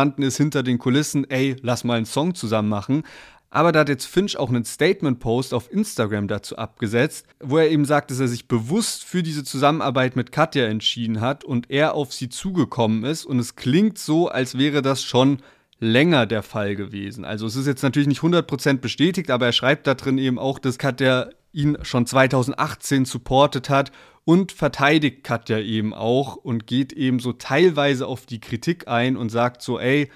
entstanden 0.08 0.22
ist 0.22 0.36
hinter 0.36 0.62
den 0.62 0.78
Kulissen, 0.78 1.28
ey, 1.30 1.56
lass 1.62 1.84
mal 1.84 1.96
einen 1.96 2.06
Song 2.06 2.34
zusammen 2.34 2.68
machen. 2.68 3.02
Aber 3.50 3.72
da 3.72 3.80
hat 3.80 3.88
jetzt 3.88 4.06
Finch 4.06 4.36
auch 4.36 4.50
einen 4.50 4.64
Statement-Post 4.64 5.54
auf 5.54 5.72
Instagram 5.72 6.28
dazu 6.28 6.56
abgesetzt, 6.56 7.26
wo 7.40 7.56
er 7.56 7.70
eben 7.70 7.86
sagt, 7.86 8.10
dass 8.10 8.20
er 8.20 8.28
sich 8.28 8.46
bewusst 8.46 9.04
für 9.04 9.22
diese 9.22 9.42
Zusammenarbeit 9.42 10.16
mit 10.16 10.32
Katja 10.32 10.66
entschieden 10.66 11.22
hat 11.22 11.44
und 11.44 11.70
er 11.70 11.94
auf 11.94 12.12
sie 12.12 12.28
zugekommen 12.28 13.04
ist. 13.04 13.24
Und 13.24 13.38
es 13.38 13.56
klingt 13.56 13.98
so, 13.98 14.28
als 14.28 14.58
wäre 14.58 14.82
das 14.82 15.02
schon 15.02 15.38
länger 15.80 16.26
der 16.26 16.42
Fall 16.42 16.76
gewesen. 16.76 17.24
Also 17.24 17.46
es 17.46 17.56
ist 17.56 17.66
jetzt 17.66 17.82
natürlich 17.82 18.08
nicht 18.08 18.20
100% 18.20 18.78
bestätigt, 18.78 19.30
aber 19.30 19.46
er 19.46 19.52
schreibt 19.52 19.86
da 19.86 19.94
drin 19.94 20.18
eben 20.18 20.38
auch, 20.38 20.58
dass 20.58 20.76
Katja 20.76 21.30
ihn 21.52 21.78
schon 21.82 22.04
2018 22.04 23.06
supportet 23.06 23.70
hat 23.70 23.92
und 24.28 24.52
verteidigt 24.52 25.24
Katja 25.24 25.58
eben 25.58 25.94
auch 25.94 26.36
und 26.36 26.66
geht 26.66 26.92
eben 26.92 27.18
so 27.18 27.32
teilweise 27.32 28.06
auf 28.06 28.26
die 28.26 28.40
Kritik 28.40 28.86
ein 28.86 29.16
und 29.16 29.30
sagt 29.30 29.62
so, 29.62 29.80
ey, 29.80 30.10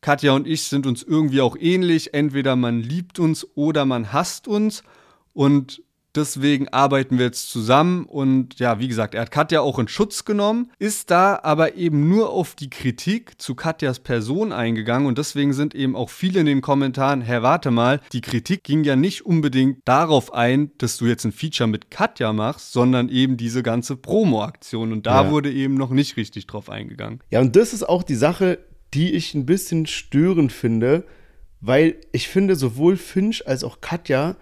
Katja 0.00 0.34
und 0.34 0.46
ich 0.46 0.62
sind 0.62 0.86
uns 0.86 1.02
irgendwie 1.02 1.40
auch 1.40 1.56
ähnlich, 1.58 2.14
entweder 2.14 2.54
man 2.54 2.80
liebt 2.80 3.18
uns 3.18 3.44
oder 3.56 3.84
man 3.84 4.12
hasst 4.12 4.46
uns. 4.46 4.84
Und 5.34 5.82
Deswegen 6.16 6.68
arbeiten 6.68 7.18
wir 7.18 7.26
jetzt 7.26 7.50
zusammen 7.50 8.06
und 8.06 8.58
ja, 8.58 8.78
wie 8.78 8.88
gesagt, 8.88 9.14
er 9.14 9.20
hat 9.20 9.30
Katja 9.30 9.60
auch 9.60 9.78
in 9.78 9.86
Schutz 9.86 10.24
genommen, 10.24 10.70
ist 10.78 11.10
da 11.10 11.38
aber 11.42 11.74
eben 11.74 12.08
nur 12.08 12.30
auf 12.30 12.54
die 12.54 12.70
Kritik 12.70 13.40
zu 13.40 13.54
Katjas 13.54 14.00
Person 14.00 14.50
eingegangen 14.50 15.06
und 15.06 15.18
deswegen 15.18 15.52
sind 15.52 15.74
eben 15.74 15.94
auch 15.94 16.08
viele 16.08 16.40
in 16.40 16.46
den 16.46 16.62
Kommentaren, 16.62 17.20
Herr, 17.20 17.42
warte 17.42 17.70
mal, 17.70 18.00
die 18.12 18.22
Kritik 18.22 18.64
ging 18.64 18.82
ja 18.82 18.96
nicht 18.96 19.26
unbedingt 19.26 19.80
darauf 19.84 20.32
ein, 20.32 20.70
dass 20.78 20.96
du 20.96 21.04
jetzt 21.04 21.24
ein 21.26 21.32
Feature 21.32 21.68
mit 21.68 21.90
Katja 21.90 22.32
machst, 22.32 22.72
sondern 22.72 23.10
eben 23.10 23.36
diese 23.36 23.62
ganze 23.62 23.96
Promo-Aktion 23.96 24.92
und 24.92 25.06
da 25.06 25.24
ja. 25.24 25.30
wurde 25.30 25.52
eben 25.52 25.74
noch 25.74 25.90
nicht 25.90 26.16
richtig 26.16 26.46
drauf 26.46 26.70
eingegangen. 26.70 27.20
Ja, 27.30 27.40
und 27.40 27.56
das 27.56 27.74
ist 27.74 27.86
auch 27.86 28.02
die 28.02 28.14
Sache, 28.14 28.58
die 28.94 29.12
ich 29.12 29.34
ein 29.34 29.44
bisschen 29.44 29.84
störend 29.84 30.50
finde, 30.50 31.04
weil 31.60 31.96
ich 32.12 32.28
finde, 32.28 32.56
sowohl 32.56 32.96
Finch 32.96 33.46
als 33.46 33.64
auch 33.64 33.82
Katja 33.82 34.36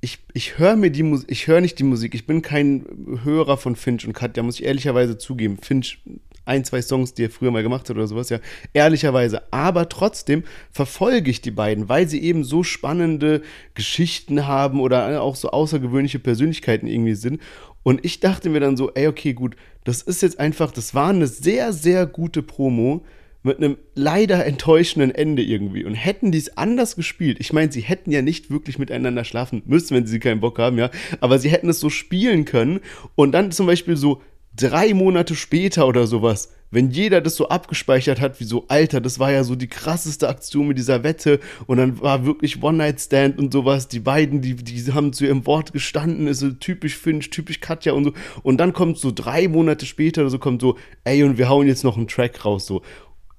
ich, 0.00 0.18
ich 0.34 0.58
höre 0.58 0.76
mir 0.76 0.90
die 0.90 1.02
Musik, 1.02 1.30
ich 1.30 1.46
höre 1.46 1.60
nicht 1.60 1.78
die 1.78 1.84
Musik, 1.84 2.14
ich 2.14 2.26
bin 2.26 2.42
kein 2.42 2.84
Hörer 3.24 3.56
von 3.56 3.76
Finch 3.76 4.06
und 4.06 4.12
Katja, 4.12 4.42
muss 4.42 4.60
ich 4.60 4.66
ehrlicherweise 4.66 5.18
zugeben. 5.18 5.58
Finch, 5.58 5.98
ein, 6.44 6.64
zwei 6.64 6.80
Songs, 6.80 7.12
die 7.12 7.24
er 7.24 7.30
früher 7.30 7.50
mal 7.50 7.62
gemacht 7.62 7.88
hat 7.88 7.96
oder 7.96 8.06
sowas, 8.06 8.30
ja, 8.30 8.38
ehrlicherweise. 8.72 9.52
Aber 9.52 9.88
trotzdem 9.88 10.44
verfolge 10.70 11.30
ich 11.30 11.40
die 11.40 11.50
beiden, 11.50 11.88
weil 11.88 12.08
sie 12.08 12.22
eben 12.22 12.44
so 12.44 12.62
spannende 12.62 13.42
Geschichten 13.74 14.46
haben 14.46 14.80
oder 14.80 15.22
auch 15.22 15.34
so 15.34 15.50
außergewöhnliche 15.50 16.20
Persönlichkeiten 16.20 16.86
irgendwie 16.86 17.14
sind. 17.14 17.40
Und 17.82 18.04
ich 18.04 18.20
dachte 18.20 18.48
mir 18.48 18.60
dann 18.60 18.76
so, 18.76 18.92
ey, 18.94 19.08
okay, 19.08 19.32
gut, 19.32 19.56
das 19.84 20.02
ist 20.02 20.22
jetzt 20.22 20.38
einfach, 20.38 20.70
das 20.72 20.94
war 20.94 21.10
eine 21.10 21.26
sehr, 21.26 21.72
sehr 21.72 22.06
gute 22.06 22.42
Promo 22.42 23.04
mit 23.46 23.58
einem 23.58 23.78
leider 23.94 24.44
enttäuschenden 24.44 25.14
Ende 25.14 25.42
irgendwie. 25.42 25.84
Und 25.84 25.94
hätten 25.94 26.32
die 26.32 26.38
es 26.38 26.56
anders 26.56 26.96
gespielt, 26.96 27.38
ich 27.40 27.52
meine, 27.52 27.72
sie 27.72 27.80
hätten 27.80 28.10
ja 28.10 28.20
nicht 28.20 28.50
wirklich 28.50 28.78
miteinander 28.78 29.24
schlafen 29.24 29.62
müssen, 29.66 29.96
wenn 29.96 30.06
sie 30.06 30.18
keinen 30.18 30.40
Bock 30.40 30.58
haben, 30.58 30.78
ja, 30.78 30.90
aber 31.20 31.38
sie 31.38 31.50
hätten 31.50 31.68
es 31.68 31.80
so 31.80 31.88
spielen 31.88 32.44
können 32.44 32.80
und 33.14 33.32
dann 33.32 33.52
zum 33.52 33.66
Beispiel 33.66 33.96
so 33.96 34.20
drei 34.56 34.94
Monate 34.94 35.34
später 35.34 35.86
oder 35.86 36.06
sowas, 36.06 36.52
wenn 36.70 36.90
jeder 36.90 37.20
das 37.20 37.36
so 37.36 37.48
abgespeichert 37.48 38.20
hat, 38.20 38.40
wie 38.40 38.44
so, 38.44 38.64
Alter, 38.68 39.00
das 39.00 39.18
war 39.18 39.30
ja 39.30 39.44
so 39.44 39.54
die 39.54 39.68
krasseste 39.68 40.28
Aktion 40.28 40.66
mit 40.66 40.78
dieser 40.78 41.04
Wette 41.04 41.38
und 41.66 41.76
dann 41.76 42.00
war 42.00 42.26
wirklich 42.26 42.62
One-Night-Stand 42.62 43.38
und 43.38 43.52
sowas, 43.52 43.88
die 43.88 44.00
beiden, 44.00 44.40
die, 44.40 44.56
die 44.56 44.92
haben 44.92 45.12
zu 45.12 45.26
ihrem 45.26 45.46
Wort 45.46 45.72
gestanden, 45.72 46.26
ist 46.26 46.40
so 46.40 46.50
typisch 46.50 46.96
Finch, 46.96 47.30
typisch 47.30 47.60
Katja 47.60 47.92
und 47.92 48.04
so 48.04 48.12
und 48.42 48.58
dann 48.58 48.72
kommt 48.72 48.98
so 48.98 49.12
drei 49.12 49.46
Monate 49.46 49.86
später 49.86 50.22
oder 50.22 50.30
so, 50.30 50.38
kommt 50.38 50.60
so, 50.60 50.76
ey, 51.04 51.22
und 51.22 51.38
wir 51.38 51.48
hauen 51.48 51.66
jetzt 51.68 51.84
noch 51.84 51.96
einen 51.96 52.08
Track 52.08 52.44
raus, 52.44 52.66
so 52.66 52.82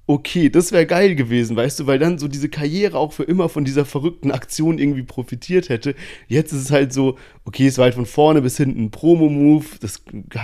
okay, 0.08 0.48
das 0.48 0.72
wäre 0.72 0.86
geil 0.86 1.14
gewesen, 1.14 1.54
weißt 1.54 1.80
du, 1.80 1.86
weil 1.86 1.98
dann 1.98 2.18
so 2.18 2.28
diese 2.28 2.48
Karriere 2.48 2.96
auch 2.96 3.12
für 3.12 3.24
immer 3.24 3.50
von 3.50 3.66
dieser 3.66 3.84
verrückten 3.84 4.30
Aktion 4.30 4.78
irgendwie 4.78 5.02
profitiert 5.02 5.68
hätte. 5.68 5.94
Jetzt 6.28 6.52
ist 6.52 6.62
es 6.62 6.70
halt 6.70 6.94
so, 6.94 7.18
okay, 7.44 7.66
es 7.66 7.76
war 7.76 7.84
halt 7.84 7.94
von 7.94 8.06
vorne 8.06 8.40
bis 8.40 8.56
hinten 8.56 8.84
ein 8.84 8.90
Promo-Move, 8.90 9.66
das 9.80 10.02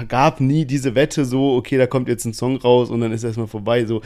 gab 0.08 0.40
nie 0.40 0.66
diese 0.66 0.94
Wette 0.94 1.24
so, 1.24 1.56
okay, 1.56 1.78
da 1.78 1.86
kommt 1.86 2.08
jetzt 2.08 2.26
ein 2.26 2.34
Song 2.34 2.58
raus 2.58 2.90
und 2.90 3.00
dann 3.00 3.10
ist 3.10 3.24
erstmal 3.24 3.46
vorbei, 3.46 3.86
so. 3.86 4.02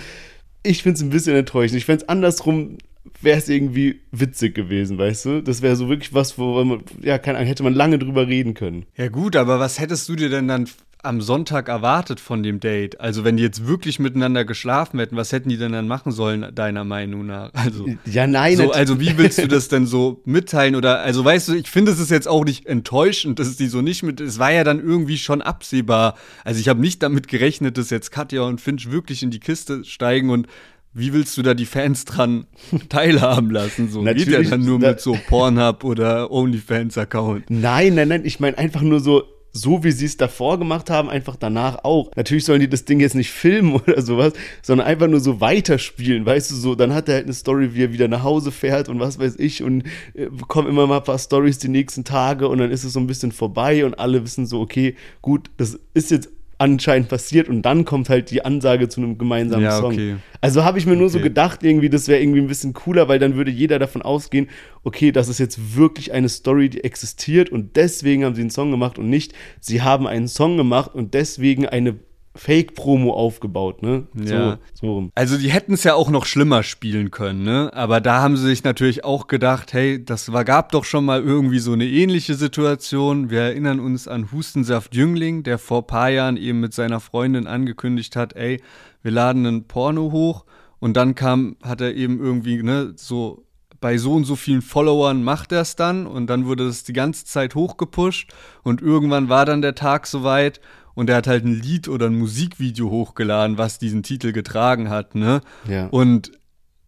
Ich 0.62 0.82
finde 0.82 0.96
es 0.96 1.02
ein 1.02 1.10
bisschen 1.10 1.36
enttäuschend. 1.36 1.78
Ich 1.78 1.84
fände 1.84 2.02
es 2.02 2.08
andersrum, 2.08 2.78
wäre 3.20 3.38
es 3.38 3.48
irgendwie 3.48 4.00
witzig 4.12 4.54
gewesen, 4.54 4.98
weißt 4.98 5.24
du? 5.24 5.42
Das 5.42 5.62
wäre 5.62 5.76
so 5.76 5.88
wirklich 5.88 6.14
was, 6.14 6.38
wo 6.38 6.62
man, 6.62 6.82
ja, 7.02 7.18
keine 7.18 7.38
Ahnung, 7.38 7.48
hätte 7.48 7.62
man 7.62 7.74
lange 7.74 7.98
drüber 7.98 8.28
reden 8.28 8.54
können. 8.54 8.86
Ja 8.96 9.08
gut, 9.08 9.34
aber 9.34 9.58
was 9.58 9.80
hättest 9.80 10.08
du 10.08 10.14
dir 10.14 10.28
denn 10.28 10.46
dann 10.46 10.68
am 11.02 11.20
Sonntag 11.20 11.68
erwartet 11.68 12.20
von 12.20 12.42
dem 12.42 12.60
Date? 12.60 13.00
Also, 13.00 13.24
wenn 13.24 13.36
die 13.36 13.42
jetzt 13.42 13.66
wirklich 13.66 13.98
miteinander 13.98 14.44
geschlafen 14.44 14.98
hätten, 14.98 15.16
was 15.16 15.32
hätten 15.32 15.48
die 15.48 15.56
denn 15.56 15.72
dann 15.72 15.86
machen 15.86 16.12
sollen, 16.12 16.54
deiner 16.54 16.84
Meinung 16.84 17.26
nach? 17.26 17.50
Also, 17.54 17.86
ja, 18.04 18.26
nein. 18.26 18.56
So, 18.56 18.72
also, 18.72 19.00
wie 19.00 19.16
willst 19.16 19.38
du 19.38 19.48
das 19.48 19.68
denn 19.68 19.86
so 19.86 20.20
mitteilen? 20.24 20.74
Oder, 20.74 21.00
also, 21.00 21.24
weißt 21.24 21.48
du, 21.48 21.54
ich 21.54 21.70
finde, 21.70 21.92
es 21.92 22.00
ist 22.00 22.10
jetzt 22.10 22.28
auch 22.28 22.44
nicht 22.44 22.66
enttäuschend, 22.66 23.38
dass 23.38 23.56
die 23.56 23.68
so 23.68 23.80
nicht 23.80 24.02
mit, 24.02 24.20
es 24.20 24.38
war 24.38 24.52
ja 24.52 24.64
dann 24.64 24.80
irgendwie 24.80 25.18
schon 25.18 25.42
absehbar. 25.42 26.14
Also, 26.44 26.60
ich 26.60 26.68
habe 26.68 26.80
nicht 26.80 27.02
damit 27.02 27.28
gerechnet, 27.28 27.78
dass 27.78 27.90
jetzt 27.90 28.10
Katja 28.10 28.42
und 28.42 28.60
Finch 28.60 28.90
wirklich 28.90 29.22
in 29.22 29.30
die 29.30 29.40
Kiste 29.40 29.84
steigen 29.84 30.30
und 30.30 30.48
wie 30.94 31.12
willst 31.12 31.36
du 31.36 31.42
da 31.42 31.54
die 31.54 31.66
Fans 31.66 32.04
dran 32.04 32.46
teilhaben 32.88 33.50
lassen? 33.50 33.88
So 33.88 34.02
geht 34.02 34.28
ja 34.28 34.42
dann 34.42 34.64
nur 34.64 34.78
mit 34.78 35.00
so 35.00 35.16
Pornhub 35.28 35.84
oder 35.84 36.30
OnlyFans-Account. 36.30 37.50
Nein, 37.50 37.94
nein, 37.94 38.08
nein, 38.08 38.24
ich 38.24 38.40
meine 38.40 38.58
einfach 38.58 38.82
nur 38.82 39.00
so, 39.00 39.22
so 39.52 39.82
wie 39.84 39.92
sie 39.92 40.06
es 40.06 40.16
davor 40.16 40.58
gemacht 40.58 40.90
haben, 40.90 41.08
einfach 41.08 41.36
danach 41.36 41.84
auch. 41.84 42.10
Natürlich 42.16 42.44
sollen 42.44 42.60
die 42.60 42.68
das 42.68 42.84
Ding 42.84 43.00
jetzt 43.00 43.14
nicht 43.14 43.30
filmen 43.30 43.74
oder 43.86 44.02
sowas, 44.02 44.32
sondern 44.62 44.86
einfach 44.86 45.08
nur 45.08 45.20
so 45.20 45.40
weiterspielen, 45.40 46.26
weißt 46.26 46.50
du, 46.50 46.54
so, 46.54 46.74
dann 46.74 46.94
hat 46.94 47.08
er 47.08 47.16
halt 47.16 47.24
eine 47.24 47.34
Story, 47.34 47.74
wie 47.74 47.84
er 47.84 47.92
wieder 47.92 48.08
nach 48.08 48.22
Hause 48.22 48.52
fährt 48.52 48.88
und 48.88 49.00
was 49.00 49.18
weiß 49.18 49.36
ich 49.38 49.62
und 49.62 49.84
äh, 50.14 50.28
kommen 50.46 50.68
immer 50.68 50.86
mal 50.86 50.98
ein 50.98 51.04
paar 51.04 51.18
Stories 51.18 51.58
die 51.58 51.68
nächsten 51.68 52.04
Tage 52.04 52.48
und 52.48 52.58
dann 52.58 52.70
ist 52.70 52.84
es 52.84 52.92
so 52.92 53.00
ein 53.00 53.06
bisschen 53.06 53.32
vorbei 53.32 53.84
und 53.84 53.98
alle 53.98 54.22
wissen 54.24 54.46
so, 54.46 54.60
okay, 54.60 54.94
gut, 55.22 55.50
das 55.56 55.78
ist 55.94 56.10
jetzt 56.10 56.30
anscheinend 56.58 57.08
passiert 57.08 57.48
und 57.48 57.62
dann 57.62 57.84
kommt 57.84 58.08
halt 58.08 58.30
die 58.30 58.44
Ansage 58.44 58.88
zu 58.88 59.00
einem 59.00 59.16
gemeinsamen 59.16 59.64
Ja, 59.64 59.78
Song. 59.78 59.92
okay. 59.92 60.16
Also 60.40 60.64
habe 60.64 60.78
ich 60.78 60.86
mir 60.86 60.96
nur 60.96 61.08
so 61.08 61.18
Okay. 61.18 61.28
gedacht, 61.28 61.62
irgendwie, 61.62 61.88
das 61.88 62.08
wäre 62.08 62.20
irgendwie 62.20 62.40
ein 62.40 62.48
bisschen 62.48 62.72
cooler, 62.72 63.08
weil 63.08 63.18
dann 63.18 63.36
würde 63.36 63.50
jeder 63.50 63.78
davon 63.78 64.02
ausgehen, 64.02 64.48
okay, 64.82 65.12
das 65.12 65.28
ist 65.28 65.38
jetzt 65.38 65.76
wirklich 65.76 66.12
eine 66.12 66.28
Story, 66.28 66.68
die 66.68 66.82
existiert 66.84 67.50
und 67.50 67.76
deswegen 67.76 68.24
haben 68.24 68.34
sie 68.34 68.40
einen 68.42 68.50
Song 68.50 68.70
gemacht 68.70 68.98
und 68.98 69.08
nicht, 69.08 69.32
sie 69.60 69.82
haben 69.82 70.06
einen 70.06 70.28
Song 70.28 70.56
gemacht 70.56 70.94
und 70.94 71.14
deswegen 71.14 71.66
eine 71.66 71.96
Fake-Promo 72.38 73.12
aufgebaut, 73.12 73.82
ne? 73.82 74.06
Ja. 74.14 74.58
So, 74.72 74.92
rum. 74.92 75.10
Also 75.16 75.36
die 75.36 75.50
hätten 75.50 75.72
es 75.72 75.82
ja 75.82 75.94
auch 75.94 76.08
noch 76.08 76.24
schlimmer 76.24 76.62
spielen 76.62 77.10
können, 77.10 77.42
ne? 77.42 77.70
Aber 77.74 78.00
da 78.00 78.20
haben 78.20 78.36
sie 78.36 78.46
sich 78.46 78.62
natürlich 78.62 79.04
auch 79.04 79.26
gedacht, 79.26 79.72
hey, 79.72 80.04
das 80.04 80.32
war, 80.32 80.44
gab 80.44 80.70
doch 80.70 80.84
schon 80.84 81.04
mal 81.04 81.20
irgendwie 81.20 81.58
so 81.58 81.72
eine 81.72 81.86
ähnliche 81.86 82.34
Situation. 82.34 83.28
Wir 83.28 83.40
erinnern 83.40 83.80
uns 83.80 84.06
an 84.06 84.30
Hustensaft 84.30 84.94
Jüngling, 84.94 85.42
der 85.42 85.58
vor 85.58 85.88
paar 85.88 86.10
Jahren 86.10 86.36
eben 86.36 86.60
mit 86.60 86.74
seiner 86.74 87.00
Freundin 87.00 87.48
angekündigt 87.48 88.14
hat, 88.14 88.36
ey, 88.36 88.62
wir 89.02 89.10
laden 89.10 89.44
einen 89.44 89.64
Porno 89.66 90.12
hoch 90.12 90.44
und 90.78 90.96
dann 90.96 91.16
kam, 91.16 91.56
hat 91.64 91.80
er 91.80 91.94
eben 91.96 92.20
irgendwie, 92.20 92.62
ne, 92.62 92.92
so 92.94 93.44
bei 93.80 93.98
so 93.98 94.14
und 94.14 94.24
so 94.24 94.36
vielen 94.36 94.62
Followern 94.62 95.22
macht 95.22 95.52
er 95.52 95.62
es 95.62 95.76
dann 95.76 96.06
und 96.06 96.28
dann 96.28 96.46
wurde 96.46 96.66
das 96.66 96.84
die 96.84 96.92
ganze 96.92 97.24
Zeit 97.24 97.54
hochgepusht 97.54 98.32
und 98.62 98.80
irgendwann 98.80 99.28
war 99.28 99.44
dann 99.44 99.62
der 99.62 99.74
Tag 99.74 100.06
soweit 100.06 100.60
und 100.98 101.08
er 101.08 101.14
hat 101.14 101.28
halt 101.28 101.44
ein 101.44 101.54
Lied 101.54 101.86
oder 101.86 102.06
ein 102.06 102.18
Musikvideo 102.18 102.90
hochgeladen, 102.90 103.56
was 103.56 103.78
diesen 103.78 104.02
Titel 104.02 104.32
getragen 104.32 104.90
hat, 104.90 105.14
ne? 105.14 105.42
Ja. 105.68 105.86
Und 105.86 106.32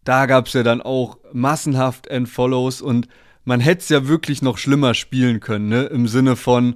da 0.03 0.25
gab 0.25 0.47
es 0.47 0.53
ja 0.53 0.63
dann 0.63 0.81
auch 0.81 1.17
massenhaft 1.31 2.07
Entfollows 2.07 2.81
und 2.81 3.07
man 3.45 3.61
hätte 3.61 3.83
es 3.83 3.87
ja 3.87 4.09
wirklich 4.09 4.41
noch 4.41 4.57
schlimmer 4.57 4.95
spielen 4.95 5.39
können, 5.39 5.69
ne? 5.69 5.83
Im 5.83 6.09
Sinne 6.09 6.35
von, 6.35 6.75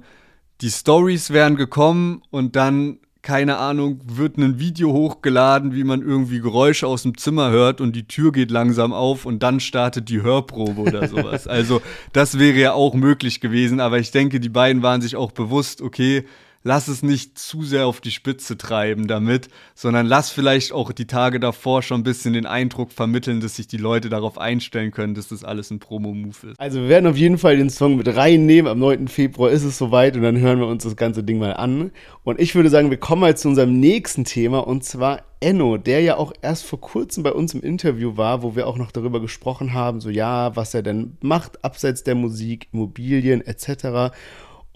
die 0.62 0.70
Stories 0.70 1.28
wären 1.28 1.56
gekommen 1.56 2.22
und 2.30 2.56
dann, 2.56 3.00
keine 3.20 3.58
Ahnung, 3.58 4.00
wird 4.06 4.38
ein 4.38 4.58
Video 4.58 4.94
hochgeladen, 4.94 5.74
wie 5.74 5.84
man 5.84 6.00
irgendwie 6.00 6.40
Geräusche 6.40 6.86
aus 6.86 7.02
dem 7.02 7.18
Zimmer 7.18 7.50
hört 7.50 7.82
und 7.82 7.94
die 7.94 8.08
Tür 8.08 8.32
geht 8.32 8.50
langsam 8.50 8.94
auf 8.94 9.26
und 9.26 9.42
dann 9.42 9.60
startet 9.60 10.08
die 10.08 10.22
Hörprobe 10.22 10.80
oder 10.80 11.06
sowas. 11.10 11.46
also, 11.46 11.82
das 12.14 12.38
wäre 12.38 12.56
ja 12.56 12.72
auch 12.72 12.94
möglich 12.94 13.42
gewesen, 13.42 13.78
aber 13.78 13.98
ich 13.98 14.10
denke, 14.10 14.40
die 14.40 14.48
beiden 14.48 14.82
waren 14.82 15.02
sich 15.02 15.16
auch 15.16 15.32
bewusst, 15.32 15.82
okay, 15.82 16.24
lass 16.66 16.88
es 16.88 17.04
nicht 17.04 17.38
zu 17.38 17.62
sehr 17.62 17.86
auf 17.86 18.00
die 18.00 18.10
Spitze 18.10 18.58
treiben 18.58 19.06
damit, 19.06 19.48
sondern 19.76 20.04
lass 20.04 20.30
vielleicht 20.30 20.72
auch 20.72 20.90
die 20.90 21.06
Tage 21.06 21.38
davor 21.38 21.80
schon 21.80 22.00
ein 22.00 22.02
bisschen 22.02 22.32
den 22.32 22.44
Eindruck 22.44 22.90
vermitteln, 22.90 23.40
dass 23.40 23.54
sich 23.54 23.68
die 23.68 23.76
Leute 23.76 24.08
darauf 24.08 24.36
einstellen 24.36 24.90
können, 24.90 25.14
dass 25.14 25.28
das 25.28 25.44
alles 25.44 25.70
ein 25.70 25.78
Promo-Move 25.78 26.48
ist. 26.50 26.58
Also 26.60 26.80
wir 26.80 26.88
werden 26.88 27.06
auf 27.06 27.16
jeden 27.16 27.38
Fall 27.38 27.56
den 27.56 27.70
Song 27.70 27.96
mit 27.96 28.14
reinnehmen. 28.14 28.68
Am 28.68 28.80
9. 28.80 29.06
Februar 29.06 29.50
ist 29.50 29.62
es 29.62 29.78
soweit 29.78 30.16
und 30.16 30.22
dann 30.22 30.38
hören 30.38 30.58
wir 30.58 30.66
uns 30.66 30.82
das 30.82 30.96
ganze 30.96 31.22
Ding 31.22 31.38
mal 31.38 31.54
an. 31.54 31.92
Und 32.24 32.40
ich 32.40 32.56
würde 32.56 32.68
sagen, 32.68 32.90
wir 32.90 32.98
kommen 32.98 33.20
mal 33.20 33.36
zu 33.36 33.48
unserem 33.48 33.78
nächsten 33.78 34.24
Thema 34.24 34.66
und 34.66 34.82
zwar 34.82 35.22
Enno, 35.38 35.76
der 35.76 36.00
ja 36.00 36.16
auch 36.16 36.32
erst 36.42 36.64
vor 36.64 36.80
kurzem 36.80 37.22
bei 37.22 37.32
uns 37.32 37.54
im 37.54 37.60
Interview 37.60 38.16
war, 38.16 38.42
wo 38.42 38.56
wir 38.56 38.66
auch 38.66 38.78
noch 38.78 38.90
darüber 38.90 39.20
gesprochen 39.20 39.72
haben, 39.72 40.00
so 40.00 40.10
ja, 40.10 40.56
was 40.56 40.74
er 40.74 40.82
denn 40.82 41.16
macht, 41.20 41.62
abseits 41.62 42.02
der 42.02 42.16
Musik, 42.16 42.68
Immobilien 42.72 43.42
etc. 43.42 44.16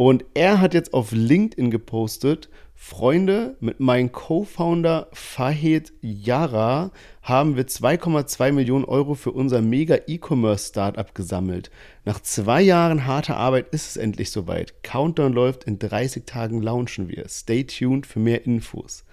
Und 0.01 0.25
er 0.33 0.63
hat 0.63 0.73
jetzt 0.73 0.95
auf 0.95 1.13
LinkedIn 1.13 1.71
gepostet, 1.71 2.49
Freunde, 2.75 3.59
mit 3.61 3.81
meinem 3.81 4.11
Co-Founder 4.11 5.09
Fahed 5.13 5.93
Yara 6.01 6.91
haben 7.21 7.55
wir 7.55 7.67
2,2 7.67 8.53
Millionen 8.53 8.87
Euro 8.87 9.13
für 9.13 9.31
unser 9.31 9.61
mega 9.61 9.99
E-Commerce-Startup 10.07 11.15
gesammelt. 11.15 11.71
Nach 12.07 12.19
zwei 12.19 12.63
Jahren 12.63 13.05
harter 13.05 13.37
Arbeit 13.37 13.75
ist 13.75 13.89
es 13.89 13.97
endlich 13.99 14.31
soweit. 14.31 14.83
Countdown 14.83 15.35
läuft, 15.35 15.65
in 15.65 15.79
30 15.79 16.25
Tagen 16.25 16.63
launchen 16.63 17.11
wir. 17.11 17.29
Stay 17.29 17.65
tuned 17.65 18.07
für 18.07 18.21
mehr 18.21 18.47
Infos. 18.47 19.05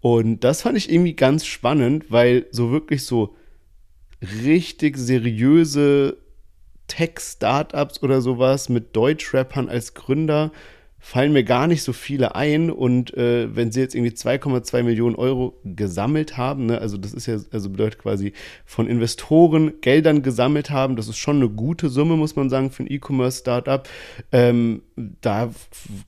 Und 0.00 0.44
das 0.44 0.62
fand 0.62 0.78
ich 0.78 0.92
irgendwie 0.92 1.16
ganz 1.16 1.44
spannend, 1.44 2.12
weil 2.12 2.46
so 2.52 2.70
wirklich 2.70 3.04
so 3.04 3.34
richtig 4.44 4.96
seriöse 4.96 6.18
Tech-Startups 6.88 8.02
oder 8.02 8.20
sowas 8.20 8.68
mit 8.68 8.94
Deutschrappern 8.94 9.68
als 9.68 9.94
Gründer 9.94 10.50
fallen 11.04 11.34
mir 11.34 11.44
gar 11.44 11.66
nicht 11.66 11.82
so 11.82 11.92
viele 11.92 12.34
ein. 12.34 12.70
Und 12.70 13.14
äh, 13.14 13.54
wenn 13.54 13.70
sie 13.70 13.80
jetzt 13.80 13.94
irgendwie 13.94 14.14
2,2 14.14 14.82
Millionen 14.82 15.16
Euro 15.16 15.60
gesammelt 15.62 16.38
haben, 16.38 16.64
ne, 16.64 16.78
also 16.78 16.96
das 16.96 17.12
ist 17.12 17.26
ja, 17.26 17.36
also 17.52 17.68
bedeutet 17.68 17.98
quasi 17.98 18.32
von 18.64 18.88
Investoren 18.88 19.82
Geldern 19.82 20.22
gesammelt 20.22 20.70
haben, 20.70 20.96
das 20.96 21.08
ist 21.08 21.18
schon 21.18 21.36
eine 21.36 21.50
gute 21.50 21.90
Summe, 21.90 22.16
muss 22.16 22.36
man 22.36 22.48
sagen, 22.48 22.70
für 22.70 22.84
ein 22.84 22.90
E-Commerce-Startup. 22.90 23.86
Ähm, 24.32 24.80
da 25.20 25.50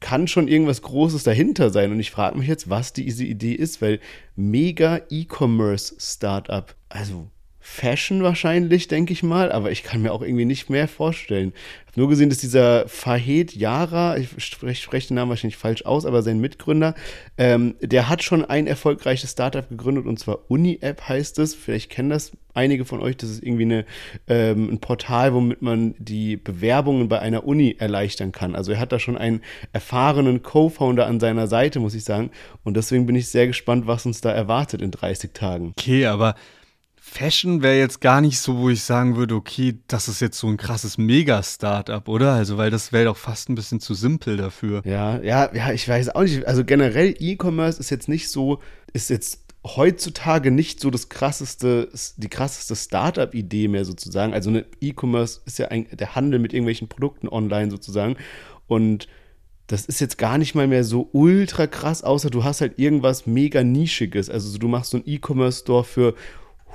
kann 0.00 0.28
schon 0.28 0.48
irgendwas 0.48 0.80
Großes 0.80 1.24
dahinter 1.24 1.68
sein. 1.68 1.92
Und 1.92 2.00
ich 2.00 2.10
frage 2.10 2.38
mich 2.38 2.48
jetzt, 2.48 2.70
was 2.70 2.94
diese 2.94 3.24
Idee 3.24 3.52
ist, 3.52 3.82
weil 3.82 4.00
mega 4.34 5.02
E-Commerce-Startup, 5.10 6.74
also 6.88 7.28
Fashion 7.68 8.22
wahrscheinlich, 8.22 8.86
denke 8.86 9.12
ich 9.12 9.24
mal, 9.24 9.50
aber 9.50 9.72
ich 9.72 9.82
kann 9.82 10.00
mir 10.00 10.12
auch 10.12 10.22
irgendwie 10.22 10.44
nicht 10.44 10.70
mehr 10.70 10.86
vorstellen. 10.86 11.52
Ich 11.80 11.92
habe 11.92 12.00
nur 12.00 12.08
gesehen, 12.08 12.30
dass 12.30 12.38
dieser 12.38 12.88
Fahed 12.88 13.56
Yara, 13.56 14.16
ich 14.16 14.28
spreche 14.38 14.80
sprech 14.80 15.08
den 15.08 15.16
Namen 15.16 15.30
wahrscheinlich 15.30 15.56
falsch 15.56 15.84
aus, 15.84 16.06
aber 16.06 16.22
sein 16.22 16.38
Mitgründer, 16.38 16.94
ähm, 17.36 17.74
der 17.82 18.08
hat 18.08 18.22
schon 18.22 18.44
ein 18.44 18.68
erfolgreiches 18.68 19.32
Startup 19.32 19.68
gegründet 19.68 20.06
und 20.06 20.16
zwar 20.18 20.48
Uni-App 20.48 21.08
heißt 21.08 21.40
es. 21.40 21.56
Vielleicht 21.56 21.90
kennen 21.90 22.08
das 22.08 22.32
einige 22.54 22.84
von 22.84 23.00
euch, 23.00 23.16
das 23.16 23.30
ist 23.30 23.42
irgendwie 23.42 23.64
eine, 23.64 23.84
ähm, 24.28 24.70
ein 24.70 24.78
Portal, 24.78 25.34
womit 25.34 25.60
man 25.60 25.96
die 25.98 26.36
Bewerbungen 26.36 27.08
bei 27.08 27.18
einer 27.18 27.44
Uni 27.44 27.74
erleichtern 27.78 28.30
kann. 28.30 28.54
Also 28.54 28.72
er 28.72 28.78
hat 28.78 28.92
da 28.92 29.00
schon 29.00 29.18
einen 29.18 29.42
erfahrenen 29.72 30.42
Co-Founder 30.42 31.06
an 31.06 31.18
seiner 31.18 31.48
Seite, 31.48 31.80
muss 31.80 31.94
ich 31.94 32.04
sagen. 32.04 32.30
Und 32.62 32.76
deswegen 32.76 33.06
bin 33.06 33.16
ich 33.16 33.28
sehr 33.28 33.48
gespannt, 33.48 33.88
was 33.88 34.06
uns 34.06 34.20
da 34.20 34.30
erwartet 34.30 34.80
in 34.80 34.92
30 34.92 35.32
Tagen. 35.34 35.74
Okay, 35.76 36.06
aber 36.06 36.36
Fashion 37.08 37.62
wäre 37.62 37.78
jetzt 37.78 38.00
gar 38.00 38.20
nicht 38.20 38.40
so, 38.40 38.58
wo 38.58 38.68
ich 38.68 38.82
sagen 38.82 39.16
würde, 39.16 39.36
okay, 39.36 39.78
das 39.86 40.08
ist 40.08 40.20
jetzt 40.20 40.38
so 40.38 40.48
ein 40.48 40.56
krasses 40.56 40.98
Mega-Startup, 40.98 42.06
oder? 42.08 42.32
Also, 42.32 42.58
weil 42.58 42.70
das 42.70 42.92
wäre 42.92 43.06
doch 43.06 43.16
fast 43.16 43.48
ein 43.48 43.54
bisschen 43.54 43.80
zu 43.80 43.94
simpel 43.94 44.36
dafür. 44.36 44.82
Ja, 44.84 45.18
ja, 45.22 45.48
ja, 45.54 45.72
ich 45.72 45.88
weiß 45.88 46.14
auch 46.14 46.22
nicht. 46.22 46.46
Also 46.46 46.64
generell 46.64 47.14
E-Commerce 47.18 47.78
ist 47.78 47.90
jetzt 47.90 48.08
nicht 48.08 48.28
so, 48.28 48.58
ist 48.92 49.08
jetzt 49.08 49.44
heutzutage 49.64 50.50
nicht 50.50 50.80
so 50.80 50.90
das 50.90 51.08
krasseste, 51.08 51.88
die 52.16 52.28
krasseste 52.28 52.74
Startup-Idee 52.76 53.68
mehr 53.68 53.84
sozusagen. 53.84 54.34
Also 54.34 54.50
eine 54.50 54.66
E-Commerce 54.80 55.40
ist 55.46 55.58
ja 55.58 55.68
ein, 55.68 55.86
der 55.92 56.16
Handel 56.16 56.40
mit 56.40 56.52
irgendwelchen 56.52 56.88
Produkten 56.88 57.28
online 57.28 57.70
sozusagen. 57.70 58.16
Und 58.66 59.06
das 59.68 59.86
ist 59.86 60.00
jetzt 60.00 60.18
gar 60.18 60.38
nicht 60.38 60.54
mal 60.54 60.66
mehr 60.66 60.84
so 60.84 61.08
ultra 61.12 61.66
krass, 61.66 62.02
außer 62.02 62.30
du 62.30 62.44
hast 62.44 62.60
halt 62.60 62.78
irgendwas 62.78 63.26
mega 63.26 63.62
Nischiges. 63.62 64.28
Also 64.28 64.50
so, 64.50 64.58
du 64.58 64.68
machst 64.68 64.90
so 64.90 64.98
einen 64.98 65.06
E-Commerce-Store 65.06 65.84
für 65.84 66.14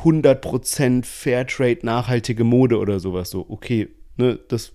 100% 0.03 1.05
Fairtrade 1.05 1.79
nachhaltige 1.83 2.43
Mode 2.43 2.77
oder 2.77 2.99
sowas. 2.99 3.29
So, 3.29 3.45
okay, 3.49 3.89
ne, 4.17 4.39
das 4.47 4.73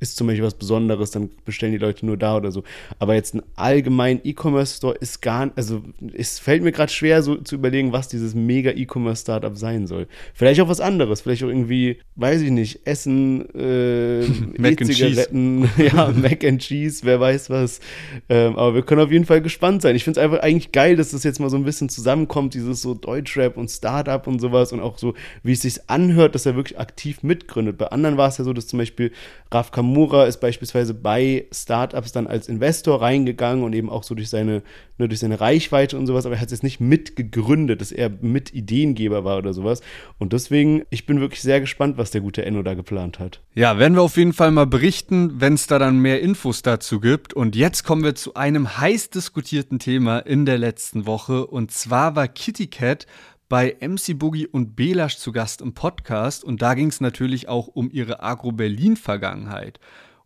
ist 0.00 0.16
zum 0.16 0.26
Beispiel 0.26 0.44
was 0.44 0.54
Besonderes, 0.54 1.10
dann 1.10 1.30
bestellen 1.44 1.72
die 1.72 1.78
Leute 1.78 2.06
nur 2.06 2.16
da 2.16 2.36
oder 2.36 2.52
so. 2.52 2.62
Aber 2.98 3.14
jetzt 3.14 3.34
ein 3.34 3.42
allgemein 3.56 4.20
E-Commerce-Store 4.22 4.94
ist 4.94 5.20
gar 5.20 5.48
also 5.56 5.82
es 6.14 6.38
fällt 6.38 6.62
mir 6.62 6.72
gerade 6.72 6.92
schwer, 6.92 7.22
so 7.22 7.36
zu 7.36 7.56
überlegen, 7.56 7.92
was 7.92 8.08
dieses 8.08 8.34
mega 8.34 8.70
E-Commerce-Startup 8.70 9.56
sein 9.56 9.86
soll. 9.86 10.06
Vielleicht 10.34 10.60
auch 10.60 10.68
was 10.68 10.80
anderes, 10.80 11.20
vielleicht 11.20 11.42
auch 11.44 11.48
irgendwie, 11.48 11.98
weiß 12.16 12.42
ich 12.42 12.50
nicht, 12.50 12.86
Essen, 12.86 13.48
äh, 13.54 14.20
Mac 14.58 14.80
and 14.80 14.90
E-Zigaretten, 14.90 15.70
ja, 15.78 16.12
Mac 16.12 16.44
and 16.44 16.60
Cheese, 16.60 17.00
wer 17.04 17.20
weiß 17.20 17.50
was. 17.50 17.80
Ähm, 18.28 18.56
aber 18.56 18.74
wir 18.74 18.82
können 18.82 19.00
auf 19.00 19.12
jeden 19.12 19.24
Fall 19.24 19.40
gespannt 19.40 19.82
sein. 19.82 19.96
Ich 19.96 20.04
finde 20.04 20.20
es 20.20 20.24
einfach 20.24 20.40
eigentlich 20.40 20.72
geil, 20.72 20.96
dass 20.96 21.10
das 21.10 21.24
jetzt 21.24 21.40
mal 21.40 21.50
so 21.50 21.56
ein 21.56 21.64
bisschen 21.64 21.88
zusammenkommt, 21.88 22.54
dieses 22.54 22.82
so 22.82 22.94
Deutschrap 22.94 23.56
und 23.56 23.68
Startup 23.68 24.24
und 24.26 24.40
sowas 24.40 24.72
und 24.72 24.80
auch 24.80 24.98
so, 24.98 25.14
wie 25.42 25.52
es 25.52 25.62
sich 25.62 25.88
anhört, 25.88 26.34
dass 26.34 26.46
er 26.46 26.56
wirklich 26.56 26.78
aktiv 26.78 27.22
mitgründet. 27.22 27.78
Bei 27.78 27.86
anderen 27.86 28.16
war 28.16 28.28
es 28.28 28.38
ja 28.38 28.44
so, 28.44 28.52
dass 28.52 28.66
zum 28.66 28.78
Beispiel 28.78 29.12
Raf 29.50 29.70
Kamura 29.88 30.26
ist 30.26 30.40
beispielsweise 30.40 30.92
bei 30.92 31.46
Startups 31.50 32.12
dann 32.12 32.26
als 32.26 32.46
Investor 32.46 33.00
reingegangen 33.00 33.64
und 33.64 33.72
eben 33.72 33.88
auch 33.88 34.02
so 34.02 34.14
durch 34.14 34.28
seine, 34.28 34.62
ne, 34.98 35.08
durch 35.08 35.20
seine 35.20 35.40
Reichweite 35.40 35.96
und 35.96 36.06
sowas, 36.06 36.26
aber 36.26 36.34
er 36.34 36.42
hat 36.42 36.48
es 36.48 36.52
jetzt 36.52 36.62
nicht 36.62 36.78
mitgegründet, 36.78 37.80
dass 37.80 37.90
er 37.90 38.10
mit 38.20 38.52
Ideengeber 38.52 39.24
war 39.24 39.38
oder 39.38 39.54
sowas. 39.54 39.80
Und 40.18 40.34
deswegen, 40.34 40.82
ich 40.90 41.06
bin 41.06 41.20
wirklich 41.20 41.40
sehr 41.40 41.62
gespannt, 41.62 41.96
was 41.96 42.10
der 42.10 42.20
gute 42.20 42.44
Enno 42.44 42.62
da 42.62 42.74
geplant 42.74 43.18
hat. 43.18 43.40
Ja, 43.54 43.78
werden 43.78 43.94
wir 43.94 44.02
auf 44.02 44.18
jeden 44.18 44.34
Fall 44.34 44.50
mal 44.50 44.66
berichten, 44.66 45.40
wenn 45.40 45.54
es 45.54 45.66
da 45.66 45.78
dann 45.78 46.00
mehr 46.00 46.20
Infos 46.20 46.60
dazu 46.60 47.00
gibt. 47.00 47.32
Und 47.32 47.56
jetzt 47.56 47.82
kommen 47.84 48.04
wir 48.04 48.14
zu 48.14 48.34
einem 48.34 48.76
heiß 48.76 49.08
diskutierten 49.08 49.78
Thema 49.78 50.18
in 50.18 50.44
der 50.44 50.58
letzten 50.58 51.06
Woche. 51.06 51.46
Und 51.46 51.70
zwar 51.70 52.14
war 52.14 52.28
Kitty 52.28 52.66
Cat 52.66 53.06
bei 53.48 53.76
MC 53.80 54.18
Boogie 54.18 54.46
und 54.46 54.76
Belasch 54.76 55.16
zu 55.16 55.32
Gast 55.32 55.60
im 55.62 55.74
Podcast. 55.74 56.44
Und 56.44 56.60
da 56.62 56.74
ging 56.74 56.88
es 56.88 57.00
natürlich 57.00 57.48
auch 57.48 57.66
um 57.66 57.90
ihre 57.90 58.22
Agro-Berlin-Vergangenheit. 58.22 59.80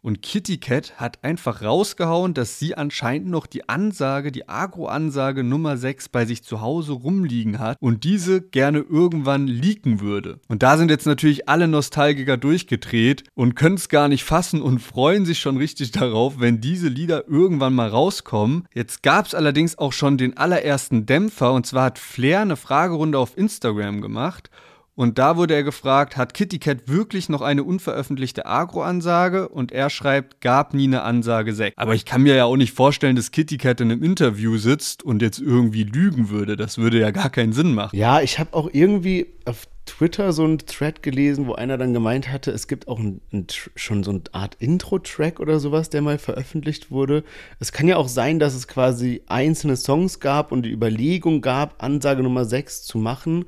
Und 0.04 0.20
Kitty 0.20 0.58
Cat 0.58 0.94
hat 0.96 1.22
einfach 1.22 1.62
rausgehauen, 1.62 2.34
dass 2.34 2.58
sie 2.58 2.74
anscheinend 2.74 3.28
noch 3.28 3.46
die 3.46 3.68
Ansage, 3.68 4.32
die 4.32 4.48
Agro-Ansage 4.48 5.44
Nummer 5.44 5.76
6 5.76 6.08
bei 6.08 6.24
sich 6.24 6.42
zu 6.42 6.60
Hause 6.60 6.92
rumliegen 6.92 7.60
hat 7.60 7.78
und 7.80 8.02
diese 8.02 8.42
gerne 8.42 8.80
irgendwann 8.80 9.46
leaken 9.46 10.00
würde. 10.00 10.40
Und 10.48 10.64
da 10.64 10.76
sind 10.76 10.90
jetzt 10.90 11.06
natürlich 11.06 11.48
alle 11.48 11.68
Nostalgiker 11.68 12.36
durchgedreht 12.36 13.22
und 13.34 13.54
können 13.54 13.76
es 13.76 13.88
gar 13.88 14.08
nicht 14.08 14.24
fassen 14.24 14.60
und 14.60 14.80
freuen 14.80 15.24
sich 15.24 15.38
schon 15.38 15.56
richtig 15.56 15.92
darauf, 15.92 16.40
wenn 16.40 16.60
diese 16.60 16.88
Lieder 16.88 17.28
irgendwann 17.28 17.74
mal 17.74 17.88
rauskommen. 17.88 18.66
Jetzt 18.74 19.04
gab 19.04 19.26
es 19.26 19.36
allerdings 19.36 19.78
auch 19.78 19.92
schon 19.92 20.18
den 20.18 20.36
allerersten 20.36 21.06
Dämpfer 21.06 21.52
und 21.52 21.64
zwar 21.64 21.84
hat 21.84 22.00
Flair 22.00 22.40
eine 22.40 22.56
Fragerunde 22.56 23.20
auf 23.20 23.38
Instagram 23.38 24.00
gemacht 24.00 24.50
und 24.94 25.18
da 25.18 25.38
wurde 25.38 25.54
er 25.54 25.62
gefragt, 25.62 26.18
hat 26.18 26.34
Kitty 26.34 26.58
Cat 26.58 26.86
wirklich 26.86 27.30
noch 27.30 27.40
eine 27.40 27.64
unveröffentlichte 27.64 28.44
Agro-Ansage? 28.44 29.48
Und 29.48 29.72
er 29.72 29.88
schreibt, 29.88 30.42
gab 30.42 30.74
nie 30.74 30.84
eine 30.84 31.02
Ansage 31.02 31.54
6. 31.54 31.78
Aber 31.78 31.94
ich 31.94 32.04
kann 32.04 32.22
mir 32.22 32.34
ja 32.34 32.44
auch 32.44 32.56
nicht 32.56 32.74
vorstellen, 32.74 33.16
dass 33.16 33.30
Kitty 33.30 33.56
Cat 33.56 33.80
in 33.80 33.90
einem 33.90 34.02
Interview 34.02 34.58
sitzt 34.58 35.02
und 35.02 35.22
jetzt 35.22 35.38
irgendwie 35.38 35.84
lügen 35.84 36.28
würde. 36.28 36.56
Das 36.56 36.76
würde 36.76 37.00
ja 37.00 37.10
gar 37.10 37.30
keinen 37.30 37.54
Sinn 37.54 37.72
machen. 37.72 37.96
Ja, 37.96 38.20
ich 38.20 38.38
habe 38.38 38.52
auch 38.52 38.68
irgendwie 38.70 39.28
auf 39.46 39.66
Twitter 39.86 40.32
so 40.34 40.44
einen 40.44 40.58
Thread 40.58 41.02
gelesen, 41.02 41.46
wo 41.46 41.54
einer 41.54 41.78
dann 41.78 41.94
gemeint 41.94 42.30
hatte, 42.30 42.50
es 42.50 42.68
gibt 42.68 42.86
auch 42.86 42.98
ein, 42.98 43.22
ein, 43.32 43.46
schon 43.74 44.04
so 44.04 44.10
eine 44.10 44.22
Art 44.32 44.56
Intro-Track 44.56 45.40
oder 45.40 45.58
sowas, 45.58 45.88
der 45.88 46.02
mal 46.02 46.18
veröffentlicht 46.18 46.90
wurde. 46.90 47.24
Es 47.60 47.72
kann 47.72 47.88
ja 47.88 47.96
auch 47.96 48.08
sein, 48.08 48.38
dass 48.38 48.54
es 48.54 48.68
quasi 48.68 49.22
einzelne 49.26 49.76
Songs 49.76 50.20
gab 50.20 50.52
und 50.52 50.64
die 50.64 50.70
Überlegung 50.70 51.40
gab, 51.40 51.82
Ansage 51.82 52.22
Nummer 52.22 52.44
6 52.44 52.82
zu 52.84 52.98
machen 52.98 53.46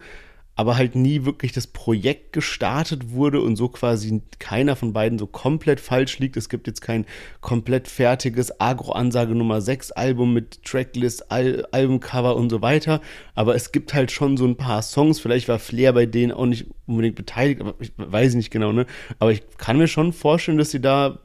aber 0.57 0.77
halt 0.77 0.95
nie 0.95 1.25
wirklich 1.25 1.53
das 1.53 1.67
Projekt 1.67 2.33
gestartet 2.33 3.11
wurde 3.11 3.41
und 3.41 3.57
so 3.57 3.69
quasi 3.69 4.23
keiner 4.39 4.77
von 4.77 4.93
beiden 4.93 5.19
so 5.19 5.27
komplett 5.27 5.81
falsch 5.81 6.19
liegt. 6.19 6.37
Es 6.37 6.49
gibt 6.49 6.67
jetzt 6.67 6.81
kein 6.81 7.07
komplett 7.41 7.89
fertiges 7.89 8.61
Agro-Ansage 8.61 9.35
Nummer 9.35 9.61
6 9.61 9.93
Album 9.93 10.33
mit 10.33 10.63
Tracklist, 10.65 11.31
Al 11.31 11.67
Albumcover 11.73 12.37
und 12.37 12.51
so 12.51 12.63
weiter, 12.63 13.01
aber 13.35 13.55
es 13.55 13.73
gibt 13.73 13.95
halt 13.95 14.13
schon 14.13 14.37
so 14.37 14.47
ein 14.47 14.57
paar 14.57 14.83
Songs. 14.83 15.19
Vielleicht 15.19 15.49
war 15.49 15.59
Flair 15.59 15.93
bei 15.93 16.07
denen 16.07 16.33
auch 16.33 16.47
nicht 16.47 16.67
unbedingt 16.87 17.17
beteiligt, 17.17 17.61
aber 17.61 17.75
ich 17.81 17.93
weiß 17.97 18.35
nicht 18.35 18.51
genau, 18.51 18.73
ne? 18.73 18.87
Aber 19.19 19.33
ich 19.33 19.43
kann 19.59 19.79
mir 19.79 19.89
schon 19.89 20.13
vorstellen, 20.13 20.59
dass 20.59 20.71
sie 20.71 20.81
da 20.81 21.19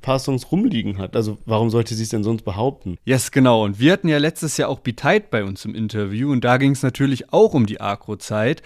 paar 0.00 0.18
Songs 0.18 0.50
rumliegen 0.50 0.98
hat. 0.98 1.16
Also 1.16 1.38
warum 1.46 1.70
sollte 1.70 1.94
sie 1.94 2.02
es 2.02 2.08
denn 2.08 2.24
sonst 2.24 2.44
behaupten? 2.44 2.98
Yes, 3.04 3.30
genau. 3.30 3.64
Und 3.64 3.78
wir 3.78 3.92
hatten 3.92 4.08
ja 4.08 4.18
letztes 4.18 4.56
Jahr 4.56 4.68
auch 4.68 4.80
Beteit 4.80 5.30
bei 5.30 5.44
uns 5.44 5.64
im 5.64 5.74
Interview 5.74 6.30
und 6.30 6.44
da 6.44 6.56
ging 6.56 6.72
es 6.72 6.82
natürlich 6.82 7.32
auch 7.32 7.54
um 7.54 7.66
die 7.66 7.80
Agro-Zeit. 7.80 8.62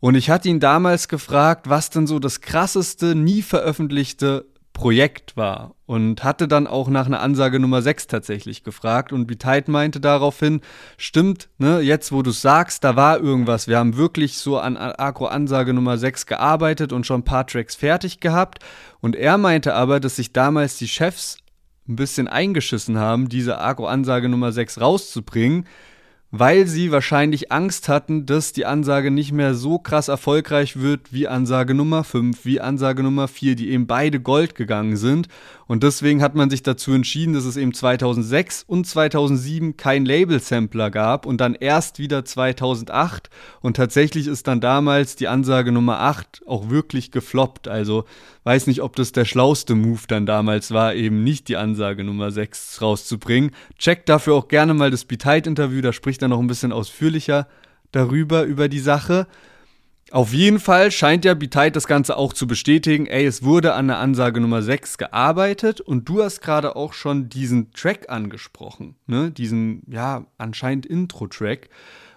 Und 0.00 0.14
ich 0.14 0.30
hatte 0.30 0.48
ihn 0.48 0.60
damals 0.60 1.08
gefragt, 1.08 1.68
was 1.68 1.90
denn 1.90 2.06
so 2.06 2.18
das 2.18 2.40
krasseste, 2.40 3.14
nie 3.14 3.42
veröffentlichte 3.42 4.46
Projekt 4.80 5.36
war 5.36 5.74
und 5.84 6.24
hatte 6.24 6.48
dann 6.48 6.66
auch 6.66 6.88
nach 6.88 7.04
einer 7.04 7.20
Ansage 7.20 7.60
Nummer 7.60 7.82
6 7.82 8.06
tatsächlich 8.06 8.64
gefragt 8.64 9.12
und 9.12 9.26
Biteit 9.26 9.68
meinte 9.68 10.00
daraufhin, 10.00 10.62
stimmt, 10.96 11.50
ne, 11.58 11.80
jetzt 11.80 12.12
wo 12.12 12.22
du 12.22 12.30
sagst, 12.30 12.82
da 12.82 12.96
war 12.96 13.20
irgendwas, 13.20 13.68
wir 13.68 13.76
haben 13.76 13.98
wirklich 13.98 14.38
so 14.38 14.58
an 14.58 14.78
Agro-Ansage 14.78 15.74
Nummer 15.74 15.98
6 15.98 16.24
gearbeitet 16.24 16.94
und 16.94 17.04
schon 17.04 17.20
ein 17.20 17.24
paar 17.24 17.46
Tracks 17.46 17.74
fertig 17.76 18.20
gehabt. 18.20 18.60
Und 19.00 19.16
er 19.16 19.36
meinte 19.36 19.74
aber, 19.74 20.00
dass 20.00 20.16
sich 20.16 20.32
damals 20.32 20.78
die 20.78 20.88
Chefs 20.88 21.36
ein 21.86 21.96
bisschen 21.96 22.26
eingeschissen 22.26 22.96
haben, 22.98 23.28
diese 23.28 23.60
Agro-Ansage 23.60 24.30
Nummer 24.30 24.50
6 24.50 24.80
rauszubringen, 24.80 25.66
weil 26.30 26.66
sie 26.66 26.92
wahrscheinlich 26.92 27.50
Angst 27.50 27.88
hatten, 27.88 28.24
dass 28.26 28.52
die 28.52 28.66
Ansage 28.66 29.10
nicht 29.10 29.32
mehr 29.32 29.54
so 29.54 29.78
krass 29.78 30.08
erfolgreich 30.08 30.76
wird 30.76 31.12
wie 31.12 31.26
Ansage 31.26 31.74
Nummer 31.74 32.04
5, 32.04 32.44
wie 32.44 32.60
Ansage 32.60 33.02
Nummer 33.02 33.26
4, 33.26 33.56
die 33.56 33.70
eben 33.70 33.86
beide 33.86 34.20
Gold 34.20 34.54
gegangen 34.54 34.96
sind. 34.96 35.28
Und 35.70 35.84
deswegen 35.84 36.20
hat 36.20 36.34
man 36.34 36.50
sich 36.50 36.64
dazu 36.64 36.92
entschieden, 36.94 37.32
dass 37.32 37.44
es 37.44 37.56
eben 37.56 37.72
2006 37.72 38.64
und 38.66 38.88
2007 38.88 39.76
kein 39.76 40.04
Label-Sampler 40.04 40.90
gab 40.90 41.26
und 41.26 41.40
dann 41.40 41.54
erst 41.54 42.00
wieder 42.00 42.24
2008. 42.24 43.30
Und 43.60 43.76
tatsächlich 43.76 44.26
ist 44.26 44.48
dann 44.48 44.60
damals 44.60 45.14
die 45.14 45.28
Ansage 45.28 45.70
Nummer 45.70 46.00
8 46.00 46.42
auch 46.44 46.70
wirklich 46.70 47.12
gefloppt. 47.12 47.68
Also 47.68 48.04
weiß 48.42 48.66
nicht, 48.66 48.82
ob 48.82 48.96
das 48.96 49.12
der 49.12 49.24
schlauste 49.24 49.76
Move 49.76 50.00
dann 50.08 50.26
damals 50.26 50.72
war, 50.72 50.96
eben 50.96 51.22
nicht 51.22 51.46
die 51.46 51.56
Ansage 51.56 52.02
Nummer 52.02 52.32
6 52.32 52.82
rauszubringen. 52.82 53.52
Checkt 53.78 54.08
dafür 54.08 54.34
auch 54.34 54.48
gerne 54.48 54.74
mal 54.74 54.90
das 54.90 55.04
Beteit-Interview, 55.04 55.82
da 55.82 55.92
spricht 55.92 56.20
er 56.20 56.26
noch 56.26 56.40
ein 56.40 56.48
bisschen 56.48 56.72
ausführlicher 56.72 57.46
darüber, 57.92 58.42
über 58.42 58.68
die 58.68 58.80
Sache. 58.80 59.28
Auf 60.12 60.32
jeden 60.32 60.58
Fall 60.58 60.90
scheint 60.90 61.24
ja 61.24 61.34
Biteit 61.34 61.76
das 61.76 61.86
Ganze 61.86 62.16
auch 62.16 62.32
zu 62.32 62.48
bestätigen. 62.48 63.06
Ey, 63.06 63.24
es 63.26 63.44
wurde 63.44 63.74
an 63.74 63.86
der 63.86 63.98
Ansage 63.98 64.40
Nummer 64.40 64.60
6 64.60 64.98
gearbeitet 64.98 65.80
und 65.80 66.08
du 66.08 66.20
hast 66.20 66.40
gerade 66.40 66.74
auch 66.74 66.94
schon 66.94 67.28
diesen 67.28 67.70
Track 67.72 68.10
angesprochen, 68.10 68.96
ne? 69.06 69.30
Diesen, 69.30 69.82
ja, 69.86 70.26
anscheinend 70.36 70.84
Intro-Track. 70.84 71.68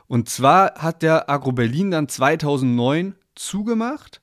Und 0.08 0.28
zwar 0.28 0.74
hat 0.76 1.04
der 1.04 1.30
Agro 1.30 1.52
Berlin 1.52 1.92
dann 1.92 2.10
2009 2.10 3.14
zugemacht 3.36 4.22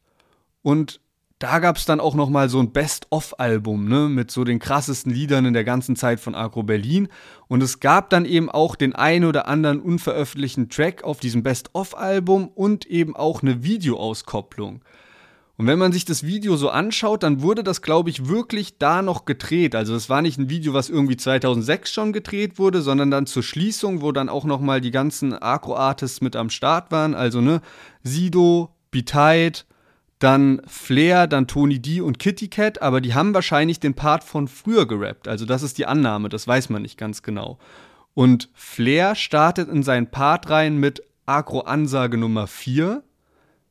und 0.63 1.01
da 1.41 1.59
gab 1.59 1.79
es 1.79 1.87
dann 1.87 2.01
auch 2.01 2.15
noch 2.15 2.29
mal 2.29 2.51
so 2.51 2.61
ein 2.61 2.71
Best-of-Album, 2.71 3.89
ne, 3.89 4.11
mit 4.11 4.31
so 4.31 4.45
den 4.45 4.59
krassesten 4.59 5.11
Liedern 5.11 5.47
in 5.47 5.55
der 5.55 5.65
ganzen 5.65 5.97
Zeit 5.97 6.21
von 6.21 6.35
Agro 6.35 6.63
Berlin. 6.63 7.09
Und 7.49 7.63
es 7.63 7.81
gab 7.81 8.11
dann 8.11 8.27
eben 8.27 8.51
auch 8.51 8.77
den 8.77 8.95
ein 8.95 9.25
oder 9.25 9.49
anderen 9.49 9.81
unveröffentlichten 9.81 10.69
Track 10.69 11.03
auf 11.03 11.19
diesem 11.19 11.43
Best-of-Album 11.43 12.49
und 12.49 12.85
eben 12.85 13.17
auch 13.17 13.43
eine 13.43 13.65
Videoauskopplung. 13.65 14.83
Und 15.57 15.67
wenn 15.67 15.79
man 15.79 15.93
sich 15.93 16.05
das 16.05 16.25
Video 16.25 16.57
so 16.57 16.69
anschaut, 16.69 17.23
dann 17.23 17.41
wurde 17.41 17.65
das, 17.65 17.81
glaube 17.81 18.11
ich, 18.11 18.29
wirklich 18.29 18.77
da 18.77 19.01
noch 19.01 19.25
gedreht. 19.25 19.75
Also 19.75 19.95
es 19.95 20.11
war 20.11 20.21
nicht 20.21 20.39
ein 20.39 20.51
Video, 20.51 20.75
was 20.75 20.91
irgendwie 20.91 21.17
2006 21.17 21.91
schon 21.91 22.13
gedreht 22.13 22.59
wurde, 22.59 22.83
sondern 22.83 23.11
dann 23.11 23.27
zur 23.27 23.43
Schließung, 23.43 24.03
wo 24.03 24.13
dann 24.13 24.29
auch 24.29 24.45
noch 24.45 24.61
mal 24.61 24.83
die 24.83 24.91
ganzen 24.91 25.33
Agro-Artists 25.33 26.21
mit 26.21 26.37
am 26.37 26.51
Start 26.51 26.93
waren. 26.93 27.15
Also 27.15 27.41
ne, 27.41 27.63
Sido, 28.03 28.75
Biteit, 28.91 29.65
dann 30.21 30.61
Flair, 30.67 31.27
dann 31.27 31.49
Tony 31.49 31.81
D 31.81 32.01
und 32.01 32.19
Kitty 32.19 32.49
Cat, 32.49 32.81
aber 32.83 33.01
die 33.01 33.15
haben 33.15 33.35
wahrscheinlich 33.35 33.81
den 33.81 33.95
Part 33.95 34.23
von 34.23 34.49
früher 34.49 34.87
gerappt. 34.87 35.27
Also 35.27 35.47
das 35.47 35.63
ist 35.63 35.79
die 35.79 35.87
Annahme, 35.87 36.29
das 36.29 36.47
weiß 36.47 36.69
man 36.69 36.83
nicht 36.83 36.99
ganz 36.99 37.23
genau. 37.23 37.59
Und 38.15 38.51
Flair 38.55 39.15
startet 39.15 39.69
in 39.69 39.83
seinen 39.83 40.11
Part 40.11 40.51
rein 40.51 40.77
mit 40.77 41.03
Agro-Ansage 41.27 42.19
Nummer 42.19 42.47
4, 42.47 43.03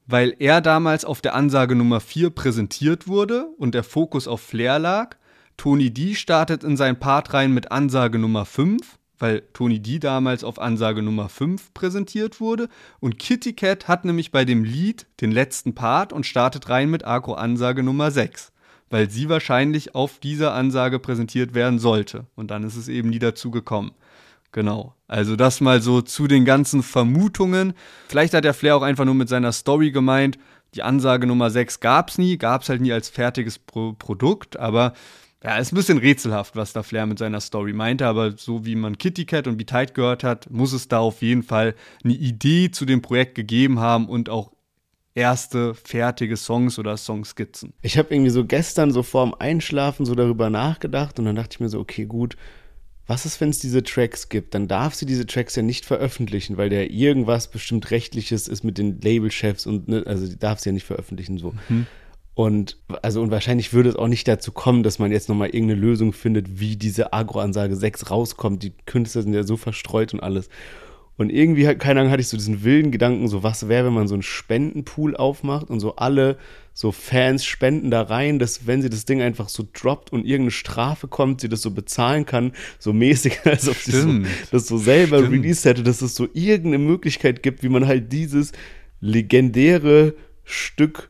weil 0.08 0.36
er 0.40 0.60
damals 0.62 1.06
auf 1.06 1.22
der 1.22 1.36
Ansage 1.36 1.76
Nummer 1.76 2.00
4 2.00 2.32
präsentiert 2.32 3.08
wurde 3.08 3.46
und 3.58 3.76
der 3.76 3.84
Fokus 3.84 4.28
auf 4.28 4.42
Flair 4.42 4.80
lag. 4.80 5.18
Tony 5.56 5.92
D 5.92 6.16
startet 6.16 6.64
in 6.64 6.78
seinen 6.78 7.00
Part 7.00 7.34
rein 7.34 7.54
mit 7.54 7.72
Ansage 7.72 8.18
Nummer 8.18 8.46
5 8.46 8.99
weil 9.20 9.44
Tony 9.54 9.80
D 9.80 10.00
damals 10.00 10.44
auf 10.44 10.60
Ansage 10.60 11.02
Nummer 11.02 11.30
5 11.30 11.74
präsentiert 11.74 12.40
wurde. 12.40 12.70
Und 13.00 13.20
Kitty 13.20 13.54
Cat 13.54 13.88
hat 13.88 14.06
nämlich 14.06 14.32
bei 14.32 14.46
dem 14.46 14.64
Lied 14.64 15.06
den 15.22 15.32
letzten 15.32 15.76
Part 15.76 16.14
und 16.14 16.26
startet 16.26 16.70
rein 16.70 16.90
mit 16.90 17.06
Agro 17.06 17.34
Ansage 17.34 17.84
Nummer 17.84 18.12
6, 18.12 18.52
weil 18.90 19.10
sie 19.10 19.30
wahrscheinlich 19.30 19.94
auf 19.96 20.20
dieser 20.20 20.54
Ansage 20.54 21.00
präsentiert 21.00 21.54
werden 21.54 21.80
sollte. 21.80 22.26
Und 22.36 22.50
dann 22.52 22.64
ist 22.64 22.76
es 22.76 22.88
eben 22.88 23.10
nie 23.10 23.20
dazu 23.20 23.52
gekommen. 23.52 23.92
Genau. 24.52 24.96
Also 25.08 25.36
das 25.36 25.62
mal 25.62 25.82
so 25.82 26.02
zu 26.02 26.28
den 26.28 26.44
ganzen 26.44 26.82
Vermutungen. 26.82 27.74
Vielleicht 28.08 28.34
hat 28.34 28.46
der 28.46 28.56
Flair 28.56 28.76
auch 28.76 28.82
einfach 28.82 29.06
nur 29.06 29.14
mit 29.14 29.30
seiner 29.30 29.52
Story 29.52 29.92
gemeint, 29.92 30.40
die 30.76 30.84
Ansage 30.84 31.26
Nummer 31.26 31.50
6 31.50 31.80
gab 31.80 32.10
es 32.10 32.18
nie, 32.18 32.38
gab 32.38 32.62
es 32.62 32.70
halt 32.70 32.82
nie 32.82 32.94
als 32.94 33.10
fertiges 33.10 33.58
Pro 33.58 33.94
Produkt, 33.94 34.58
aber 34.60 34.94
ja, 35.44 35.58
ist 35.58 35.72
ein 35.72 35.76
bisschen 35.76 35.98
rätselhaft, 35.98 36.56
was 36.56 36.74
da 36.74 36.84
Flair 36.84 37.06
mit 37.06 37.18
seiner 37.18 37.40
Story 37.40 37.72
meinte, 37.72 38.06
aber 38.06 38.38
so 38.38 38.66
wie 38.66 38.76
man 38.76 38.98
Kitty 38.98 39.26
Cat 39.26 39.48
und 39.48 39.58
Be 39.58 39.66
Tight 39.66 39.94
gehört 39.94 40.24
hat, 40.24 40.50
muss 40.50 40.74
es 40.74 40.88
da 40.90 41.00
auf 41.00 41.22
jeden 41.22 41.44
Fall 41.44 41.76
eine 42.04 42.14
Idee 42.14 42.72
zu 42.72 42.86
dem 42.86 43.02
Projekt 43.02 43.36
gegeben 43.36 43.80
haben 43.80 44.10
und 44.10 44.30
auch 44.30 44.52
erste 45.16 45.74
fertige 45.74 46.36
Songs 46.38 46.78
oder 46.78 46.98
Songskizzen. 46.98 47.74
Ich 47.82 47.98
habe 47.98 48.14
irgendwie 48.14 48.32
so 48.32 48.46
gestern 48.46 48.92
so 48.92 49.02
vorm 49.02 49.34
Einschlafen 49.38 50.06
so 50.06 50.14
darüber 50.14 50.50
nachgedacht 50.50 51.20
und 51.20 51.26
dann 51.26 51.36
dachte 51.36 51.56
ich 51.56 51.60
mir 51.60 51.70
so, 51.70 51.80
okay, 51.80 52.06
gut, 52.06 52.36
was 53.08 53.26
ist, 53.26 53.42
wenn 53.42 53.50
es 53.50 53.60
diese 53.60 53.82
Tracks 53.82 54.30
gibt? 54.30 54.54
Dann 54.54 54.68
darf 54.68 54.94
sie 54.94 55.08
diese 55.08 55.26
Tracks 55.26 55.56
ja 55.56 55.64
nicht 55.64 55.86
veröffentlichen, 55.86 56.58
weil 56.58 56.70
der 56.70 56.92
irgendwas 56.92 57.50
bestimmt 57.50 57.90
rechtliches 57.92 58.48
ist 58.48 58.64
mit 58.64 58.78
den 58.78 59.02
Labelchefs 59.02 59.66
und 59.66 59.88
ne, 59.88 60.04
also 60.06 60.28
die 60.28 60.38
darf 60.38 60.60
sie 60.60 60.70
ja 60.70 60.74
nicht 60.74 60.86
veröffentlichen 60.86 61.38
so. 61.38 61.56
Mhm. 61.70 61.88
Und 62.40 62.78
also 63.02 63.22
und 63.22 63.32
wahrscheinlich 63.32 63.74
würde 63.74 63.90
es 63.90 63.98
auch 63.98 64.08
nicht 64.08 64.26
dazu 64.26 64.54
kommen, 64.54 64.82
dass 64.82 64.98
man 64.98 65.12
jetzt 65.12 65.28
nochmal 65.28 65.50
irgendeine 65.50 65.82
Lösung 65.82 66.14
findet, 66.14 66.62
wie 66.62 66.78
diese 66.78 67.12
Agro-Ansage 67.12 67.76
6 67.76 68.12
rauskommt. 68.12 68.64
Die 68.64 68.72
Künstler 68.86 69.24
sind 69.24 69.34
ja 69.34 69.44
so 69.44 69.58
verstreut 69.58 70.14
und 70.14 70.22
alles. 70.22 70.48
Und 71.18 71.32
irgendwie, 71.32 71.66
keine 71.76 72.00
Ahnung, 72.00 72.14
hatte 72.14 72.22
ich 72.22 72.30
so 72.30 72.38
diesen 72.38 72.64
wilden 72.64 72.92
Gedanken, 72.92 73.28
so 73.28 73.44
was 73.44 73.68
wäre, 73.68 73.88
wenn 73.88 73.94
man 73.94 74.08
so 74.08 74.16
einen 74.16 74.24
Spendenpool 74.24 75.18
aufmacht 75.18 75.70
und 75.70 75.82
so 75.82 75.98
alle 75.98 76.38
so 76.74 76.94
Fans 76.94 77.44
spenden 77.44 77.92
da 77.92 78.04
rein, 78.04 78.40
dass 78.40 78.66
wenn 78.66 78.82
sie 78.82 78.90
das 78.90 79.04
Ding 79.04 79.22
einfach 79.22 79.50
so 79.50 79.68
droppt 79.74 80.14
und 80.14 80.22
irgendeine 80.22 80.52
Strafe 80.52 81.10
kommt, 81.10 81.42
sie 81.42 81.50
das 81.50 81.62
so 81.62 81.72
bezahlen 81.72 82.26
kann, 82.26 82.54
so 82.78 82.94
mäßig, 82.94 83.40
als 83.44 83.68
ob 83.68 83.76
sie 83.76 83.92
so, 83.92 84.14
das 84.50 84.66
so 84.66 84.78
selber 84.78 85.18
Stimmt. 85.18 85.34
released 85.34 85.66
hätte, 85.66 85.84
dass 85.84 86.02
es 86.02 86.16
so 86.16 86.30
irgendeine 86.32 86.78
Möglichkeit 86.78 87.44
gibt, 87.44 87.64
wie 87.64 87.70
man 87.70 87.86
halt 87.86 88.14
dieses 88.14 88.54
legendäre 89.02 90.14
Stück 90.46 91.10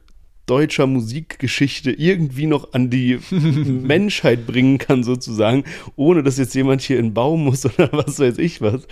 deutscher 0.50 0.88
Musikgeschichte 0.88 1.92
irgendwie 1.92 2.48
noch 2.48 2.74
an 2.74 2.90
die 2.90 3.20
Menschheit 3.32 4.48
bringen 4.48 4.78
kann, 4.80 5.04
sozusagen, 5.04 5.64
ohne 5.96 6.24
dass 6.24 6.38
jetzt 6.38 6.56
jemand 6.56 6.82
hier 6.82 6.98
in 6.98 7.08
den 7.08 7.14
Baum 7.14 7.44
muss 7.44 7.66
oder 7.66 7.90
was 7.92 8.20
weiß 8.20 8.38
ich 8.40 8.62
was. 8.62 8.88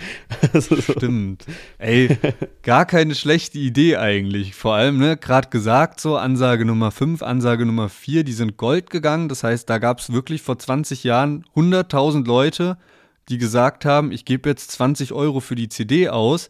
Also 0.52 0.80
Stimmt. 0.80 1.44
Ey, 1.78 2.16
gar 2.62 2.86
keine 2.86 3.14
schlechte 3.14 3.58
Idee 3.58 3.96
eigentlich. 3.96 4.54
Vor 4.54 4.74
allem, 4.74 4.98
ne, 4.98 5.16
gerade 5.16 5.48
gesagt, 5.48 6.00
so 6.00 6.16
Ansage 6.16 6.64
Nummer 6.64 6.90
5, 6.90 7.22
Ansage 7.22 7.66
Nummer 7.66 7.88
4, 7.88 8.24
die 8.24 8.32
sind 8.32 8.56
Gold 8.56 8.90
gegangen. 8.90 9.28
Das 9.28 9.42
heißt, 9.42 9.68
da 9.68 9.78
gab 9.78 9.98
es 9.98 10.12
wirklich 10.12 10.42
vor 10.42 10.58
20 10.58 11.04
Jahren 11.04 11.44
100.000 11.56 12.26
Leute, 12.26 12.78
die 13.28 13.38
gesagt 13.38 13.84
haben, 13.84 14.12
ich 14.12 14.24
gebe 14.24 14.48
jetzt 14.48 14.70
20 14.72 15.12
Euro 15.12 15.40
für 15.40 15.54
die 15.54 15.68
CD 15.68 16.08
aus. 16.08 16.48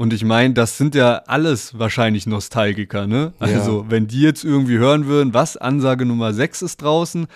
Und 0.00 0.14
ich 0.14 0.24
meine, 0.24 0.54
das 0.54 0.78
sind 0.78 0.94
ja 0.94 1.24
alles 1.26 1.78
wahrscheinlich 1.78 2.26
Nostalgiker, 2.26 3.06
ne? 3.06 3.34
Also, 3.38 3.82
ja. 3.82 3.90
wenn 3.90 4.06
die 4.06 4.22
jetzt 4.22 4.44
irgendwie 4.44 4.78
hören 4.78 5.04
würden, 5.04 5.34
was, 5.34 5.58
Ansage 5.58 6.06
Nummer 6.06 6.32
6 6.32 6.62
ist 6.62 6.80
draußen, 6.80 7.26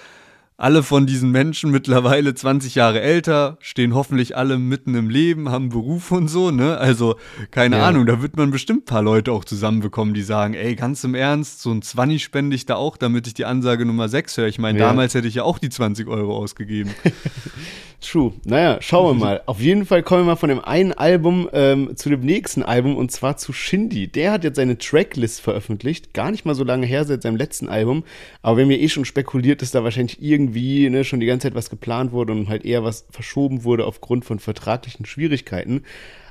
alle 0.56 0.84
von 0.84 1.04
diesen 1.06 1.30
Menschen 1.32 1.72
mittlerweile 1.72 2.32
20 2.32 2.76
Jahre 2.76 3.00
älter, 3.00 3.58
stehen 3.60 3.94
hoffentlich 3.94 4.36
alle 4.36 4.56
mitten 4.56 4.94
im 4.94 5.10
Leben, 5.10 5.48
haben 5.50 5.68
Beruf 5.68 6.12
und 6.12 6.28
so, 6.28 6.52
ne? 6.52 6.78
Also, 6.78 7.16
keine 7.50 7.78
ja. 7.78 7.88
Ahnung, 7.88 8.06
da 8.06 8.22
wird 8.22 8.36
man 8.36 8.52
bestimmt 8.52 8.82
ein 8.82 8.84
paar 8.84 9.02
Leute 9.02 9.32
auch 9.32 9.44
zusammenbekommen, 9.44 10.14
die 10.14 10.22
sagen, 10.22 10.54
ey, 10.54 10.76
ganz 10.76 11.02
im 11.02 11.16
Ernst, 11.16 11.60
so 11.60 11.72
ein 11.72 11.82
20 11.82 12.22
spende 12.22 12.54
ich 12.54 12.66
da 12.66 12.76
auch, 12.76 12.96
damit 12.96 13.26
ich 13.26 13.34
die 13.34 13.44
Ansage 13.44 13.84
Nummer 13.84 14.08
6 14.08 14.36
höre. 14.36 14.46
Ich 14.46 14.60
meine, 14.60 14.78
ja. 14.78 14.86
damals 14.86 15.14
hätte 15.14 15.26
ich 15.26 15.34
ja 15.34 15.42
auch 15.42 15.58
die 15.58 15.70
20 15.70 16.06
Euro 16.06 16.36
ausgegeben. 16.36 16.94
True. 18.04 18.32
Naja, 18.44 18.78
schauen 18.80 19.16
wir 19.16 19.24
mal. 19.24 19.42
Auf 19.46 19.60
jeden 19.60 19.86
Fall 19.86 20.02
kommen 20.02 20.22
wir 20.22 20.26
mal 20.26 20.36
von 20.36 20.50
dem 20.50 20.60
einen 20.60 20.92
Album 20.92 21.48
ähm, 21.54 21.96
zu 21.96 22.10
dem 22.10 22.20
nächsten 22.20 22.62
Album 22.62 22.96
und 22.96 23.10
zwar 23.10 23.38
zu 23.38 23.54
Shindy. 23.54 24.08
Der 24.08 24.32
hat 24.32 24.44
jetzt 24.44 24.56
seine 24.56 24.76
Tracklist 24.76 25.40
veröffentlicht. 25.40 26.12
Gar 26.12 26.30
nicht 26.30 26.44
mal 26.44 26.54
so 26.54 26.64
lange 26.64 26.86
her 26.86 27.06
seit 27.06 27.22
seinem 27.22 27.36
letzten 27.36 27.66
Album. 27.68 28.04
Aber 28.42 28.58
wenn 28.58 28.68
mir 28.68 28.78
eh 28.78 28.90
schon 28.90 29.06
spekuliert, 29.06 29.62
dass 29.62 29.70
da 29.70 29.84
wahrscheinlich 29.84 30.22
irgendwie 30.22 30.43
ne, 30.52 31.04
schon 31.04 31.20
die 31.20 31.26
ganze 31.26 31.48
Zeit 31.48 31.54
was 31.54 31.70
geplant 31.70 32.12
wurde 32.12 32.32
und 32.32 32.48
halt 32.48 32.64
eher 32.64 32.84
was 32.84 33.06
verschoben 33.10 33.64
wurde 33.64 33.86
aufgrund 33.86 34.24
von 34.24 34.38
vertraglichen 34.38 35.06
Schwierigkeiten. 35.06 35.82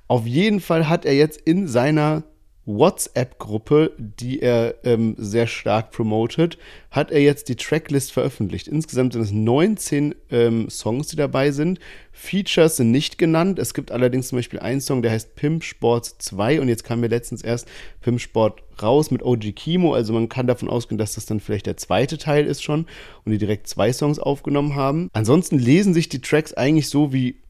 Auf 0.07 0.27
jeden 0.27 0.59
Fall 0.59 0.89
hat 0.89 1.05
er 1.05 1.15
jetzt 1.15 1.41
in 1.41 1.67
seiner 1.67 2.23
WhatsApp-Gruppe, 2.65 3.91
die 3.97 4.41
er 4.41 4.75
ähm, 4.83 5.15
sehr 5.17 5.47
stark 5.47 5.91
promotet, 5.91 6.57
hat 6.91 7.11
er 7.11 7.21
jetzt 7.21 7.49
die 7.49 7.55
Tracklist 7.55 8.11
veröffentlicht. 8.11 8.67
Insgesamt 8.67 9.13
sind 9.13 9.21
es 9.21 9.31
19 9.31 10.15
ähm, 10.31 10.69
Songs, 10.69 11.07
die 11.07 11.15
dabei 11.15 11.51
sind. 11.51 11.79
Features 12.11 12.77
sind 12.77 12.91
nicht 12.91 13.17
genannt. 13.17 13.59
Es 13.59 13.73
gibt 13.73 13.91
allerdings 13.91 14.29
zum 14.29 14.37
Beispiel 14.37 14.59
einen 14.59 14.81
Song, 14.81 15.01
der 15.01 15.11
heißt 15.11 15.35
Pimp 15.35 15.63
Sports 15.63 16.17
2 16.19 16.61
und 16.61 16.69
jetzt 16.69 16.83
kam 16.83 17.01
mir 17.01 17.07
letztens 17.07 17.41
erst 17.41 17.67
Pimp 18.01 18.21
Sport 18.21 18.61
raus 18.81 19.11
mit 19.11 19.23
OG 19.23 19.55
Kimo. 19.55 19.93
Also 19.93 20.13
man 20.13 20.29
kann 20.29 20.47
davon 20.47 20.69
ausgehen, 20.69 20.97
dass 20.97 21.15
das 21.15 21.25
dann 21.25 21.39
vielleicht 21.39 21.65
der 21.65 21.77
zweite 21.77 22.17
Teil 22.17 22.45
ist 22.45 22.63
schon 22.63 22.85
und 23.25 23.31
die 23.31 23.37
direkt 23.37 23.67
zwei 23.67 23.91
Songs 23.91 24.19
aufgenommen 24.19 24.75
haben. 24.75 25.09
Ansonsten 25.13 25.59
lesen 25.59 25.93
sich 25.93 26.07
die 26.07 26.21
Tracks 26.21 26.53
eigentlich 26.53 26.87
so 26.89 27.11
wie 27.11 27.42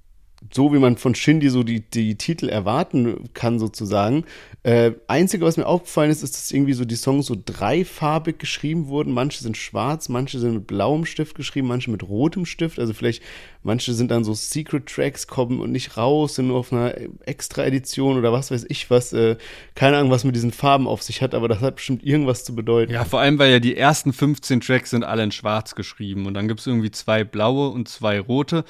so 0.51 0.73
wie 0.73 0.79
man 0.79 0.97
von 0.97 1.15
Shindy 1.15 1.49
so 1.49 1.63
die, 1.63 1.81
die 1.81 2.15
Titel 2.15 2.49
erwarten 2.49 3.29
kann, 3.33 3.59
sozusagen. 3.59 4.25
Äh, 4.63 4.91
Einzige, 5.07 5.45
was 5.45 5.57
mir 5.57 5.65
aufgefallen 5.65 6.09
ist, 6.09 6.23
ist, 6.23 6.35
dass 6.35 6.51
irgendwie 6.51 6.73
so 6.73 6.85
die 6.85 6.95
Songs 6.95 7.25
so 7.25 7.35
dreifarbig 7.43 8.39
geschrieben 8.39 8.87
wurden. 8.87 9.13
Manche 9.13 9.41
sind 9.41 9.57
schwarz, 9.57 10.09
manche 10.09 10.39
sind 10.39 10.53
mit 10.53 10.67
blauem 10.67 11.05
Stift 11.05 11.35
geschrieben, 11.35 11.67
manche 11.67 11.91
mit 11.91 12.03
rotem 12.03 12.45
Stift. 12.45 12.79
Also 12.79 12.93
vielleicht, 12.93 13.21
manche 13.61 13.93
sind 13.93 14.11
dann 14.11 14.23
so 14.23 14.33
Secret 14.33 14.85
Tracks, 14.85 15.27
kommen 15.27 15.59
und 15.59 15.71
nicht 15.71 15.97
raus, 15.97 16.35
sind 16.35 16.47
nur 16.47 16.57
auf 16.57 16.71
einer 16.71 16.95
Extra-Edition 17.25 18.17
oder 18.17 18.31
was 18.31 18.51
weiß 18.51 18.65
ich 18.69 18.89
was. 18.89 19.13
Äh, 19.13 19.37
keine 19.75 19.97
Ahnung, 19.97 20.11
was 20.11 20.23
mit 20.23 20.35
diesen 20.35 20.51
Farben 20.51 20.87
auf 20.87 21.03
sich 21.03 21.21
hat, 21.21 21.35
aber 21.35 21.47
das 21.47 21.59
hat 21.59 21.75
bestimmt 21.75 22.03
irgendwas 22.03 22.43
zu 22.43 22.55
bedeuten. 22.55 22.93
Ja, 22.93 23.05
vor 23.05 23.19
allem, 23.19 23.39
weil 23.39 23.51
ja 23.51 23.59
die 23.59 23.75
ersten 23.75 24.13
15 24.13 24.61
Tracks 24.61 24.91
sind 24.91 25.03
alle 25.03 25.23
in 25.23 25.31
schwarz 25.31 25.75
geschrieben 25.75 26.25
und 26.25 26.33
dann 26.33 26.47
gibt 26.47 26.59
es 26.61 26.67
irgendwie 26.67 26.91
zwei 26.91 27.23
blaue 27.23 27.69
und 27.69 27.87
zwei 27.87 28.19
rote. 28.19 28.63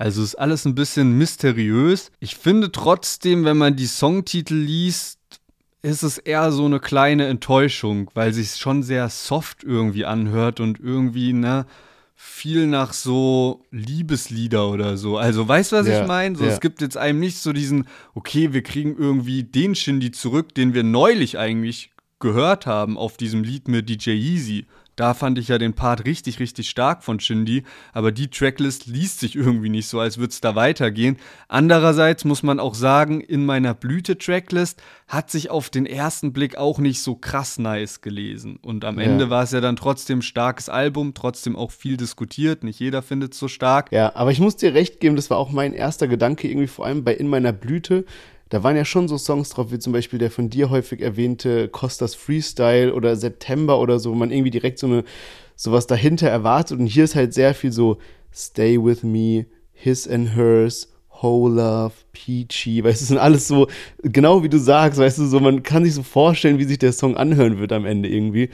Also 0.00 0.22
ist 0.22 0.36
alles 0.36 0.64
ein 0.64 0.74
bisschen 0.74 1.18
mysteriös. 1.18 2.10
Ich 2.20 2.34
finde 2.34 2.72
trotzdem, 2.72 3.44
wenn 3.44 3.58
man 3.58 3.76
die 3.76 3.86
Songtitel 3.86 4.54
liest, 4.54 5.18
ist 5.82 6.02
es 6.02 6.16
eher 6.16 6.52
so 6.52 6.64
eine 6.64 6.80
kleine 6.80 7.26
Enttäuschung, 7.26 8.10
weil 8.14 8.32
sich 8.32 8.56
schon 8.56 8.82
sehr 8.82 9.10
soft 9.10 9.62
irgendwie 9.62 10.06
anhört 10.06 10.58
und 10.58 10.80
irgendwie, 10.80 11.34
ne, 11.34 11.66
viel 12.16 12.66
nach 12.66 12.94
so 12.94 13.66
Liebeslieder 13.72 14.70
oder 14.70 14.96
so. 14.96 15.18
Also, 15.18 15.46
weißt 15.46 15.72
du, 15.72 15.76
was 15.76 15.86
ja, 15.86 16.00
ich 16.00 16.08
meine? 16.08 16.34
So, 16.34 16.44
ja. 16.44 16.50
Es 16.50 16.60
gibt 16.60 16.80
jetzt 16.80 16.96
einem 16.96 17.20
nicht 17.20 17.36
so 17.36 17.52
diesen, 17.52 17.86
okay, 18.14 18.54
wir 18.54 18.62
kriegen 18.62 18.96
irgendwie 18.96 19.42
den 19.42 19.74
Shindy 19.74 20.12
zurück, 20.12 20.54
den 20.54 20.72
wir 20.72 20.82
neulich 20.82 21.36
eigentlich 21.36 21.90
gehört 22.20 22.64
haben 22.64 22.96
auf 22.96 23.18
diesem 23.18 23.44
Lied 23.44 23.68
mit 23.68 23.90
DJ 23.90 24.12
Yeezy. 24.12 24.64
Da 25.00 25.14
fand 25.14 25.38
ich 25.38 25.48
ja 25.48 25.56
den 25.56 25.72
Part 25.72 26.04
richtig, 26.04 26.40
richtig 26.40 26.68
stark 26.68 27.02
von 27.02 27.20
Shindy, 27.20 27.62
aber 27.94 28.12
die 28.12 28.28
Tracklist 28.28 28.86
liest 28.86 29.20
sich 29.20 29.34
irgendwie 29.34 29.70
nicht 29.70 29.88
so, 29.88 29.98
als 29.98 30.18
würde 30.18 30.28
es 30.28 30.42
da 30.42 30.54
weitergehen. 30.56 31.16
Andererseits 31.48 32.26
muss 32.26 32.42
man 32.42 32.60
auch 32.60 32.74
sagen, 32.74 33.22
in 33.22 33.46
meiner 33.46 33.72
Blüte-Tracklist 33.72 34.82
hat 35.08 35.30
sich 35.30 35.48
auf 35.48 35.70
den 35.70 35.86
ersten 35.86 36.34
Blick 36.34 36.58
auch 36.58 36.78
nicht 36.78 37.00
so 37.00 37.14
krass 37.14 37.58
nice 37.58 38.02
gelesen. 38.02 38.58
Und 38.60 38.84
am 38.84 38.98
ja. 38.98 39.06
Ende 39.06 39.30
war 39.30 39.42
es 39.42 39.52
ja 39.52 39.62
dann 39.62 39.76
trotzdem 39.76 40.18
ein 40.18 40.22
starkes 40.22 40.68
Album, 40.68 41.14
trotzdem 41.14 41.56
auch 41.56 41.70
viel 41.70 41.96
diskutiert. 41.96 42.62
Nicht 42.62 42.78
jeder 42.78 43.00
findet 43.00 43.32
es 43.32 43.38
so 43.38 43.48
stark. 43.48 43.90
Ja, 43.92 44.14
aber 44.14 44.32
ich 44.32 44.38
muss 44.38 44.56
dir 44.56 44.74
recht 44.74 45.00
geben, 45.00 45.16
das 45.16 45.30
war 45.30 45.38
auch 45.38 45.50
mein 45.50 45.72
erster 45.72 46.08
Gedanke, 46.08 46.46
irgendwie 46.46 46.68
vor 46.68 46.84
allem 46.84 47.04
bei 47.04 47.14
In 47.14 47.28
meiner 47.28 47.54
Blüte 47.54 48.04
da 48.50 48.62
waren 48.62 48.76
ja 48.76 48.84
schon 48.84 49.08
so 49.08 49.16
Songs 49.16 49.50
drauf, 49.50 49.72
wie 49.72 49.78
zum 49.78 49.92
Beispiel 49.92 50.18
der 50.18 50.30
von 50.30 50.50
dir 50.50 50.70
häufig 50.70 51.00
erwähnte 51.00 51.68
Costas 51.68 52.14
Freestyle 52.14 52.92
oder 52.92 53.16
September 53.16 53.78
oder 53.78 53.98
so, 53.98 54.10
wo 54.10 54.14
man 54.14 54.30
irgendwie 54.30 54.50
direkt 54.50 54.78
so 54.78 54.86
eine 54.86 55.04
sowas 55.56 55.86
dahinter 55.86 56.28
erwartet. 56.28 56.78
Und 56.78 56.86
hier 56.86 57.04
ist 57.04 57.14
halt 57.14 57.32
sehr 57.32 57.54
viel 57.54 57.72
so 57.72 57.98
Stay 58.34 58.76
with 58.82 59.02
me, 59.02 59.46
His 59.72 60.06
and 60.08 60.34
Hers, 60.34 60.88
Whole 61.22 61.54
Love, 61.54 61.92
Peachy, 62.12 62.82
weißt 62.82 63.02
du, 63.02 63.04
sind 63.06 63.18
alles 63.18 63.46
so, 63.46 63.68
genau 64.02 64.42
wie 64.42 64.48
du 64.48 64.58
sagst, 64.58 64.98
weißt 64.98 65.18
du, 65.18 65.26
so, 65.26 65.38
man 65.38 65.62
kann 65.62 65.84
sich 65.84 65.94
so 65.94 66.02
vorstellen, 66.02 66.58
wie 66.58 66.64
sich 66.64 66.78
der 66.78 66.92
Song 66.92 67.16
anhören 67.16 67.58
wird 67.58 67.72
am 67.72 67.84
Ende 67.84 68.08
irgendwie. 68.08 68.50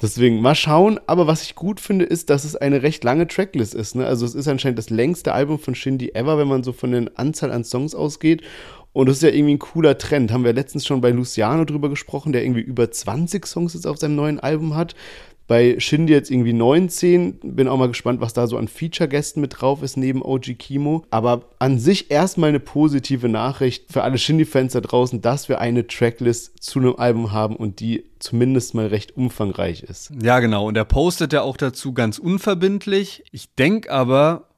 Deswegen 0.00 0.42
mal 0.42 0.54
schauen, 0.54 1.00
aber 1.06 1.26
was 1.26 1.42
ich 1.42 1.54
gut 1.54 1.80
finde, 1.80 2.04
ist, 2.04 2.28
dass 2.28 2.44
es 2.44 2.54
eine 2.54 2.82
recht 2.82 3.02
lange 3.02 3.26
Tracklist 3.26 3.74
ist. 3.74 3.94
Ne? 3.94 4.06
Also 4.06 4.26
es 4.26 4.34
ist 4.34 4.46
anscheinend 4.46 4.78
das 4.78 4.90
längste 4.90 5.32
Album 5.32 5.58
von 5.58 5.74
Shindy 5.74 6.10
ever, 6.14 6.36
wenn 6.36 6.48
man 6.48 6.62
so 6.62 6.72
von 6.72 6.92
der 6.92 7.10
Anzahl 7.14 7.50
an 7.50 7.64
Songs 7.64 7.94
ausgeht. 7.94 8.42
Und 8.96 9.10
das 9.10 9.16
ist 9.16 9.24
ja 9.24 9.28
irgendwie 9.28 9.56
ein 9.56 9.58
cooler 9.58 9.98
Trend. 9.98 10.32
Haben 10.32 10.44
wir 10.44 10.54
letztens 10.54 10.86
schon 10.86 11.02
bei 11.02 11.10
Luciano 11.10 11.66
drüber 11.66 11.90
gesprochen, 11.90 12.32
der 12.32 12.42
irgendwie 12.42 12.62
über 12.62 12.90
20 12.90 13.44
Songs 13.46 13.74
jetzt 13.74 13.86
auf 13.86 13.98
seinem 13.98 14.14
neuen 14.14 14.40
Album 14.40 14.74
hat. 14.74 14.94
Bei 15.46 15.78
Shindy 15.78 16.14
jetzt 16.14 16.30
irgendwie 16.30 16.54
19. 16.54 17.40
Bin 17.42 17.68
auch 17.68 17.76
mal 17.76 17.88
gespannt, 17.88 18.22
was 18.22 18.32
da 18.32 18.46
so 18.46 18.56
an 18.56 18.68
Feature-Gästen 18.68 19.42
mit 19.42 19.60
drauf 19.60 19.82
ist, 19.82 19.98
neben 19.98 20.22
OG 20.22 20.54
Kimo. 20.58 21.04
Aber 21.10 21.42
an 21.58 21.78
sich 21.78 22.10
erstmal 22.10 22.48
eine 22.48 22.58
positive 22.58 23.28
Nachricht 23.28 23.92
für 23.92 24.02
alle 24.02 24.16
Shindy-Fans 24.16 24.72
da 24.72 24.80
draußen, 24.80 25.20
dass 25.20 25.50
wir 25.50 25.60
eine 25.60 25.86
Tracklist 25.86 26.64
zu 26.64 26.78
einem 26.78 26.96
Album 26.96 27.32
haben 27.32 27.54
und 27.54 27.80
die 27.80 28.06
zumindest 28.18 28.74
mal 28.74 28.86
recht 28.86 29.14
umfangreich 29.14 29.82
ist. 29.82 30.10
Ja, 30.22 30.40
genau. 30.40 30.68
Und 30.68 30.76
er 30.78 30.86
postet 30.86 31.34
ja 31.34 31.42
auch 31.42 31.58
dazu 31.58 31.92
ganz 31.92 32.18
unverbindlich. 32.18 33.24
Ich 33.30 33.54
denke 33.56 33.92
aber, 33.92 34.48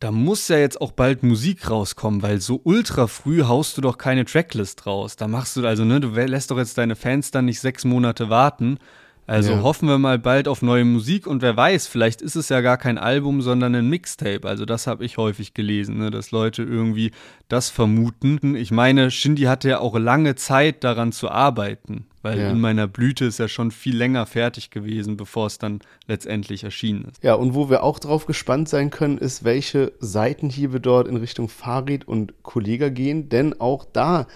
da 0.00 0.12
muss 0.12 0.46
ja 0.48 0.58
jetzt 0.58 0.80
auch 0.80 0.92
bald 0.92 1.22
Musik 1.22 1.68
rauskommen, 1.70 2.22
weil 2.22 2.40
so 2.40 2.60
ultra 2.62 3.08
früh 3.08 3.42
haust 3.42 3.76
du 3.76 3.80
doch 3.80 3.98
keine 3.98 4.24
Tracklist 4.24 4.86
raus. 4.86 5.16
Da 5.16 5.26
machst 5.26 5.56
du 5.56 5.66
also, 5.66 5.84
ne, 5.84 6.00
du 6.00 6.08
lässt 6.08 6.50
doch 6.50 6.58
jetzt 6.58 6.78
deine 6.78 6.94
Fans 6.94 7.30
dann 7.30 7.46
nicht 7.46 7.60
sechs 7.60 7.84
Monate 7.84 8.30
warten. 8.30 8.78
Also 9.26 9.52
ja. 9.52 9.62
hoffen 9.62 9.88
wir 9.88 9.98
mal 9.98 10.18
bald 10.18 10.48
auf 10.48 10.62
neue 10.62 10.86
Musik 10.86 11.26
und 11.26 11.42
wer 11.42 11.54
weiß, 11.54 11.86
vielleicht 11.86 12.22
ist 12.22 12.34
es 12.34 12.48
ja 12.48 12.62
gar 12.62 12.78
kein 12.78 12.96
Album, 12.96 13.42
sondern 13.42 13.74
ein 13.74 13.90
Mixtape. 13.90 14.48
Also 14.48 14.64
das 14.64 14.86
habe 14.86 15.04
ich 15.04 15.18
häufig 15.18 15.52
gelesen, 15.52 15.98
ne, 15.98 16.10
dass 16.10 16.30
Leute 16.30 16.62
irgendwie 16.62 17.10
das 17.48 17.68
vermuten. 17.68 18.54
Ich 18.54 18.70
meine, 18.70 19.10
Shindy 19.10 19.42
hatte 19.42 19.68
ja 19.68 19.80
auch 19.80 19.98
lange 19.98 20.34
Zeit 20.36 20.82
daran 20.82 21.12
zu 21.12 21.28
arbeiten, 21.28 22.06
weil 22.28 22.38
ja. 22.40 22.50
in 22.50 22.60
meiner 22.60 22.86
Blüte 22.86 23.24
ist 23.24 23.38
ja 23.38 23.48
schon 23.48 23.70
viel 23.70 23.96
länger 23.96 24.26
fertig 24.26 24.70
gewesen, 24.70 25.16
bevor 25.16 25.46
es 25.46 25.58
dann 25.58 25.80
letztendlich 26.06 26.64
erschienen 26.64 27.06
ist. 27.10 27.22
Ja, 27.22 27.34
und 27.34 27.54
wo 27.54 27.70
wir 27.70 27.82
auch 27.82 27.98
drauf 27.98 28.26
gespannt 28.26 28.68
sein 28.68 28.90
können, 28.90 29.16
ist, 29.18 29.44
welche 29.44 29.92
Seitenhiebe 29.98 30.80
dort 30.80 31.08
in 31.08 31.16
Richtung 31.16 31.48
Farid 31.48 32.06
und 32.06 32.42
Kollega 32.42 32.90
gehen, 32.90 33.28
denn 33.28 33.58
auch 33.60 33.86
da 33.92 34.26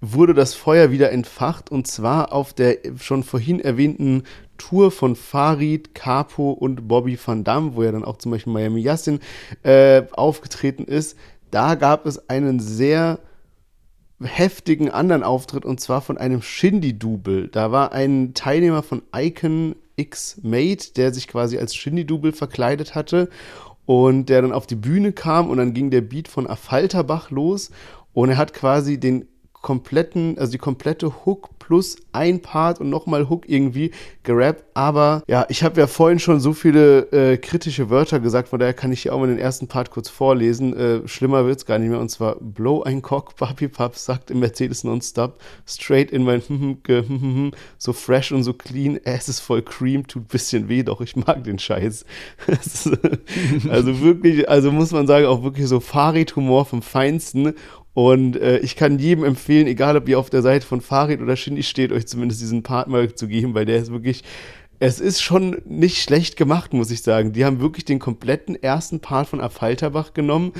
wurde 0.00 0.34
das 0.34 0.54
Feuer 0.54 0.90
wieder 0.90 1.12
entfacht 1.12 1.70
und 1.70 1.86
zwar 1.86 2.32
auf 2.32 2.52
der 2.52 2.76
schon 3.00 3.22
vorhin 3.22 3.58
erwähnten 3.58 4.24
Tour 4.58 4.90
von 4.90 5.16
Farid, 5.16 5.94
Capo 5.94 6.50
und 6.50 6.86
Bobby 6.86 7.18
Van 7.24 7.42
Damme, 7.42 7.74
wo 7.74 7.82
ja 7.82 7.90
dann 7.90 8.04
auch 8.04 8.18
zum 8.18 8.32
Beispiel 8.32 8.52
Miami 8.52 8.82
Yassin 8.82 9.20
äh, 9.62 10.02
aufgetreten 10.12 10.84
ist. 10.84 11.16
Da 11.50 11.74
gab 11.74 12.04
es 12.04 12.28
einen 12.28 12.60
sehr 12.60 13.18
heftigen 14.24 14.90
anderen 14.90 15.22
Auftritt 15.22 15.64
und 15.64 15.80
zwar 15.80 16.00
von 16.00 16.18
einem 16.18 16.42
Shindy-Double. 16.42 17.48
Da 17.48 17.72
war 17.72 17.92
ein 17.92 18.34
Teilnehmer 18.34 18.82
von 18.82 19.02
Icon 19.14 19.76
X 19.96 20.40
Mate, 20.42 20.92
der 20.94 21.12
sich 21.12 21.28
quasi 21.28 21.58
als 21.58 21.74
Shindy-Double 21.74 22.32
verkleidet 22.32 22.94
hatte 22.94 23.28
und 23.86 24.28
der 24.28 24.42
dann 24.42 24.52
auf 24.52 24.66
die 24.66 24.76
Bühne 24.76 25.12
kam 25.12 25.50
und 25.50 25.58
dann 25.58 25.74
ging 25.74 25.90
der 25.90 26.00
Beat 26.00 26.28
von 26.28 26.46
Affalterbach 26.46 27.30
los 27.30 27.70
und 28.12 28.30
er 28.30 28.36
hat 28.36 28.54
quasi 28.54 28.98
den 28.98 29.26
kompletten, 29.52 30.38
also 30.38 30.52
die 30.52 30.58
komplette 30.58 31.24
Hook 31.24 31.53
plus 31.66 31.96
ein 32.12 32.42
Part 32.42 32.80
und 32.80 32.90
nochmal 32.90 33.28
Hook 33.28 33.48
irgendwie 33.48 33.90
gerappt. 34.22 34.64
Aber 34.74 35.22
ja, 35.26 35.46
ich 35.48 35.62
habe 35.62 35.80
ja 35.80 35.86
vorhin 35.86 36.18
schon 36.18 36.40
so 36.40 36.52
viele 36.52 37.10
äh, 37.12 37.36
kritische 37.38 37.90
Wörter 37.90 38.20
gesagt, 38.20 38.48
von 38.48 38.58
daher 38.58 38.74
kann 38.74 38.92
ich 38.92 39.02
hier 39.02 39.14
auch 39.14 39.20
mal 39.20 39.28
den 39.28 39.38
ersten 39.38 39.66
Part 39.66 39.90
kurz 39.90 40.08
vorlesen. 40.08 40.76
Äh, 40.76 41.08
schlimmer 41.08 41.46
wird's 41.46 41.64
gar 41.64 41.78
nicht 41.78 41.88
mehr. 41.88 42.00
Und 42.00 42.10
zwar 42.10 42.36
Blow 42.36 42.82
ein 42.82 43.02
Cock, 43.02 43.36
Papi 43.36 43.68
Pap 43.68 43.96
sagt 43.96 44.30
im 44.30 44.40
Mercedes 44.40 44.84
nonstop, 44.84 45.40
straight 45.66 46.10
in 46.10 46.24
mein 46.24 46.42
so 47.78 47.92
fresh 47.92 48.32
und 48.32 48.42
so 48.42 48.52
clean, 48.52 48.98
es 49.04 49.28
ist 49.28 49.40
voll 49.40 49.62
cream, 49.62 50.06
tut 50.06 50.28
bisschen 50.28 50.68
weh, 50.68 50.82
doch 50.82 51.00
ich 51.00 51.16
mag 51.16 51.44
den 51.44 51.58
Scheiß. 51.58 52.04
also 53.70 54.00
wirklich, 54.00 54.48
also 54.48 54.72
muss 54.72 54.92
man 54.92 55.06
sagen, 55.06 55.26
auch 55.26 55.42
wirklich 55.42 55.66
so 55.66 55.80
Farid-Humor 55.80 56.64
vom 56.64 56.82
Feinsten. 56.82 57.54
Und 57.94 58.36
äh, 58.36 58.58
ich 58.58 58.74
kann 58.74 58.98
jedem 58.98 59.24
empfehlen, 59.24 59.68
egal 59.68 59.96
ob 59.96 60.08
ihr 60.08 60.18
auf 60.18 60.28
der 60.28 60.42
Seite 60.42 60.66
von 60.66 60.80
Farid 60.80 61.20
oder 61.20 61.36
Shindy 61.36 61.62
steht, 61.62 61.92
euch 61.92 62.06
zumindest 62.06 62.40
diesen 62.40 62.64
Part 62.64 62.88
mal 62.88 63.14
zu 63.14 63.28
geben, 63.28 63.54
weil 63.54 63.66
der 63.66 63.78
ist 63.78 63.92
wirklich, 63.92 64.24
es 64.80 64.98
ist 64.98 65.22
schon 65.22 65.62
nicht 65.64 66.02
schlecht 66.02 66.36
gemacht, 66.36 66.72
muss 66.72 66.90
ich 66.90 67.02
sagen. 67.02 67.32
Die 67.32 67.44
haben 67.44 67.60
wirklich 67.60 67.84
den 67.84 68.00
kompletten 68.00 68.60
ersten 68.60 68.98
Part 69.00 69.28
von 69.28 69.40
Affalterbach 69.40 70.12
genommen, 70.12 70.52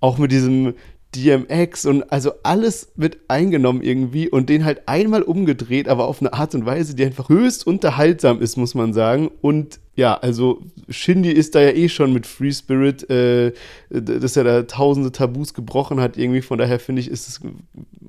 auch 0.00 0.18
mit 0.18 0.32
diesem 0.32 0.74
DMX 1.14 1.86
und 1.86 2.12
also 2.12 2.32
alles 2.42 2.92
wird 2.94 3.18
eingenommen 3.28 3.82
irgendwie 3.82 4.28
und 4.28 4.48
den 4.48 4.64
halt 4.64 4.88
einmal 4.88 5.22
umgedreht, 5.22 5.88
aber 5.88 6.06
auf 6.06 6.20
eine 6.20 6.32
Art 6.32 6.54
und 6.54 6.66
Weise, 6.66 6.94
die 6.94 7.04
einfach 7.04 7.28
höchst 7.28 7.66
unterhaltsam 7.66 8.40
ist, 8.40 8.56
muss 8.56 8.74
man 8.74 8.92
sagen. 8.92 9.30
Und 9.40 9.80
ja, 9.96 10.14
also 10.14 10.62
Shindy 10.88 11.30
ist 11.30 11.54
da 11.54 11.60
ja 11.60 11.70
eh 11.70 11.88
schon 11.88 12.12
mit 12.12 12.26
Free 12.26 12.52
Spirit, 12.52 13.08
äh, 13.10 13.52
dass 13.90 14.36
er 14.36 14.44
da 14.44 14.62
tausende 14.62 15.12
Tabus 15.12 15.52
gebrochen 15.52 16.00
hat 16.00 16.16
irgendwie. 16.16 16.42
Von 16.42 16.58
daher 16.58 16.78
finde 16.78 17.00
ich, 17.00 17.08
ist 17.08 17.28
es 17.28 17.40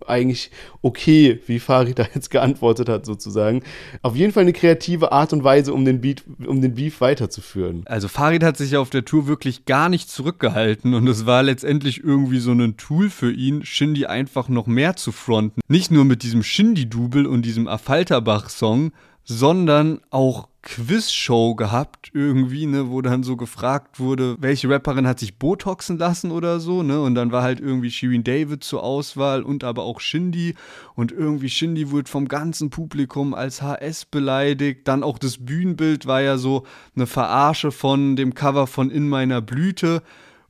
eigentlich 0.05 0.51
okay, 0.81 1.39
wie 1.47 1.59
Farid 1.59 1.99
da 1.99 2.07
jetzt 2.13 2.29
geantwortet 2.29 2.87
hat 2.87 3.05
sozusagen. 3.05 3.63
Auf 4.03 4.15
jeden 4.15 4.31
Fall 4.31 4.43
eine 4.43 4.53
kreative 4.53 5.11
Art 5.11 5.33
und 5.33 5.43
Weise, 5.43 5.73
um 5.73 5.83
den 5.83 6.01
Beat, 6.01 6.23
um 6.45 6.61
den 6.61 6.75
Beef 6.75 7.01
weiterzuführen. 7.01 7.83
Also 7.85 8.07
Farid 8.07 8.43
hat 8.43 8.57
sich 8.57 8.71
ja 8.71 8.79
auf 8.79 8.89
der 8.89 9.03
Tour 9.03 9.27
wirklich 9.27 9.65
gar 9.65 9.89
nicht 9.89 10.09
zurückgehalten 10.09 10.93
und 10.93 11.07
es 11.07 11.25
war 11.25 11.43
letztendlich 11.43 12.03
irgendwie 12.03 12.39
so 12.39 12.51
ein 12.51 12.77
Tool 12.77 13.09
für 13.09 13.31
ihn, 13.31 13.65
Shindy 13.65 14.05
einfach 14.05 14.49
noch 14.49 14.67
mehr 14.67 14.95
zu 14.95 15.11
fronten. 15.11 15.61
Nicht 15.67 15.91
nur 15.91 16.05
mit 16.05 16.23
diesem 16.23 16.43
Shindy-Double 16.43 17.25
und 17.25 17.43
diesem 17.43 17.67
Affalterbach-Song, 17.67 18.91
sondern 19.23 20.01
auch 20.09 20.47
Quizshow 20.63 21.55
gehabt, 21.55 22.11
irgendwie, 22.13 22.67
ne, 22.67 22.91
wo 22.91 23.01
dann 23.01 23.23
so 23.23 23.35
gefragt 23.35 23.99
wurde, 23.99 24.35
welche 24.39 24.69
Rapperin 24.69 25.07
hat 25.07 25.19
sich 25.19 25.39
Botoxen 25.39 25.97
lassen 25.97 26.29
oder 26.29 26.59
so, 26.59 26.83
ne? 26.83 27.01
Und 27.01 27.15
dann 27.15 27.31
war 27.31 27.41
halt 27.41 27.59
irgendwie 27.59 27.89
Shirin 27.89 28.23
David 28.23 28.63
zur 28.63 28.83
Auswahl 28.83 29.41
und 29.41 29.63
aber 29.63 29.83
auch 29.83 29.99
Shindy. 29.99 30.53
Und 30.93 31.11
irgendwie 31.11 31.49
Shindy 31.49 31.89
wurde 31.89 32.11
vom 32.11 32.27
ganzen 32.27 32.69
Publikum 32.69 33.33
als 33.33 33.63
HS 33.63 34.05
beleidigt. 34.05 34.87
Dann 34.87 35.01
auch 35.01 35.17
das 35.17 35.43
Bühnenbild 35.43 36.05
war 36.05 36.21
ja 36.21 36.37
so 36.37 36.63
eine 36.95 37.07
Verarsche 37.07 37.71
von 37.71 38.15
dem 38.15 38.35
Cover 38.35 38.67
von 38.67 38.91
In 38.91 39.09
meiner 39.09 39.41
Blüte. 39.41 40.03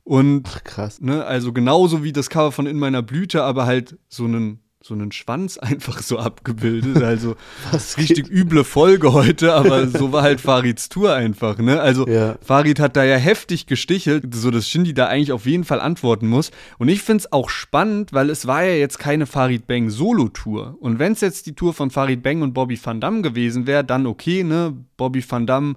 Und 0.04 0.46
Ach, 0.52 0.62
krass. 0.62 1.00
Ne, 1.00 1.24
also 1.24 1.54
genauso 1.54 2.04
wie 2.04 2.12
das 2.12 2.28
Cover 2.28 2.52
von 2.52 2.66
In 2.66 2.78
meiner 2.78 3.00
Blüte, 3.02 3.44
aber 3.44 3.64
halt 3.64 3.98
so 4.08 4.24
einen 4.24 4.60
so 4.82 4.94
einen 4.94 5.12
Schwanz 5.12 5.58
einfach 5.58 6.02
so 6.02 6.18
abgebildet. 6.18 7.02
Also 7.02 7.36
richtig 7.96 8.30
üble 8.30 8.64
Folge 8.64 9.12
heute, 9.12 9.54
aber 9.54 9.86
so 9.88 10.12
war 10.12 10.22
halt 10.22 10.40
Farids 10.40 10.88
Tour 10.88 11.14
einfach, 11.14 11.58
ne? 11.58 11.80
Also 11.80 12.06
ja. 12.06 12.36
Farid 12.42 12.80
hat 12.80 12.96
da 12.96 13.04
ja 13.04 13.16
heftig 13.16 13.66
gestichelt, 13.66 14.34
so 14.34 14.50
dass 14.50 14.68
Shindy 14.68 14.94
da 14.94 15.06
eigentlich 15.06 15.32
auf 15.32 15.46
jeden 15.46 15.64
Fall 15.64 15.80
antworten 15.80 16.26
muss. 16.28 16.50
Und 16.78 16.88
ich 16.88 17.02
finde 17.02 17.22
es 17.22 17.32
auch 17.32 17.48
spannend, 17.48 18.12
weil 18.12 18.30
es 18.30 18.46
war 18.46 18.64
ja 18.64 18.74
jetzt 18.74 18.98
keine 18.98 19.26
Farid 19.26 19.66
Bang 19.66 19.90
Solo-Tour. 19.90 20.76
Und 20.80 20.98
wenn 20.98 21.12
es 21.12 21.20
jetzt 21.20 21.46
die 21.46 21.54
Tour 21.54 21.74
von 21.74 21.90
Farid 21.90 22.22
Bang 22.22 22.42
und 22.42 22.52
Bobby 22.54 22.78
Van 22.82 23.00
Damme 23.00 23.22
gewesen 23.22 23.66
wäre, 23.66 23.84
dann 23.84 24.06
okay, 24.06 24.44
ne? 24.44 24.74
Bobby 24.96 25.24
Van 25.28 25.46
Damme 25.46 25.74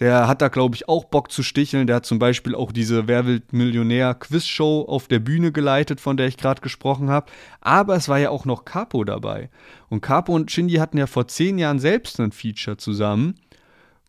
der 0.00 0.26
hat 0.26 0.42
da, 0.42 0.48
glaube 0.48 0.74
ich, 0.74 0.88
auch 0.88 1.04
Bock 1.04 1.30
zu 1.30 1.42
sticheln. 1.42 1.86
Der 1.86 1.96
hat 1.96 2.06
zum 2.06 2.18
Beispiel 2.18 2.54
auch 2.54 2.72
diese 2.72 3.06
Wer 3.06 3.26
will 3.26 3.42
Millionär 3.52 4.14
Quizshow 4.14 4.84
auf 4.88 5.06
der 5.06 5.20
Bühne 5.20 5.52
geleitet, 5.52 6.00
von 6.00 6.16
der 6.16 6.26
ich 6.26 6.36
gerade 6.36 6.60
gesprochen 6.60 7.10
habe. 7.10 7.30
Aber 7.60 7.94
es 7.94 8.08
war 8.08 8.18
ja 8.18 8.30
auch 8.30 8.44
noch 8.44 8.64
Capo 8.64 9.04
dabei. 9.04 9.50
Und 9.88 10.00
Capo 10.00 10.34
und 10.34 10.50
Shindy 10.50 10.74
hatten 10.74 10.98
ja 10.98 11.06
vor 11.06 11.28
zehn 11.28 11.58
Jahren 11.58 11.78
selbst 11.78 12.18
ein 12.18 12.32
Feature 12.32 12.76
zusammen. 12.76 13.36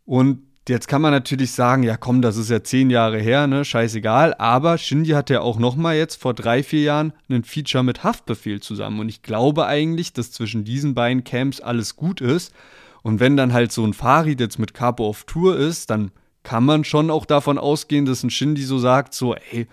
Und 0.06 0.40
jetzt 0.68 0.88
kann 0.88 1.04
man 1.04 1.12
natürlich 1.12 1.52
sagen, 1.52 1.84
ja 1.84 1.98
komm, 1.98 2.24
das 2.24 2.38
ist 2.38 2.50
ja 2.50 2.64
zehn 2.64 2.90
Jahre 2.90 3.20
her, 3.20 3.46
ne, 3.46 3.64
scheißegal. 3.64 4.34
Aber 4.40 4.80
Shindy 4.80 5.12
hatte 5.12 5.36
ja 5.36 5.42
auch 5.42 5.60
noch 5.60 5.76
mal 5.76 5.96
jetzt 5.96 6.20
vor 6.20 6.34
drei, 6.34 6.64
vier 6.64 6.82
Jahren 6.82 7.14
ein 7.30 7.44
Feature 7.44 7.84
mit 7.84 8.04
Haftbefehl 8.04 8.60
zusammen. 8.60 9.00
Und 9.00 9.10
ich 9.10 9.22
glaube 9.22 9.68
eigentlich, 9.68 10.14
dass 10.14 10.32
zwischen 10.32 10.64
diesen 10.64 10.96
beiden 10.96 11.24
Camps 11.24 11.62
alles 11.62 11.96
gut 11.96 12.22
ist. 12.22 12.56
Und 13.06 13.20
wenn 13.20 13.38
dann 13.38 13.54
halt 13.54 13.72
so 13.72 13.86
ein 13.86 13.94
Farid 13.94 14.40
jetzt 14.40 14.58
mit 14.58 14.74
Capo 14.74 15.08
auf 15.08 15.26
Tour 15.26 15.56
ist, 15.56 15.92
dann 15.92 16.10
kann 16.42 16.66
man 16.66 16.84
schon 16.84 17.12
auch 17.12 17.28
davon 17.28 17.60
ausgehen, 17.60 18.08
dass 18.08 18.24
ein 18.24 18.32
Shindy 18.32 18.64
so 18.64 18.80
sagt, 18.80 19.14
so, 19.14 19.36
ey, 19.36 19.68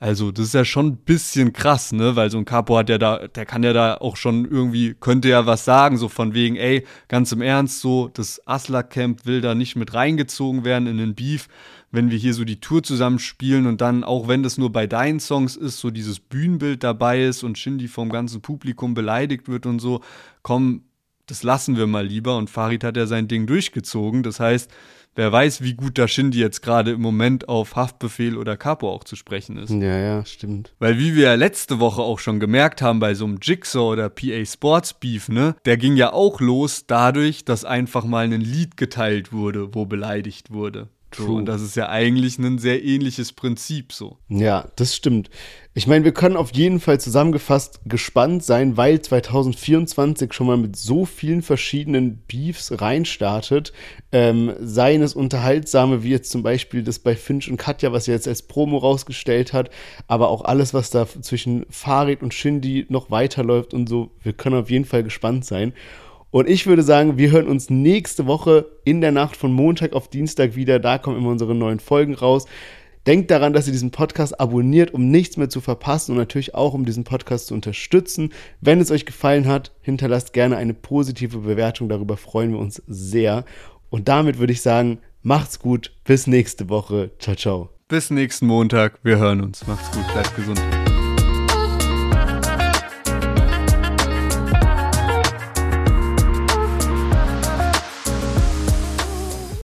also 0.00 0.30
das 0.30 0.48
ist 0.48 0.52
ja 0.54 0.66
schon 0.66 0.88
ein 0.88 0.96
bisschen 0.98 1.54
krass, 1.54 1.92
ne? 1.92 2.14
Weil 2.14 2.30
so 2.30 2.36
ein 2.36 2.44
Capo 2.44 2.76
hat 2.76 2.90
ja 2.90 2.98
da, 2.98 3.26
der 3.26 3.46
kann 3.46 3.62
ja 3.62 3.72
da 3.72 3.94
auch 3.94 4.18
schon 4.18 4.44
irgendwie, 4.44 4.92
könnte 4.92 5.30
ja 5.30 5.46
was 5.46 5.64
sagen, 5.64 5.96
so 5.96 6.10
von 6.10 6.34
wegen, 6.34 6.56
ey, 6.56 6.84
ganz 7.08 7.32
im 7.32 7.40
Ernst, 7.40 7.80
so, 7.80 8.10
das 8.12 8.46
Asla-Camp 8.46 9.24
will 9.24 9.40
da 9.40 9.54
nicht 9.54 9.76
mit 9.76 9.94
reingezogen 9.94 10.66
werden 10.66 10.86
in 10.86 10.98
den 10.98 11.14
Beef, 11.14 11.48
wenn 11.90 12.10
wir 12.10 12.18
hier 12.18 12.34
so 12.34 12.44
die 12.44 12.60
Tour 12.60 12.82
zusammen 12.82 13.18
spielen 13.18 13.66
und 13.66 13.80
dann, 13.80 14.04
auch 14.04 14.28
wenn 14.28 14.42
das 14.42 14.58
nur 14.58 14.70
bei 14.70 14.86
deinen 14.86 15.20
Songs 15.20 15.56
ist, 15.56 15.78
so 15.78 15.90
dieses 15.90 16.20
Bühnenbild 16.20 16.84
dabei 16.84 17.24
ist 17.24 17.44
und 17.44 17.56
Shindy 17.56 17.88
vom 17.88 18.10
ganzen 18.10 18.42
Publikum 18.42 18.92
beleidigt 18.92 19.48
wird 19.48 19.64
und 19.64 19.78
so, 19.78 20.02
komm, 20.42 20.82
das 21.26 21.42
lassen 21.42 21.76
wir 21.76 21.86
mal 21.86 22.06
lieber. 22.06 22.36
Und 22.36 22.50
Farid 22.50 22.84
hat 22.84 22.96
ja 22.96 23.06
sein 23.06 23.28
Ding 23.28 23.46
durchgezogen. 23.46 24.22
Das 24.22 24.40
heißt, 24.40 24.70
wer 25.14 25.32
weiß, 25.32 25.62
wie 25.62 25.74
gut 25.74 25.98
da 25.98 26.08
Shindy 26.08 26.38
jetzt 26.38 26.62
gerade 26.62 26.92
im 26.92 27.00
Moment 27.00 27.48
auf 27.48 27.76
Haftbefehl 27.76 28.36
oder 28.36 28.56
Capo 28.56 28.90
auch 28.90 29.04
zu 29.04 29.16
sprechen 29.16 29.56
ist. 29.56 29.70
Ja, 29.70 29.98
ja, 29.98 30.24
stimmt. 30.24 30.74
Weil 30.78 30.98
wie 30.98 31.14
wir 31.14 31.24
ja 31.24 31.34
letzte 31.34 31.80
Woche 31.80 32.02
auch 32.02 32.18
schon 32.18 32.40
gemerkt 32.40 32.82
haben 32.82 33.00
bei 33.00 33.14
so 33.14 33.24
einem 33.24 33.38
Jigsaw 33.40 33.92
oder 33.92 34.08
PA 34.08 34.44
Sports 34.44 34.94
Beef, 34.94 35.28
ne, 35.28 35.56
der 35.64 35.76
ging 35.76 35.96
ja 35.96 36.12
auch 36.12 36.40
los 36.40 36.86
dadurch, 36.86 37.44
dass 37.44 37.64
einfach 37.64 38.04
mal 38.04 38.24
ein 38.24 38.40
Lied 38.40 38.76
geteilt 38.76 39.32
wurde, 39.32 39.74
wo 39.74 39.86
beleidigt 39.86 40.52
wurde. 40.52 40.88
True. 41.16 41.36
und 41.36 41.46
das 41.46 41.62
ist 41.62 41.76
ja 41.76 41.88
eigentlich 41.88 42.38
ein 42.38 42.58
sehr 42.58 42.84
ähnliches 42.84 43.32
Prinzip 43.32 43.92
so. 43.92 44.18
Ja, 44.28 44.68
das 44.76 44.94
stimmt. 44.94 45.30
Ich 45.76 45.88
meine, 45.88 46.04
wir 46.04 46.14
können 46.14 46.36
auf 46.36 46.54
jeden 46.54 46.78
Fall 46.78 47.00
zusammengefasst 47.00 47.80
gespannt 47.84 48.44
sein, 48.44 48.76
weil 48.76 49.02
2024 49.02 50.32
schon 50.32 50.46
mal 50.46 50.56
mit 50.56 50.76
so 50.76 51.04
vielen 51.04 51.42
verschiedenen 51.42 52.18
Beefs 52.28 52.80
reinstartet. 52.80 53.72
Ähm, 54.12 54.54
seien 54.60 55.02
es 55.02 55.14
unterhaltsame, 55.14 56.04
wie 56.04 56.10
jetzt 56.10 56.30
zum 56.30 56.44
Beispiel 56.44 56.84
das 56.84 57.00
bei 57.00 57.16
Finch 57.16 57.50
und 57.50 57.56
Katja, 57.56 57.90
was 57.90 58.06
er 58.06 58.14
jetzt 58.14 58.28
als 58.28 58.42
Promo 58.42 58.78
rausgestellt 58.78 59.52
hat, 59.52 59.70
aber 60.06 60.28
auch 60.28 60.44
alles, 60.44 60.74
was 60.74 60.90
da 60.90 61.08
zwischen 61.08 61.66
Farid 61.70 62.22
und 62.22 62.32
Shindy 62.32 62.86
noch 62.88 63.10
weiterläuft 63.10 63.74
und 63.74 63.88
so. 63.88 64.12
Wir 64.22 64.32
können 64.32 64.62
auf 64.62 64.70
jeden 64.70 64.84
Fall 64.84 65.02
gespannt 65.02 65.44
sein. 65.44 65.72
Und 66.34 66.48
ich 66.48 66.66
würde 66.66 66.82
sagen, 66.82 67.16
wir 67.16 67.30
hören 67.30 67.46
uns 67.46 67.70
nächste 67.70 68.26
Woche 68.26 68.66
in 68.82 69.00
der 69.00 69.12
Nacht 69.12 69.36
von 69.36 69.52
Montag 69.52 69.92
auf 69.92 70.08
Dienstag 70.08 70.56
wieder. 70.56 70.80
Da 70.80 70.98
kommen 70.98 71.16
immer 71.16 71.30
unsere 71.30 71.54
neuen 71.54 71.78
Folgen 71.78 72.12
raus. 72.12 72.46
Denkt 73.06 73.30
daran, 73.30 73.52
dass 73.52 73.68
ihr 73.68 73.72
diesen 73.72 73.92
Podcast 73.92 74.40
abonniert, 74.40 74.92
um 74.92 75.12
nichts 75.12 75.36
mehr 75.36 75.48
zu 75.48 75.60
verpassen 75.60 76.10
und 76.10 76.18
natürlich 76.18 76.56
auch, 76.56 76.74
um 76.74 76.84
diesen 76.84 77.04
Podcast 77.04 77.46
zu 77.46 77.54
unterstützen. 77.54 78.32
Wenn 78.60 78.80
es 78.80 78.90
euch 78.90 79.06
gefallen 79.06 79.46
hat, 79.46 79.70
hinterlasst 79.80 80.32
gerne 80.32 80.56
eine 80.56 80.74
positive 80.74 81.38
Bewertung. 81.38 81.88
Darüber 81.88 82.16
freuen 82.16 82.50
wir 82.50 82.58
uns 82.58 82.82
sehr. 82.88 83.44
Und 83.88 84.08
damit 84.08 84.40
würde 84.40 84.54
ich 84.54 84.60
sagen, 84.60 84.98
macht's 85.22 85.60
gut. 85.60 85.92
Bis 86.02 86.26
nächste 86.26 86.68
Woche. 86.68 87.12
Ciao, 87.20 87.36
ciao. 87.36 87.70
Bis 87.86 88.10
nächsten 88.10 88.48
Montag. 88.48 88.98
Wir 89.04 89.18
hören 89.18 89.40
uns. 89.40 89.64
Macht's 89.68 89.96
gut. 89.96 90.04
Bleibt 90.12 90.34
gesund. 90.34 90.60